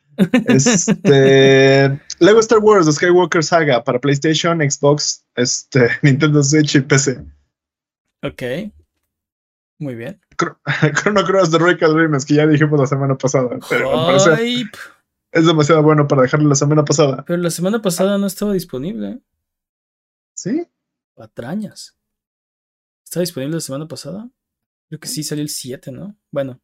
Este, 0.47 1.99
Lego 2.19 2.39
Star 2.39 2.59
Wars, 2.59 2.85
The 2.85 2.93
Skywalker 2.93 3.43
Saga 3.43 3.83
para 3.83 3.99
PlayStation, 3.99 4.59
Xbox, 4.59 5.25
este, 5.35 5.89
Nintendo 6.01 6.43
Switch 6.43 6.75
y 6.75 6.81
PC. 6.81 7.25
Ok. 8.23 8.43
Muy 9.77 9.95
bien. 9.95 10.19
Chrono 10.37 11.23
Cross 11.25 11.51
The 11.51 11.57
Record 11.59 11.95
Dreams, 11.95 12.25
que 12.25 12.35
ya 12.35 12.47
dijimos 12.47 12.79
la 12.79 12.87
semana 12.87 13.17
pasada. 13.17 13.57
Pero 13.69 13.91
es 15.35 15.45
demasiado 15.45 15.83
bueno 15.83 16.07
para 16.07 16.21
dejarlo 16.21 16.47
la 16.47 16.55
semana 16.55 16.85
pasada. 16.85 17.23
Pero 17.27 17.41
la 17.41 17.51
semana 17.51 17.81
pasada 17.81 18.17
no 18.17 18.25
estaba 18.25 18.53
disponible. 18.53 19.19
¿Sí? 20.33 20.65
Patrañas. 21.13 21.97
¿Estaba 23.03 23.21
disponible 23.21 23.55
la 23.55 23.61
semana 23.61 23.87
pasada? 23.87 24.29
Creo 24.87 24.99
que 24.99 25.09
sí, 25.09 25.23
salió 25.23 25.41
el 25.41 25.49
7, 25.49 25.91
¿no? 25.91 26.15
Bueno. 26.31 26.61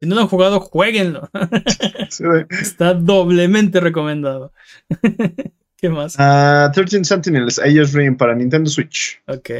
Si 0.00 0.08
no 0.08 0.14
lo 0.14 0.22
han 0.22 0.28
jugado, 0.28 0.60
jueguenlo. 0.60 1.30
Está 2.50 2.94
doblemente 2.94 3.78
recomendado. 3.78 4.52
¿Qué 5.76 5.88
más? 5.88 6.14
13 6.14 6.20
ah, 6.22 6.72
Sentinels, 7.04 7.58
Aegis 7.58 7.92
Ring 7.92 8.16
para 8.16 8.34
Nintendo 8.34 8.70
Switch. 8.70 9.22
Ok. 9.26 9.50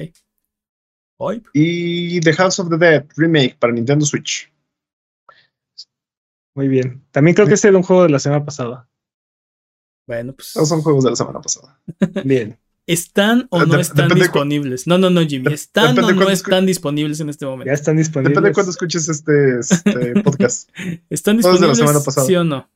Y 1.52 2.20
The 2.20 2.32
House 2.32 2.58
of 2.58 2.70
the 2.70 2.78
Dead 2.78 3.06
Remake 3.16 3.56
para 3.58 3.72
Nintendo 3.72 4.04
Switch. 4.04 4.51
Muy 6.54 6.68
bien. 6.68 7.04
También 7.10 7.34
creo 7.34 7.46
que 7.46 7.54
este 7.54 7.68
era 7.68 7.76
un 7.76 7.82
juego 7.82 8.02
de 8.02 8.10
la 8.10 8.18
semana 8.18 8.44
pasada. 8.44 8.88
Bueno, 10.06 10.34
pues. 10.34 10.54
No 10.56 10.66
son 10.66 10.82
juegos 10.82 11.04
de 11.04 11.10
la 11.10 11.16
semana 11.16 11.40
pasada. 11.40 11.80
bien. 12.24 12.58
¿Están 12.86 13.46
o 13.50 13.64
no 13.64 13.78
están 13.78 14.08
disponibles? 14.08 14.88
No, 14.88 14.98
no, 14.98 15.08
no, 15.08 15.24
Jimmy. 15.24 15.52
¿Están 15.52 15.96
o 15.98 16.12
no 16.12 16.30
están 16.30 16.66
disponibles 16.66 17.20
en 17.20 17.28
este 17.28 17.46
momento? 17.46 17.66
Ya 17.66 17.74
están 17.74 17.96
disponibles. 17.96 18.30
Depende 18.30 18.48
de 18.48 18.54
cuándo 18.54 18.70
escuches 18.70 19.08
este, 19.08 19.60
este 19.60 20.20
podcast. 20.24 20.68
¿Están 21.08 21.36
disponibles? 21.36 21.60
De 21.60 21.68
la 21.68 21.74
semana 21.76 22.00
pasada. 22.04 22.26
¿Sí 22.26 22.34
o 22.34 22.42
no? 22.42 22.68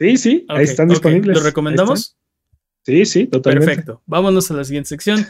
Sí, 0.00 0.16
sí, 0.16 0.46
ahí 0.48 0.64
están 0.64 0.88
disponibles. 0.88 1.36
¿Lo 1.36 1.42
recomendamos? 1.42 2.16
Sí, 2.84 3.04
sí, 3.04 3.26
totalmente. 3.26 3.66
Perfecto. 3.66 4.02
Vámonos 4.06 4.50
a 4.50 4.54
la 4.54 4.64
siguiente 4.64 4.88
sección. 4.88 5.26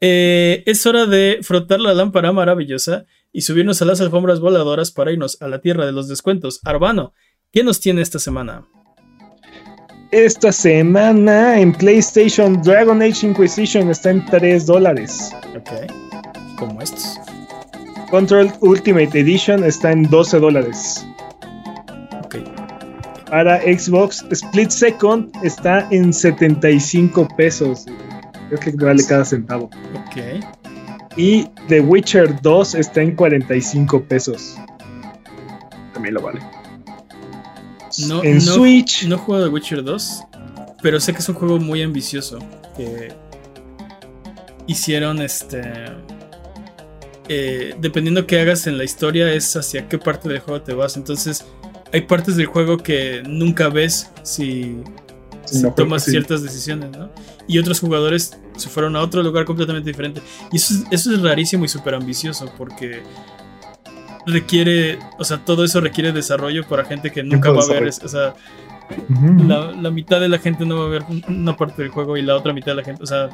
Eh, 0.00 0.62
es 0.66 0.84
hora 0.86 1.06
de 1.06 1.40
frotar 1.42 1.80
la 1.80 1.94
lámpara 1.94 2.32
maravillosa 2.32 3.06
y 3.32 3.42
subirnos 3.42 3.80
a 3.82 3.86
las 3.86 4.00
alfombras 4.00 4.40
voladoras 4.40 4.90
para 4.90 5.12
irnos 5.12 5.40
a 5.40 5.48
la 5.48 5.60
tierra 5.60 5.86
de 5.86 5.92
los 5.92 6.08
descuentos. 6.08 6.60
Arbano, 6.64 7.14
¿qué 7.50 7.64
nos 7.64 7.80
tiene 7.80 8.02
esta 8.02 8.18
semana? 8.18 8.66
Esta 10.12 10.52
semana 10.52 11.58
en 11.58 11.72
PlayStation 11.72 12.60
Dragon 12.62 13.00
Age 13.00 13.26
Inquisition 13.26 13.90
está 13.90 14.10
en 14.10 14.24
3 14.26 14.66
dólares. 14.66 15.32
Ok. 15.56 15.70
Como 16.58 16.82
estos. 16.82 17.18
Control 18.10 18.52
Ultimate 18.60 19.18
Edition 19.18 19.64
está 19.64 19.90
en 19.90 20.02
12 20.02 20.38
dólares. 20.38 21.06
Ok. 22.24 22.36
Para 23.30 23.62
Xbox 23.62 24.22
Split 24.30 24.68
Second 24.68 25.30
está 25.42 25.88
en 25.90 26.12
75 26.12 27.26
pesos. 27.38 27.86
Creo 28.50 28.60
que 28.60 28.84
vale 28.84 29.02
cada 29.06 29.24
centavo. 29.24 29.70
Ok. 29.94 30.61
Y 31.16 31.46
The 31.68 31.80
Witcher 31.80 32.40
2 32.40 32.74
está 32.74 33.02
en 33.02 33.14
45 33.14 34.04
pesos. 34.04 34.56
También 35.92 36.14
lo 36.14 36.22
vale. 36.22 36.40
No, 38.08 38.24
en 38.24 38.40
Switch. 38.40 39.06
No 39.06 39.18
juego 39.18 39.44
The 39.44 39.50
Witcher 39.50 39.84
2, 39.84 40.22
pero 40.82 40.98
sé 40.98 41.12
que 41.12 41.18
es 41.18 41.28
un 41.28 41.34
juego 41.34 41.58
muy 41.58 41.82
ambicioso. 41.82 42.38
Que 42.76 43.12
hicieron 44.66 45.20
este. 45.20 45.62
Eh, 47.28 47.74
dependiendo 47.78 48.26
qué 48.26 48.40
hagas 48.40 48.66
en 48.66 48.78
la 48.78 48.84
historia, 48.84 49.32
es 49.32 49.54
hacia 49.56 49.88
qué 49.88 49.98
parte 49.98 50.28
del 50.28 50.40
juego 50.40 50.62
te 50.62 50.72
vas. 50.72 50.96
Entonces, 50.96 51.44
hay 51.92 52.02
partes 52.02 52.36
del 52.36 52.46
juego 52.46 52.78
que 52.78 53.22
nunca 53.26 53.68
ves 53.68 54.10
si, 54.22 54.76
tomas 55.76 56.04
ciertas 56.04 56.42
decisiones, 56.42 56.90
¿no? 56.90 57.10
Y 57.46 57.58
otros 57.58 57.80
jugadores 57.80 58.38
se 58.56 58.68
fueron 58.68 58.96
a 58.96 59.00
otro 59.00 59.22
lugar 59.22 59.44
completamente 59.44 59.90
diferente. 59.90 60.20
Y 60.50 60.56
eso 60.56 60.74
es, 60.74 60.84
eso 60.90 61.14
es 61.14 61.22
rarísimo 61.22 61.64
y 61.64 61.68
súper 61.68 61.94
ambicioso 61.94 62.52
porque 62.56 63.02
requiere, 64.26 64.98
o 65.18 65.24
sea, 65.24 65.38
todo 65.38 65.64
eso 65.64 65.80
requiere 65.80 66.12
desarrollo 66.12 66.66
para 66.66 66.84
gente 66.84 67.10
que 67.10 67.22
nunca 67.22 67.50
va 67.50 67.62
a 67.62 67.66
ver, 67.66 67.88
o 67.88 68.08
sea, 68.08 68.34
la, 69.46 69.90
mitad 69.90 70.20
de 70.20 70.28
la 70.28 70.38
gente 70.38 70.64
no 70.64 70.78
va 70.78 70.84
a 70.84 70.88
ver 70.88 71.02
una 71.28 71.56
parte 71.56 71.82
del 71.82 71.90
juego 71.90 72.16
y 72.16 72.22
la 72.22 72.36
otra 72.36 72.52
mitad 72.52 72.72
de 72.72 72.76
la 72.76 72.84
gente, 72.84 73.02
o 73.02 73.06
sea, 73.06 73.30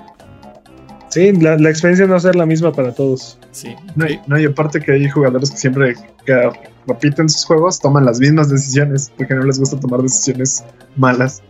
Sí, 1.10 1.32
la, 1.32 1.54
experiencia 1.54 2.04
no 2.04 2.12
va 2.12 2.18
a 2.18 2.20
ser 2.20 2.36
la 2.36 2.44
misma 2.44 2.70
para 2.70 2.92
todos. 2.92 3.38
Sí. 3.50 3.74
No, 3.96 4.04
hay, 4.04 4.20
no, 4.26 4.38
y 4.38 4.44
aparte 4.44 4.78
que 4.78 4.92
hay 4.92 5.08
jugadores 5.08 5.50
que 5.50 5.56
siempre 5.56 5.96
que 6.26 6.50
repiten 6.86 7.30
sus 7.30 7.46
juegos 7.46 7.80
toman 7.80 8.04
las 8.04 8.20
mismas 8.20 8.50
decisiones 8.50 9.10
porque 9.16 9.34
no 9.34 9.42
les 9.44 9.58
gusta 9.58 9.80
tomar 9.80 10.02
decisiones 10.02 10.64
malas. 10.96 11.42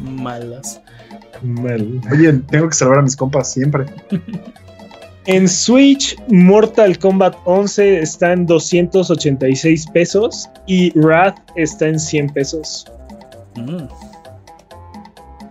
Malas. 0.00 0.80
Mal. 1.42 2.00
Oye, 2.12 2.32
tengo 2.50 2.68
que 2.68 2.74
salvar 2.74 2.98
a 2.98 3.02
mis 3.02 3.16
compas 3.16 3.52
siempre. 3.52 3.86
En 5.28 5.46
Switch, 5.46 6.16
Mortal 6.28 6.98
Kombat 6.98 7.36
11 7.44 8.00
está 8.00 8.32
en 8.32 8.46
286 8.46 9.86
pesos 9.88 10.48
y 10.66 10.90
Wrath 10.98 11.38
está 11.54 11.88
en 11.88 12.00
100 12.00 12.30
pesos. 12.30 12.86
Mm. 13.54 13.84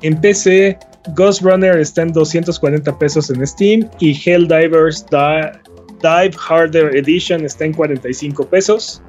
En 0.02 0.19
PC, 0.19 0.80
Ghost 1.15 1.44
Runner 1.44 1.78
está 1.78 2.02
en 2.02 2.11
240 2.11 2.98
pesos 2.98 3.30
en 3.30 3.45
Steam 3.45 3.88
y 3.99 4.19
Helldivers 4.28 5.06
Dive 5.11 6.32
Harder 6.49 6.95
Edition 6.95 7.45
está 7.45 7.65
en 7.65 7.74
45 7.74 8.48
pesos. 8.48 8.99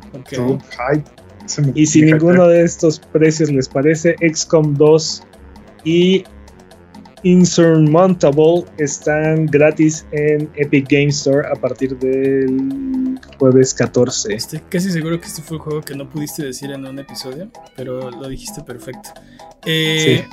Y 1.75 1.87
si 1.87 2.03
ninguno 2.03 2.47
de 2.49 2.63
estos 2.63 2.99
precios 2.99 3.51
les 3.51 3.69
parece, 3.69 4.17
XCOM 4.21 4.75
2 4.75 5.23
y 5.85 6.25
Insurmountable 7.23 8.65
están 8.79 9.47
gratis 9.47 10.07
en 10.13 10.49
Epic 10.55 10.89
Game 10.89 11.09
Store 11.09 11.47
a 11.49 11.55
partir 11.55 11.99
del 11.99 13.19
jueves 13.39 13.75
14. 13.75 14.35
Estoy 14.35 14.61
casi 14.69 14.91
seguro 14.91 15.21
que 15.21 15.27
este 15.27 15.43
fue 15.43 15.57
el 15.57 15.63
juego 15.63 15.81
que 15.81 15.97
no 15.97 16.09
pudiste 16.09 16.45
decir 16.45 16.71
en 16.71 16.87
un 16.87 16.99
episodio, 16.99 17.51
pero 17.77 18.11
lo 18.11 18.29
dijiste 18.29 18.63
perfecto. 18.63 19.11
Eh... 19.67 20.25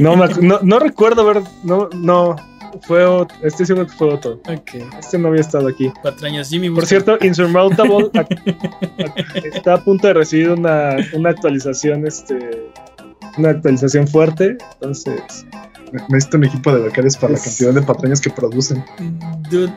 no, 0.00 0.16
no, 0.16 0.78
recuerdo 0.78 1.24
ver. 1.24 1.42
No, 1.62 1.88
no. 1.94 2.36
Fue 2.82 3.04
otro, 3.04 3.36
estoy 3.42 3.66
seguro 3.66 3.86
que 3.86 3.92
fue 3.92 4.12
otro. 4.12 4.40
Este 4.98 5.18
no 5.18 5.28
había 5.28 5.40
estado 5.40 5.68
aquí. 5.68 5.92
Patrañas, 6.02 6.50
Jimmy. 6.50 6.70
Por 6.70 6.86
cierto, 6.86 7.18
Insurmountable 7.20 8.10
está 9.52 9.74
a 9.74 9.84
punto 9.84 10.08
de 10.08 10.14
recibir 10.14 10.50
una, 10.50 10.96
una 11.14 11.30
actualización, 11.30 12.06
este, 12.06 12.70
una 13.36 13.50
actualización 13.50 14.06
fuerte. 14.06 14.58
Entonces, 14.74 15.46
necesito 16.08 16.36
un 16.36 16.44
equipo 16.44 16.72
de 16.72 16.80
becarios 16.82 17.16
para 17.16 17.34
la 17.34 17.38
cantidad 17.38 17.72
de 17.72 17.82
patrañas 17.82 18.20
que 18.20 18.30
producen. 18.30 18.84
Dude, 19.50 19.72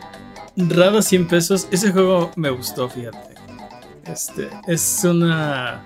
Rada 0.58 1.02
100 1.02 1.28
pesos. 1.28 1.68
Ese 1.72 1.92
juego 1.92 2.32
me 2.36 2.50
gustó, 2.50 2.90
fíjate. 2.90 3.36
Este, 4.06 4.50
es 4.68 5.04
una. 5.04 5.86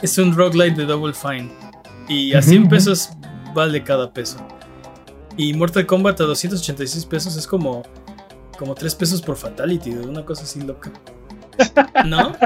Es 0.00 0.18
un 0.18 0.34
roguelite 0.34 0.80
de 0.80 0.86
Double 0.86 1.12
Fine. 1.12 1.50
Y 2.08 2.34
a 2.34 2.42
100 2.42 2.68
pesos 2.68 3.10
vale 3.54 3.82
cada 3.84 4.12
peso. 4.12 4.38
Y 5.36 5.54
Mortal 5.54 5.86
Kombat 5.86 6.20
a 6.20 6.24
286 6.24 7.06
pesos 7.06 7.36
es 7.36 7.46
como. 7.46 7.82
Como 8.58 8.74
3 8.74 8.94
pesos 8.94 9.22
por 9.22 9.36
Fatality, 9.36 9.90
de 9.90 10.06
una 10.06 10.24
cosa 10.24 10.44
así 10.44 10.60
loca. 10.60 10.92
¿No? 12.06 12.36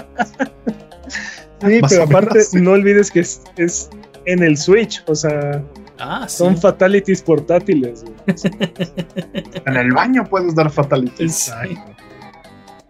Sí, 1.61 1.81
pero 1.89 2.05
aparte, 2.05 2.41
no 2.55 2.73
olvides 2.73 3.11
que 3.11 3.21
es, 3.21 3.43
es 3.57 3.91
en 4.25 4.43
el 4.43 4.57
Switch, 4.57 5.03
o 5.07 5.15
sea. 5.15 5.63
Ah, 5.99 6.29
Son 6.29 6.57
fatalities 6.57 7.23
portátiles. 7.23 8.05
en 9.67 9.77
el 9.77 9.93
baño 9.93 10.25
puedes 10.29 10.55
dar 10.55 10.71
fatalities. 10.71 11.51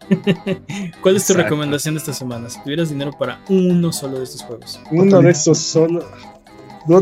¿Cuál 1.00 1.16
es 1.16 1.26
tu 1.26 1.34
recomendación 1.34 1.94
de 1.94 2.00
esta 2.00 2.12
semana? 2.12 2.48
Si 2.50 2.60
tuvieras 2.62 2.88
dinero 2.90 3.12
para 3.16 3.40
uno 3.48 3.92
solo 3.92 4.18
de 4.18 4.24
estos 4.24 4.42
juegos. 4.42 4.80
Uno 4.90 5.20
de 5.20 5.30
estos 5.30 5.58
solo. 5.58 6.04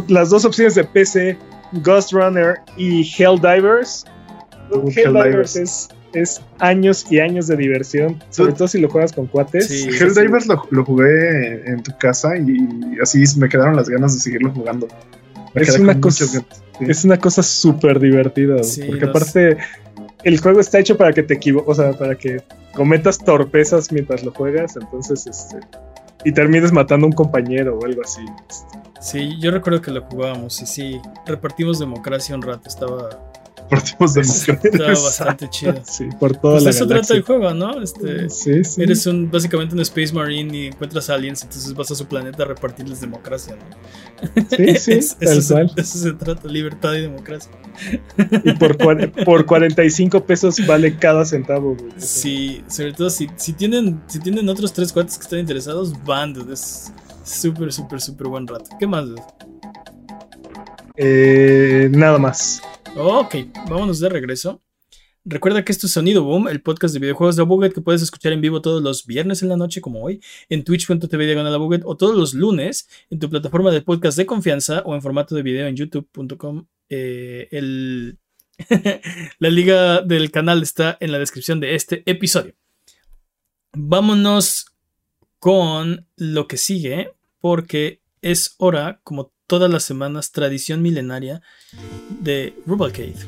Las 0.08 0.30
dos 0.30 0.44
opciones 0.44 0.74
de 0.74 0.84
PC, 0.84 1.38
Ghost 1.72 2.12
Runner 2.12 2.56
y 2.76 3.02
Helldivers. 3.18 4.04
Helldivers 4.70 5.56
es, 5.56 5.88
es 6.12 6.40
años 6.58 7.06
y 7.10 7.20
años 7.20 7.46
de 7.46 7.56
diversión, 7.56 8.22
sobre 8.30 8.52
todo 8.52 8.68
si 8.68 8.80
lo 8.80 8.88
juegas 8.88 9.12
con 9.12 9.26
cuates. 9.26 9.70
Helldivers 9.70 10.46
lo, 10.46 10.62
lo, 10.70 10.84
jugué 10.84 11.68
en 11.68 11.82
tu 11.82 11.96
casa 11.98 12.36
y 12.36 12.98
así 13.02 13.24
me 13.38 13.48
quedaron 13.48 13.76
las 13.76 13.88
ganas 13.88 14.14
de 14.14 14.20
seguirlo 14.20 14.50
jugando 14.52 14.88
es 15.54 15.78
una, 15.78 16.00
cosa, 16.00 16.24
es 16.80 17.04
una 17.04 17.18
cosa 17.18 17.42
súper 17.42 18.00
divertida. 18.00 18.56
porque 18.86 19.04
aparte, 19.04 19.56
el 20.24 20.40
juego 20.40 20.60
está 20.60 20.78
hecho 20.78 20.96
para 20.96 21.12
que 21.12 21.22
te 21.22 21.34
equivoques, 21.34 21.68
o 21.68 21.74
sea, 21.74 21.92
para 21.92 22.16
que 22.16 22.42
cometas 22.74 23.18
torpezas 23.18 23.92
mientras 23.92 24.24
lo 24.24 24.32
juegas. 24.32 24.76
Entonces, 24.76 25.26
este. 25.26 25.58
Y 26.24 26.32
termines 26.32 26.72
matando 26.72 27.06
a 27.06 27.10
un 27.10 27.14
compañero 27.14 27.78
o 27.78 27.84
algo 27.84 28.02
así. 28.02 28.22
Este. 28.48 28.83
Sí, 29.04 29.36
yo 29.38 29.50
recuerdo 29.50 29.82
que 29.82 29.90
lo 29.90 30.00
jugábamos 30.02 30.62
y 30.62 30.66
sí, 30.66 31.00
repartimos 31.26 31.78
democracia 31.78 32.34
un 32.34 32.40
rato. 32.40 32.68
Estaba 32.68 33.10
Partimos 33.68 34.14
de 34.14 34.20
Estaba 34.22 34.88
bastante 34.88 35.48
chido. 35.50 35.74
Sí, 35.84 36.08
por 36.18 36.36
toda 36.36 36.54
pues 36.54 36.64
la 36.64 36.70
eso 36.70 36.86
trata 36.86 37.14
el 37.14 37.22
juego, 37.22 37.52
¿no? 37.52 37.82
Este, 37.82 38.28
sí, 38.28 38.64
sí. 38.64 38.82
Eres 38.82 39.06
un, 39.06 39.30
básicamente 39.30 39.74
un 39.74 39.80
Space 39.80 40.12
Marine 40.12 40.56
y 40.56 40.66
encuentras 40.68 41.08
aliens, 41.10 41.42
entonces 41.42 41.74
vas 41.74 41.90
a 41.90 41.94
su 41.94 42.06
planeta 42.06 42.44
a 42.44 42.46
repartirles 42.46 43.00
democracia, 43.00 43.56
¿no? 43.56 44.46
Sí, 44.56 44.76
sí, 44.78 44.92
es, 44.92 45.16
eso, 45.20 45.58
eso, 45.76 45.98
se 45.98 46.12
trata, 46.12 46.48
libertad 46.48 46.94
y 46.94 47.02
democracia. 47.02 47.50
Y 48.44 48.52
por, 48.54 48.76
por 49.24 49.46
45 49.46 50.24
pesos 50.24 50.66
vale 50.66 50.96
cada 50.96 51.24
centavo, 51.24 51.76
güey. 51.76 51.92
Sí, 51.98 52.62
sobre 52.68 52.92
todo 52.92 53.10
si, 53.10 53.28
si, 53.36 53.52
tienen, 53.52 54.02
si 54.06 54.18
tienen 54.18 54.48
otros 54.48 54.72
tres 54.72 54.92
cuates 54.92 55.16
que 55.16 55.24
están 55.24 55.38
interesados, 55.40 55.92
van, 56.04 56.34
es 56.50 56.92
súper, 57.24 57.72
súper, 57.72 58.00
súper 58.00 58.28
buen 58.28 58.46
rato. 58.46 58.70
¿Qué 58.78 58.86
más? 58.86 59.08
Eh, 60.96 61.88
nada 61.90 62.18
más. 62.18 62.62
Ok, 62.96 63.36
vámonos 63.68 63.98
de 63.98 64.08
regreso. 64.08 64.62
Recuerda 65.26 65.64
que 65.64 65.72
esto 65.72 65.86
es 65.86 65.92
Sonido 65.92 66.22
Boom, 66.22 66.48
el 66.48 66.60
podcast 66.60 66.92
de 66.92 67.00
videojuegos 67.00 67.36
de 67.36 67.42
Buget 67.44 67.72
que 67.72 67.80
puedes 67.80 68.02
escuchar 68.02 68.34
en 68.34 68.42
vivo 68.42 68.60
todos 68.60 68.82
los 68.82 69.06
viernes 69.06 69.42
en 69.42 69.48
la 69.48 69.56
noche, 69.56 69.80
como 69.80 70.04
hoy, 70.04 70.20
en 70.50 70.64
twitch.tv 70.64 71.24
diagonal 71.24 71.58
Buget 71.58 71.80
o 71.86 71.96
todos 71.96 72.14
los 72.14 72.34
lunes 72.34 72.88
en 73.08 73.18
tu 73.20 73.30
plataforma 73.30 73.70
de 73.70 73.80
podcast 73.80 74.18
de 74.18 74.26
confianza 74.26 74.82
o 74.84 74.94
en 74.94 75.00
formato 75.00 75.34
de 75.34 75.42
video 75.42 75.66
en 75.66 75.76
youtube.com. 75.76 76.66
Eh, 76.90 77.48
la 79.38 79.48
liga 79.48 80.02
del 80.02 80.30
canal 80.30 80.62
está 80.62 80.98
en 81.00 81.10
la 81.10 81.18
descripción 81.18 81.58
de 81.58 81.74
este 81.74 82.02
episodio. 82.04 82.54
Vámonos 83.72 84.73
con 85.44 86.06
lo 86.16 86.48
que 86.48 86.56
sigue, 86.56 87.12
porque 87.38 88.00
es 88.22 88.54
hora, 88.56 89.00
como 89.04 89.30
todas 89.46 89.70
las 89.70 89.84
semanas 89.84 90.32
tradición 90.32 90.80
milenaria 90.80 91.42
de 92.18 92.54
Rubalcade. 92.64 93.18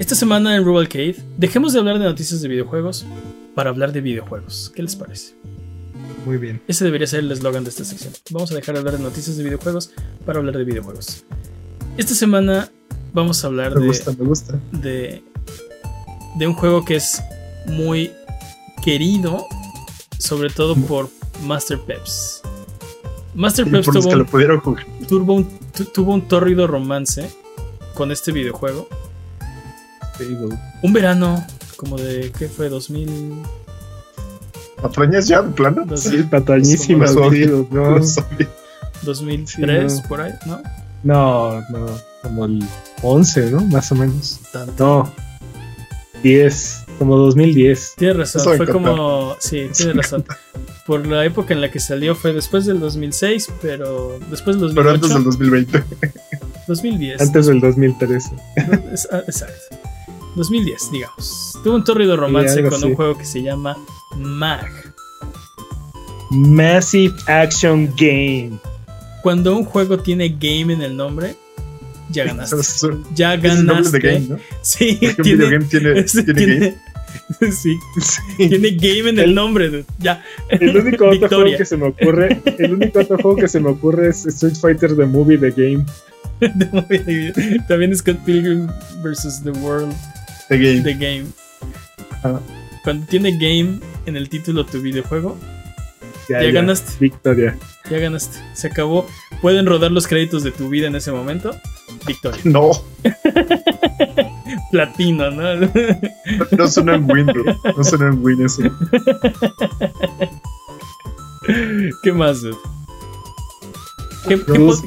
Esta 0.00 0.16
semana 0.16 0.56
en 0.56 0.64
Rubalcade 0.64 1.14
dejemos 1.36 1.74
de 1.74 1.78
hablar 1.78 2.00
de 2.00 2.06
noticias 2.06 2.42
de 2.42 2.48
videojuegos 2.48 3.06
para 3.54 3.70
hablar 3.70 3.92
de 3.92 4.00
videojuegos. 4.00 4.72
¿Qué 4.74 4.82
les 4.82 4.96
parece? 4.96 5.36
Muy 6.26 6.38
bien. 6.38 6.60
Ese 6.66 6.84
debería 6.84 7.06
ser 7.06 7.20
el 7.20 7.30
eslogan 7.30 7.62
de 7.62 7.70
esta 7.70 7.84
sección. 7.84 8.12
Vamos 8.30 8.50
a 8.50 8.56
dejar 8.56 8.74
de 8.74 8.80
hablar 8.80 8.96
de 8.96 9.04
noticias 9.04 9.36
de 9.36 9.44
videojuegos 9.44 9.92
para 10.26 10.40
hablar 10.40 10.58
de 10.58 10.64
videojuegos. 10.64 11.24
Esta 11.98 12.14
semana 12.14 12.68
vamos 13.12 13.44
a 13.44 13.46
hablar 13.46 13.76
me 13.78 13.86
gusta, 13.86 14.10
me 14.10 14.24
gusta. 14.24 14.58
de 14.72 15.22
de 16.36 16.46
un 16.48 16.54
juego 16.54 16.84
que 16.84 16.96
es 16.96 17.22
muy 17.66 18.10
querido, 18.82 19.46
sobre 20.20 20.50
todo 20.50 20.76
por 20.76 21.08
Master 21.44 21.78
Peps. 21.80 22.42
Master 23.34 23.68
Peps 23.70 23.86
tuvo, 25.08 25.34
un, 25.34 25.48
tuvo 25.92 26.14
un 26.14 26.22
tórrido 26.28 26.66
romance 26.66 27.30
con 27.94 28.12
este 28.12 28.32
videojuego. 28.32 28.88
Un 30.82 30.92
verano, 30.92 31.44
como 31.76 31.96
de, 31.96 32.30
¿qué 32.38 32.48
fue? 32.48 32.68
2000... 32.68 33.42
¿Patrañas 34.82 35.26
ya, 35.26 35.42
de 35.42 35.50
plano? 35.50 35.84
Sí, 35.96 36.22
patrañísimas. 36.22 37.14
2003, 39.02 40.02
por 40.02 40.20
ahí, 40.20 40.32
¿no? 40.46 40.62
No, 41.02 41.60
no, 41.70 41.86
como 42.22 42.44
el 42.44 42.62
11, 43.02 43.50
¿no? 43.50 43.60
Más 43.66 43.90
o 43.92 43.94
menos. 43.94 44.40
No, 44.78 45.10
10, 46.22 46.84
como 47.00 47.16
2010. 47.16 47.94
Tienes 47.96 48.16
razón, 48.18 48.58
fue 48.58 48.66
como. 48.68 49.34
Sí, 49.38 49.70
tienes 49.74 49.96
razón. 49.96 50.22
Por 50.86 51.06
la 51.06 51.24
época 51.24 51.54
en 51.54 51.62
la 51.62 51.70
que 51.70 51.80
salió 51.80 52.14
fue 52.14 52.34
después 52.34 52.66
del 52.66 52.78
2006, 52.78 53.48
pero 53.62 54.18
después 54.28 54.60
del 54.60 54.74
2008. 54.74 54.74
Pero 54.74 54.90
antes 54.90 55.14
del 55.14 55.24
2020. 55.24 55.84
2010. 56.68 57.20
Antes 57.22 57.46
del 57.46 57.60
2013. 57.60 58.30
Ah, 59.12 59.22
exacto. 59.26 59.76
2010, 60.36 60.92
digamos. 60.92 61.58
Tuvo 61.64 61.76
un 61.76 61.84
torrido 61.84 62.18
romance 62.18 62.62
con 62.64 62.84
un 62.84 62.94
juego 62.94 63.16
que 63.16 63.24
se 63.24 63.42
llama 63.42 63.78
MAG. 64.18 64.68
Massive 66.30 67.14
Action 67.28 67.90
Game. 67.96 68.58
Cuando 69.22 69.56
un 69.56 69.64
juego 69.64 70.00
tiene 70.00 70.28
game 70.28 70.74
en 70.74 70.82
el 70.82 70.94
nombre, 70.94 71.34
ya 72.10 72.24
ganaste. 72.24 72.56
ya 73.14 73.36
ganaste. 73.36 73.98
game, 74.00 74.26
¿no? 74.28 74.38
Sí, 74.60 74.98
tiene, 75.22 75.60
tiene, 75.70 76.02
tiene, 76.04 76.58
game. 76.58 76.89
Sí, 77.52 77.78
tiene 78.36 78.70
game 78.72 79.10
en 79.10 79.18
el 79.18 79.34
nombre, 79.34 79.84
ya. 79.98 80.22
El 80.48 80.76
único 80.76 81.08
otro 81.08 81.28
juego 81.28 81.56
que 81.56 81.64
se 81.64 81.76
me 81.76 81.86
ocurre, 81.86 82.40
el 82.58 82.74
único 82.74 83.00
otro 83.00 83.16
juego 83.18 83.36
que 83.36 83.48
se 83.48 83.60
me 83.60 83.70
ocurre 83.70 84.08
es 84.08 84.26
Street 84.26 84.56
Fighter 84.56 84.96
The 84.96 85.06
Movie 85.06 85.38
The 85.38 85.50
Game. 85.50 85.86
También 87.68 87.96
Scott 87.96 88.18
Pilgrim 88.24 88.68
vs. 89.02 89.42
The 89.42 89.50
World. 89.50 89.94
The 90.48 90.58
Game. 90.58 90.80
The 90.82 90.94
Game. 90.94 91.26
Cuando 92.84 93.06
tiene 93.06 93.32
Game 93.32 93.80
en 94.06 94.16
el 94.16 94.28
título 94.28 94.64
tu 94.66 94.80
videojuego, 94.80 95.38
ya, 96.30 96.42
ganaste. 96.50 96.92
Victoria. 97.00 97.58
Ya 97.90 97.98
ganaste. 97.98 98.38
Se 98.54 98.68
acabó. 98.68 99.06
Pueden 99.42 99.66
rodar 99.66 99.90
los 99.90 100.06
créditos 100.06 100.44
de 100.44 100.52
tu 100.52 100.68
vida 100.68 100.86
en 100.86 100.94
ese 100.94 101.10
momento. 101.10 101.56
Victoria. 102.06 102.40
No. 102.44 102.70
Platino, 104.70 105.30
¿no? 105.30 105.54
no 106.58 106.68
suena 106.68 106.94
en 106.96 107.10
Windows. 107.10 107.56
No 107.76 107.84
suena 107.84 108.08
en 108.08 108.24
Windows. 108.24 108.58
¿Qué 112.02 112.12
más, 112.12 112.42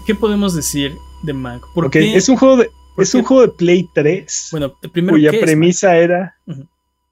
¿Qué, 0.06 0.16
podemos 0.16 0.54
decir 0.56 0.96
de 1.24 1.34
Mac? 1.34 1.64
Porque 1.74 2.16
es 2.16 2.30
un 2.30 2.38
juego 2.38 2.58
de, 2.58 2.70
es 2.98 3.14
un 3.16 3.24
juego 3.24 3.42
de 3.42 3.50
Play 3.50 3.90
3. 3.94 4.50
Bueno, 4.52 4.74
primero 4.92 5.16
cuya 5.16 5.32
premisa 5.32 5.98
era 5.98 6.36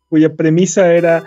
cuya 0.09 0.33
premisa 0.33 0.93
era 0.93 1.23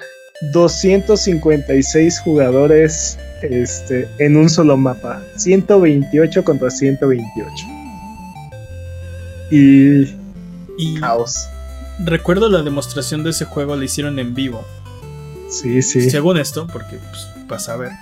256 0.52 2.20
jugadores 2.20 3.18
este, 3.42 4.06
en 4.18 4.36
un 4.36 4.48
solo 4.50 4.76
mapa, 4.76 5.22
128 5.36 6.44
contra 6.44 6.70
128. 6.70 7.66
Y, 9.50 10.04
y 10.78 10.94
caos. 11.00 11.48
Recuerdo 11.98 12.48
la 12.48 12.62
demostración 12.62 13.22
de 13.22 13.30
ese 13.30 13.44
juego 13.44 13.76
la 13.76 13.84
hicieron 13.84 14.18
en 14.18 14.34
vivo. 14.34 14.64
Sí, 15.48 15.82
sí. 15.82 16.10
Según 16.10 16.38
esto, 16.38 16.66
porque 16.66 16.96
pues, 16.96 17.28
pasa 17.48 17.74
a 17.74 17.76
ver. 17.76 17.92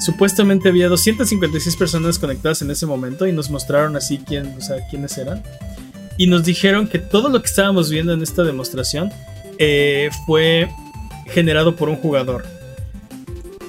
Supuestamente 0.00 0.68
había 0.68 0.88
256 0.88 1.76
personas 1.76 2.18
conectadas 2.18 2.62
en 2.62 2.70
ese 2.70 2.86
momento 2.86 3.26
y 3.26 3.32
nos 3.32 3.50
mostraron 3.50 3.96
así 3.96 4.18
quién, 4.18 4.54
o 4.56 4.60
sea, 4.60 4.86
quiénes 4.88 5.16
eran. 5.18 5.42
Y 6.18 6.26
nos 6.28 6.44
dijeron 6.44 6.88
que 6.88 6.98
todo 6.98 7.28
lo 7.28 7.40
que 7.40 7.48
estábamos 7.48 7.90
viendo 7.90 8.12
en 8.12 8.22
esta 8.22 8.42
demostración 8.42 9.12
eh, 9.58 10.10
fue 10.26 10.70
generado 11.26 11.76
por 11.76 11.88
un 11.88 11.96
jugador. 11.96 12.55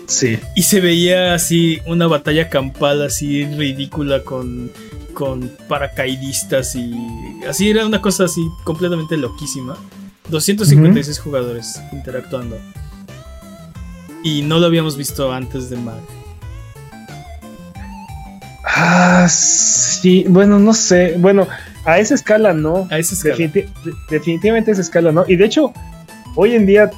Sí. 0.07 0.39
Y 0.55 0.63
se 0.63 0.79
veía 0.79 1.33
así 1.33 1.79
una 1.85 2.07
batalla 2.07 2.49
campal 2.49 3.03
así 3.03 3.45
ridícula 3.45 4.23
con, 4.23 4.71
con 5.13 5.51
paracaidistas 5.67 6.75
y 6.75 6.95
así 7.47 7.69
era 7.69 7.85
una 7.85 8.01
cosa 8.01 8.23
así 8.23 8.41
completamente 8.63 9.17
loquísima. 9.17 9.77
256 10.29 11.19
jugadores 11.19 11.81
interactuando. 11.91 12.57
Y 14.23 14.41
no 14.41 14.59
lo 14.59 14.65
habíamos 14.65 14.97
visto 14.97 15.31
antes 15.31 15.69
de 15.69 15.77
Mac. 15.77 15.95
Ah, 18.65 19.27
sí, 19.29 20.25
bueno, 20.27 20.59
no 20.59 20.73
sé. 20.73 21.15
Bueno, 21.17 21.47
a 21.85 21.99
esa 21.99 22.15
escala 22.15 22.53
no. 22.53 22.87
A 22.91 22.99
esa 22.99 23.15
escala. 23.15 23.51
definitivamente 24.09 24.71
a 24.71 24.73
esa 24.73 24.81
escala 24.81 25.11
no. 25.11 25.25
Y 25.27 25.35
de 25.35 25.45
hecho, 25.45 25.73
hoy 26.35 26.55
en 26.55 26.65
día 26.65 26.91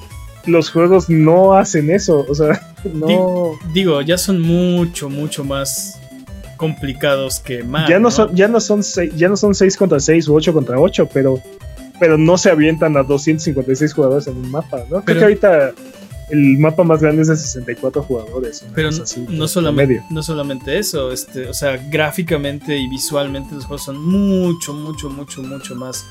los 0.45 0.71
juegos 0.71 1.09
no 1.09 1.53
hacen 1.53 1.91
eso. 1.91 2.25
O 2.27 2.35
sea, 2.35 2.68
no. 2.85 3.51
Digo, 3.73 4.01
ya 4.01 4.17
son 4.17 4.41
mucho, 4.41 5.09
mucho 5.09 5.43
más 5.43 5.99
complicados 6.57 7.39
que 7.39 7.63
Mac. 7.63 7.87
Ya 7.89 7.99
no, 7.99 8.11
son, 8.11 8.35
ya 8.35 8.47
no 8.47 8.59
son 8.59 8.83
seis, 8.83 9.15
ya 9.15 9.29
no 9.29 9.37
son 9.37 9.55
6 9.55 9.77
contra 9.77 9.99
6 9.99 10.27
o 10.27 10.33
8 10.33 10.53
contra 10.53 10.77
8, 10.77 11.09
pero, 11.13 11.41
pero 11.99 12.17
no 12.17 12.37
se 12.37 12.49
avientan 12.49 12.97
a 12.97 13.03
256 13.03 13.93
jugadores 13.93 14.27
en 14.27 14.35
un 14.35 14.51
mapa, 14.51 14.83
¿no? 14.89 15.01
Creo 15.03 15.17
que 15.17 15.23
ahorita 15.23 15.73
el 16.29 16.57
mapa 16.59 16.83
más 16.83 17.01
grande 17.01 17.21
es 17.21 17.29
de 17.29 17.37
64 17.37 18.03
jugadores. 18.03 18.65
Pero 18.75 18.89
no, 19.29 19.47
solamente, 19.47 20.03
no 20.09 20.21
solamente 20.21 20.77
eso, 20.77 21.11
este, 21.11 21.47
o 21.47 21.53
sea, 21.53 21.77
gráficamente 21.77 22.77
y 22.77 22.87
visualmente 22.89 23.55
los 23.55 23.65
juegos 23.65 23.85
son 23.85 24.03
mucho, 24.05 24.73
mucho, 24.73 25.09
mucho, 25.09 25.41
mucho 25.41 25.75
más 25.75 26.05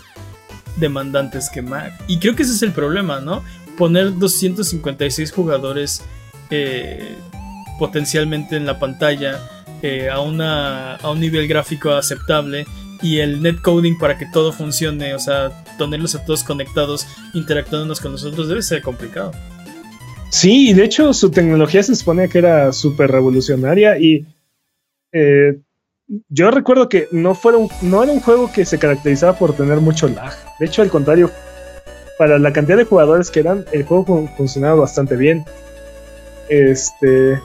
demandantes 0.76 1.50
que 1.50 1.62
Mac. 1.62 1.92
Y 2.08 2.18
creo 2.18 2.34
que 2.34 2.42
ese 2.42 2.52
es 2.52 2.62
el 2.62 2.72
problema, 2.72 3.20
¿no? 3.20 3.42
Poner 3.76 4.16
256 4.16 5.30
jugadores 5.30 6.02
eh, 6.50 7.14
potencialmente 7.78 8.56
en 8.56 8.66
la 8.66 8.78
pantalla 8.78 9.40
eh, 9.82 10.08
a, 10.10 10.20
una, 10.20 10.96
a 10.96 11.10
un 11.10 11.20
nivel 11.20 11.46
gráfico 11.46 11.90
aceptable 11.92 12.66
y 13.02 13.18
el 13.18 13.42
netcoding 13.42 13.96
para 13.98 14.18
que 14.18 14.26
todo 14.26 14.52
funcione, 14.52 15.14
o 15.14 15.18
sea, 15.18 15.64
tenerlos 15.78 16.14
a 16.14 16.24
todos 16.24 16.42
conectados, 16.42 17.06
interactuándonos 17.34 18.00
con 18.00 18.12
nosotros, 18.12 18.48
debe 18.48 18.62
ser 18.62 18.82
complicado. 18.82 19.32
Sí, 20.30 20.72
de 20.72 20.84
hecho 20.84 21.14
su 21.14 21.30
tecnología 21.30 21.82
se 21.82 21.94
supone 21.94 22.28
que 22.28 22.38
era 22.38 22.72
súper 22.72 23.10
revolucionaria 23.10 23.98
y 23.98 24.26
eh, 25.12 25.60
yo 26.28 26.50
recuerdo 26.50 26.88
que 26.88 27.08
no, 27.12 27.34
fuera 27.34 27.58
no 27.82 28.02
era 28.02 28.12
un 28.12 28.20
juego 28.20 28.50
que 28.52 28.64
se 28.64 28.78
caracterizaba 28.78 29.38
por 29.38 29.54
tener 29.54 29.78
mucho 29.78 30.08
lag. 30.08 30.32
De 30.58 30.66
hecho, 30.66 30.82
al 30.82 30.90
contrario, 30.90 31.30
para 32.18 32.38
la 32.38 32.52
cantidad 32.52 32.76
de 32.76 32.84
jugadores 32.84 33.30
que 33.30 33.40
eran, 33.40 33.64
el 33.72 33.84
juego 33.84 34.28
funcionaba 34.36 34.74
bastante 34.74 35.16
bien. 35.16 35.44
Este, 36.48 37.40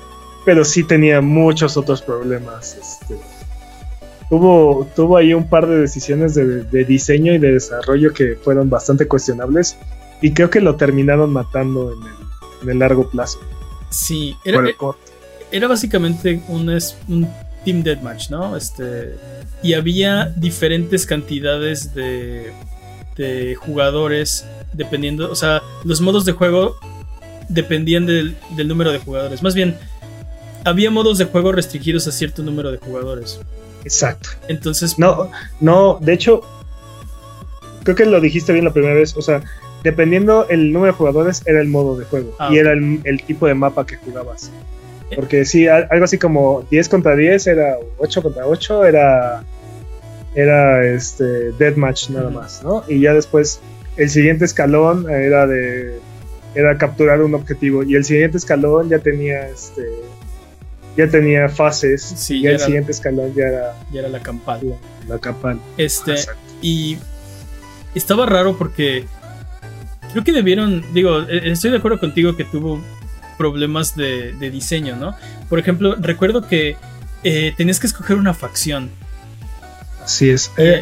pero 0.45 0.63
sí 0.65 0.84
tenía 0.84 1.21
muchos 1.21 1.77
otros 1.77 2.01
problemas. 2.01 2.77
Este, 2.77 3.17
tuvo, 4.30 4.88
tuvo 4.95 5.17
ahí 5.17 5.34
un 5.34 5.47
par 5.47 5.67
de 5.67 5.80
decisiones 5.80 6.35
de, 6.35 6.85
diseño 6.85 7.34
y 7.34 7.38
de 7.38 7.53
desarrollo 7.53 8.13
que 8.13 8.35
fueron 8.35 8.69
bastante 8.69 9.07
cuestionables 9.07 9.77
y 10.21 10.34
creo 10.34 10.49
que 10.49 10.61
lo 10.61 10.75
terminaron 10.75 11.31
matando 11.31 11.91
en 11.91 12.03
el 12.03 12.23
en 12.63 12.69
el 12.69 12.80
largo 12.80 13.09
plazo. 13.09 13.39
Sí, 13.89 14.35
era, 14.43 14.67
eh, 14.67 14.75
era 15.51 15.67
básicamente 15.67 16.41
un, 16.47 16.69
un 17.07 17.30
Team 17.63 17.84
Deathmatch, 17.84 18.30
¿no? 18.30 18.57
Este, 18.57 19.15
y 19.61 19.73
había 19.73 20.25
diferentes 20.35 21.05
cantidades 21.05 21.93
de, 21.93 22.51
de 23.15 23.55
jugadores 23.55 24.45
dependiendo, 24.73 25.31
o 25.31 25.35
sea, 25.35 25.61
los 25.84 26.01
modos 26.01 26.25
de 26.25 26.31
juego 26.31 26.77
dependían 27.49 28.06
del, 28.06 28.36
del, 28.56 28.68
número 28.68 28.91
de 28.91 28.99
jugadores. 28.99 29.44
Más 29.44 29.56
bien, 29.56 29.76
había 30.65 30.91
modos 30.91 31.18
de 31.18 31.26
juego 31.26 31.52
restringidos 31.52 32.07
a 32.07 32.11
cierto 32.11 32.44
número 32.44 32.72
de 32.72 32.78
jugadores. 32.78 33.40
Exacto. 33.84 34.30
Entonces. 34.48 34.98
No, 34.98 35.30
no, 35.60 35.99
de 36.02 36.14
hecho, 36.14 36.41
creo 37.84 37.95
que 37.95 38.06
lo 38.06 38.20
dijiste 38.22 38.53
bien 38.53 38.65
la 38.65 38.74
primera 38.74 38.94
vez. 38.95 39.15
O 39.18 39.22
sea, 39.22 39.44
dependiendo 39.84 40.48
el 40.49 40.72
número 40.72 40.94
de 40.94 40.98
jugadores, 40.98 41.44
era 41.45 41.61
el 41.61 41.68
modo 41.68 41.98
de 41.98 42.06
juego 42.06 42.36
ah, 42.40 42.49
y 42.52 42.57
era 42.57 42.72
el, 42.72 43.24
tipo 43.26 43.48
de 43.48 43.53
mapa 43.53 43.86
que 43.86 43.98
jugabas. 43.98 44.52
Eh. 45.11 45.15
Porque 45.15 45.45
sí, 45.45 45.68
algo 45.68 46.06
así 46.06 46.18
como 46.18 46.65
10 46.72 46.90
contra 46.90 47.15
10 47.15 47.48
era 47.48 47.78
8 47.98 48.24
contra 48.24 48.48
8, 48.48 48.86
era, 48.86 49.44
era 50.34 50.86
este 50.86 51.52
deathmatch 51.52 52.10
nada 52.10 52.30
más, 52.30 52.64
¿no? 52.64 52.84
Y 52.88 53.02
ya 53.02 53.14
después 53.14 53.60
el 53.98 54.10
siguiente 54.10 54.45
escalón 54.45 55.10
era 55.10 55.45
de 55.45 55.99
era 56.55 56.77
capturar 56.77 57.21
un 57.21 57.34
objetivo 57.35 57.84
y 57.84 57.95
el 57.95 58.03
siguiente 58.03 58.38
escalón 58.38 58.89
ya 58.89 58.99
tenía 58.99 59.47
este 59.47 59.88
ya 60.95 61.07
tenía 61.07 61.49
fases 61.49 62.30
y 62.30 62.45
el 62.45 62.59
siguiente 62.59 62.91
escalón 62.91 63.34
ya 63.34 63.45
era 63.45 63.73
ya 63.91 63.99
era 64.01 64.09
la 64.09 64.19
campal 64.19 64.75
la, 65.07 65.19
campal 65.19 65.59
este 65.77 66.15
y 66.61 66.97
estaba 67.95 68.25
raro 68.25 68.55
porque 68.57 69.05
Creo 70.13 70.23
que 70.23 70.31
debieron, 70.31 70.85
digo, 70.93 71.23
e, 71.23 71.51
estoy 71.51 71.71
de 71.71 71.77
acuerdo 71.77 71.99
contigo 71.99 72.38
que 72.38 72.43
tuvo 72.43 72.80
problemas 73.35 73.95
de, 73.95 74.34
diseño, 74.51 74.95
¿no? 74.95 75.15
Por 75.49 75.57
ejemplo, 75.57 75.95
recuerdo 75.99 76.47
que 76.47 76.77
eh, 77.23 77.53
tenías 77.57 77.80
que 77.80 77.88
escoger 77.88 78.17
una 78.17 78.35
facción. 78.35 78.91
Así 80.03 80.30
es. 80.30 80.51
Eh, 80.57 80.81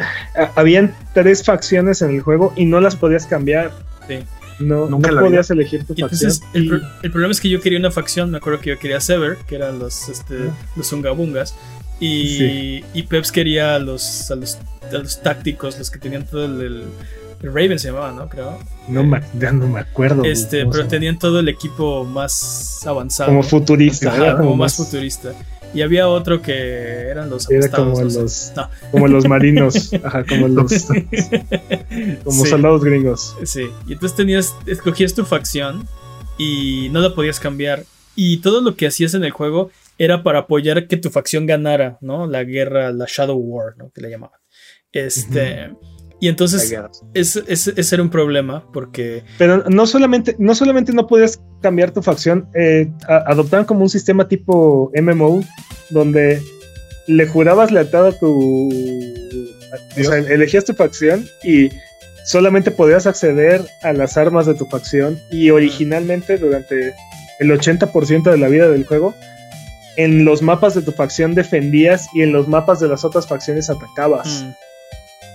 habían 0.54 0.94
tres 1.14 1.42
facciones 1.42 2.02
en 2.02 2.10
el 2.10 2.20
juego 2.20 2.52
y 2.56 2.66
no 2.66 2.80
las 2.80 2.94
podías 2.94 3.24
cambiar. 3.24 3.72
Sí. 4.06 4.18
No, 4.58 4.88
Nunca 4.88 5.10
podías 5.10 5.50
elegir 5.50 5.84
tu 5.84 5.94
facción. 5.94 6.32
El, 6.54 7.10
problema 7.10 7.32
es 7.32 7.40
que 7.40 7.48
yo 7.48 7.60
quería 7.60 7.78
una 7.78 7.90
facción, 7.90 8.30
me 8.30 8.38
acuerdo 8.38 8.60
que 8.60 8.70
yo 8.70 8.78
quería 8.78 9.00
Sever, 9.00 9.38
que 9.46 9.56
eran 9.56 9.78
los, 9.78 10.08
este, 10.08 10.50
los 10.76 10.92
Ungabungas. 10.92 11.54
Y, 12.00 12.84
y 12.94 13.02
Peps 13.04 13.30
quería 13.30 13.78
los, 13.78 14.30
a 14.30 14.34
los, 14.34 14.58
los 14.90 15.22
tácticos, 15.22 15.78
los 15.78 15.88
que 15.88 16.00
tenían 16.00 16.26
todo 16.26 16.44
el 16.44 16.84
Raven 17.42 17.78
se 17.78 17.88
llamaba, 17.88 18.12
¿no? 18.12 18.28
Creo. 18.28 18.58
No 18.88 19.04
me, 19.04 19.20
ya 19.38 19.52
no 19.52 19.66
me 19.66 19.80
acuerdo. 19.80 20.24
Este, 20.24 20.64
pero 20.66 20.86
tenían 20.86 21.18
todo 21.18 21.40
el 21.40 21.48
equipo 21.48 22.04
más 22.04 22.80
avanzado. 22.86 23.30
Como 23.30 23.42
futurista. 23.42 24.36
como, 24.36 24.56
más, 24.56 24.76
futurista. 24.76 25.32
Y 25.74 25.82
había 25.82 26.08
otro 26.08 26.42
que 26.42 27.08
eran 27.08 27.30
los 27.30 27.50
Era 27.50 27.70
como 27.70 28.02
los, 28.02 28.52
como 28.90 29.08
los 29.08 29.26
marinos, 29.28 29.92
ajá, 30.02 30.24
como 30.24 30.48
los 30.48 30.86
como 32.24 32.44
soldados 32.44 32.84
gringos. 32.84 33.36
Sí, 33.44 33.70
y 33.86 33.94
entonces 33.94 34.16
tenías, 34.16 34.54
escogías 34.66 35.14
tu 35.14 35.24
facción 35.24 35.88
y 36.38 36.88
no 36.90 37.00
la 37.00 37.14
podías 37.14 37.40
cambiar. 37.40 37.84
Y 38.14 38.38
todo 38.38 38.60
lo 38.60 38.76
que 38.76 38.86
hacías 38.86 39.14
en 39.14 39.24
el 39.24 39.30
juego 39.30 39.70
era 39.96 40.22
para 40.22 40.40
apoyar 40.40 40.86
que 40.86 40.96
tu 40.96 41.10
facción 41.10 41.46
ganara, 41.46 41.96
¿no? 42.00 42.26
La 42.26 42.44
guerra, 42.44 42.92
la 42.92 43.06
Shadow 43.08 43.38
War, 43.38 43.76
¿no? 43.78 43.90
Que 43.90 44.02
le 44.02 44.10
llamaban. 44.10 44.38
Este. 44.92 45.70
Y 46.22 46.28
entonces 46.28 46.72
ese, 47.14 47.94
era 47.94 48.00
un 48.00 48.08
problema 48.08 48.64
porque... 48.72 49.24
Pero 49.38 49.64
no 49.68 49.88
solamente 49.88 50.36
no, 50.38 50.54
solamente 50.54 50.92
no 50.92 51.08
podías 51.08 51.40
cambiar 51.60 51.90
tu 51.90 52.00
facción, 52.00 52.48
eh, 52.54 52.88
adoptaron 53.08 53.66
como 53.66 53.82
un 53.82 53.88
sistema 53.88 54.28
tipo 54.28 54.92
MMO 54.94 55.42
donde 55.90 56.40
le 57.08 57.26
jurabas 57.26 57.72
lealtad 57.72 58.06
a 58.06 58.12
tu, 58.12 58.68
O 59.98 60.04
sea, 60.04 60.18
elegías 60.18 60.64
tu 60.64 60.74
facción 60.74 61.26
y 61.42 61.70
solamente 62.24 62.70
podías 62.70 63.08
acceder 63.08 63.66
a 63.82 63.92
las 63.92 64.16
armas 64.16 64.46
de 64.46 64.54
tu 64.54 64.66
facción 64.66 65.18
y 65.32 65.50
originalmente 65.50 66.38
durante 66.38 66.94
el 67.40 67.50
80% 67.50 68.30
de 68.30 68.38
la 68.38 68.46
vida 68.46 68.68
del 68.68 68.86
juego, 68.86 69.12
en 69.96 70.24
los 70.24 70.40
mapas 70.40 70.76
de 70.76 70.82
tu 70.82 70.92
facción 70.92 71.34
defendías 71.34 72.08
y 72.14 72.22
en 72.22 72.30
los 72.30 72.46
mapas 72.46 72.78
de 72.78 72.86
las 72.86 73.04
otras 73.04 73.26
facciones 73.26 73.70
atacabas. 73.70 74.44
Mm. 74.44 74.61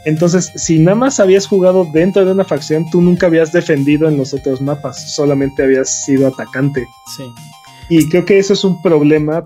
Entonces, 0.08 0.54
si 0.56 0.80
nada 0.80 0.96
más 0.96 1.20
habías 1.20 1.46
jugado 1.46 1.86
dentro 1.92 2.24
de 2.24 2.32
una 2.32 2.46
facción, 2.46 2.90
tú 2.90 3.02
nunca 3.02 3.28
habías 3.28 3.52
defendido 3.52 4.08
en 4.08 4.16
los 4.16 4.34
otros 4.34 4.62
mapas, 4.62 5.14
solamente 5.14 5.64
habías 5.64 6.06
sido 6.06 6.28
atacante. 6.28 6.88
Sí. 7.18 7.26
Y 7.90 8.08
creo 8.08 8.24
que 8.24 8.40
eso 8.40 8.54
es 8.54 8.64
un 8.64 8.82
problema. 8.82 9.44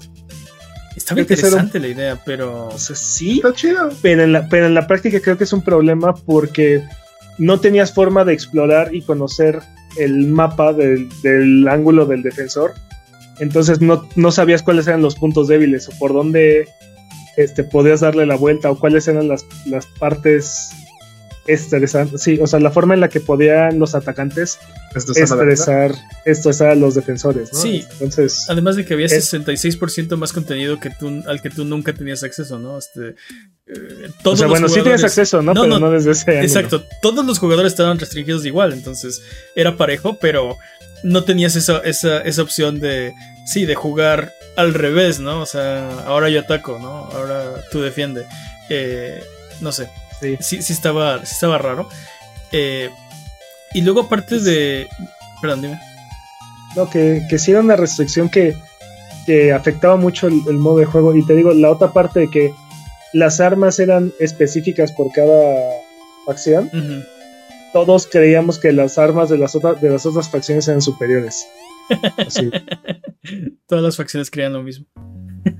Está 0.96 1.16
muy 1.16 1.22
interesante 1.22 1.80
la 1.80 1.88
idea, 1.88 2.22
pero. 2.24 2.70
sí. 2.78 3.38
Está 3.38 3.54
chido. 3.54 3.90
Pero 4.04 4.22
en, 4.22 4.34
la, 4.34 4.48
pero 4.50 4.68
en 4.68 4.76
la 4.76 4.86
práctica 4.86 5.20
creo 5.20 5.36
que 5.36 5.46
es 5.46 5.54
un 5.54 5.64
problema 5.64 6.14
porque 6.14 6.84
no 7.40 7.60
tenías 7.60 7.92
forma 7.92 8.24
de 8.24 8.34
explorar 8.34 8.94
y 8.94 9.02
conocer 9.02 9.64
el 9.98 10.28
mapa 10.28 10.74
del, 10.74 11.68
ángulo 11.68 12.06
del 12.06 12.22
defensor. 12.22 12.76
Entonces 13.40 13.82
no, 13.82 14.08
no, 14.16 14.32
sabías 14.32 14.62
cuáles 14.62 14.86
eran 14.86 15.02
los 15.02 15.16
puntos 15.16 15.48
débiles 15.48 15.90
o 15.90 15.92
por 15.98 16.14
dónde 16.14 16.68
este, 17.38 17.64
podías 17.64 18.02
darle 18.02 18.26
la 18.26 18.36
vuelta 18.36 18.72
o 18.72 18.80
cuáles 18.80 19.08
eran 19.08 19.28
las, 19.28 19.46
las 19.66 19.86
partes 19.86 20.72
estresantes. 21.48 22.22
Sí, 22.22 22.40
o 22.42 22.48
sea, 22.48 22.60
la 22.60 22.72
forma 22.72 22.94
en 22.94 23.00
la 23.00 23.10
que 23.10 23.20
podían 23.20 23.80
los 23.80 23.96
atacantes 23.96 24.60
estresar, 24.96 25.96
estresar 26.26 26.70
a 26.70 26.76
los 26.76 26.96
defensores. 26.96 27.50
Sí, 27.52 27.86
entonces. 27.94 28.46
Además 28.50 28.76
de 28.76 28.86
que 28.86 28.94
había 28.94 29.08
66% 29.08 30.18
más 30.18 30.34
contenido 30.34 30.80
que 30.80 30.90
tú, 30.92 31.24
al 31.26 31.42
que 31.42 31.50
tú 31.50 31.66
nunca 31.66 31.94
tenías 31.94 32.24
acceso, 32.24 32.60
¿no? 32.60 32.78
Este, 32.78 33.16
eh, 33.68 34.10
o 34.24 34.36
sea, 34.36 34.48
bueno, 34.48 34.70
sí 34.70 34.82
tienes 34.82 35.04
acceso, 35.04 35.42
¿no? 35.42 35.54
pero 35.54 35.80
no, 35.80 35.92
desde 35.92 36.12
ese 36.12 36.42
Exacto, 36.42 36.84
todos 37.02 37.26
los 37.26 37.40
jugadores 37.40 37.74
estaban 37.74 37.98
restringidos 37.98 38.46
igual, 38.46 38.74
entonces 38.74 39.22
era 39.56 39.78
parejo, 39.78 40.18
pero 40.20 40.58
no 41.04 41.24
tenías 41.24 41.56
esa, 41.56 41.80
esa, 41.80 42.20
esa 42.22 42.42
opción 42.44 42.80
de, 42.80 43.14
sí, 43.46 43.66
de 43.66 43.76
jugar 43.76 44.34
al 44.56 44.74
revés, 44.74 45.20
¿no? 45.20 45.42
O 45.42 45.46
sea, 45.46 45.90
ahora 46.06 46.30
yo 46.30 46.42
ataco, 46.42 46.80
¿no? 46.80 47.10
Ahora 47.16 47.56
tú 47.72 47.82
defiende. 47.82 48.26
Eh, 48.70 49.24
no 49.60 49.72
sé, 49.72 49.90
sí, 50.40 50.62
sí, 50.62 50.74
estaba, 50.74 51.18
estaba 51.18 51.58
raro. 51.58 51.90
Eh, 52.52 52.90
y 53.74 53.82
luego 53.82 54.02
aparte 54.02 54.40
de... 54.40 54.88
Perdón, 55.42 55.62
dime. 55.62 55.80
No, 56.76 56.90
que, 56.90 57.26
que 57.30 57.40
sí 57.40 57.52
era 57.52 57.62
una 57.62 57.76
restricción 57.76 58.30
que, 58.30 58.56
que 59.26 59.52
afectaba 59.52 59.96
mucho 59.98 60.28
el, 60.28 60.58
modo 60.58 60.78
de 60.78 60.86
juego. 60.86 61.16
Y 61.16 61.26
te 61.26 61.36
digo, 61.36 61.54
la 61.54 61.72
otra 61.72 61.92
parte 61.92 62.22
de 62.22 62.30
que 62.30 62.54
las 63.14 63.40
armas 63.40 63.80
eran 63.80 64.14
específicas 64.20 64.92
por 64.92 65.12
cada 65.12 65.58
facción. 66.26 66.70
Todos 67.74 68.08
creíamos 68.08 68.60
que 68.60 68.72
las 68.74 68.98
armas 68.98 69.30
de 69.30 69.38
las, 69.38 69.56
otras 69.56 69.82
de 69.82 69.90
las 69.90 70.06
otras 70.06 70.30
facciones 70.30 70.68
eran 70.68 70.82
superiores. 70.82 71.48
Todas 73.68 73.84
las 73.84 73.98
facciones 73.98 74.30
creían 74.32 74.54
lo 74.54 74.64
mismo. 74.64 74.86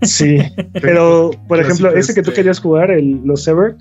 Sí, 0.04 0.38
pero 0.82 1.32
por 1.48 1.60
ejemplo, 1.60 1.90
ese 1.90 2.14
que 2.14 2.22
tú 2.22 2.32
querías 2.34 2.60
jugar, 2.60 2.92
el, 2.92 3.22
los 3.24 3.44
Sever, 3.44 3.78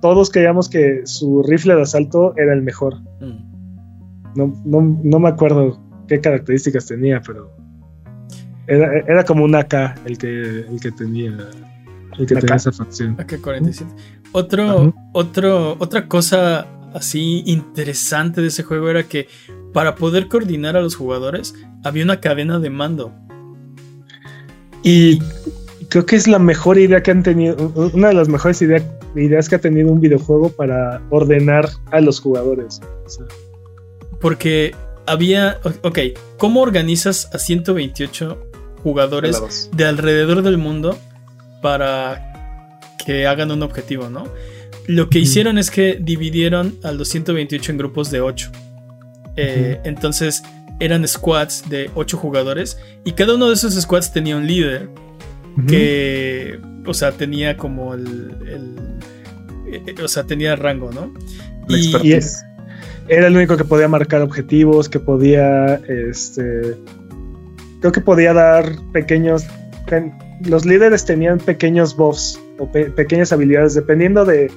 todos 0.00 0.30
creíamos 0.30 0.68
que 0.68 1.02
su 1.04 1.42
rifle 1.42 1.74
de 1.74 1.82
asalto 1.82 2.34
era 2.36 2.52
el 2.52 2.62
mejor. 2.62 2.96
Mm. 3.20 3.52
No, 4.34 4.62
no, 4.64 5.00
no, 5.02 5.18
me 5.18 5.28
acuerdo 5.28 5.78
qué 6.08 6.20
características 6.20 6.86
tenía, 6.86 7.20
pero 7.20 7.54
era, 8.66 9.24
como 9.24 9.44
un 9.44 9.54
AK 9.54 9.74
el 10.06 10.16
que, 10.16 10.60
el 10.60 10.80
que 10.80 10.90
tenía, 10.92 11.36
el 12.18 12.26
que 12.26 12.34
tenía 12.34 12.56
esa 12.56 12.72
facción. 12.72 13.16
AK-47. 13.18 13.86
Otro, 14.32 14.94
otro, 15.12 15.76
otra 15.78 16.08
cosa 16.08 16.66
así 16.94 17.42
interesante 17.46 18.40
de 18.40 18.48
ese 18.48 18.62
juego 18.62 18.88
era 18.88 19.02
que 19.02 19.28
para 19.72 19.94
poder 19.94 20.28
coordinar 20.28 20.76
a 20.76 20.82
los 20.82 20.96
jugadores 20.96 21.54
había 21.84 22.04
una 22.04 22.20
cadena 22.20 22.58
de 22.58 22.70
mando. 22.70 23.12
Y 24.82 25.20
creo 25.88 26.06
que 26.06 26.16
es 26.16 26.26
la 26.26 26.38
mejor 26.38 26.78
idea 26.78 27.02
que 27.02 27.10
han 27.10 27.22
tenido, 27.22 27.72
una 27.94 28.08
de 28.08 28.14
las 28.14 28.28
mejores 28.28 28.62
ideas 28.62 29.48
que 29.48 29.54
ha 29.54 29.60
tenido 29.60 29.92
un 29.92 30.00
videojuego 30.00 30.50
para 30.50 31.02
ordenar 31.10 31.68
a 31.90 32.00
los 32.00 32.20
jugadores. 32.20 32.80
Porque 34.20 34.74
había, 35.06 35.58
ok, 35.82 35.98
¿cómo 36.38 36.62
organizas 36.62 37.28
a 37.32 37.38
128 37.38 38.38
jugadores 38.82 39.70
de 39.74 39.84
alrededor 39.84 40.42
del 40.42 40.58
mundo 40.58 40.98
para 41.60 42.80
que 43.04 43.26
hagan 43.26 43.50
un 43.50 43.62
objetivo, 43.62 44.08
¿no? 44.10 44.24
Lo 44.86 45.08
que 45.08 45.20
hicieron 45.20 45.58
es 45.58 45.70
que 45.70 45.98
dividieron 46.00 46.78
a 46.82 46.90
los 46.90 47.08
128 47.08 47.72
en 47.72 47.78
grupos 47.78 48.10
de 48.10 48.20
8. 48.20 48.50
Eh, 49.36 49.80
entonces 49.84 50.42
eran 50.78 51.06
squads 51.06 51.68
de 51.68 51.90
8 51.94 52.16
jugadores 52.16 52.78
y 53.04 53.12
cada 53.12 53.34
uno 53.34 53.48
de 53.48 53.54
esos 53.54 53.74
squads 53.74 54.12
tenía 54.12 54.36
un 54.36 54.46
líder 54.46 54.88
que, 55.68 56.58
o 56.86 56.94
sea, 56.94 57.12
tenía 57.12 57.56
como 57.56 57.94
el, 57.94 58.34
eh, 59.66 59.94
o 60.02 60.08
sea, 60.08 60.24
tenía 60.24 60.56
rango, 60.56 60.90
¿no? 60.92 61.12
Y, 61.68 61.92
era 63.08 63.26
el 63.26 63.36
único 63.36 63.56
que 63.56 63.64
podía 63.64 63.88
marcar 63.88 64.22
objetivos, 64.22 64.88
que 64.88 65.00
podía, 65.00 65.74
este, 65.88 66.76
creo 67.80 67.92
que 67.92 68.00
podía 68.00 68.32
dar 68.32 68.64
pequeños, 68.92 69.44
los 70.44 70.64
líderes 70.64 71.04
tenían 71.04 71.38
pequeños 71.38 71.96
buffs 71.96 72.40
o 72.58 72.70
pequeñas 72.70 73.32
habilidades, 73.32 73.74
dependiendo 73.74 74.24
de, 74.24 74.50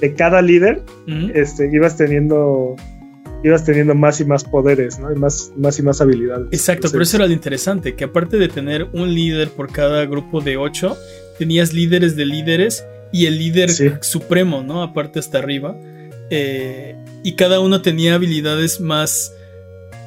de 0.00 0.14
cada 0.14 0.40
líder, 0.40 0.82
este, 1.34 1.68
ibas 1.72 1.96
teniendo 1.96 2.76
ibas 3.48 3.64
teniendo 3.64 3.94
más 3.94 4.20
y 4.20 4.24
más 4.24 4.44
poderes, 4.44 4.98
¿no? 4.98 5.12
Y 5.12 5.16
más, 5.16 5.52
más 5.56 5.78
y 5.78 5.82
más 5.82 6.00
habilidades. 6.00 6.48
Exacto, 6.50 6.88
pero 6.90 7.02
eso 7.02 7.16
era 7.16 7.26
lo 7.26 7.32
interesante, 7.32 7.94
que 7.94 8.04
aparte 8.04 8.38
de 8.38 8.48
tener 8.48 8.88
un 8.92 9.12
líder 9.12 9.50
por 9.50 9.70
cada 9.70 10.06
grupo 10.06 10.40
de 10.40 10.56
ocho, 10.56 10.96
tenías 11.38 11.72
líderes 11.72 12.16
de 12.16 12.24
líderes 12.24 12.84
y 13.12 13.26
el 13.26 13.38
líder 13.38 13.70
supremo, 14.02 14.62
¿no? 14.62 14.82
Aparte 14.82 15.18
hasta 15.18 15.38
arriba. 15.38 15.76
Eh, 16.30 16.96
y 17.22 17.32
cada 17.34 17.60
uno 17.60 17.80
tenía 17.80 18.14
habilidades 18.14 18.80
más, 18.80 19.32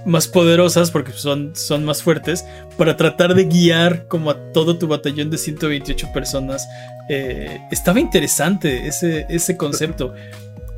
más 0.05 0.27
poderosas, 0.27 0.91
porque 0.91 1.11
son, 1.13 1.55
son 1.55 1.85
más 1.85 2.03
fuertes, 2.03 2.43
para 2.77 2.97
tratar 2.97 3.33
de 3.33 3.45
guiar 3.45 4.07
como 4.07 4.29
a 4.31 4.51
todo 4.51 4.77
tu 4.77 4.87
batallón 4.87 5.29
de 5.29 5.37
128 5.37 6.11
personas. 6.13 6.67
Eh, 7.09 7.59
estaba 7.71 7.99
interesante 7.99 8.87
ese, 8.87 9.25
ese 9.29 9.57
concepto. 9.57 10.13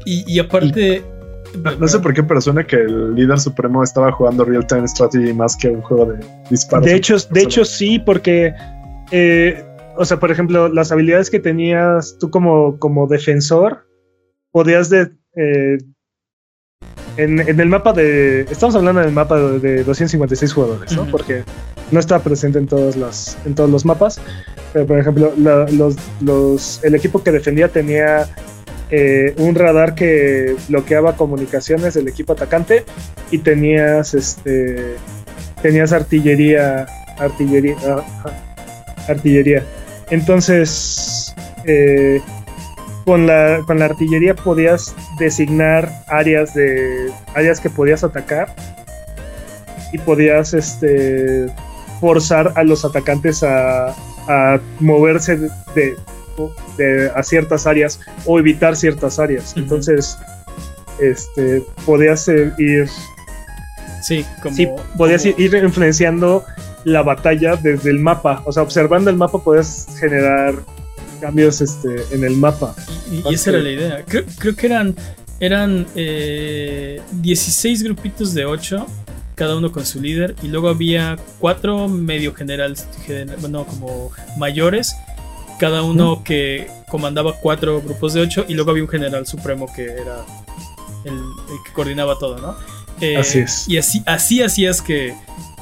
Y, 0.06 0.40
aparte... 0.40 1.03
No, 1.80 1.88
sé 1.88 2.00
por 2.00 2.14
qué, 2.14 2.24
pero 2.24 2.40
suena 2.42 2.66
que 2.66 2.78
el 2.78 3.16
líder 3.16 3.40
supremo 3.40 3.84
estaba 3.84 4.12
jugando 4.12 4.46
Real 4.46 4.66
Time 4.66 4.88
Strategy 4.88 5.34
más 5.34 5.56
que 5.56 5.70
un 5.70 5.82
juego 5.82 6.06
de 6.06 6.26
disparos. 6.50 6.86
De 6.86 6.96
hecho, 6.96 7.18
de 7.32 7.42
hecho 7.42 7.66
sí, 7.66 8.00
porque, 8.00 8.54
eh, 9.12 9.64
o 9.98 10.06
sea, 10.06 10.20
por 10.20 10.32
ejemplo, 10.32 10.70
las 10.70 10.92
habilidades 10.92 11.30
que 11.30 11.40
tenías 11.40 12.18
tú 12.20 12.30
como, 12.30 12.78
como 12.80 13.08
defensor, 13.08 13.88
podías 14.52 14.90
de, 14.90 15.12
eh, 15.36 15.78
en, 17.18 17.60
el 17.60 17.70
mapa 17.70 17.94
de. 17.94 18.42
Estamos 18.42 18.76
hablando 18.76 19.02
del 19.02 19.12
mapa 19.12 19.38
de, 19.38 19.84
256 19.84 20.54
jugadores, 20.54 20.96
¿no? 20.96 21.06
Porque 21.06 21.44
no 21.92 22.00
está 22.00 22.20
presente 22.20 22.60
en 22.60 22.68
todos, 22.68 22.96
las, 22.96 23.38
en 23.46 23.56
todos 23.56 23.70
los 23.70 23.86
mapas. 23.86 24.22
Pero, 24.72 24.86
por 24.86 25.00
ejemplo, 25.00 25.34
los, 25.38 25.96
los, 26.22 26.84
el 26.84 26.96
equipo 26.96 27.22
que 27.24 27.32
defendía 27.32 27.68
tenía 27.68 28.28
eh, 28.91 29.36
un 29.38 29.53
radar 29.53 29.94
que 29.94 30.56
bloqueaba 30.68 31.16
comunicaciones 31.16 31.94
del 31.94 32.07
equipo 32.07 32.34
atacante 32.34 32.86
y 33.30 33.38
tenías 33.38 34.16
este 34.16 34.95
tenías 35.61 35.94
artillería 35.94 36.88
artillería 37.20 37.76
artillería. 39.07 39.64
Entonces 40.10 41.36
eh, 41.66 42.20
con 43.06 43.28
la, 43.28 43.61
con 43.68 43.78
la 43.78 43.86
artillería 43.86 44.34
podías 44.34 44.95
designar 45.20 45.91
áreas 46.07 46.56
de 46.56 47.11
áreas 47.36 47.60
que 47.60 47.70
podías 47.70 48.03
atacar 48.03 48.56
y 49.94 49.99
podías 49.99 50.56
este 50.56 51.45
forzar 51.99 52.53
a 52.56 52.64
los 52.64 52.86
atacantes 52.86 53.44
a 53.44 53.94
moverse 54.80 55.38
de, 55.76 55.95
a 57.16 57.24
ciertas 57.24 57.68
áreas 57.68 57.99
o 58.26 58.40
evitar 58.40 58.76
ciertas 58.76 59.20
áreas. 59.20 59.53
Entonces, 59.57 60.18
este, 60.99 61.64
podías 61.86 62.28
ir. 62.28 62.88
Sí, 64.02 64.26
como, 64.41 64.76
podías 64.98 65.26
ir 65.26 65.53
influenciando 65.56 66.45
la 66.84 67.02
batalla 67.03 67.56
desde 67.56 67.90
el 67.91 67.99
mapa. 67.99 68.41
O 68.45 68.52
sea, 68.52 68.64
observando 68.64 69.10
el 69.10 69.18
mapa 69.18 69.44
podías 69.44 69.88
generar 69.99 70.56
cambios 71.20 71.61
este, 71.61 72.03
en 72.11 72.24
el 72.24 72.36
mapa. 72.36 72.76
Y, 73.11 73.34
esa 73.34 73.52
era 73.52 73.60
la 73.60 73.70
idea. 73.70 74.06
Creo, 74.06 74.56
que 74.56 74.66
eran, 74.66 74.95
eran 75.40 75.86
16 75.94 77.82
eh, 77.82 77.84
grupitos 77.84 78.34
de 78.34 78.45
8, 78.45 78.86
cada 79.36 79.57
uno 79.57 79.72
con 79.72 79.86
su 79.86 80.02
líder, 80.02 80.36
y 80.41 80.48
luego 80.48 80.70
había 80.70 81.18
cuatro 81.40 81.88
medio 81.88 82.34
generales, 82.34 82.88
bueno, 83.40 83.66
como 83.66 84.11
mayores, 84.38 84.95
cada 85.60 85.84
uno 85.84 86.23
que 86.23 86.68
comandaba 86.88 87.36
cuatro 87.36 87.81
grupos 87.81 88.14
de 88.14 88.22
ocho 88.22 88.45
y 88.48 88.56
luego 88.56 88.72
había 88.72 88.84
un 88.84 88.90
general 88.90 89.27
supremo 89.27 89.72
que 89.76 89.84
era 89.84 90.26
el, 91.03 91.22
que 91.65 91.73
coordinaba 91.73 92.18
todo, 92.18 92.40
¿no? 92.40 92.56
Eh, 93.02 93.18
así 93.18 93.40
es. 93.40 93.68
Y 93.68 93.77
así, 93.77 94.02
así 94.06 94.41
hacías 94.41 94.81
que 94.81 95.14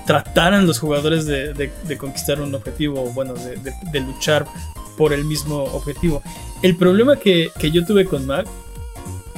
trataran 0.05 0.65
los 0.65 0.79
jugadores 0.79 1.25
de, 1.25 1.97
conquistar 1.97 2.41
un 2.41 2.55
objetivo, 2.55 3.11
bueno, 3.11 3.33
de, 3.33 3.99
luchar 3.99 4.47
por 4.97 5.13
el 5.13 5.25
mismo 5.25 5.63
objetivo. 5.63 6.21
El 6.61 6.77
problema 6.77 7.17
que, 7.17 7.51
yo 7.71 7.85
tuve 7.85 8.05
con 8.05 8.25
Mac, 8.25 8.47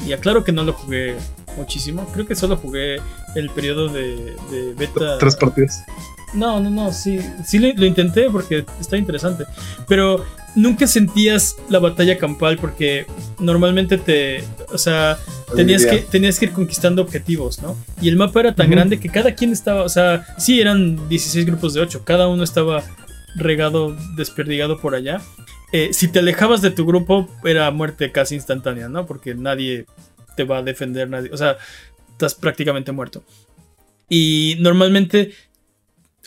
y 0.07 0.13
aclaro 0.13 0.43
que 0.43 0.51
no 0.51 0.63
lo 0.63 0.73
jugué 0.73 1.15
muchísimo, 1.57 2.05
creo 2.13 2.25
que 2.25 2.35
solo 2.35 2.55
jugué 2.55 3.01
el 3.35 3.49
periodo 3.49 3.89
de, 3.89 4.35
beta. 4.77 5.17
Tres 5.17 5.35
partidas. 5.35 5.83
No, 6.33 6.59
no, 6.59 6.69
no, 6.69 6.93
sí, 6.93 7.19
sí 7.43 7.57
lo, 7.57 7.85
intenté 7.85 8.29
porque 8.29 8.63
está 8.79 8.95
interesante. 8.95 9.45
Pero 9.87 10.23
nunca 10.55 10.87
sentías 10.87 11.55
la 11.69 11.79
batalla 11.79 12.17
campal 12.17 12.57
porque 12.57 13.05
normalmente 13.39 13.97
te, 13.97 14.43
o 14.71 14.77
sea, 14.77 15.17
tenías 15.55 15.85
que, 15.85 15.99
tenías 15.99 16.39
que 16.39 16.45
ir 16.45 16.51
conquistando 16.51 17.01
objetivos, 17.01 17.61
¿no? 17.61 17.77
Y 18.01 18.09
el 18.09 18.15
mapa 18.15 18.41
era 18.41 18.55
tan 18.55 18.69
grande 18.69 18.99
que 18.99 19.09
cada 19.09 19.35
quien 19.35 19.51
estaba, 19.51 19.83
o 19.83 19.89
sea, 19.89 20.25
sí 20.37 20.59
eran 20.59 21.09
16 21.09 21.45
grupos 21.45 21.73
de 21.73 21.81
8, 21.81 22.03
cada 22.05 22.27
uno 22.27 22.43
estaba 22.43 22.83
regado, 23.35 23.95
desperdigado 24.15 24.79
por 24.79 24.95
allá. 24.95 25.21
Eh, 25.71 25.89
si 25.93 26.07
te 26.07 26.19
alejabas 26.19 26.61
de 26.61 26.71
tu 26.71 26.85
grupo 26.85 27.29
era 27.43 27.69
muerte 27.71 28.11
casi 28.11 28.35
instantánea, 28.35 28.89
¿no? 28.89 29.05
Porque 29.05 29.35
nadie 29.35 29.85
te 30.35 30.43
va 30.43 30.57
a 30.59 30.63
defender, 30.63 31.09
nadie, 31.09 31.29
o 31.31 31.37
sea, 31.37 31.57
estás 32.11 32.35
prácticamente 32.35 32.91
muerto. 32.91 33.23
Y 34.09 34.57
normalmente 34.59 35.31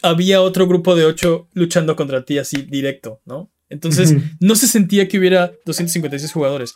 había 0.03 0.43
otro 0.43 0.67
grupo 0.67 0.95
de 0.95 1.05
ocho 1.05 1.49
luchando 1.55 1.97
contra 1.97 2.25
ti 2.25 2.39
así 2.39 2.63
directo, 2.63 3.21
¿no? 3.25 3.51
Entonces 3.73 4.15
no 4.39 4.55
se 4.55 4.69
sentía 4.69 5.09
que 5.09 5.19
hubiera 5.19 5.53
256 5.65 6.33
jugadores. 6.33 6.75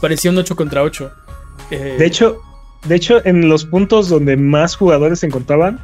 Parecía 0.00 0.30
un 0.30 0.38
8 0.38 0.56
contra 0.56 0.82
8. 0.82 1.12
Eh, 1.70 1.96
de 1.98 2.06
hecho, 2.06 2.40
de 2.86 2.96
hecho, 2.96 3.24
en 3.24 3.48
los 3.48 3.64
puntos 3.64 4.08
donde 4.08 4.36
más 4.36 4.74
jugadores 4.74 5.20
se 5.20 5.26
encontraban, 5.26 5.80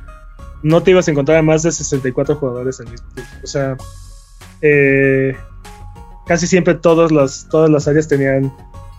no 0.63 0.83
te 0.83 0.91
ibas 0.91 1.07
a 1.07 1.13
encontrar 1.13 1.39
a 1.39 1.43
más 1.43 1.63
de 1.63 1.71
64 1.71 2.35
jugadores 2.35 2.81
al 2.81 2.91
mismo 2.91 3.09
tiempo. 3.15 3.33
O 3.45 3.47
sea, 3.47 3.77
eh, 4.61 5.37
casi 6.27 6.49
siempre 6.49 6.75
todas 6.75 7.13
las, 7.13 7.49
todas 7.49 7.71
las 7.71 7.87
áreas 7.87 8.09
tenían 8.09 8.53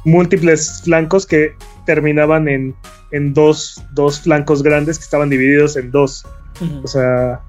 múltiples 0.06 0.82
flancos 0.86 1.26
que 1.26 1.54
terminaban 1.86 2.48
en, 2.48 2.74
en 3.12 3.34
dos, 3.34 3.84
dos 3.91 4.22
flancos 4.22 4.64
grandes 4.64 4.98
que 4.98 5.04
estaban 5.04 5.30
divididos 5.30 5.76
en 5.76 5.91
dos. 5.91 6.26
O 6.84 6.88
sea, 6.88 7.41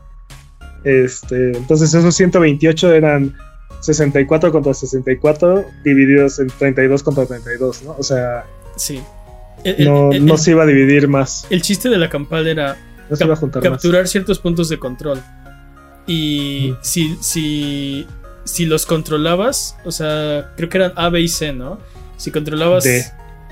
este, 0.85 1.57
entonces 1.57 1.95
esos 1.95 2.15
128 2.15 2.93
eran 2.93 3.37
64 3.81 4.53
contra 4.53 4.75
64 4.75 5.65
divididos 5.85 6.39
en 6.39 6.49
32 6.49 7.03
contra 7.03 7.27
32, 7.27 7.83
¿no? 7.83 7.97
O 7.99 8.03
sea, 8.03 8.45
sí. 8.77 9.03
no, 9.79 10.37
se 10.37 10.51
iba 10.53 10.63
a 10.63 10.67
dividir 10.67 11.09
más. 11.09 11.47
El 11.51 11.63
chiste 11.63 11.89
de 11.89 11.99
la 11.99 12.09
campal 12.09 12.47
era 12.47 12.77
capturar 13.63 14.07
ciertos 14.09 14.39
puntos 14.39 14.69
de 14.69 14.79
control. 14.79 15.21
Y 16.07 16.75
si, 16.83 17.17
si, 17.21 18.07
si 18.45 18.67
los 18.67 18.87
controlabas, 18.87 19.77
o 19.85 19.93
sea, 19.93 20.53
creo 20.57 20.69
que 20.69 20.79
eran 20.79 20.93
A, 20.97 21.09
B 21.09 21.21
y 21.21 21.29
C, 21.29 21.53
¿no? 21.53 21.79
Si 22.17 22.31
controlabas 22.31 22.87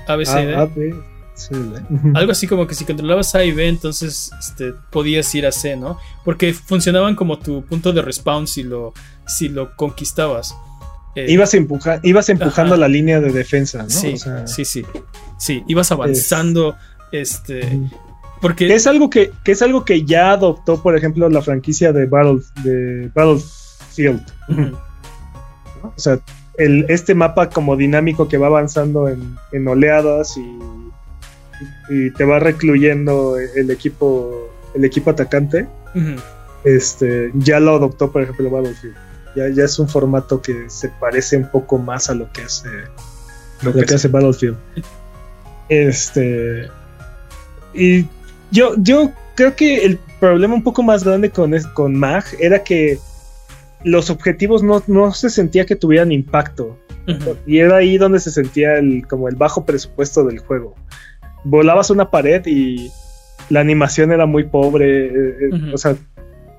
A, 0.07 0.15
B, 0.15 0.25
C, 0.25 0.45
D. 0.45 0.95
Algo 2.13 2.31
así 2.31 2.47
como 2.47 2.67
que 2.67 2.75
si 2.75 2.85
controlabas 2.85 3.33
A 3.35 3.43
y 3.43 3.51
B, 3.51 3.67
entonces 3.67 4.31
este, 4.39 4.73
podías 4.91 5.33
ir 5.35 5.45
a 5.45 5.51
C, 5.51 5.75
¿no? 5.75 5.97
Porque 6.25 6.53
funcionaban 6.53 7.15
como 7.15 7.39
tu 7.39 7.63
punto 7.63 7.93
de 7.93 8.01
respawn 8.01 8.47
si 8.47 8.63
lo, 8.63 8.93
si 9.27 9.49
lo 9.49 9.75
conquistabas. 9.75 10.55
Eh, 11.15 11.25
ibas, 11.29 11.53
empuja 11.53 11.99
ibas 12.03 12.29
empujando 12.29 12.77
la 12.77 12.87
línea 12.87 13.19
de 13.19 13.31
defensa, 13.31 13.83
¿no? 13.83 13.89
Sí, 13.89 14.15
sí, 14.45 14.65
sí. 14.65 14.85
Sí, 15.37 15.63
ibas 15.67 15.91
avanzando. 15.91 16.75
Este. 17.11 17.79
Porque. 18.41 18.73
Es 18.73 18.85
algo 18.87 19.09
que, 19.09 19.31
es 19.45 19.61
algo 19.61 19.85
que 19.85 20.05
ya 20.05 20.31
adoptó, 20.31 20.81
por 20.81 20.95
ejemplo, 20.95 21.27
la 21.29 21.41
franquicia 21.41 21.91
de, 21.91 22.05
Battle, 22.05 22.41
de 22.63 23.09
Battlefield. 23.13 24.21
O 25.83 25.93
sea, 25.95 26.19
el, 26.57 26.85
este 26.89 27.15
mapa 27.15 27.49
como 27.49 27.75
dinámico 27.75 28.27
que 28.27 28.37
va 28.37 28.47
avanzando 28.47 29.07
en, 29.07 29.35
en 29.51 29.67
oleadas 29.67 30.37
y 30.37 30.59
y 31.89 32.11
te 32.11 32.23
va 32.23 32.39
recluyendo 32.39 33.37
el 33.37 33.71
equipo 33.71 34.49
el 34.73 34.85
equipo 34.85 35.09
atacante. 35.09 35.67
Este 36.63 37.31
ya 37.35 37.59
lo 37.59 37.75
adoptó 37.75 38.11
por 38.11 38.23
ejemplo 38.23 38.49
Battlefield. 38.49 38.95
Ya, 39.35 39.47
ya 39.49 39.65
es 39.65 39.77
un 39.79 39.87
formato 39.87 40.41
que 40.41 40.69
se 40.69 40.89
parece 40.89 41.37
un 41.37 41.49
poco 41.49 41.77
más 41.77 42.09
a 42.09 42.15
lo 42.15 42.31
que 42.31 42.41
hace 42.41 42.69
lo, 43.61 43.73
que, 43.73 43.93
hace 43.93 44.07
Battlefield. 44.07 44.57
Este 45.69 46.67
y 47.73 48.05
yo 48.51 48.73
yo 48.77 49.11
creo 49.35 49.55
que 49.55 49.85
el 49.85 49.99
problema 50.19 50.55
un 50.55 50.63
poco 50.63 50.83
más 50.83 51.03
grande 51.03 51.29
con, 51.29 51.53
con 51.73 51.95
MAG 51.95 52.25
era 52.39 52.63
que 52.63 52.99
los 53.83 54.09
objetivos 54.09 54.63
no, 54.63 54.83
no 54.87 55.13
se 55.13 55.29
sentía 55.29 55.65
que 55.65 55.75
tuvieran 55.75 56.11
impacto. 56.11 56.77
Y 57.47 57.57
era 57.57 57.77
ahí 57.77 57.97
donde 57.97 58.19
se 58.19 58.29
sentía 58.29 58.77
el, 58.77 59.07
como 59.07 59.29
el 59.29 59.35
bajo 59.35 59.65
presupuesto 59.65 60.23
del 60.25 60.37
juego 60.37 60.75
volabas 61.49 61.89
una 61.89 62.09
pared 62.09 62.45
y 62.45 62.91
la 63.49 63.59
animación 63.59 64.11
era 64.11 64.25
muy 64.25 64.45
pobre. 64.45 65.07
Eh, 65.07 65.49
eh, 65.51 65.73
o 65.73 65.77
sea, 65.77 65.95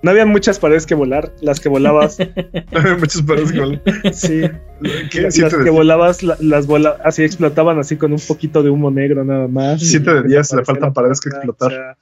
no 0.02 0.10
había 0.10 0.26
muchas 0.26 0.58
paredes 0.58 0.86
que 0.86 0.94
volar. 0.94 1.32
Las 1.40 1.60
que 1.60 1.68
volabas. 1.68 2.18
no 2.72 2.78
había 2.78 2.96
muchas 2.96 3.22
paredes 3.22 3.52
que 3.52 3.60
volar. 3.60 3.82
Sí. 4.12 4.42
las, 4.80 5.54
que 5.54 5.70
volabas, 5.70 6.22
las 6.22 6.66
bolas 6.66 6.96
así 7.04 7.22
explotaban 7.22 7.78
así 7.78 7.96
con 7.96 8.12
un 8.12 8.20
poquito 8.20 8.62
de 8.62 8.70
humo 8.70 8.90
negro 8.90 9.24
nada 9.24 9.48
más. 9.48 9.80
Siete 9.80 10.12
de 10.14 10.22
días 10.24 10.52
le 10.52 10.64
faltan 10.64 10.92
paredes 10.92 11.20
que 11.20 11.30
explotar. 11.30 11.96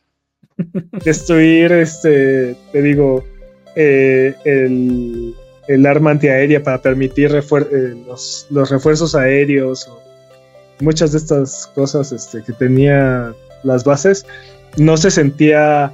destruir, 1.04 1.70
este, 1.72 2.56
te 2.72 2.82
digo, 2.82 3.24
eh, 3.76 4.34
el, 4.44 5.34
el, 5.68 5.86
arma 5.86 6.10
antiaérea 6.10 6.62
para 6.62 6.82
permitir 6.82 7.30
los, 7.30 8.46
los, 8.50 8.70
refuerzos 8.70 9.14
aéreos 9.14 9.86
o 9.86 10.07
muchas 10.80 11.12
de 11.12 11.18
estas 11.18 11.70
cosas 11.74 12.12
este, 12.12 12.42
que 12.42 12.52
tenía 12.52 13.32
las 13.62 13.84
bases, 13.84 14.26
no 14.76 14.96
se 14.96 15.10
sentía 15.10 15.92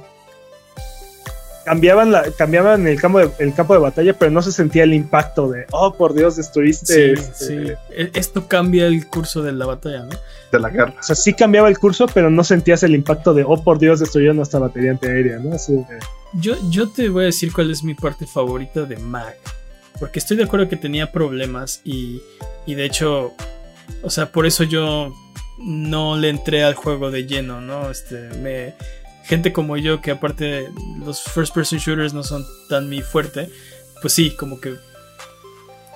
cambiaban 1.65 2.11
la, 2.11 2.31
cambiaban 2.37 2.87
el 2.87 3.01
campo 3.01 3.19
de, 3.19 3.29
el 3.39 3.53
campo 3.53 3.73
de 3.73 3.79
batalla, 3.79 4.13
pero 4.17 4.31
no 4.31 4.41
se 4.43 4.51
sentía 4.51 4.83
el 4.83 4.93
impacto 4.93 5.49
de 5.49 5.65
oh 5.71 5.95
por 5.95 6.13
Dios 6.13 6.35
destruiste. 6.35 7.15
Sí, 7.15 7.21
este, 7.21 7.45
sí. 7.45 7.71
E, 7.89 8.11
esto 8.13 8.47
cambia 8.47 8.85
el 8.85 9.07
curso 9.07 9.41
de 9.41 9.51
la 9.51 9.65
batalla, 9.65 10.03
¿no? 10.03 10.15
De 10.51 10.59
la 10.59 10.69
guerra. 10.69 10.93
O 10.99 11.03
sea, 11.03 11.15
sí 11.15 11.33
cambiaba 11.33 11.67
el 11.67 11.79
curso, 11.79 12.05
pero 12.13 12.29
no 12.29 12.43
sentías 12.43 12.83
el 12.83 12.93
impacto 12.93 13.33
de 13.33 13.43
oh 13.45 13.61
por 13.61 13.79
Dios 13.79 13.99
destruyeron 13.99 14.37
nuestra 14.37 14.59
batería 14.59 14.91
antiaérea, 14.91 15.39
¿no? 15.39 15.57
yo, 16.39 16.55
yo 16.69 16.89
te 16.89 17.09
voy 17.09 17.23
a 17.23 17.25
decir 17.27 17.51
cuál 17.51 17.71
es 17.71 17.83
mi 17.83 17.95
parte 17.95 18.27
favorita 18.27 18.83
de 18.83 18.97
Mag. 18.97 19.35
Porque 19.99 20.19
estoy 20.19 20.37
de 20.37 20.43
acuerdo 20.43 20.69
que 20.69 20.75
tenía 20.75 21.11
problemas 21.11 21.81
y, 21.83 22.21
y 22.65 22.75
de 22.75 22.85
hecho 22.85 23.33
o 24.01 24.09
sea, 24.09 24.31
por 24.31 24.45
eso 24.45 24.63
yo 24.63 25.13
no 25.57 26.17
le 26.17 26.29
entré 26.29 26.63
al 26.63 26.75
juego 26.75 27.11
de 27.11 27.25
lleno, 27.25 27.61
¿no? 27.61 27.89
Este, 27.89 28.29
me, 28.39 28.75
gente 29.23 29.51
como 29.51 29.77
yo, 29.77 30.01
que 30.01 30.11
aparte 30.11 30.67
los 31.03 31.23
first 31.23 31.53
person 31.53 31.79
shooters 31.79 32.13
no 32.13 32.23
son 32.23 32.45
tan 32.69 32.89
mi 32.89 33.01
fuerte, 33.01 33.49
pues 34.01 34.13
sí, 34.13 34.31
como 34.31 34.59
que 34.59 34.75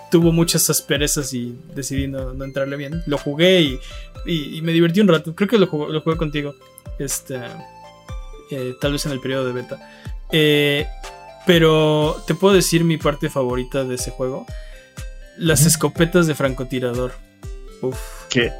tuvo 0.09 0.31
muchas 0.31 0.69
asperezas 0.69 1.33
y 1.33 1.55
decidí 1.75 2.07
no, 2.07 2.43
entrarle 2.43 2.75
bien. 2.75 3.03
Lo 3.05 3.17
jugué 3.17 3.61
y, 3.61 3.79
y, 4.25 4.61
me 4.61 4.71
divertí 4.71 4.99
un 5.01 5.07
rato. 5.07 5.35
Creo 5.35 5.47
que 5.47 5.57
lo, 5.57 5.67
jugué, 5.67 5.93
lo 5.93 6.01
jugué 6.01 6.17
contigo. 6.17 6.55
Este, 6.97 7.39
eh, 8.51 8.75
tal 8.81 8.93
vez 8.93 9.05
en 9.05 9.11
el 9.11 9.19
periodo 9.19 9.45
de 9.45 9.53
beta. 9.53 9.79
Eh, 10.31 10.87
pero 11.45 12.21
te 12.27 12.35
puedo 12.35 12.53
decir 12.53 12.83
mi 12.83 12.97
parte 12.97 13.29
favorita 13.29 13.83
de 13.83 13.95
ese 13.95 14.11
juego. 14.11 14.45
Las 15.37 15.65
escopetas 15.65 16.27
de 16.27 16.35
francotirador. 16.35 17.13
Uf. 17.81 17.97
¿Qué? 18.29 18.51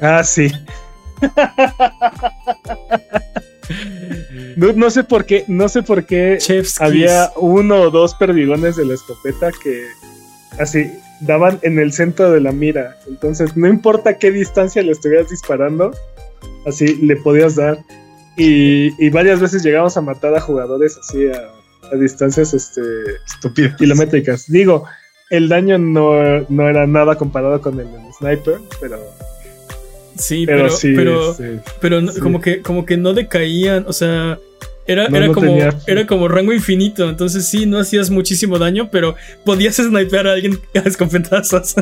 Ah, 0.00 0.22
sí. 0.22 0.52
no, 4.56 4.90
sé 4.90 5.04
por 5.04 5.24
qué, 5.24 5.44
no 5.48 5.68
sé 5.68 5.82
por 5.82 6.04
qué 6.04 6.38
había 6.80 7.32
uno 7.36 7.82
o 7.82 7.90
dos 7.90 8.14
perdigones 8.14 8.76
de 8.76 8.86
la 8.86 8.94
escopeta 8.94 9.50
que 9.62 9.86
así 10.58 10.90
daban 11.20 11.58
en 11.62 11.78
el 11.78 11.92
centro 11.92 12.30
de 12.30 12.40
la 12.40 12.52
mira. 12.52 12.96
Entonces, 13.08 13.56
no 13.56 13.68
importa 13.68 14.18
qué 14.18 14.30
distancia 14.30 14.82
le 14.82 14.92
estuvieras 14.92 15.30
disparando, 15.30 15.92
así 16.66 16.96
le 16.96 17.16
podías 17.16 17.56
dar. 17.56 17.78
Y, 18.36 19.10
varias 19.10 19.40
veces 19.40 19.64
llegamos 19.64 19.96
a 19.96 20.00
matar 20.00 20.36
a 20.36 20.40
jugadores 20.40 20.96
así 20.96 21.26
a, 21.26 21.96
distancias 21.96 22.54
este, 22.54 22.82
kilométricas. 23.78 24.48
Digo, 24.48 24.84
el 25.30 25.48
daño 25.48 25.78
no, 25.78 26.14
era 26.68 26.86
nada 26.86 27.16
comparado 27.16 27.60
con 27.60 27.78
el 27.80 27.88
sniper, 28.18 28.58
pero. 28.80 28.98
Sí, 30.16 30.46
pero, 30.46 30.68
pero, 30.82 31.36
pero, 31.80 32.00
como, 32.20 32.40
que, 32.40 32.60
como 32.60 32.84
que 32.84 32.96
no 32.96 33.14
decaían, 33.14 33.84
o 33.86 33.92
sea, 33.92 34.36
Era, 34.84 35.06
era, 35.06 35.28
como, 35.32 35.56
era 35.86 36.06
como 36.08 36.26
rango 36.26 36.52
infinito, 36.52 37.08
entonces 37.08 37.46
sí, 37.46 37.66
no 37.66 37.78
hacías 37.78 38.10
muchísimo 38.10 38.58
daño, 38.58 38.88
pero 38.90 39.14
podías 39.44 39.76
snipear 39.76 40.26
a 40.26 40.32
alguien 40.32 40.58
a 40.74 40.88
escopetazos. 40.88 41.76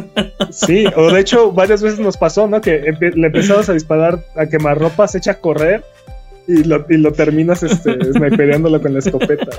Sí, 0.51 0.85
o 0.97 1.11
de 1.11 1.21
hecho 1.21 1.51
varias 1.51 1.81
veces 1.81 1.99
nos 1.99 2.19
pasó, 2.19 2.47
¿no? 2.47 2.61
Que 2.61 2.95
le 3.01 3.27
empezabas 3.29 3.71
a 3.71 3.73
disparar 3.73 4.23
a 4.37 4.47
quemarropa, 4.47 5.09
se 5.09 5.19
echa 5.19 5.31
a 5.31 5.41
correr 5.41 5.83
y 6.47 6.65
lo, 6.65 6.85
y 6.91 6.99
lo 6.99 7.13
terminas 7.13 7.63
este, 7.63 7.97
snipeándolo 8.13 8.83
con 8.83 8.93
la 8.93 8.99
escopeta. 8.99 9.51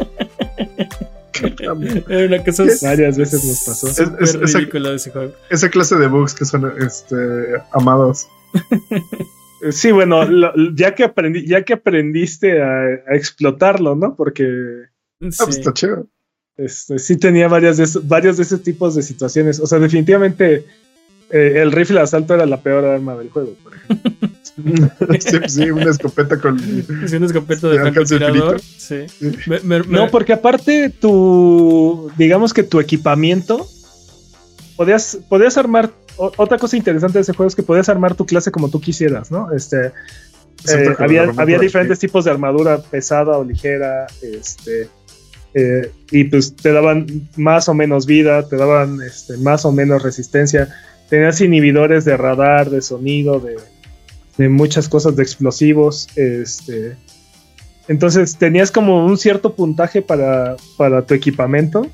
Una 2.07 2.43
cosa 2.43 2.65
varias 2.81 3.17
veces 3.17 3.43
nos 3.45 3.63
pasó. 3.63 3.87
Es, 3.87 4.35
es, 4.35 4.53
ridículo 4.53 4.93
ese 4.93 5.11
juego. 5.11 5.33
Esa 5.49 5.69
clase 5.69 5.95
de 5.95 6.07
bugs 6.07 6.33
que 6.33 6.45
son 6.45 6.71
este, 6.79 7.15
amados. 7.71 8.27
Sí, 9.71 9.91
bueno, 9.91 10.21
ya, 10.75 10.93
que 10.93 11.03
aprendí, 11.03 11.45
ya 11.47 11.63
que 11.63 11.73
aprendiste 11.73 12.61
a, 12.61 12.99
explotarlo, 13.09 13.95
¿no? 13.95 14.15
Porque. 14.15 14.43
Sí. 15.19 15.29
Ah, 15.39 15.45
pues 15.45 15.57
está 15.57 15.73
chido. 15.73 16.07
Este, 16.57 16.99
sí 16.99 17.17
tenía 17.17 17.47
varias 17.47 17.77
de 17.77 18.01
varios 18.03 18.37
de 18.37 18.43
esos 18.43 18.61
tipos 18.61 18.95
de 18.95 19.01
situaciones. 19.01 19.59
O 19.59 19.67
sea, 19.67 19.79
definitivamente 19.79 20.65
eh, 21.29 21.53
el 21.57 21.71
rifle 21.71 21.97
de 21.97 22.03
asalto 22.03 22.33
era 22.33 22.45
la 22.45 22.61
peor 22.61 22.85
arma 22.85 23.15
del 23.15 23.29
juego, 23.29 23.53
por 23.63 23.75
ejemplo. 23.75 24.29
sí, 25.47 25.69
una 25.69 25.91
escopeta 25.91 26.39
con. 26.39 26.59
Sí, 26.59 27.15
una 27.15 27.25
escopeta 27.25 27.67
de 27.67 27.79
francotirador. 27.79 28.61
Sí. 28.61 29.05
No, 29.89 30.09
porque 30.09 30.33
aparte 30.33 30.89
tu. 30.89 32.11
Digamos 32.17 32.53
que 32.53 32.63
tu 32.63 32.79
equipamiento. 32.79 33.67
Podías, 34.75 35.17
podías 35.27 35.57
armar 35.57 35.91
otra 36.17 36.57
cosa 36.57 36.77
interesante 36.77 37.17
de 37.17 37.21
ese 37.21 37.33
juego 37.33 37.47
es 37.47 37.55
que 37.55 37.63
podías 37.63 37.89
armar 37.89 38.15
tu 38.15 38.25
clase 38.25 38.51
como 38.51 38.69
tú 38.69 38.81
quisieras, 38.81 39.31
¿no? 39.31 39.51
Este, 39.51 39.87
eh, 39.87 40.95
había, 40.97 41.31
había 41.37 41.59
diferentes 41.59 41.99
tipos 41.99 42.25
de 42.25 42.31
armadura 42.31 42.81
pesada 42.81 43.37
o 43.37 43.43
ligera, 43.43 44.07
este, 44.21 44.89
eh, 45.53 45.91
y 46.11 46.23
pues 46.25 46.55
te 46.55 46.71
daban 46.71 47.29
más 47.35 47.69
o 47.69 47.73
menos 47.73 48.05
vida, 48.05 48.47
te 48.47 48.57
daban 48.57 49.01
este, 49.01 49.37
más 49.37 49.65
o 49.65 49.71
menos 49.71 50.01
resistencia. 50.01 50.69
Tenías 51.09 51.41
inhibidores 51.41 52.05
de 52.05 52.17
radar, 52.17 52.69
de 52.69 52.81
sonido, 52.81 53.39
de, 53.39 53.57
de 54.37 54.49
muchas 54.49 54.89
cosas, 54.89 55.15
de 55.15 55.23
explosivos. 55.23 56.07
Este, 56.15 56.97
entonces 57.87 58.37
tenías 58.37 58.71
como 58.71 59.05
un 59.05 59.17
cierto 59.17 59.55
puntaje 59.55 60.01
para, 60.01 60.57
para 60.77 61.05
tu 61.05 61.13
equipamiento 61.13 61.89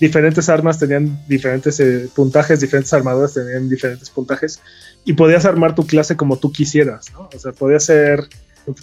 diferentes 0.00 0.48
armas 0.48 0.78
tenían 0.78 1.22
diferentes 1.28 1.78
eh, 1.78 2.08
puntajes, 2.14 2.58
diferentes 2.60 2.92
armaduras 2.92 3.34
tenían 3.34 3.68
diferentes 3.68 4.08
puntajes 4.08 4.60
y 5.04 5.12
podías 5.12 5.44
armar 5.44 5.74
tu 5.74 5.86
clase 5.86 6.16
como 6.16 6.38
tú 6.38 6.50
quisieras, 6.50 7.12
¿no? 7.12 7.28
O 7.32 7.38
sea, 7.38 7.52
podía 7.52 7.78
ser... 7.78 8.28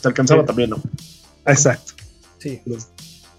Te 0.01 0.07
alcanzaba 0.07 0.45
también, 0.45 0.69
¿no? 0.69 0.81
Exacto. 1.45 1.93
Sí. 2.37 2.61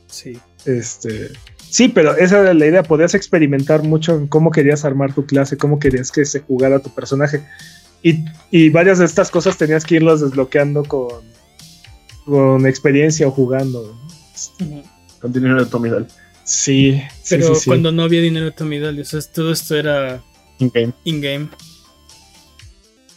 Sí. 0.08 0.38
Este... 0.64 1.30
Sí, 1.70 1.88
pero 1.88 2.16
esa 2.16 2.40
era 2.40 2.54
la 2.54 2.66
idea, 2.66 2.82
podías 2.82 3.14
experimentar 3.14 3.82
mucho 3.82 4.14
en 4.14 4.26
cómo 4.26 4.50
querías 4.50 4.84
armar 4.84 5.12
tu 5.14 5.26
clase, 5.26 5.58
cómo 5.58 5.78
querías 5.78 6.10
que 6.10 6.24
se 6.24 6.40
jugara 6.40 6.80
tu 6.80 6.90
personaje. 6.90 7.44
Y, 8.02 8.24
y 8.50 8.70
varias 8.70 8.98
de 8.98 9.04
estas 9.04 9.30
cosas 9.30 9.56
tenías 9.58 9.84
que 9.84 9.96
irlas 9.96 10.20
desbloqueando 10.20 10.84
con, 10.84 11.22
con 12.24 12.66
experiencia 12.66 13.26
o 13.26 13.30
jugando. 13.30 13.98
Con 15.20 15.32
dinero 15.32 15.62
de 15.62 15.70
Tommy 15.70 15.90
Sí, 16.44 17.02
pero 17.28 17.52
cuando 17.66 17.92
no 17.92 18.04
había 18.04 18.22
dinero 18.22 18.52
Tommy 18.52 18.80
o 18.80 19.04
sea, 19.04 19.20
todo 19.34 19.52
esto 19.52 19.76
era 19.76 20.22
in-game. 20.58 20.94
In-game. 21.04 21.48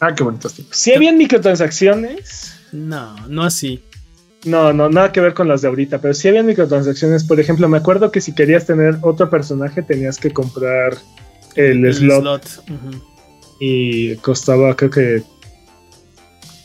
Ah, 0.02 0.14
qué 0.14 0.24
bonitos 0.24 0.54
tiempos. 0.54 0.76
¿Sí 0.76 0.94
habían 0.94 1.18
microtransacciones? 1.18 2.56
No, 2.72 3.16
no 3.28 3.44
así. 3.44 3.82
No, 4.46 4.74
no, 4.74 4.90
nada 4.90 5.12
que 5.12 5.22
ver 5.22 5.34
con 5.34 5.48
las 5.48 5.62
de 5.62 5.68
ahorita, 5.68 6.02
pero 6.02 6.14
sí 6.14 6.28
habían 6.28 6.46
microtransacciones. 6.48 7.24
Por 7.24 7.40
ejemplo, 7.40 7.68
me 7.70 7.78
acuerdo 7.78 8.12
que 8.12 8.22
si 8.22 8.34
querías 8.34 8.66
tener 8.66 8.98
otro 9.02 9.30
personaje 9.30 9.82
tenías 9.84 10.18
que 10.18 10.32
comprar 10.32 10.98
el, 11.56 11.94
slot. 11.94 12.64
Y 13.60 14.16
costaba, 14.18 14.76
creo 14.76 14.90
que. 14.90 15.24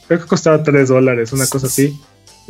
Creo 0.09 0.21
que 0.21 0.27
costaba 0.27 0.63
3 0.63 0.89
dólares, 0.89 1.33
una 1.33 1.47
cosa 1.47 1.67
así. 1.67 1.99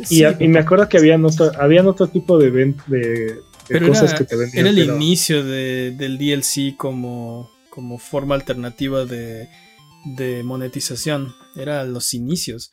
y, 0.09 0.23
me 0.47 0.59
acuerdo 0.59 0.87
que 0.87 0.97
habían 0.97 1.25
otro, 1.25 1.51
habían 1.59 1.87
otro 1.87 2.07
tipo 2.07 2.37
de, 2.37 2.51
de, 2.51 3.39
pero 3.67 3.93
era, 3.93 4.69
el 4.69 4.79
inicio 4.79 5.43
del 5.43 6.17
DLC 6.17 6.75
como, 6.77 7.51
como 7.69 7.97
forma 7.97 8.35
alternativa 8.35 9.05
de, 9.05 9.49
monetización. 10.43 11.35
Era 11.55 11.83
los 11.83 12.13
inicios. 12.13 12.71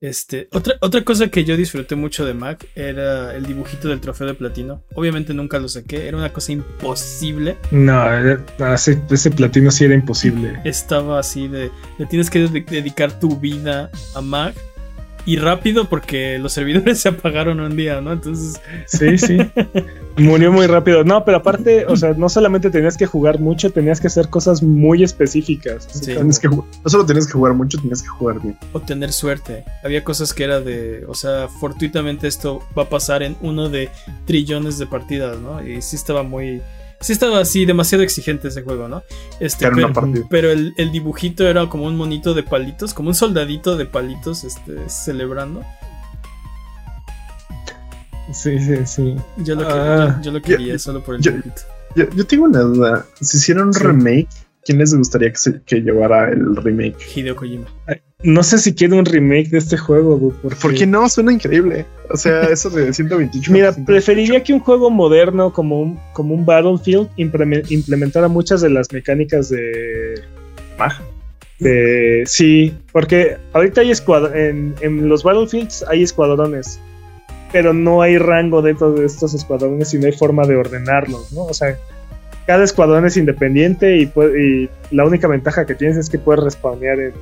Este, 0.00 0.48
otra, 0.52 0.74
otra 0.82 1.02
cosa 1.04 1.28
que 1.28 1.44
yo 1.44 1.56
disfruté 1.56 1.96
mucho 1.96 2.26
de 2.26 2.34
Mac 2.34 2.66
era 2.74 3.34
el 3.34 3.46
dibujito 3.46 3.88
del 3.88 4.00
trofeo 4.00 4.26
de 4.26 4.34
platino. 4.34 4.82
Obviamente 4.94 5.32
nunca 5.32 5.58
lo 5.58 5.68
saqué, 5.68 6.06
era 6.06 6.18
una 6.18 6.32
cosa 6.32 6.52
imposible. 6.52 7.56
No, 7.70 8.04
ese, 8.74 9.00
ese, 9.10 9.30
platino 9.30 9.70
sí 9.70 9.84
era 9.84 9.94
imposible. 9.94 10.60
Estaba 10.64 11.18
así 11.18 11.48
de, 11.48 11.70
le 11.98 12.06
tienes 12.06 12.28
que 12.28 12.40
dedicar 12.40 13.18
tu 13.18 13.36
vida 13.36 13.90
a 14.14 14.20
Mac 14.20 14.54
y 15.26 15.36
rápido 15.36 15.86
porque 15.88 16.38
los 16.38 16.52
servidores 16.52 17.00
se 17.02 17.10
apagaron 17.10 17.60
un 17.60 17.76
día, 17.76 18.00
¿no? 18.00 18.12
Entonces. 18.12 18.60
Sí, 18.86 19.18
sí. 19.18 19.38
Murió 20.16 20.50
muy 20.52 20.66
rápido. 20.66 21.04
No, 21.04 21.24
pero 21.24 21.38
aparte, 21.38 21.84
o 21.86 21.96
sea, 21.96 22.14
no 22.14 22.28
solamente 22.28 22.70
tenías 22.70 22.96
que 22.96 23.04
jugar 23.04 23.40
mucho, 23.40 23.70
tenías 23.70 24.00
que 24.00 24.06
hacer 24.06 24.30
cosas 24.30 24.62
muy 24.62 25.02
específicas. 25.02 25.88
Sí. 25.90 26.14
que, 26.14 26.48
no 26.48 26.64
solo 26.86 27.04
tenías 27.04 27.26
que 27.26 27.32
jugar 27.32 27.52
mucho, 27.54 27.78
tenías 27.78 28.02
que 28.02 28.08
jugar 28.08 28.40
bien. 28.40 28.56
O 28.72 28.80
tener 28.80 29.12
suerte. 29.12 29.64
Había 29.84 30.04
cosas 30.04 30.32
que 30.32 30.44
era 30.44 30.60
de, 30.60 31.04
o 31.06 31.14
sea, 31.14 31.48
fortuitamente 31.48 32.28
esto 32.28 32.62
va 32.78 32.84
a 32.84 32.88
pasar 32.88 33.22
en 33.22 33.36
uno 33.42 33.68
de 33.68 33.90
trillones 34.24 34.78
de 34.78 34.86
partidas, 34.86 35.38
¿no? 35.38 35.66
Y 35.66 35.82
sí 35.82 35.96
estaba 35.96 36.22
muy 36.22 36.62
sí 37.00 37.12
estaba 37.12 37.40
así 37.40 37.64
demasiado 37.66 38.02
exigente 38.04 38.48
ese 38.48 38.62
juego, 38.62 38.88
¿no? 38.88 39.02
Este, 39.40 39.68
pero, 40.30 40.50
el, 40.50 40.92
dibujito 40.92 41.46
era 41.46 41.68
como 41.68 41.84
un 41.84 41.96
monito 41.96 42.34
de 42.34 42.42
palitos, 42.42 42.94
como 42.94 43.08
un 43.08 43.14
soldadito 43.14 43.76
de 43.76 43.86
palitos, 43.86 44.44
este, 44.44 44.88
celebrando. 44.88 45.62
Sí, 48.32 48.58
sí, 48.58 48.86
sí. 48.86 49.16
Yo 49.38 49.54
lo, 49.54 49.68
ah. 49.68 50.20
quería 50.42 50.78
solo 50.78 51.02
por 51.02 51.16
el 51.16 51.20
dibujito. 51.20 51.62
Yo, 51.94 52.26
tengo 52.26 52.44
una 52.44 52.60
duda. 52.60 53.06
Si 53.20 53.38
hicieron 53.38 53.68
un 53.68 53.74
remake, 53.74 54.28
¿quién 54.66 54.78
les 54.78 54.92
gustaría 54.94 55.32
que, 55.32 55.60
que 55.64 55.80
llevara 55.80 56.30
el 56.30 56.56
remake? 56.56 56.96
Hideo 57.14 57.36
Kojima. 57.36 57.66
No 58.22 58.42
sé 58.42 58.58
si 58.58 58.74
quiero 58.74 58.96
un 58.96 59.04
remake 59.04 59.50
de 59.50 59.58
este 59.58 59.76
juego, 59.76 60.32
¿Por 60.60 60.74
qué 60.74 60.86
no? 60.86 61.08
Suena 61.08 61.32
increíble. 61.32 61.86
O 62.10 62.16
sea, 62.16 62.42
eso 62.50 62.68
de 62.70 62.92
128. 62.92 63.52
Mira, 63.52 63.72
preferiría 63.86 64.42
que 64.42 64.52
un 64.52 64.60
juego 64.60 64.90
moderno 64.90 65.52
como 65.52 65.80
un, 65.80 66.00
como 66.12 66.34
un 66.34 66.44
Battlefield 66.44 67.08
implementara 67.16 68.26
muchas 68.28 68.60
de 68.60 68.70
las 68.70 68.92
mecánicas 68.92 69.48
de. 69.48 70.20
Mag. 70.78 70.92
De, 71.58 72.24
sí, 72.26 72.74
porque 72.92 73.38
ahorita 73.54 73.80
hay 73.80 73.92
en, 74.34 74.74
en 74.80 75.08
los 75.08 75.22
Battlefields 75.22 75.84
hay 75.88 76.02
escuadrones, 76.02 76.78
pero 77.50 77.72
no 77.72 78.02
hay 78.02 78.18
rango 78.18 78.60
dentro 78.60 78.92
de 78.92 79.06
estos 79.06 79.32
escuadrones 79.32 79.94
y 79.94 79.98
no 79.98 80.06
hay 80.06 80.12
forma 80.12 80.46
de 80.46 80.56
ordenarlos, 80.56 81.32
¿no? 81.32 81.44
O 81.44 81.54
sea, 81.54 81.78
cada 82.46 82.64
escuadrón 82.64 83.06
es 83.06 83.16
independiente 83.16 83.96
y, 83.96 84.02
y 84.02 84.70
la 84.90 85.04
única 85.04 85.26
ventaja 85.26 85.66
que 85.66 85.74
tienes 85.74 85.96
es 85.96 86.08
que 86.08 86.18
puedes 86.18 86.44
respawnear 86.44 87.00
en 87.00 87.12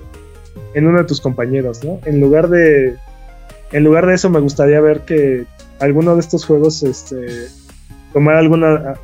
en 0.75 0.87
uno 0.87 0.99
de 0.99 1.05
tus 1.05 1.21
compañeros, 1.21 1.83
¿no? 1.85 2.01
En 2.05 2.21
lugar 2.21 2.49
de, 2.49 2.97
en 3.73 3.85
lugar 3.85 4.07
de 4.07 4.15
eso 4.15 4.29
me 4.29 4.41
gustaría 4.41 4.81
ver 4.81 5.01
que 5.01 5.45
alguno 5.81 6.15
de 6.15 6.21
estos 6.21 6.45
juegos, 6.45 6.83
este, 6.83 7.47
tomara 8.13 8.41
alguna, 8.41 8.95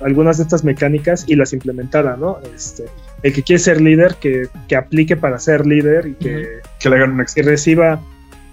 algunas 0.00 0.36
de 0.36 0.42
estas 0.42 0.64
mecánicas 0.64 1.24
y 1.26 1.36
las 1.36 1.52
implementara, 1.52 2.16
¿no? 2.16 2.38
Este, 2.54 2.84
el 3.22 3.32
que 3.32 3.42
quiere 3.42 3.60
ser 3.60 3.80
líder, 3.80 4.16
que, 4.16 4.48
que 4.68 4.76
aplique 4.76 5.16
para 5.16 5.38
ser 5.38 5.66
líder 5.66 6.08
y 6.08 6.14
que, 6.14 6.60
que, 6.78 6.90
le 6.90 6.96
hagan 6.96 7.12
un 7.12 7.24
que 7.32 7.42
reciba 7.42 8.00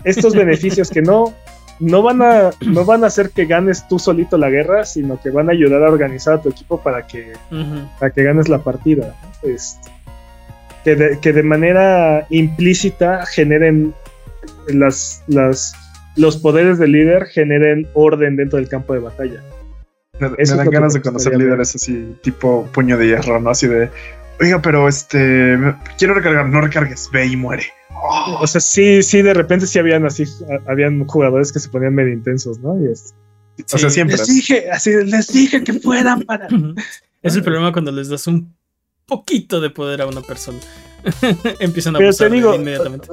estos 0.03 0.35
beneficios 0.35 0.89
que 0.89 1.01
no, 1.01 1.33
no 1.79 2.01
van 2.01 2.21
a 2.21 2.51
no 2.61 2.85
van 2.85 3.03
a 3.03 3.07
hacer 3.07 3.29
que 3.31 3.45
ganes 3.45 3.87
tú 3.87 3.99
solito 3.99 4.37
la 4.37 4.49
guerra, 4.49 4.85
sino 4.85 5.19
que 5.21 5.29
van 5.29 5.49
a 5.49 5.51
ayudar 5.51 5.83
a 5.83 5.91
organizar 5.91 6.35
a 6.35 6.41
tu 6.41 6.49
equipo 6.49 6.81
para 6.81 7.05
que, 7.05 7.33
para 7.99 8.11
que 8.11 8.23
ganes 8.23 8.49
la 8.49 8.59
partida. 8.59 9.15
Este, 9.43 9.91
que 11.21 11.33
de, 11.33 11.43
manera 11.43 12.25
implícita 12.29 13.25
generen 13.25 13.93
las, 14.67 15.23
las, 15.27 15.73
los 16.15 16.37
poderes 16.37 16.77
del 16.77 16.93
líder 16.93 17.25
generen 17.25 17.87
orden 17.93 18.37
dentro 18.37 18.57
del 18.57 18.69
campo 18.69 18.93
de 18.93 18.99
batalla. 18.99 19.43
Me, 20.19 20.29
dan 20.29 20.69
ganas 20.69 20.93
de 20.93 21.01
conocer 21.01 21.37
líderes 21.37 21.75
así, 21.75 22.17
tipo 22.23 22.67
puño 22.71 22.97
de 22.97 23.07
hierro, 23.07 23.39
¿no? 23.39 23.51
Así 23.51 23.67
de, 23.67 23.89
oiga, 24.39 24.61
pero 24.61 24.87
este, 24.87 25.57
quiero 25.97 26.13
recargar, 26.15 26.47
no 26.47 26.61
recargues, 26.61 27.09
ve 27.11 27.27
y 27.27 27.35
muere. 27.35 27.65
O 28.39 28.47
sea, 28.47 28.61
sí, 28.61 29.01
sí, 29.03 29.21
de 29.21 29.33
repente 29.33 29.65
sí 29.67 29.79
habían 29.79 30.05
así, 30.05 30.25
habían 30.67 31.05
jugadores 31.05 31.51
que 31.51 31.59
se 31.59 31.69
ponían 31.69 31.95
medio 31.95 32.13
intensos, 32.13 32.59
¿no? 32.59 32.79
Y 32.81 32.91
es, 32.91 33.13
o 33.73 33.77
sea, 33.77 33.89
siempre. 33.89 34.17
Les 34.17 34.27
dije, 34.27 34.69
así, 34.71 34.91
les 35.03 35.27
dije 35.27 35.63
que 35.63 35.73
fueran 35.73 36.21
para. 36.21 36.47
Es 37.23 37.35
el 37.35 37.43
problema 37.43 37.71
cuando 37.71 37.91
les 37.91 38.09
das 38.09 38.27
un 38.27 38.55
poquito 39.05 39.59
de 39.59 39.69
poder 39.69 40.01
a 40.01 40.07
una 40.07 40.21
persona. 40.21 40.59
Empiezan 41.59 41.95
a 41.95 41.99
Pero 41.99 42.13
te 42.13 42.29
digo, 42.29 42.53
inmediatamente. 42.53 43.07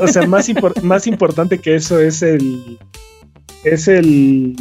O 0.00 0.08
sea, 0.08 0.26
más, 0.26 0.48
más 0.82 1.06
importante 1.06 1.58
que 1.58 1.76
eso 1.76 2.00
es 2.00 2.22
el, 2.22 2.78
es 3.62 3.88
el, 3.88 4.56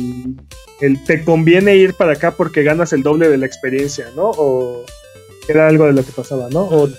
el 0.82 1.04
te 1.04 1.24
conviene 1.24 1.76
ir 1.76 1.94
para 1.96 2.14
acá 2.14 2.32
porque 2.32 2.64
ganas 2.64 2.94
el 2.94 3.04
doble 3.04 3.30
de 3.30 3.38
la 3.38 3.46
experiencia, 3.46 4.08
¿no? 4.16 4.32
O 4.38 4.86
era 5.48 5.68
algo 5.68 5.86
de 5.86 5.94
lo 5.94 6.06
que 6.06 6.12
pasaba, 6.12 6.50
¿no? 6.50 6.62
O, 6.62 6.90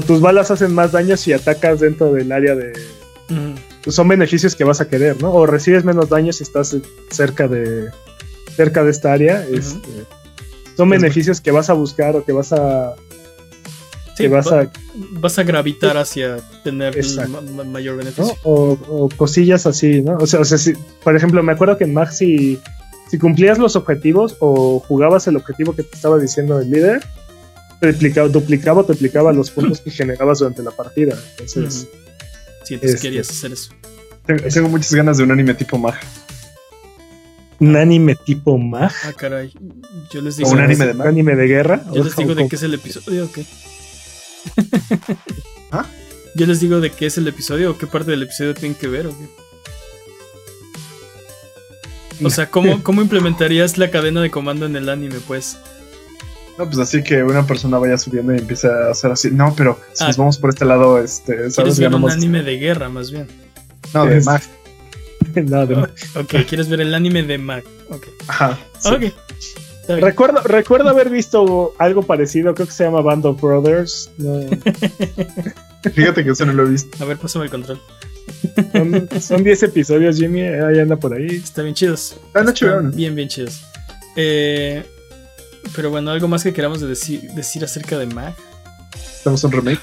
tus 0.00 0.20
balas 0.20 0.50
hacen 0.50 0.74
más 0.74 0.92
daño 0.92 1.16
si 1.16 1.32
atacas 1.32 1.80
dentro 1.80 2.12
del 2.12 2.32
área 2.32 2.54
de... 2.54 2.72
Pues 3.82 3.96
son 3.96 4.08
beneficios 4.08 4.54
que 4.54 4.64
vas 4.64 4.80
a 4.80 4.88
querer, 4.88 5.20
¿no? 5.20 5.32
O 5.32 5.46
recibes 5.46 5.84
menos 5.84 6.08
daño 6.08 6.32
si 6.32 6.42
estás 6.42 6.76
cerca 7.10 7.48
de 7.48 7.90
cerca 8.56 8.84
de 8.84 8.90
esta 8.90 9.12
área. 9.12 9.44
Este, 9.46 10.04
son 10.76 10.88
beneficios 10.88 11.40
que 11.40 11.50
vas 11.50 11.70
a 11.70 11.74
buscar 11.74 12.16
o 12.16 12.24
que 12.24 12.32
vas 12.32 12.52
a 12.52 12.94
Sí, 14.16 14.28
vas, 14.28 14.46
a, 14.52 14.70
vas 14.94 15.38
a 15.40 15.42
gravitar 15.42 15.96
hacia 15.96 16.36
tener 16.62 16.94
mayor 17.66 17.96
beneficio. 17.96 18.36
O, 18.44 19.08
cosillas 19.16 19.66
así, 19.66 20.02
¿no? 20.02 20.18
O 20.18 20.26
sea, 20.26 20.40
o 20.40 20.44
sea 20.44 20.56
si, 20.56 20.74
por 21.02 21.16
ejemplo, 21.16 21.42
me 21.42 21.52
acuerdo 21.52 21.76
que 21.76 21.84
en 21.84 21.94
Max 21.94 22.18
si, 22.18 22.60
cumplías 23.20 23.58
los 23.58 23.74
objetivos 23.76 24.36
o 24.40 24.80
jugabas 24.80 25.26
el 25.26 25.36
objetivo 25.36 25.74
que 25.74 25.82
te 25.82 25.96
estaba 25.96 26.18
diciendo 26.18 26.60
el 26.60 26.70
líder, 26.70 27.04
duplicaba, 27.92 28.28
duplicaba 28.28 28.80
o 28.80 28.84
triplicaba 28.84 29.32
los 29.32 29.50
puntos 29.50 29.80
que 29.80 29.90
generabas 29.90 30.38
durante 30.38 30.62
la 30.62 30.70
partida. 30.70 31.18
Entonces, 31.38 31.88
sí, 32.64 32.74
entonces 32.74 32.96
este, 32.96 33.08
querías 33.08 33.30
hacer 33.30 33.52
eso. 33.52 33.72
Tengo, 34.26 34.68
muchas 34.68 34.94
ganas 34.94 35.18
de 35.18 35.24
un 35.24 35.30
anime 35.32 35.54
tipo 35.54 35.76
Mag. 35.78 35.94
¿Un 37.60 37.76
anime 37.76 38.16
tipo 38.16 38.56
Mag? 38.58 38.92
Ah, 39.04 39.12
caray. 39.12 39.52
Yo 40.10 40.20
les 40.22 40.36
digo. 40.36 40.50
un 40.50 40.60
anime 40.60 40.86
de, 40.86 41.08
anime 41.08 41.36
de 41.36 41.46
guerra? 41.46 41.84
Yo 41.92 42.04
les 42.04 42.16
digo 42.16 42.34
de 42.34 42.48
qué 42.48 42.56
es 42.56 42.62
el 42.62 42.74
episodio, 42.74 43.26
ok. 43.26 43.38
¿Ah? 45.70 45.86
Yo 46.34 46.46
les 46.46 46.60
digo 46.60 46.80
de 46.80 46.90
qué 46.90 47.06
es 47.06 47.18
el 47.18 47.28
episodio 47.28 47.72
o 47.72 47.78
qué 47.78 47.86
parte 47.86 48.10
del 48.10 48.22
episodio 48.22 48.54
tienen 48.54 48.74
que 48.74 48.88
ver. 48.88 49.06
¿o, 49.06 49.14
o 52.22 52.30
sea, 52.30 52.50
¿cómo, 52.50 52.82
¿cómo 52.82 53.02
implementarías 53.02 53.78
la 53.78 53.90
cadena 53.90 54.22
de 54.22 54.30
comando 54.30 54.66
en 54.66 54.76
el 54.76 54.88
anime, 54.88 55.16
pues? 55.26 55.58
No, 56.58 56.66
pues 56.66 56.78
así 56.78 57.02
que 57.02 57.22
una 57.22 57.46
persona 57.46 57.78
vaya 57.78 57.98
subiendo 57.98 58.32
y 58.34 58.38
empiece 58.38 58.68
a 58.68 58.90
hacer 58.90 59.10
así. 59.10 59.30
No, 59.30 59.54
pero 59.56 59.80
si 59.92 60.04
ah. 60.04 60.08
nos 60.08 60.16
vamos 60.16 60.38
por 60.38 60.50
este 60.50 60.64
lado, 60.64 61.02
este. 61.02 61.48
¿Quieres 61.54 61.78
ver 61.78 61.94
un 61.94 62.10
anime 62.10 62.42
de 62.42 62.58
guerra, 62.58 62.88
más 62.88 63.10
bien? 63.10 63.26
No, 63.92 64.06
de 64.06 64.20
Mac. 64.20 64.42
no, 65.34 65.66
de 65.66 65.76
Mac. 65.76 65.92
Ok, 66.14 66.46
quieres 66.48 66.68
ver 66.68 66.80
el 66.80 66.94
anime 66.94 67.24
de 67.24 67.38
Mac. 67.38 67.64
Ok. 67.90 68.06
Ajá. 68.28 68.58
Ok. 68.84 69.12
Recuerdo, 69.88 70.40
recuerdo 70.42 70.88
haber 70.88 71.10
visto 71.10 71.74
algo 71.78 72.02
parecido, 72.02 72.54
creo 72.54 72.66
que 72.66 72.72
se 72.72 72.84
llama 72.84 73.02
Band 73.02 73.26
of 73.26 73.40
Brothers. 73.40 74.10
Fíjate 75.94 76.24
que 76.24 76.30
eso 76.30 76.46
no 76.46 76.54
lo 76.54 76.66
he 76.66 76.70
visto. 76.70 77.02
A 77.02 77.06
ver, 77.06 77.18
pásame 77.18 77.46
el 77.46 77.50
control. 77.50 77.80
Son 79.20 79.44
10 79.44 79.62
episodios, 79.64 80.16
Jimmy, 80.16 80.42
ahí 80.42 80.78
anda 80.78 80.96
por 80.96 81.12
ahí. 81.12 81.26
Está 81.26 81.62
bien 81.62 81.74
chidos. 81.74 82.16
Bien, 82.94 83.14
bien 83.14 83.28
chidos. 83.28 83.60
Eh, 84.16 84.82
pero 85.74 85.90
bueno, 85.90 86.10
algo 86.10 86.28
más 86.28 86.42
que 86.42 86.52
queramos 86.52 86.80
decir, 86.80 87.30
decir 87.32 87.64
acerca 87.64 87.98
de 87.98 88.06
Mac. 88.06 88.34
¿Estamos 88.94 89.44
en 89.44 89.52
remake? 89.52 89.80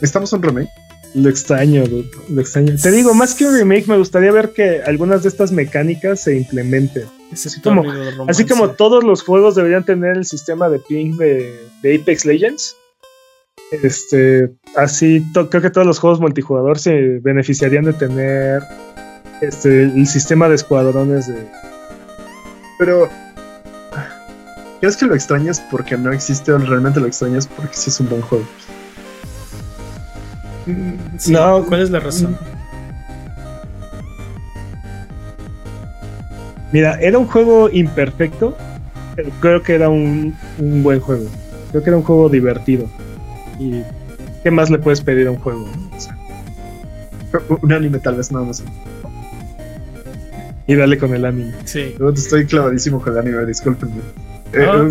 ¿Estamos 0.00 0.32
en 0.32 0.42
remake? 0.42 0.70
Lo 1.14 1.28
extraño, 1.28 1.84
lo 2.28 2.40
extraño. 2.40 2.74
Te 2.80 2.90
digo, 2.90 3.12
más 3.12 3.34
que 3.34 3.44
un 3.44 3.54
remake, 3.54 3.86
me 3.86 3.98
gustaría 3.98 4.32
ver 4.32 4.52
que 4.52 4.82
algunas 4.82 5.22
de 5.22 5.28
estas 5.28 5.52
mecánicas 5.52 6.20
se 6.20 6.36
implementen. 6.36 7.04
Así 7.32 7.60
como, 7.60 7.84
así 8.28 8.46
como, 8.46 8.70
todos 8.70 9.04
los 9.04 9.22
juegos 9.22 9.54
deberían 9.54 9.84
tener 9.84 10.16
el 10.16 10.24
sistema 10.24 10.68
de 10.68 10.78
ping 10.78 11.16
de, 11.16 11.58
Apex 11.80 12.24
Legends. 12.24 12.76
Este, 13.70 14.52
así 14.76 15.24
creo 15.32 15.62
que 15.62 15.70
todos 15.70 15.86
los 15.86 15.98
juegos 15.98 16.20
multijugador 16.20 16.78
se 16.78 17.20
beneficiarían 17.22 17.84
de 17.84 17.94
tener 17.94 18.62
este, 19.40 19.84
el 19.84 20.06
sistema 20.06 20.48
de 20.48 20.54
escuadrones 20.54 21.26
de. 21.26 21.46
Pero. 22.78 23.08
¿Crees 24.82 24.96
que 24.96 25.06
lo 25.06 25.14
extrañas 25.14 25.60
porque 25.70 25.96
no 25.96 26.10
existe 26.10 26.50
o 26.50 26.58
realmente 26.58 26.98
lo 26.98 27.06
extrañas 27.06 27.46
porque 27.46 27.72
sí 27.72 27.88
es 27.88 28.00
un 28.00 28.08
buen 28.08 28.20
juego? 28.20 28.44
no, 31.28 31.64
¿cuál 31.66 31.82
es 31.82 31.90
la 31.90 32.00
razón? 32.00 32.36
Mira, 36.72 37.00
era 37.00 37.16
un 37.16 37.28
juego 37.28 37.70
imperfecto, 37.70 38.56
pero 39.14 39.30
creo 39.38 39.62
que 39.62 39.74
era 39.76 39.88
un, 39.88 40.36
buen 40.58 40.98
juego. 40.98 41.26
Creo 41.70 41.84
que 41.84 41.90
era 41.90 41.96
un 41.96 42.02
juego 42.02 42.28
divertido. 42.28 42.90
¿Y 43.60 43.84
qué 44.42 44.50
más 44.50 44.68
le 44.68 44.80
puedes 44.80 45.00
pedir 45.00 45.28
a 45.28 45.30
un 45.30 45.38
juego? 45.38 45.68
un 47.62 47.72
anime 47.72 48.00
tal 48.00 48.16
vez 48.16 48.32
nada 48.32 48.46
más. 48.46 48.64
Y 50.66 50.74
dale 50.74 50.98
con 50.98 51.14
el 51.14 51.24
anime. 51.24 51.54
Sí. 51.66 51.94
estoy 52.16 52.46
clavadísimo 52.46 53.00
con 53.00 53.12
el 53.12 53.20
anime, 53.20 53.46
discúlpenme. 53.46 54.31
Eh, 54.52 54.66
ah, 54.66 54.88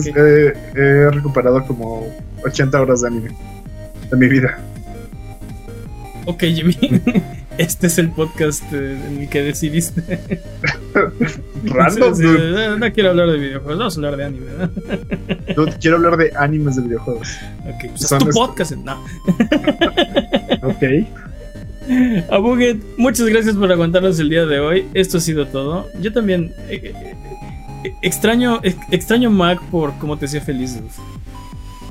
he 0.76 1.12
recuperado 1.12 1.66
como 1.66 2.08
80 2.44 2.82
horas 2.82 3.02
de 3.02 3.08
anime 3.08 3.30
de 4.10 4.18
mi 4.18 4.28
vida. 4.28 4.60
Ok, 6.26 6.44
Jimmy. 6.44 6.78
este 7.58 7.88
es 7.88 7.98
el 7.98 8.10
podcast 8.10 8.64
eh, 8.74 8.98
en 9.08 9.22
el 9.22 9.30
que 9.30 9.42
decidiste. 9.42 10.20
Random, 11.66 12.80
no, 12.80 12.92
quiero 12.94 13.10
hablar 13.12 13.30
de 13.30 13.38
videojuegos, 13.38 13.78
vamos 13.78 13.96
a 13.96 13.98
hablar 13.98 14.18
de 14.18 14.26
anime. 14.26 14.46
¿no? 15.56 15.66
quiero 15.82 15.98
hablar 15.98 16.18
de 16.18 16.32
animes 16.36 16.76
de 16.76 16.84
videojuegos. 16.84 17.38
Ok, 17.68 17.90
pues 17.90 18.12
es 18.12 18.18
tu 18.18 18.30
podcast. 18.30 18.72
No. 18.74 19.04
ok. 20.64 20.84
Abuget, 22.30 22.78
muchas 22.98 23.28
gracias 23.28 23.56
por 23.56 23.72
aguantarnos 23.72 24.20
el 24.20 24.30
día 24.30 24.46
de 24.46 24.60
hoy. 24.60 24.86
Esto 24.94 25.18
ha 25.18 25.22
sido 25.22 25.48
todo. 25.48 25.88
Yo 26.00 26.14
también 26.14 26.54
eh, 26.70 26.94
eh, 26.96 27.16
extraño, 28.02 28.60
extraño 28.92 29.30
Mac 29.30 29.62
por 29.70 29.98
cómo 29.98 30.18
te 30.18 30.26
hacía 30.26 30.42
feliz. 30.42 30.80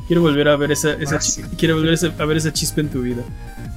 Quiero 0.07 0.23
volver 0.23 0.49
a 0.49 0.57
ver 0.57 0.73
esa, 0.73 0.95
esa 0.95 1.17
ah, 1.17 1.49
quiero 1.57 1.77
volver 1.77 1.97
a 2.19 2.25
ver 2.25 2.37
esa 2.37 2.53
chispa 2.53 2.81
en 2.81 2.89
tu 2.89 3.03
vida. 3.03 3.23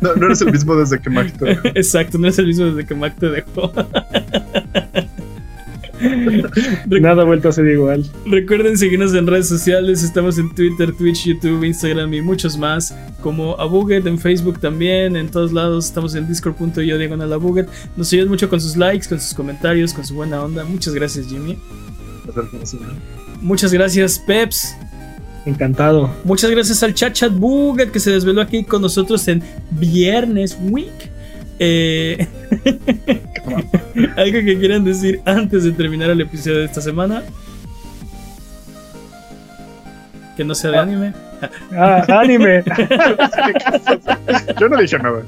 No, 0.01 0.15
no 0.15 0.25
eres 0.25 0.41
el 0.41 0.51
mismo 0.51 0.75
desde 0.75 0.99
que 0.99 1.09
Mac 1.09 1.31
te 1.37 1.45
dejó. 1.45 1.67
Exacto, 1.75 2.17
no 2.17 2.25
eres 2.25 2.39
el 2.39 2.47
mismo 2.47 2.65
desde 2.65 2.85
que 2.85 2.95
Mac 2.95 3.15
te 3.19 3.29
dejó. 3.29 3.71
Nada 6.89 7.21
ha 7.21 7.25
vuelto 7.25 7.49
a 7.49 7.51
ser 7.51 7.67
igual. 7.67 8.05
Recuerden 8.25 8.77
seguirnos 8.77 9.13
en 9.13 9.27
redes 9.27 9.47
sociales. 9.47 10.03
Estamos 10.03 10.37
en 10.37 10.53
Twitter, 10.53 10.91
Twitch, 10.93 11.25
YouTube, 11.25 11.63
Instagram 11.63 12.13
y 12.13 12.21
muchos 12.21 12.57
más. 12.57 12.95
Como 13.21 13.59
Abuget 13.59 14.05
en 14.05 14.19
Facebook 14.19 14.59
también. 14.59 15.15
En 15.15 15.29
todos 15.29 15.53
lados. 15.53 15.85
Estamos 15.85 16.15
en 16.15 16.27
discord.io 16.27 16.97
diagonal 16.97 17.31
Abuget. 17.33 17.69
Nos 17.95 18.11
ayudan 18.11 18.29
mucho 18.29 18.49
con 18.49 18.59
sus 18.59 18.75
likes, 18.75 19.07
con 19.07 19.19
sus 19.19 19.33
comentarios, 19.33 19.93
con 19.93 20.05
su 20.05 20.15
buena 20.15 20.43
onda. 20.43 20.63
Muchas 20.65 20.93
gracias, 20.93 21.27
Jimmy. 21.27 21.57
Muchas 23.41 23.73
gracias, 23.73 24.19
Peps. 24.19 24.75
Encantado. 25.45 26.09
Muchas 26.23 26.49
gracias 26.51 26.81
al 26.83 26.93
Chat 26.93 27.13
Chat 27.13 27.33
Buget 27.33 27.91
que 27.91 27.99
se 27.99 28.11
desveló 28.11 28.41
aquí 28.41 28.63
con 28.63 28.81
nosotros 28.81 29.27
en 29.27 29.43
Viernes 29.71 30.57
Week. 30.61 31.11
Eh, 31.59 32.27
¿Algo 34.17 34.39
que 34.39 34.57
quieran 34.57 34.83
decir 34.83 35.21
antes 35.25 35.63
de 35.65 35.71
terminar 35.71 36.09
el 36.09 36.21
episodio 36.21 36.59
de 36.59 36.65
esta 36.65 36.81
semana? 36.81 37.23
Que 40.37 40.43
no 40.43 40.55
sea 40.55 40.71
de 40.71 40.77
anime. 40.79 41.13
Ah, 41.71 42.05
anime. 42.21 42.63
Yo 44.59 44.69
no 44.69 44.77
dije 44.77 44.97
nada. 44.97 45.23